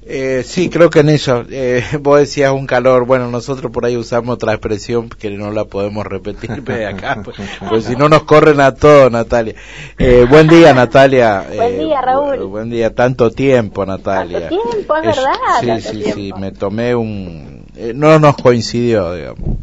Eh, 0.06 0.44
sí, 0.46 0.70
creo 0.70 0.90
que 0.90 1.00
en 1.00 1.10
eso. 1.10 1.44
Eh, 1.50 1.84
vos 2.02 2.20
decías 2.20 2.52
un 2.52 2.68
calor. 2.68 3.06
Bueno, 3.06 3.30
nosotros 3.30 3.72
por 3.72 3.86
ahí 3.86 3.96
usamos 3.98 4.36
otra 4.36 4.54
expresión 4.54 5.10
que 5.10 5.30
no 5.32 5.52
la 5.52 5.66
podemos 5.66 6.06
repetir 6.06 6.62
de 6.64 6.86
acá, 6.88 7.22
pues, 7.24 7.38
pues 7.70 7.86
si 7.86 7.96
no 7.96 8.10
nos 8.10 8.24
corren 8.24 8.60
a 8.60 8.74
todos, 8.76 9.12
Natalia. 9.12 9.56
Eh, 9.98 10.26
buen 10.30 10.48
día, 10.48 10.74
Natalia. 10.74 11.46
Buen 11.56 11.74
Eh, 11.74 11.78
día, 11.86 12.02
Raúl. 12.02 12.38
bu- 12.40 12.48
buen 12.50 12.70
día, 12.70 12.94
tanto 12.94 13.32
tiempo, 13.32 13.86
Natalia. 13.86 14.50
Tanto 14.50 14.62
tiempo, 14.72 14.96
es 14.98 15.04
verdad. 15.06 15.32
Sí, 15.62 15.68
tanto 15.68 15.90
sí, 15.90 15.98
tiempo. 16.00 16.16
sí, 16.16 16.34
me 16.40 16.52
tomé 16.52 16.96
un... 16.96 17.66
eh, 17.76 17.94
no 17.96 18.20
nos 18.20 18.36
coincidió, 18.38 19.14
digamos. 19.16 19.58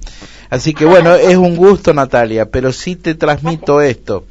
Así 0.49 0.75
que 0.75 0.85
bueno, 0.85 1.15
es 1.15 1.37
un 1.37 1.55
gusto, 1.57 1.93
Natalia, 1.95 2.47
pero 2.51 2.73
sí 2.73 2.97
te 2.97 3.15
transmito 3.15 3.81
esto. 3.81 4.25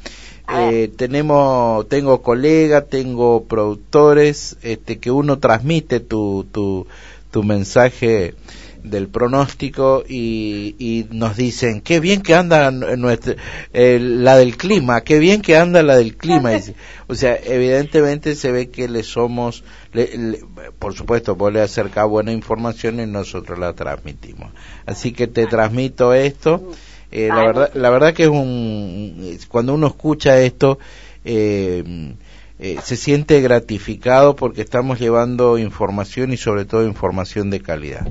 Eh, 0.52 0.90
tenemos, 0.96 1.88
tengo 1.88 2.22
colegas, 2.22 2.88
tengo 2.88 3.44
productores, 3.44 4.56
este, 4.62 4.98
que 4.98 5.10
uno 5.10 5.38
transmite 5.38 6.00
tu, 6.00 6.46
tu, 6.50 6.86
tu 7.30 7.42
mensaje 7.42 8.34
del 8.82 9.08
pronóstico 9.08 10.04
y, 10.08 10.74
y 10.78 11.06
nos 11.10 11.36
dicen 11.36 11.82
qué 11.82 12.00
bien 12.00 12.22
que 12.22 12.34
anda 12.34 12.70
nuestra, 12.70 13.36
eh, 13.74 13.98
la 14.00 14.36
del 14.38 14.56
clima, 14.56 15.02
qué 15.02 15.18
bien 15.18 15.42
que 15.42 15.56
anda 15.56 15.82
la 15.82 15.96
del 15.96 16.16
clima. 16.16 16.52
O 17.08 17.14
sea, 17.14 17.36
evidentemente 17.44 18.36
se 18.36 18.52
ve 18.52 18.70
que 18.70 18.88
le 18.88 19.02
somos, 19.02 19.64
le- 19.92 20.16
le- 20.16 20.40
por 20.78 20.94
supuesto, 20.94 21.34
vos 21.34 21.52
le 21.52 21.60
acercás 21.60 22.08
buena 22.08 22.32
información 22.32 23.00
y 23.00 23.06
nosotros 23.06 23.58
la 23.58 23.72
transmitimos. 23.74 24.52
Así 24.86 25.12
que 25.12 25.26
te 25.26 25.46
transmito 25.46 26.14
esto. 26.14 26.70
Eh, 27.12 27.28
la 27.28 27.42
verdad, 27.44 27.70
la 27.74 27.90
verdad 27.90 28.14
que 28.14 28.24
es 28.24 28.28
un, 28.28 29.36
cuando 29.48 29.74
uno 29.74 29.88
escucha 29.88 30.40
esto, 30.40 30.78
eh, 31.24 32.14
eh, 32.58 32.78
se 32.82 32.96
siente 32.96 33.40
gratificado 33.40 34.36
porque 34.36 34.60
estamos 34.62 34.98
llevando 35.00 35.58
información 35.58 36.32
y 36.32 36.36
sobre 36.36 36.64
todo 36.64 36.84
información 36.86 37.50
de 37.50 37.60
calidad. 37.60 38.06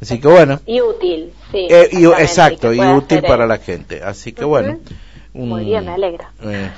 Así 0.00 0.20
que 0.20 0.28
bueno, 0.28 0.60
Y 0.66 0.80
útil, 0.80 1.32
sí. 1.50 1.66
eh, 1.70 1.88
y- 1.92 2.04
exacto, 2.04 2.72
y 2.72 2.80
útil 2.80 3.22
para 3.22 3.46
la 3.46 3.58
gente. 3.58 4.02
Así 4.02 4.32
que 4.32 4.44
bueno, 4.44 4.78
Muy 5.32 5.62
un- 5.62 5.66
bien, 5.66 5.84
me 5.86 5.92
alegra. 5.92 6.30
eh, 6.42 6.70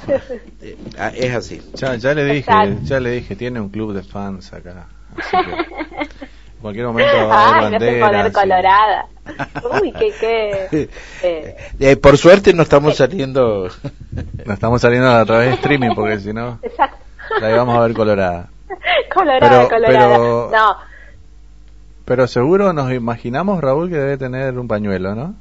eh, 0.62 0.76
ah, 0.98 1.12
es 1.14 1.34
así. 1.34 1.60
Ya, 1.76 1.96
ya 1.96 2.14
le 2.14 2.24
dije, 2.24 2.78
ya 2.84 3.00
le 3.00 3.10
dije, 3.10 3.36
tiene 3.36 3.60
un 3.60 3.68
club 3.70 3.92
de 3.92 4.02
fans 4.02 4.52
acá. 4.52 4.86
Así 5.18 5.36
que 5.44 5.56
en 6.58 6.62
cualquier 6.62 6.86
momento 6.86 7.12
va 7.28 7.34
a 7.44 7.48
haber 7.58 7.64
Ay, 7.64 7.70
no 7.72 7.78
se 7.78 7.86
poner 7.86 8.00
banderas. 8.00 8.28
y- 8.28 8.32
colorada. 8.32 9.06
Uy, 9.82 9.92
qué, 9.92 10.12
qué. 10.20 10.88
eh, 11.22 11.56
Eh, 11.78 11.96
por 11.96 12.18
suerte 12.18 12.52
no 12.52 12.62
estamos 12.64 12.96
saliendo. 12.96 13.68
No 14.46 14.54
estamos 14.54 14.80
saliendo 14.80 15.08
a 15.10 15.24
través 15.24 15.50
de 15.50 15.54
streaming 15.56 15.94
porque 15.94 16.18
si 16.20 16.32
no 16.32 16.58
exacto. 16.62 16.96
la 17.40 17.50
íbamos 17.50 17.76
a 17.76 17.80
ver 17.82 17.92
colorada. 17.94 18.48
colorada, 19.14 19.48
Pero- 19.48 19.68
colorada. 19.68 20.08
pero- 20.16 20.50
No, 20.52 20.76
Pero 22.06 22.26
seguro 22.26 22.72
nos 22.72 22.90
imaginamos, 22.92 23.60
Raúl, 23.60 23.90
que 23.90 23.96
debe 23.96 24.16
tener 24.16 24.58
un 24.58 24.66
pañuelo, 24.66 25.14
¿no? 25.14 25.34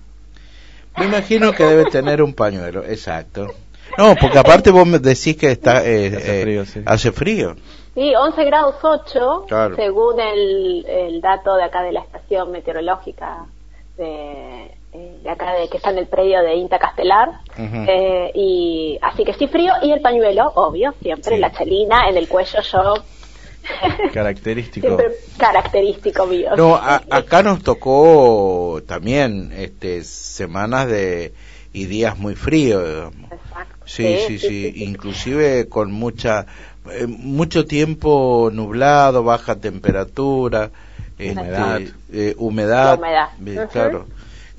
Me 0.97 1.05
imagino 1.05 1.53
que 1.53 1.63
debe 1.63 1.85
tener 1.85 2.21
un 2.21 2.33
pañuelo, 2.33 2.83
exacto. 2.83 3.47
No, 3.97 4.15
porque 4.19 4.37
aparte 4.37 4.69
vos 4.71 4.85
me 4.85 4.99
decís 4.99 5.37
que 5.37 5.51
está, 5.51 5.85
eh, 5.85 6.07
Hace 6.17 6.39
eh, 6.39 6.43
frío, 6.43 6.65
sí. 6.65 6.81
hace 6.85 7.11
frío. 7.13 7.55
Sí, 7.97 8.13
11 8.13 8.43
grados 8.45 8.75
8, 8.83 9.45
Claro. 9.47 9.75
según 9.75 10.19
el, 10.19 10.85
el 10.87 11.19
dato 11.19 11.55
de 11.55 11.63
acá 11.63 11.81
de 11.81 11.93
la 11.93 12.01
estación 12.01 12.51
meteorológica 12.51 13.45
de, 13.97 14.65
eh, 14.93 15.17
de 15.23 15.29
acá 15.31 15.53
de 15.53 15.67
que 15.67 15.77
está 15.77 15.89
en 15.89 15.97
el 15.97 16.05
predio 16.05 16.43
de 16.43 16.53
Inta 16.57 16.77
Castelar. 16.77 17.29
Eh, 17.57 18.31
y 18.35 18.99
así 19.01 19.23
que 19.23 19.33
sí 19.33 19.47
frío 19.47 19.73
y 19.81 19.91
el 19.91 20.01
pañuelo, 20.01 20.51
obvio, 20.53 20.93
siempre 21.01 21.39
la 21.39 21.51
chelina 21.51 22.07
en 22.07 22.17
el 22.17 22.27
cuello 22.29 22.59
yo 22.61 22.93
Característico. 24.13 24.85
siempre 24.87 25.07
característico 25.37 26.27
mío. 26.27 26.51
No, 26.55 26.75
a- 26.75 27.01
acá 27.09 27.41
nos 27.41 27.63
tocó 27.63 28.79
también 28.87 29.51
este 29.57 30.03
semanas 30.03 30.87
de 30.87 31.33
y 31.73 31.85
días 31.85 32.17
muy 32.19 32.35
fríos. 32.35 32.83
digamos. 32.87 33.29
Sí, 33.85 34.17
sí, 34.27 34.37
sí, 34.37 34.73
inclusive 34.83 35.67
con 35.69 35.91
mucha 35.91 36.45
eh, 36.91 37.07
mucho 37.07 37.65
tiempo 37.65 38.49
nublado, 38.53 39.23
baja 39.23 39.55
temperatura, 39.55 40.71
este, 41.17 41.39
Humedad. 41.39 41.81
eh, 42.13 42.35
humedad, 42.37 42.99
eh, 43.45 43.99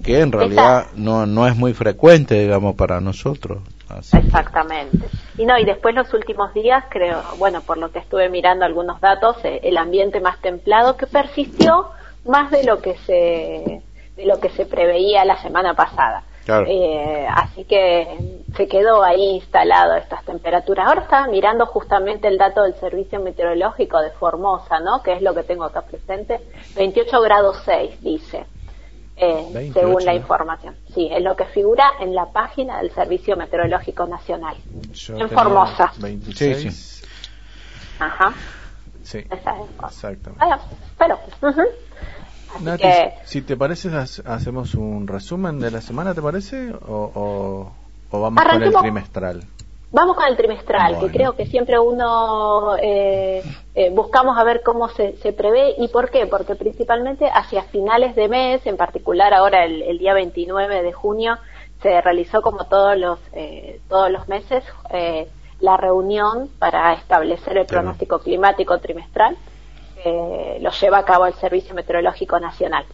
que 0.03 0.21
en 0.21 0.33
realidad 0.33 0.87
no 0.95 1.27
no 1.27 1.47
es 1.47 1.57
muy 1.57 1.75
frecuente, 1.75 2.41
digamos, 2.41 2.75
para 2.75 3.01
nosotros. 3.01 3.59
Así. 3.89 4.17
Exactamente. 4.19 5.09
Y 5.39 5.47
no, 5.47 5.59
y 5.59 5.65
después 5.65 5.95
los 5.95 6.13
últimos 6.13 6.53
días, 6.53 6.85
creo, 6.91 7.23
bueno, 7.39 7.63
por 7.63 7.79
lo 7.79 7.91
que 7.91 8.01
estuve 8.01 8.29
mirando 8.29 8.65
algunos 8.65 9.01
datos, 9.01 9.37
eh, 9.45 9.61
el 9.63 9.79
ambiente 9.79 10.21
más 10.21 10.41
templado 10.41 10.97
que 10.97 11.07
persistió 11.07 11.89
más 12.27 12.51
de 12.51 12.65
lo 12.65 12.83
que 12.83 12.97
se 13.07 13.83
de 14.17 14.27
lo 14.27 14.41
que 14.41 14.51
se 14.51 14.67
preveía 14.67 15.25
la 15.25 15.41
semana 15.41 15.75
pasada. 15.75 16.25
Claro. 16.49 16.65
Eh, 16.66 17.27
así 17.31 17.65
que 17.65 18.41
se 18.57 18.66
quedó 18.66 19.03
ahí 19.05 19.20
instalado 19.35 19.97
estas 19.97 20.25
temperaturas. 20.25 20.87
Ahora 20.89 21.03
estaba 21.03 21.27
mirando 21.27 21.66
justamente 21.66 22.27
el 22.27 22.39
dato 22.39 22.62
del 22.62 22.75
Servicio 22.77 23.20
Meteorológico 23.20 24.01
de 24.01 24.09
Formosa, 24.12 24.81
¿no? 24.81 25.03
Que 25.03 25.12
es 25.12 25.20
lo 25.20 25.35
que 25.35 25.43
tengo 25.43 25.65
acá 25.65 25.83
presente. 25.83 26.41
28 26.75 27.20
grados 27.20 27.61
6, 27.66 28.01
dice. 28.01 28.47
eh, 29.16 29.47
28, 29.53 29.75
según 29.79 30.05
la 30.07 30.12
¿no? 30.12 30.19
información. 30.20 30.75
Sí, 30.95 31.11
es 31.12 31.23
lo 31.23 31.37
que 31.37 31.45
figura 31.45 31.85
en 32.01 32.15
la 32.15 32.25
página 32.33 32.79
del 32.79 32.93
Servicio 32.93 33.37
Meteorológico 33.37 34.07
Nacional. 34.07 34.57
Yo 34.95 35.19
en 35.19 35.29
Formosa. 35.29 35.93
26. 35.99 37.03
Ajá. 37.99 38.33
Sí, 39.03 39.19
Esa 39.31 39.51
es. 39.61 39.70
exactamente. 39.87 40.43
Bueno, 40.43 40.59
pero, 40.97 41.19
ujú. 41.43 41.62
Así 42.55 42.65
Nati, 42.65 42.83
que- 42.83 43.15
si 43.25 43.43
te 43.43 43.57
parece, 43.57 43.89
ha- 43.91 44.35
hacemos 44.35 44.75
un 44.75 45.07
resumen 45.07 45.61
de 45.61 45.70
la 45.70 45.81
semana, 45.81 46.15
¿te 46.15 46.23
parece? 46.23 46.73
¿O, 46.73 47.11
o, 47.15 47.73
o 48.11 48.20
vamos 48.20 48.43
con 48.43 48.62
el 48.62 48.73
trimestral? 48.75 49.43
Vamos 49.91 50.16
con 50.16 50.27
el 50.27 50.37
trimestral, 50.37 50.93
Bueno. 50.97 51.07
que 51.07 51.12
creo 51.12 51.33
que 51.35 51.47
siempre 51.47 51.79
uno 51.79 52.77
eh, 52.77 53.43
eh, 53.75 53.91
buscamos 53.91 54.37
a 54.37 54.45
ver 54.45 54.62
cómo 54.62 54.89
se, 54.91 55.16
se 55.16 55.33
prevé 55.33 55.75
y 55.79 55.89
por 55.89 56.11
qué, 56.11 56.27
porque 56.27 56.57
principalmente 56.57 57.27
hacia 57.33 57.62
finales 57.65 58.15
de 58.15 58.29
mes, 58.29 58.66
en 58.66 58.77
particular 58.77 59.33
ahora 59.33 59.65
el, 59.65 59.81
el 59.83 59.99
día 59.99 60.12
29 60.12 60.83
de 60.83 60.93
junio, 60.93 61.39
se 61.81 62.01
realizó 62.03 62.43
como 62.43 62.65
todos 62.66 62.99
los 62.99 63.19
eh, 63.33 63.81
todos 63.89 64.11
los 64.11 64.29
meses 64.29 64.62
eh, 64.91 65.27
la 65.61 65.77
reunión 65.79 66.51
para 66.59 66.93
establecer 66.93 67.57
el 67.57 67.66
pronóstico 67.66 68.19
climático 68.19 68.79
trimestral. 68.79 69.37
Que 70.09 70.59
lo 70.61 70.71
lleva 70.71 70.99
a 70.99 71.05
cabo 71.05 71.27
el 71.27 71.35
Servicio 71.35 71.75
Meteorológico 71.75 72.39
Nacional 72.41 72.85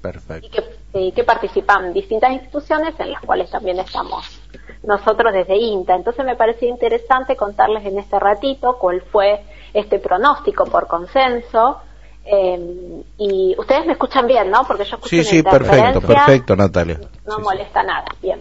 Perfecto. 0.00 0.62
y 0.94 1.12
que 1.12 1.24
participan 1.24 1.92
distintas 1.92 2.32
instituciones 2.32 2.94
en 3.00 3.12
las 3.12 3.20
cuales 3.22 3.50
también 3.50 3.78
estamos 3.78 4.40
nosotros 4.82 5.32
desde 5.32 5.56
INTA. 5.56 5.94
Entonces 5.96 6.24
me 6.24 6.36
parecía 6.36 6.68
interesante 6.68 7.36
contarles 7.36 7.84
en 7.84 7.98
este 7.98 8.18
ratito 8.18 8.78
cuál 8.78 9.00
fue 9.02 9.42
este 9.74 9.98
pronóstico 9.98 10.64
por 10.64 10.86
consenso. 10.86 11.80
eh, 12.24 13.02
y 13.18 13.54
ustedes 13.58 13.86
me 13.86 13.92
escuchan 13.92 14.26
bien, 14.26 14.50
¿no? 14.50 14.64
Porque 14.66 14.84
yo 14.84 14.96
escucho 14.96 15.08
Sí, 15.08 15.22
sí, 15.24 15.42
perfecto, 15.42 16.00
perfecto, 16.00 16.56
Natalia. 16.56 16.98
No 17.26 17.38
molesta 17.40 17.82
nada. 17.82 18.06
Bien. 18.20 18.40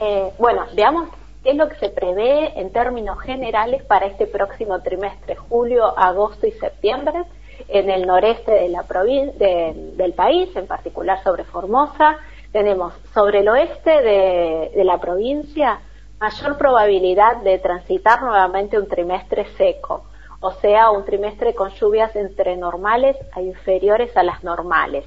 Eh, 0.00 0.30
bueno, 0.38 0.66
veamos 0.74 1.08
qué 1.42 1.50
es 1.50 1.56
lo 1.56 1.68
que 1.68 1.76
se 1.76 1.90
prevé 1.90 2.58
en 2.58 2.72
términos 2.72 3.18
generales 3.20 3.82
para 3.84 4.06
este 4.06 4.26
próximo 4.26 4.80
trimestre, 4.80 5.36
julio, 5.36 5.96
agosto 5.98 6.46
y 6.46 6.52
septiembre, 6.52 7.22
en 7.68 7.90
el 7.90 8.06
noreste 8.06 8.52
de 8.52 8.68
la 8.68 8.82
provin- 8.82 9.32
de- 9.34 9.72
del 9.96 10.12
país, 10.12 10.54
en 10.56 10.66
particular 10.66 11.22
sobre 11.22 11.44
Formosa. 11.44 12.18
Tenemos 12.52 12.92
sobre 13.14 13.40
el 13.40 13.48
oeste 13.48 13.90
de, 14.02 14.72
de 14.74 14.84
la 14.84 14.98
provincia 14.98 15.80
mayor 16.18 16.58
probabilidad 16.58 17.36
de 17.38 17.58
transitar 17.58 18.22
nuevamente 18.22 18.78
un 18.78 18.86
trimestre 18.88 19.46
seco, 19.56 20.04
o 20.40 20.50
sea, 20.52 20.90
un 20.90 21.04
trimestre 21.04 21.54
con 21.54 21.70
lluvias 21.70 22.14
entre 22.16 22.56
normales 22.56 23.16
a 23.32 23.40
inferiores 23.40 24.14
a 24.16 24.22
las 24.22 24.42
normales. 24.44 25.04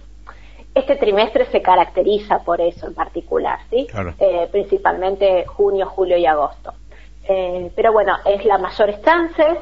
Este 0.73 0.95
trimestre 0.95 1.45
se 1.45 1.61
caracteriza 1.61 2.39
por 2.39 2.59
eso 2.61 2.87
en 2.87 2.95
particular, 2.95 3.59
¿sí? 3.69 3.85
Claro. 3.91 4.15
Eh, 4.17 4.47
principalmente 4.51 5.45
junio, 5.45 5.85
julio 5.87 6.17
y 6.17 6.25
agosto. 6.25 6.73
Eh, 7.27 7.71
pero 7.75 7.93
bueno, 7.93 8.15
es 8.25 8.43
las 8.45 8.59
mayores 8.59 8.99
chances. 9.03 9.57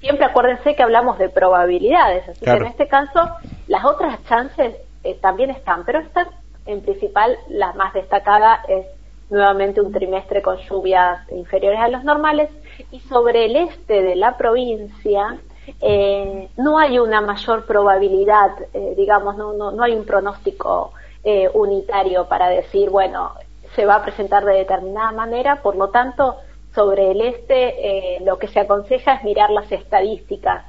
Siempre 0.00 0.26
acuérdense 0.26 0.74
que 0.76 0.82
hablamos 0.82 1.18
de 1.18 1.28
probabilidades, 1.28 2.28
así 2.28 2.40
Claro. 2.40 2.60
que 2.60 2.64
en 2.66 2.70
este 2.70 2.88
caso 2.88 3.20
las 3.66 3.84
otras 3.84 4.22
chances 4.24 4.76
eh, 5.04 5.14
también 5.20 5.50
están, 5.50 5.84
pero 5.84 6.00
esta 6.00 6.28
en 6.66 6.82
principal 6.82 7.36
la 7.48 7.72
más 7.72 7.94
destacada 7.94 8.62
es 8.68 8.86
nuevamente 9.30 9.80
un 9.80 9.92
trimestre 9.92 10.42
con 10.42 10.56
lluvias 10.58 11.20
inferiores 11.32 11.80
a 11.80 11.88
los 11.88 12.04
normales 12.04 12.50
y 12.90 13.00
sobre 13.00 13.46
el 13.46 13.56
este 13.56 14.02
de 14.02 14.16
la 14.16 14.36
provincia 14.36 15.38
eh, 15.80 16.48
no 16.56 16.78
hay 16.78 16.98
una 16.98 17.20
mayor 17.20 17.66
probabilidad, 17.66 18.50
eh, 18.72 18.94
digamos, 18.96 19.36
no, 19.36 19.52
no, 19.52 19.70
no 19.70 19.82
hay 19.82 19.94
un 19.94 20.04
pronóstico 20.04 20.92
eh, 21.24 21.48
unitario 21.52 22.26
para 22.26 22.48
decir, 22.48 22.88
bueno, 22.90 23.32
se 23.74 23.84
va 23.84 23.96
a 23.96 24.02
presentar 24.02 24.44
de 24.44 24.54
determinada 24.54 25.12
manera, 25.12 25.56
por 25.56 25.76
lo 25.76 25.88
tanto, 25.90 26.36
sobre 26.78 27.10
el 27.10 27.20
este 27.22 28.14
eh, 28.14 28.20
lo 28.20 28.38
que 28.38 28.46
se 28.46 28.60
aconseja 28.60 29.14
es 29.14 29.24
mirar 29.24 29.50
las 29.50 29.70
estadísticas 29.72 30.64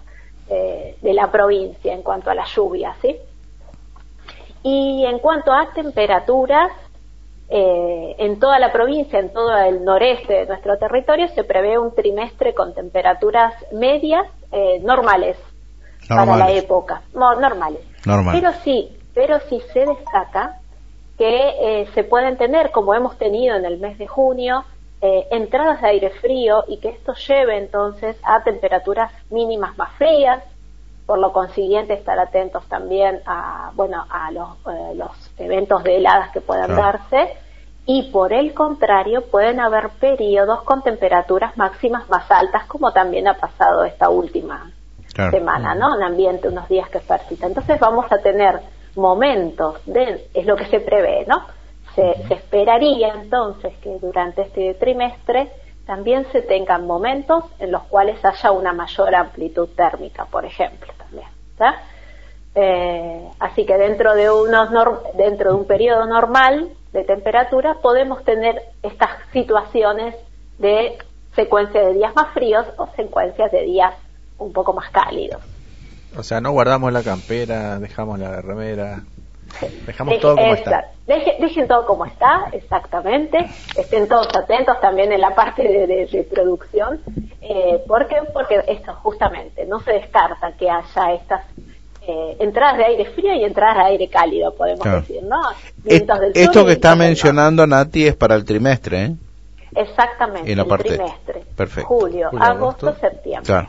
eh, 0.49 0.98
de 1.03 1.14
la 1.14 1.30
provincia 1.30 1.94
en 1.94 2.02
cuanto 2.02 2.31
a 2.31 2.34
la 2.34 2.45
lluvia, 2.45 2.95
¿sí? 2.99 3.15
Y 4.64 5.06
en 5.06 5.19
cuanto 5.19 5.53
a 5.53 5.72
temperaturas, 5.72 6.72
eh, 7.48 8.15
en 8.18 8.40
toda 8.40 8.57
la 8.57 8.72
provincia, 8.72 9.19
en 9.19 9.31
todo 9.31 9.56
el 9.56 9.86
noreste 9.86 10.34
de 10.34 10.45
nuestro 10.48 10.80
territorio, 10.80 11.27
se 11.27 11.44
prevé 11.44 11.77
un 11.77 11.94
trimestre 11.94 12.56
con 12.56 12.73
temperaturas 12.73 13.53
medias 13.72 14.26
normales, 14.81 15.38
para 16.07 16.36
la 16.38 16.52
época, 16.52 17.03
no, 17.14 17.36
normales. 17.36 17.81
Normales. 18.03 18.41
Pero 18.41 18.53
sí, 18.64 18.98
pero 19.14 19.40
sí 19.41 19.61
se 19.72 19.86
destaca 19.86 20.57
que 21.19 21.88
se 21.94 22.03
pueden 22.03 22.36
tener, 22.38 22.72
como 22.72 22.95
hemos 22.95 23.15
tenido 23.19 23.56
en 23.56 23.65
el 23.65 23.77
mes 23.77 23.99
de 23.99 24.07
junio, 24.07 24.65
eh, 25.02 25.28
entradas 25.32 25.82
de 25.82 25.88
aire 25.88 26.10
frío 26.22 26.64
y 26.68 26.78
que 26.80 26.90
esto 26.90 27.14
lleve 27.14 27.58
entonces 27.58 28.18
a 28.24 28.44
temperaturas 28.44 29.12
mínimas 29.30 29.78
más 29.78 29.92
frías, 29.98 30.44
por 31.06 31.20
lo 31.20 31.32
consiguiente 31.32 31.94
estar 31.94 32.20
atentos 32.20 32.68
también 32.68 33.22
a 33.26 33.72
bueno 33.76 34.06
a 34.10 34.32
los, 34.32 34.50
eh, 34.68 34.96
los 34.96 35.12
eventos 35.38 35.84
de 35.84 35.98
heladas 35.98 36.32
que 36.32 36.42
puedan 36.42 36.68
Claro. 36.68 36.82
darse 36.84 37.34
y 37.86 38.12
por 38.12 38.34
el 38.34 38.54
contrario 38.54 39.24
pueden 39.32 39.60
haber 39.60 39.90
periodos 40.00 40.62
con 40.64 40.84
temperaturas 40.84 41.58
máximas 41.58 42.08
más 42.10 42.30
altas 42.30 42.66
como 42.66 42.92
también 42.92 43.28
ha 43.28 43.34
pasado 43.36 43.84
esta 43.86 44.10
última 44.10 44.72
Claro. 45.14 45.32
semana, 45.32 45.74
¿no? 45.76 45.96
Un 45.96 46.04
ambiente, 46.04 46.48
unos 46.48 46.70
días 46.70 46.88
que 46.90 47.00
persista. 47.00 47.48
Entonces 47.48 47.80
vamos 47.80 48.12
a 48.12 48.20
tener 48.20 48.60
momentos 48.96 49.84
de, 49.86 50.28
es 50.34 50.46
lo 50.46 50.56
que 50.56 50.66
se 50.66 50.80
prevé, 50.80 51.26
¿no? 51.26 51.46
Se, 51.95 52.28
se 52.28 52.34
esperaría 52.34 53.14
entonces 53.14 53.74
que 53.82 53.98
durante 53.99 54.44
este 54.44 54.74
trimestre 54.76 55.52
también 55.86 56.28
se 56.32 56.44
tengan 56.44 56.86
momentos 56.86 57.45
en 57.57 57.72
los 57.72 57.82
cuales 57.84 58.24
haya 58.24 58.52
una 58.52 58.74
mayor 58.74 59.16
amplitud 59.16 59.70
térmica, 59.70 60.26
por 60.26 60.45
ejemplo, 60.45 60.94
también. 60.98 61.28
Eh, 62.56 63.28
así 63.40 63.66
que 63.66 63.78
dentro 63.78 64.14
de 64.16 64.30
unos 64.30 64.70
dentro 65.16 65.52
de 65.52 65.56
un 65.56 65.66
periodo 65.66 66.06
normal 66.06 66.70
de 66.94 67.03
temperatura 67.03 67.76
podemos 67.82 68.24
tener 68.24 68.61
estas 68.84 69.10
situaciones 69.32 70.16
de 70.57 70.98
secuencia 71.36 71.82
de 71.82 71.94
días 71.94 72.16
más 72.16 72.34
fríos 72.34 72.66
o 72.78 72.88
secuencias 72.95 73.52
de 73.52 73.64
días 73.64 73.94
un 74.38 74.53
poco 74.53 74.74
más 74.74 74.90
cálidos. 74.91 75.41
O 76.18 76.24
sea, 76.24 76.41
no 76.41 76.52
guardamos 76.52 76.91
la 76.91 77.03
campera, 77.03 77.80
dejamos 77.80 78.20
la 78.20 78.41
remera, 78.41 79.03
dejamos 79.86 80.14
Deje- 80.14 80.22
todo 80.22 80.36
como 80.36 80.54
está. 80.54 80.86
deje- 81.08 81.36
dejen 81.40 81.68
todo 81.68 81.86
como 81.86 82.06
está, 82.06 82.46
exactamente. 82.52 83.38
Estén 83.78 84.08
todos 84.08 84.28
atentos 84.36 84.80
también 84.82 85.12
en 85.12 85.22
la 85.22 85.34
parte 85.36 85.64
de, 85.64 85.88
de- 85.88 86.06
de 86.06 86.24
producción. 86.24 87.02
Eh, 87.42 87.84
¿Por 87.88 88.08
qué? 88.08 88.18
Porque 88.34 88.62
esto 88.68 88.94
justamente 89.02 89.66
no 89.66 89.80
se 89.82 89.94
descarta 89.94 90.52
que 90.54 90.70
haya 90.70 91.14
estas 91.14 91.42
eh, 92.08 92.38
entradas 92.40 92.78
de 92.78 92.86
aire 92.86 93.06
frío 93.06 93.34
y 93.36 93.44
entradas 93.44 93.78
de 93.78 93.84
aire 93.92 94.08
cálido, 94.08 94.56
podemos 94.56 94.82
Claro. 94.82 95.02
decir, 95.02 95.22
¿no? 95.24 95.42
Es- 95.86 96.08
del 96.08 96.32
esto 96.34 96.66
que 96.66 96.72
está 96.72 96.96
mencionando 96.96 97.68
Nati 97.68 98.08
es 98.08 98.16
para 98.16 98.36
el 98.36 98.46
trimestre, 98.46 99.04
¿eh? 99.06 99.16
Exactamente, 99.76 100.52
En 100.52 100.58
la 100.58 100.64
el 100.64 100.70
parte- 100.70 100.90
trimestre. 100.96 101.44
perfecto. 101.56 101.88
Julio, 101.88 102.30
Julio, 102.32 102.46
agosto, 102.46 102.88
agosto. 102.88 103.08
septiembre. 103.08 103.46
Claro. 103.46 103.68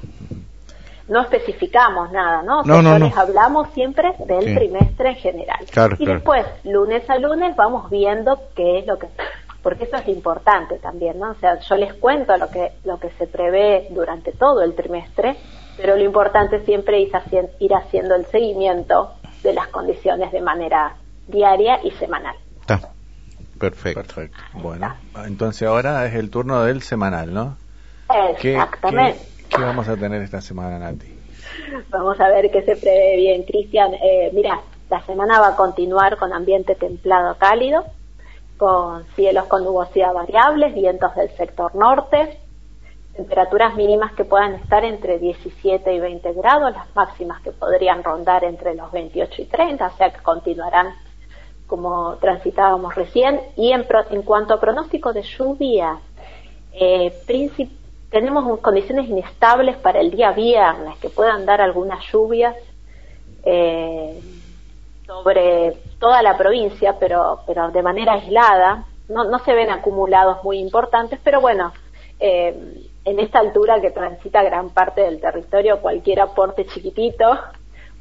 No 1.11 1.20
especificamos 1.23 2.11
nada, 2.12 2.43
¿no? 2.43 2.62
No, 2.62 2.81
no, 2.81 2.93
Sectores 2.93 3.15
no. 3.16 3.20
hablamos 3.20 3.69
siempre 3.74 4.15
del 4.27 4.45
Sí. 4.45 4.55
trimestre 4.55 5.09
en 5.11 5.16
general. 5.16 5.59
Claro, 5.70 5.95
y 5.99 6.05
claro. 6.05 6.15
después, 6.15 6.47
lunes 6.65 7.11
a 7.11 7.19
lunes, 7.19 7.55
vamos 7.57 7.91
viendo 7.91 8.41
qué 8.55 8.78
es 8.78 8.87
lo 8.87 8.99
que... 8.99 9.09
Porque 9.62 9.85
eso 9.85 9.97
es 9.97 10.09
importante 10.09 10.78
también, 10.78 11.19
¿no? 11.19 11.32
O 11.32 11.35
sea, 11.35 11.59
yo 11.61 11.77
les 11.77 11.93
cuento 11.95 12.35
lo 12.39 12.49
que, 12.49 12.73
lo 12.85 12.99
que 12.99 13.11
se 13.19 13.27
prevé 13.27 13.89
durante 13.91 14.32
todo 14.32 14.62
el 14.62 14.74
trimestre, 14.74 15.37
pero 15.77 15.97
lo 15.97 16.03
importante 16.03 16.65
siempre 16.65 17.03
es 17.03 17.11
ir 17.59 17.74
haciendo 17.74 18.15
el 18.15 18.24
seguimiento 18.27 19.11
de 19.43 19.53
las 19.53 19.69
condiciones 19.69 20.32
de 20.32 20.41
manera 20.41 20.95
diaria 21.27 21.81
y 21.85 21.91
semanal. 21.93 22.37
Está. 22.61 22.81
Perfecto. 23.59 24.01
Perfecto. 24.01 24.39
Bueno, 24.55 24.95
entonces 25.27 25.69
ahora 25.69 26.07
es 26.07 26.15
el 26.15 26.31
turno 26.31 26.62
del 26.65 26.81
semanal, 26.82 27.35
¿no? 27.35 27.57
¿Qué, 28.41 28.53
Exactamente. 28.55 29.19
qué, 29.19 29.30
qué 29.51 29.62
vamos 29.62 29.89
a 29.89 29.97
tener 29.97 30.22
esta 30.22 30.40
semana, 30.40 30.78
Nati? 30.78 31.06
Vamos 31.90 32.18
a 32.20 32.28
ver 32.28 32.51
qué 32.51 32.62
se 32.62 32.77
prevé 32.77 33.16
bien, 33.16 33.43
Cristian. 33.44 33.93
Eh, 33.94 34.31
mira, 34.32 34.60
la 34.89 35.01
semana 35.02 35.40
va 35.40 35.48
a 35.48 35.56
continuar 35.56 36.16
con 36.18 36.32
ambiente 36.32 36.74
templado 36.74 37.36
cálido, 37.39 37.85
con 38.59 39.05
cielos 39.14 39.47
con 39.47 39.64
nubosidad 39.64 40.12
variables, 40.12 40.74
vientos 40.74 41.14
del 41.14 41.31
sector 41.31 41.74
norte, 41.74 42.39
temperaturas 43.14 43.74
mínimas 43.77 44.12
que 44.12 44.24
puedan 44.24 44.55
estar 44.55 44.85
entre 44.85 45.18
17 45.18 45.93
y 45.94 46.01
20 46.01 46.32
grados, 46.35 46.72
las 46.72 46.94
máximas 46.94 47.40
que 47.43 47.52
podrían 47.52 48.02
rondar 48.05 48.44
entre 48.44 48.74
los 48.74 48.90
28 48.93 49.43
y 49.43 49.44
30, 49.47 49.86
o 49.86 49.97
sea 49.97 50.10
que 50.12 50.22
continuarán 50.22 50.94
como 51.66 52.16
transitábamos 52.16 52.94
recién. 52.94 53.40
Y 53.56 53.72
en, 53.72 53.85
pro- 53.85 54.10
en 54.10 54.22
cuanto 54.22 54.55
a 54.55 54.60
pronóstico 54.60 55.12
de 55.12 55.22
lluvia, 55.22 55.98
eh, 56.72 57.12
princip- 57.27 57.77
tenemos 58.11 58.59
condiciones 58.61 59.09
inestables 59.09 59.77
para 59.77 60.01
el 60.01 60.11
día 60.11 60.32
viernes 60.32 60.99
que 60.99 61.09
puedan 61.09 61.47
dar 61.47 61.61
algunas 61.61 62.05
lluvias 62.11 62.57
eh, 63.45 64.20
sobre 65.07 65.77
toda 65.99 66.20
la 66.23 66.37
provincia, 66.37 66.97
pero, 66.99 67.41
pero 67.47 67.70
de 67.70 67.82
manera 67.82 68.15
aislada. 68.15 68.85
No, 69.09 69.24
no 69.24 69.39
se 69.41 69.55
ven 69.55 69.70
acumulados 69.70 70.43
muy 70.45 70.59
importantes, 70.59 71.19
pero 71.23 71.41
bueno, 71.41 71.73
eh, 72.20 72.85
en 73.05 73.19
esta 73.19 73.41
altura 73.41 73.81
que 73.81 73.91
transita 73.91 74.43
gran 74.43 74.70
parte 74.70 75.01
del 75.01 75.20
territorio, 75.20 75.81
cualquier 75.81 76.20
aporte 76.20 76.66
chiquitito, 76.66 77.39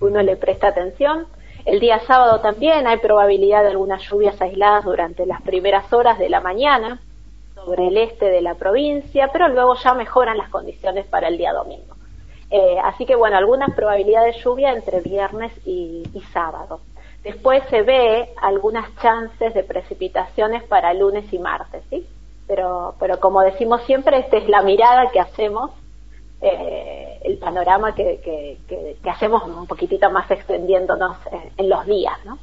uno 0.02 0.22
le 0.22 0.38
presta 0.38 0.68
atención. 0.68 1.26
El 1.66 1.80
día 1.80 2.00
sábado 2.02 2.42
también 2.42 2.88
hay 2.88 2.98
probabilidad 2.98 3.64
de 3.64 3.70
algunas 3.70 4.04
lluvias 4.04 4.40
aisladas 4.42 4.86
durante 4.86 5.26
las 5.26 5.42
primeras 5.42 5.92
horas 5.92 6.18
de 6.20 6.30
la 6.30 6.42
mañana 6.42 7.00
sobre 7.66 7.88
el 7.88 7.98
este 7.98 8.26
de 8.30 8.42
la 8.42 8.56
provincia, 8.56 9.30
pero 9.32 9.48
luego 9.48 9.76
ya 9.76 9.94
mejoran 9.94 10.38
las 10.38 10.50
condiciones 10.50 11.06
para 11.08 11.28
el 11.28 11.38
día 11.38 11.54
domingo. 11.54 11.96
Eh, 12.52 12.78
así 12.84 13.06
que 13.06 13.16
bueno, 13.16 13.38
algunas 13.38 13.74
probabilidades 13.76 14.36
de 14.36 14.42
lluvia 14.42 14.72
entre 14.72 15.02
viernes 15.02 15.52
y, 15.66 16.04
y 16.14 16.22
sábado. 16.34 16.82
Después 17.24 17.62
se 17.70 17.82
ve 17.82 18.30
algunas 18.42 18.88
chances 19.02 19.54
de 19.54 19.64
precipitaciones 19.64 20.64
para 20.64 20.94
lunes 20.94 21.32
y 21.34 21.38
martes, 21.38 21.84
¿sí? 21.90 22.08
Pero, 22.48 22.96
pero 23.00 23.20
como 23.20 23.42
decimos 23.42 23.84
siempre, 23.84 24.18
esta 24.20 24.38
es 24.38 24.48
la 24.50 24.62
mirada 24.64 25.12
que 25.12 25.20
hacemos, 25.20 25.72
eh, 26.42 27.20
el 27.24 27.38
panorama 27.38 27.94
que, 27.94 28.20
que, 28.24 28.58
que- 28.68 28.96
que 29.04 29.10
hacemos 29.10 29.44
un 29.44 29.68
poquitito 29.68 30.10
más 30.10 30.32
extendiéndonos 30.32 31.18
en, 31.32 31.52
en 31.58 31.70
los 31.70 31.86
días, 31.86 32.18
¿no? 32.26 32.40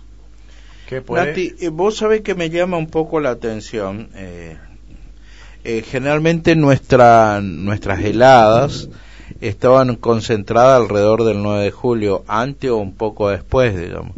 ¿Qué 0.86 1.00
puede? 1.00 1.26
Nati, 1.26 1.54
eh, 1.60 1.70
vos 1.70 1.96
sabés 1.96 2.20
que 2.20 2.34
me 2.36 2.48
llama 2.50 2.76
un 2.76 2.88
poco 2.88 3.18
la 3.18 3.30
atención. 3.30 4.10
eh, 4.14 4.56
eh, 5.68 5.82
generalmente 5.82 6.54
nuestra, 6.54 7.40
nuestras 7.42 8.00
heladas 8.04 8.88
estaban 9.40 9.96
concentradas 9.96 10.80
alrededor 10.80 11.24
del 11.24 11.42
9 11.42 11.64
de 11.64 11.70
julio, 11.72 12.24
antes 12.28 12.70
o 12.70 12.76
un 12.76 12.94
poco 12.94 13.30
después, 13.30 13.76
digamos. 13.76 14.12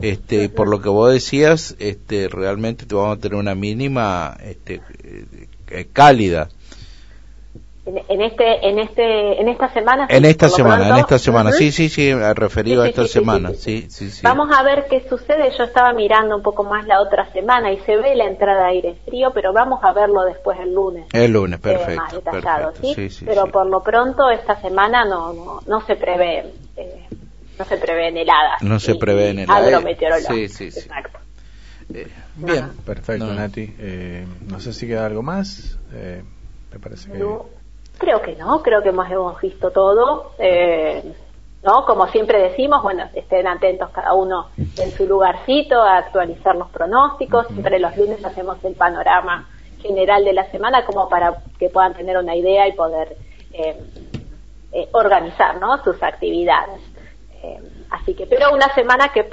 Este, 0.00 0.48
por 0.48 0.66
lo 0.66 0.82
que 0.82 0.88
vos 0.88 1.12
decías, 1.12 1.76
este, 1.78 2.28
realmente 2.28 2.84
te 2.84 2.96
vamos 2.96 3.16
a 3.16 3.20
tener 3.20 3.38
una 3.38 3.54
mínima 3.54 4.36
este, 4.44 4.80
eh, 5.04 5.24
eh, 5.68 5.86
cálida. 5.92 6.48
En, 7.88 8.02
en 8.06 8.20
este, 8.20 8.68
en 8.68 8.78
este, 8.78 9.40
en 9.40 9.48
esta 9.48 9.72
semana. 9.72 10.06
En 10.10 10.24
esta 10.26 10.50
semana, 10.50 10.82
en 10.82 10.88
pronto, 10.88 11.00
esta 11.00 11.18
semana, 11.18 11.48
ujú. 11.48 11.58
sí, 11.58 11.72
sí, 11.72 11.88
sí, 11.88 12.10
eh, 12.10 12.34
referido 12.34 12.82
Sí, 12.82 12.86
a 12.86 12.90
esta 12.90 13.02
sí, 13.04 13.08
semana, 13.08 13.48
sí, 13.50 13.56
sí, 13.56 13.86
sí, 13.90 14.10
sí. 14.10 14.20
Vamos 14.22 14.50
a 14.54 14.62
ver 14.62 14.86
qué 14.90 15.08
sucede. 15.08 15.50
Yo 15.56 15.64
estaba 15.64 15.94
mirando 15.94 16.36
un 16.36 16.42
poco 16.42 16.64
más 16.64 16.86
la 16.86 17.00
otra 17.00 17.32
semana 17.32 17.72
y 17.72 17.78
se 17.80 17.96
ve 17.96 18.14
la 18.14 18.26
entrada 18.26 18.64
de 18.64 18.68
aire 18.72 18.94
frío, 19.06 19.30
pero 19.32 19.54
vamos 19.54 19.80
a 19.82 19.94
verlo 19.94 20.22
después 20.24 20.58
el 20.60 20.74
lunes. 20.74 21.06
El 21.14 21.32
lunes, 21.32 21.58
eh, 21.60 21.62
perfecto. 21.62 22.02
más 22.02 22.12
detallado, 22.12 22.72
perfecto, 22.72 22.88
¿sí? 22.88 22.94
sí, 22.94 23.10
sí, 23.20 23.24
pero 23.24 23.46
sí. 23.46 23.50
por 23.52 23.66
lo 23.66 23.82
pronto 23.82 24.28
esta 24.28 24.60
semana 24.60 25.06
no, 25.06 25.32
no, 25.32 25.62
no 25.66 25.80
se 25.86 25.96
prevé, 25.96 26.44
eh, 26.76 27.06
no 27.58 27.64
se 27.64 27.78
prevén 27.78 28.18
heladas. 28.18 28.60
No 28.60 28.80
se 28.80 28.92
ni- 28.92 28.98
prevé 28.98 29.30
en 29.30 29.36
ni 29.36 29.42
el 29.44 29.50
agrometeorológico. 29.50 30.34
Sí, 30.34 30.48
sí, 30.48 30.70
sí. 30.70 30.80
Exacto. 30.80 31.18
Bien. 32.34 32.70
Perfecto, 32.84 33.26
No. 33.26 33.32
Nati. 33.34 33.74
Eh, 33.78 34.26
no 34.46 34.60
sé 34.60 34.74
si 34.74 34.86
queda 34.86 35.06
algo 35.06 35.22
más. 35.22 35.78
Eh, 35.94 36.22
me 36.70 36.78
parece 36.78 37.10
que... 37.10 37.18
No, 37.18 37.46
creo 37.98 38.22
que 38.22 38.36
no, 38.36 38.62
creo 38.62 38.82
que 38.82 38.90
hemos, 38.90 39.10
hemos 39.10 39.40
visto 39.40 39.70
todo. 39.70 40.32
Eh, 40.38 41.02
¿no? 41.62 41.84
Como 41.84 42.06
siempre 42.08 42.40
decimos, 42.40 42.82
bueno, 42.82 43.04
estén 43.14 43.46
atentos 43.46 43.90
cada 43.90 44.14
uno 44.14 44.48
en 44.56 44.90
su 44.92 45.06
lugarcito 45.06 45.80
a 45.82 45.98
actualizar 45.98 46.56
los 46.56 46.68
pronósticos. 46.70 47.46
Siempre 47.48 47.78
los 47.78 47.96
lunes 47.96 48.24
hacemos 48.24 48.62
el 48.64 48.74
panorama 48.74 49.48
general 49.80 50.24
de 50.24 50.32
la 50.32 50.50
semana 50.50 50.84
como 50.84 51.08
para 51.08 51.34
que 51.58 51.68
puedan 51.68 51.94
tener 51.94 52.16
una 52.16 52.34
idea 52.34 52.66
y 52.66 52.72
poder 52.72 53.16
eh, 53.52 53.80
eh, 54.72 54.88
organizar 54.92 55.58
¿no? 55.60 55.82
sus 55.82 56.02
actividades. 56.02 56.80
Eh, 57.42 57.58
así 57.90 58.14
que, 58.14 58.26
pero 58.26 58.52
una 58.52 58.72
semana 58.74 59.10
que 59.12 59.24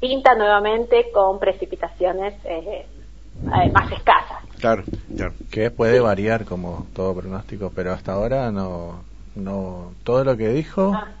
pinta 0.00 0.34
nuevamente 0.34 1.10
con 1.12 1.38
precipitaciones 1.38 2.34
eh, 2.44 2.86
eh, 2.86 3.70
más 3.72 3.90
escasas. 3.92 4.42
Claro, 4.66 4.82
claro. 5.16 5.32
Que 5.50 5.70
puede 5.70 6.00
variar 6.00 6.44
como 6.44 6.86
todo 6.92 7.14
pronóstico, 7.14 7.70
pero 7.74 7.92
hasta 7.92 8.12
ahora 8.14 8.50
no... 8.50 9.04
no 9.36 9.92
todo 10.02 10.24
lo 10.24 10.36
que 10.36 10.48
dijo... 10.48 10.92
Ah. 10.94 11.12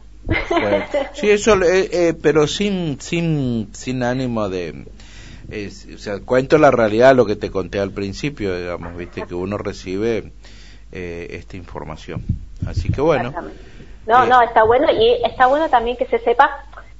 fue- 0.48 0.84
Sí, 1.14 1.30
eso, 1.30 1.54
eh, 1.62 1.88
eh, 1.92 2.14
pero 2.20 2.48
sin, 2.48 3.00
sin, 3.00 3.68
sin 3.72 4.02
ánimo 4.02 4.48
de, 4.48 4.84
eh, 5.50 5.70
o 5.94 5.98
sea, 5.98 6.18
cuento 6.18 6.58
la 6.58 6.72
realidad, 6.72 7.14
lo 7.14 7.24
que 7.24 7.36
te 7.36 7.50
conté 7.52 7.78
al 7.78 7.92
principio, 7.92 8.58
digamos, 8.58 8.96
viste, 8.96 9.22
que 9.26 9.34
uno 9.36 9.58
recibe 9.58 10.32
eh, 10.90 11.28
esta 11.30 11.56
información. 11.56 12.24
Así 12.66 12.90
que 12.90 13.00
bueno. 13.00 13.32
No, 14.06 14.24
Eh. 14.24 14.28
no, 14.28 14.42
está 14.42 14.64
bueno 14.64 14.88
y 14.92 15.22
está 15.24 15.46
bueno 15.46 15.68
también 15.68 15.96
que 15.96 16.06
se 16.06 16.18
sepa 16.18 16.50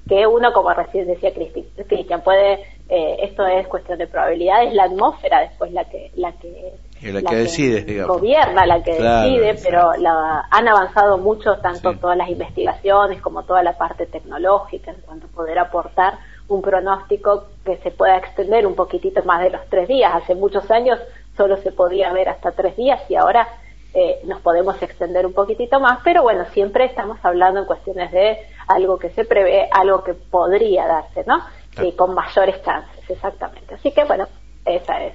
que 0.09 0.25
uno, 0.29 0.53
como 0.53 0.73
recién 0.73 1.09
decía 1.09 1.35
Cristi- 1.35 1.67
Cristian, 1.89 2.23
puede, 2.23 2.61
eh, 2.89 3.17
esto 3.23 3.45
es 3.47 3.67
cuestión 3.67 3.99
de 3.99 4.07
probabilidades, 4.07 4.73
la 4.73 4.85
atmósfera 4.85 5.41
después 5.41 5.73
la 5.73 5.85
que, 5.87 6.13
la 6.15 6.33
que, 6.33 6.75
y 7.03 7.13
la, 7.13 7.23
que 7.23 7.37
decide, 7.37 8.05
gobierna, 8.05 8.65
la 8.65 8.83
que 8.83 8.97
Claro, 8.97 9.29
decide, 9.29 9.57
pero 9.63 9.93
la, 9.99 10.47
han 10.51 10.69
avanzado 10.69 11.19
mucho 11.19 11.57
tanto 11.57 11.95
todas 11.99 12.17
las 12.17 12.29
investigaciones 12.29 13.21
como 13.21 13.43
toda 13.43 13.63
la 13.63 13.77
parte 13.77 14.07
tecnológica 14.07 14.93
en 14.93 15.01
cuanto 15.01 15.27
a 15.27 15.31
poder 15.31 15.59
aportar 15.59 16.15
un 16.49 16.63
pronóstico 16.63 17.47
que 17.65 17.77
se 17.79 17.91
pueda 17.91 18.17
extender 18.17 18.67
un 18.67 18.75
poquitito 18.75 19.23
más 19.25 19.43
de 19.43 19.51
los 19.51 19.67
tres 19.69 19.89
días. 19.89 20.13
Hace 20.15 20.35
muchos 20.35 20.71
años 20.71 20.99
solo 21.37 21.57
se 21.59 21.73
podía 21.73 22.13
ver 22.13 22.29
hasta 22.29 22.53
tres 22.53 22.77
días 22.77 23.01
y 23.11 23.17
ahora 23.17 23.49
eh, 23.95 24.21
nos 24.25 24.41
podemos 24.41 24.81
extender 24.81 25.27
un 25.27 25.33
poquitito 25.33 25.81
más, 25.81 26.01
pero 26.05 26.23
bueno, 26.23 26.45
siempre 26.53 26.85
estamos 26.85 27.19
hablando 27.23 27.61
en 27.61 27.67
cuestiones 27.67 28.13
de 28.13 28.39
algo 28.69 28.99
que 28.99 29.11
se 29.11 29.25
prevé, 29.25 29.69
algo 29.73 30.05
que 30.05 30.15
podría 30.15 30.87
darse, 30.87 31.25
¿no? 31.27 31.41
Y 31.83 31.93
con 31.93 32.15
mayores 32.15 32.63
chances, 32.63 33.11
exactamente. 33.11 33.75
Así 33.75 33.91
que 33.93 34.05
bueno, 34.05 34.27
esa 34.65 35.03
es. 35.03 35.15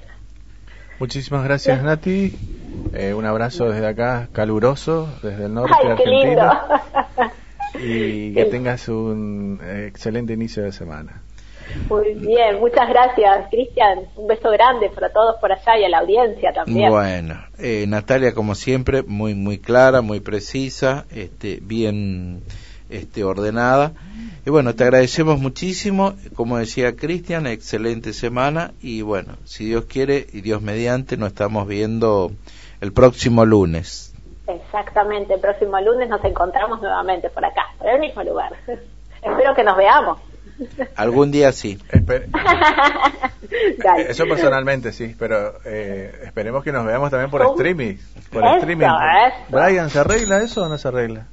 Muchísimas 1.00 1.44
gracias, 1.44 1.82
Nati. 1.82 2.34
Eh, 2.94 3.14
un 3.14 3.26
abrazo 3.26 3.70
desde 3.70 3.88
acá, 3.88 4.30
caluroso, 4.32 5.10
desde 5.24 5.46
el 5.46 5.54
norte 5.54 5.74
de 5.84 5.92
¡Ay, 5.92 5.98
qué 5.98 6.10
lindo! 6.10 6.42
Argentina. 6.42 7.32
Y 7.74 8.34
que 8.34 8.46
tengas 8.46 8.90
un 8.90 9.60
excelente 9.64 10.34
inicio 10.34 10.64
de 10.64 10.74
semana. 10.74 11.22
Muy 11.90 12.16
bien, 12.16 12.60
muchas 12.60 12.90
gracias, 12.90 13.48
Cristian. 13.50 14.00
Un 14.16 14.28
beso 14.28 14.50
grande 14.52 14.90
para 14.90 15.12
todos 15.12 15.38
por 15.40 15.52
allá 15.52 15.78
y 15.80 15.86
a 15.86 15.90
la 15.90 16.00
audiencia 16.00 16.52
también. 16.52 16.90
Bueno, 16.90 17.42
eh, 17.60 17.86
Natalia, 17.88 18.34
como 18.34 18.56
siempre, 18.56 19.04
muy 19.04 19.36
muy 19.36 19.60
clara, 19.60 20.02
muy 20.02 20.20
precisa, 20.20 21.06
este, 21.12 21.60
bien 21.62 22.44
este, 22.92 23.24
ordenada. 23.24 23.94
Y 24.46 24.50
bueno, 24.50 24.74
te 24.76 24.84
agradecemos 24.84 25.40
muchísimo. 25.40 26.14
Como 26.36 26.58
decía 26.58 26.96
Cristian, 26.96 27.48
excelente 27.48 28.14
semana. 28.14 28.72
Y 28.82 29.02
bueno, 29.02 29.34
si 29.46 29.66
Dios 29.66 29.86
quiere 29.86 30.28
y 30.32 30.42
Dios 30.42 30.62
mediante, 30.62 31.18
nos 31.18 31.30
estamos 31.30 31.68
viendo 31.68 32.32
el 32.82 32.92
próximo 32.94 33.46
lunes. 33.46 34.14
Exactamente, 34.48 35.36
el 35.36 35.40
próximo 35.40 35.80
lunes 35.80 36.10
nos 36.10 36.24
encontramos 36.26 36.82
nuevamente 36.82 37.30
por 37.30 37.46
acá, 37.46 37.62
por 37.78 37.88
el 37.90 38.00
mismo 38.00 38.24
lugar. 38.24 38.54
Espero 39.22 39.54
que 39.56 39.64
nos 39.64 39.78
veamos. 39.78 40.20
Algún 40.96 41.32
día 41.32 41.52
sí. 41.52 41.80
Dale. 43.84 44.12
Eso 44.12 44.26
personalmente 44.26 44.92
sí, 44.92 45.16
pero 45.18 45.54
eh, 45.66 46.22
esperemos 46.26 46.64
que 46.64 46.72
nos 46.72 46.86
veamos 46.86 47.10
también 47.10 47.30
por 47.32 47.42
¿Cómo? 47.42 47.56
streaming. 47.56 47.96
Por 48.32 48.44
Eso, 48.44 48.58
streaming. 48.58 48.86
eso. 48.86 49.36
Brian, 49.50 49.90
¿se 49.90 50.00
arregla 50.00 50.42
eso 50.42 50.64
o 50.64 50.70
no 50.70 50.78
se 50.78 50.88
arregla? 50.88 51.28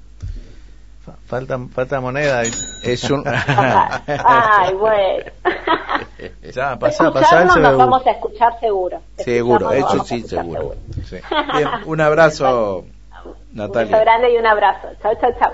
Fa- 1.29 1.37
Falta, 1.37 1.59
falta 1.73 2.01
moneda. 2.01 2.43
Es 2.83 3.11
un... 3.11 3.23
Ay, 3.27 4.75
bueno. 4.75 5.25
ya, 6.55 6.79
pasa, 6.79 7.13
pasa 7.13 7.45
nos 7.45 7.77
vamos 7.77 8.07
a 8.07 8.11
escuchar 8.13 8.59
seguro. 8.61 9.01
Seguro, 9.19 9.69
a 9.69 10.05
sí, 10.05 10.23
seguro. 10.23 10.75
Bien, 11.55 11.69
un 11.87 12.01
abrazo, 12.01 12.79
Un 12.79 12.85
beso 13.25 13.37
Natalia. 13.53 13.99
grande 14.01 14.33
y 14.35 14.39
un 14.39 14.47
abrazo. 14.47 14.89
Chao, 15.03 15.15
chao, 15.21 15.31
chao. 15.39 15.53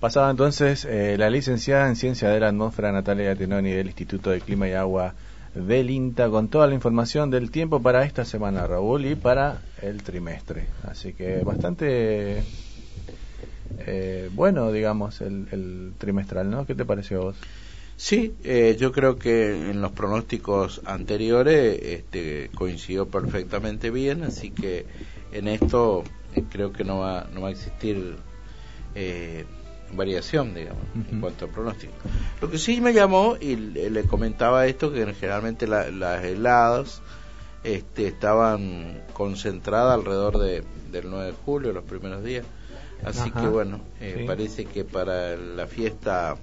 Pasaba 0.00 0.30
entonces 0.30 0.84
eh, 0.84 1.16
la 1.18 1.30
licenciada 1.30 1.86
en 1.86 1.94
Ciencia 1.96 2.28
de 2.30 2.40
la 2.40 2.48
Atmósfera 2.48 2.90
Natalia 2.92 3.36
Tenoni 3.36 3.70
del 3.70 3.86
Instituto 3.88 4.30
de 4.30 4.40
Clima 4.40 4.66
y 4.68 4.72
Agua 4.72 5.14
del 5.54 5.90
INTA 5.90 6.28
con 6.30 6.48
toda 6.48 6.66
la 6.66 6.74
información 6.74 7.30
del 7.30 7.50
tiempo 7.50 7.80
para 7.82 8.04
esta 8.04 8.24
semana, 8.24 8.66
Raúl, 8.66 9.04
y 9.04 9.14
para 9.16 9.58
el 9.82 10.02
trimestre. 10.02 10.66
Así 10.90 11.12
que 11.12 11.42
bastante 11.44 12.42
eh, 13.78 14.30
bueno, 14.32 14.70
digamos, 14.72 15.20
el, 15.20 15.48
el 15.52 15.92
trimestral, 15.98 16.50
¿no? 16.50 16.66
¿Qué 16.66 16.74
te 16.74 16.84
pareció 16.84 17.18
a 17.18 17.24
vos? 17.24 17.36
Sí, 17.96 18.34
eh, 18.44 18.76
yo 18.78 18.90
creo 18.90 19.18
que 19.18 19.70
en 19.70 19.80
los 19.80 19.92
pronósticos 19.92 20.80
anteriores 20.86 21.78
este, 21.82 22.50
coincidió 22.54 23.06
perfectamente 23.08 23.90
bien, 23.90 24.24
así 24.24 24.50
que 24.50 24.86
en 25.30 25.46
esto 25.48 26.02
eh, 26.34 26.42
creo 26.50 26.72
que 26.72 26.84
no 26.84 26.98
va, 27.00 27.28
no 27.32 27.42
va 27.42 27.48
a 27.48 27.52
existir 27.52 28.16
eh, 28.94 29.44
variación, 29.92 30.54
digamos, 30.54 30.82
en 31.12 31.20
cuanto 31.20 31.44
al 31.44 31.50
pronóstico. 31.50 31.92
Lo 32.40 32.50
que 32.50 32.58
sí 32.58 32.80
me 32.80 32.92
llamó, 32.92 33.36
y 33.40 33.56
le, 33.56 33.90
le 33.90 34.04
comentaba 34.04 34.66
esto, 34.66 34.92
que 34.92 35.04
generalmente 35.14 35.66
la- 35.66 35.90
las 35.90 36.24
heladas 36.24 37.02
este, 37.62 38.06
estaban 38.08 39.00
concentradas 39.12 39.94
alrededor 39.94 40.38
de, 40.38 40.64
del 40.90 41.08
9 41.10 41.26
de 41.26 41.32
julio, 41.32 41.72
los 41.72 41.84
primeros 41.84 42.24
días. 42.24 42.44
Así 43.04 43.30
Ajá, 43.30 43.40
que 43.40 43.48
bueno, 43.48 43.80
eh, 44.00 44.16
sí. 44.20 44.24
parece 44.26 44.64
que 44.66 44.84
para 44.84 45.36
la 45.36 45.66
fiesta 45.66 46.36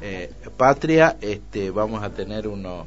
eh, 0.00 0.30
patria 0.56 1.16
este, 1.20 1.70
vamos 1.70 2.02
a 2.02 2.10
tener 2.10 2.46
unos, 2.48 2.86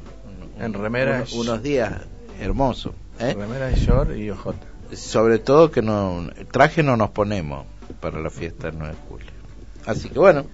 En 0.60 0.72
remera 0.72 1.24
unos, 1.34 1.62
días 1.62 1.92
hermosos. 2.40 2.94
¿eh? 3.18 3.34
Remera 3.34 3.70
short 3.72 4.16
y 4.16 4.30
ojota. 4.30 4.66
Sobre 4.94 5.38
todo 5.38 5.70
que 5.70 5.82
no, 5.82 6.28
traje 6.52 6.82
no 6.82 6.96
nos 6.96 7.10
ponemos 7.10 7.66
para 8.00 8.20
la 8.20 8.30
fiesta 8.30 8.68
del 8.70 8.78
9 8.78 8.94
de 8.94 9.08
julio. 9.08 9.26
Así 9.84 10.08
que 10.08 10.18
bueno, 10.18 10.44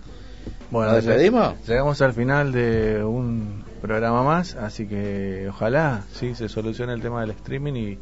Bueno, 0.70 0.92
¿nos 0.92 1.04
despedimos? 1.04 1.54
lleg- 1.54 1.66
Llegamos 1.68 2.00
al 2.00 2.12
final 2.14 2.52
de 2.52 3.04
un 3.04 3.62
programa 3.82 4.22
más, 4.22 4.54
así 4.54 4.86
que 4.86 5.48
ojalá 5.50 6.04
sí 6.14 6.34
se 6.34 6.48
solucione 6.48 6.92
el 6.94 7.02
tema 7.02 7.20
del 7.20 7.30
streaming 7.32 7.72
y, 7.74 7.98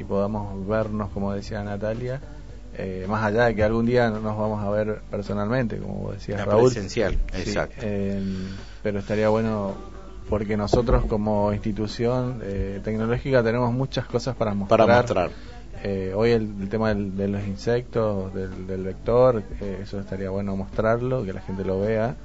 y 0.00 0.04
podamos 0.04 0.66
vernos, 0.68 1.10
como 1.10 1.32
decía 1.32 1.64
Natalia, 1.64 2.20
eh, 2.78 3.06
más 3.08 3.24
allá 3.24 3.44
de 3.46 3.54
que 3.54 3.62
algún 3.64 3.86
día 3.86 4.10
nos 4.10 4.22
vamos 4.36 4.62
a 4.64 4.70
ver 4.70 5.00
personalmente, 5.10 5.78
como 5.78 6.12
La 6.28 6.44
Raúl. 6.44 6.70
presencial, 6.72 7.12
Sí, 7.32 7.40
exacto. 7.40 7.76
eh, 7.80 8.22
pero 8.82 8.98
estaría 8.98 9.28
bueno 9.28 9.74
porque 10.28 10.56
nosotros 10.56 11.04
como 11.06 11.52
institución 11.52 12.40
eh, 12.42 12.80
tecnológica 12.82 13.42
tenemos 13.42 13.72
muchas 13.72 14.06
cosas 14.06 14.34
para 14.36 14.54
mostrar. 14.54 14.80
Para 14.80 14.96
mostrar. 14.98 15.30
Eh, 15.84 16.12
hoy 16.16 16.30
el, 16.30 16.54
el 16.62 16.68
tema 16.68 16.88
del- 16.88 17.16
de 17.16 17.28
los 17.28 17.46
insectos, 17.46 18.32
del, 18.34 18.66
del 18.66 18.82
vector, 18.82 19.42
eh, 19.60 19.80
eso 19.82 20.00
estaría 20.00 20.30
bueno 20.30 20.56
mostrarlo, 20.56 21.22
que 21.24 21.32
la 21.32 21.42
gente 21.42 21.64
lo 21.64 21.80
vea. 21.80 22.16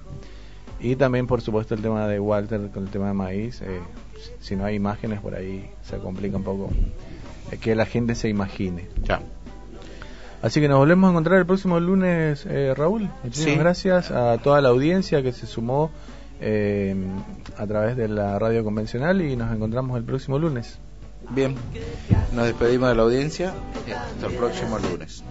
Y 0.80 0.96
también, 0.96 1.28
por 1.28 1.42
supuesto, 1.42 1.76
el 1.76 1.82
tema 1.82 2.08
de 2.08 2.20
Walter 2.20 2.70
con 2.74 2.84
el 2.86 2.90
tema 2.90 3.08
de 3.08 3.14
maíz. 3.14 3.62
eh, 3.62 3.80
si 4.40 4.56
no 4.56 4.66
hay 4.66 4.76
imágenes 4.76 5.20
por 5.20 5.36
ahí, 5.36 5.70
se 5.84 5.98
complica 5.98 6.38
un 6.38 6.44
poco 6.44 6.70
que 7.60 7.76
la 7.76 7.86
gente 7.86 8.16
se 8.16 8.30
imagine. 8.30 8.88
Ya. 9.04 9.20
Así 10.42 10.60
que 10.60 10.68
nos 10.68 10.80
volvemos 10.80 11.08
a 11.08 11.12
encontrar 11.12 11.40
el 11.40 11.46
próximo 11.46 11.80
lunes, 11.80 12.46
eh, 12.50 12.74
Raúl. 12.76 13.10
Muchísimas 13.24 13.54
Sí. 13.54 13.60
gracias 13.60 14.12
a 14.12 14.38
toda 14.40 14.60
la 14.62 14.70
audiencia 14.70 15.22
que 15.22 15.32
se 15.34 15.46
sumó 15.46 15.92
eh, 16.40 16.96
a 17.58 17.68
través 17.68 17.96
de 17.96 18.08
la 18.08 18.40
radio 18.40 18.64
convencional 18.64 19.22
y 19.22 19.36
nos 19.36 19.54
encontramos 19.54 19.96
el 19.98 20.04
próximo 20.04 20.40
lunes. 20.40 20.80
Bien, 21.30 21.56
nos 22.34 22.46
despedimos 22.46 22.90
de 22.90 22.96
la 22.96 23.04
audiencia 23.04 23.54
y 23.88 23.92
hasta 23.92 24.26
el 24.26 24.34
próximo 24.34 24.80
lunes. 24.80 25.24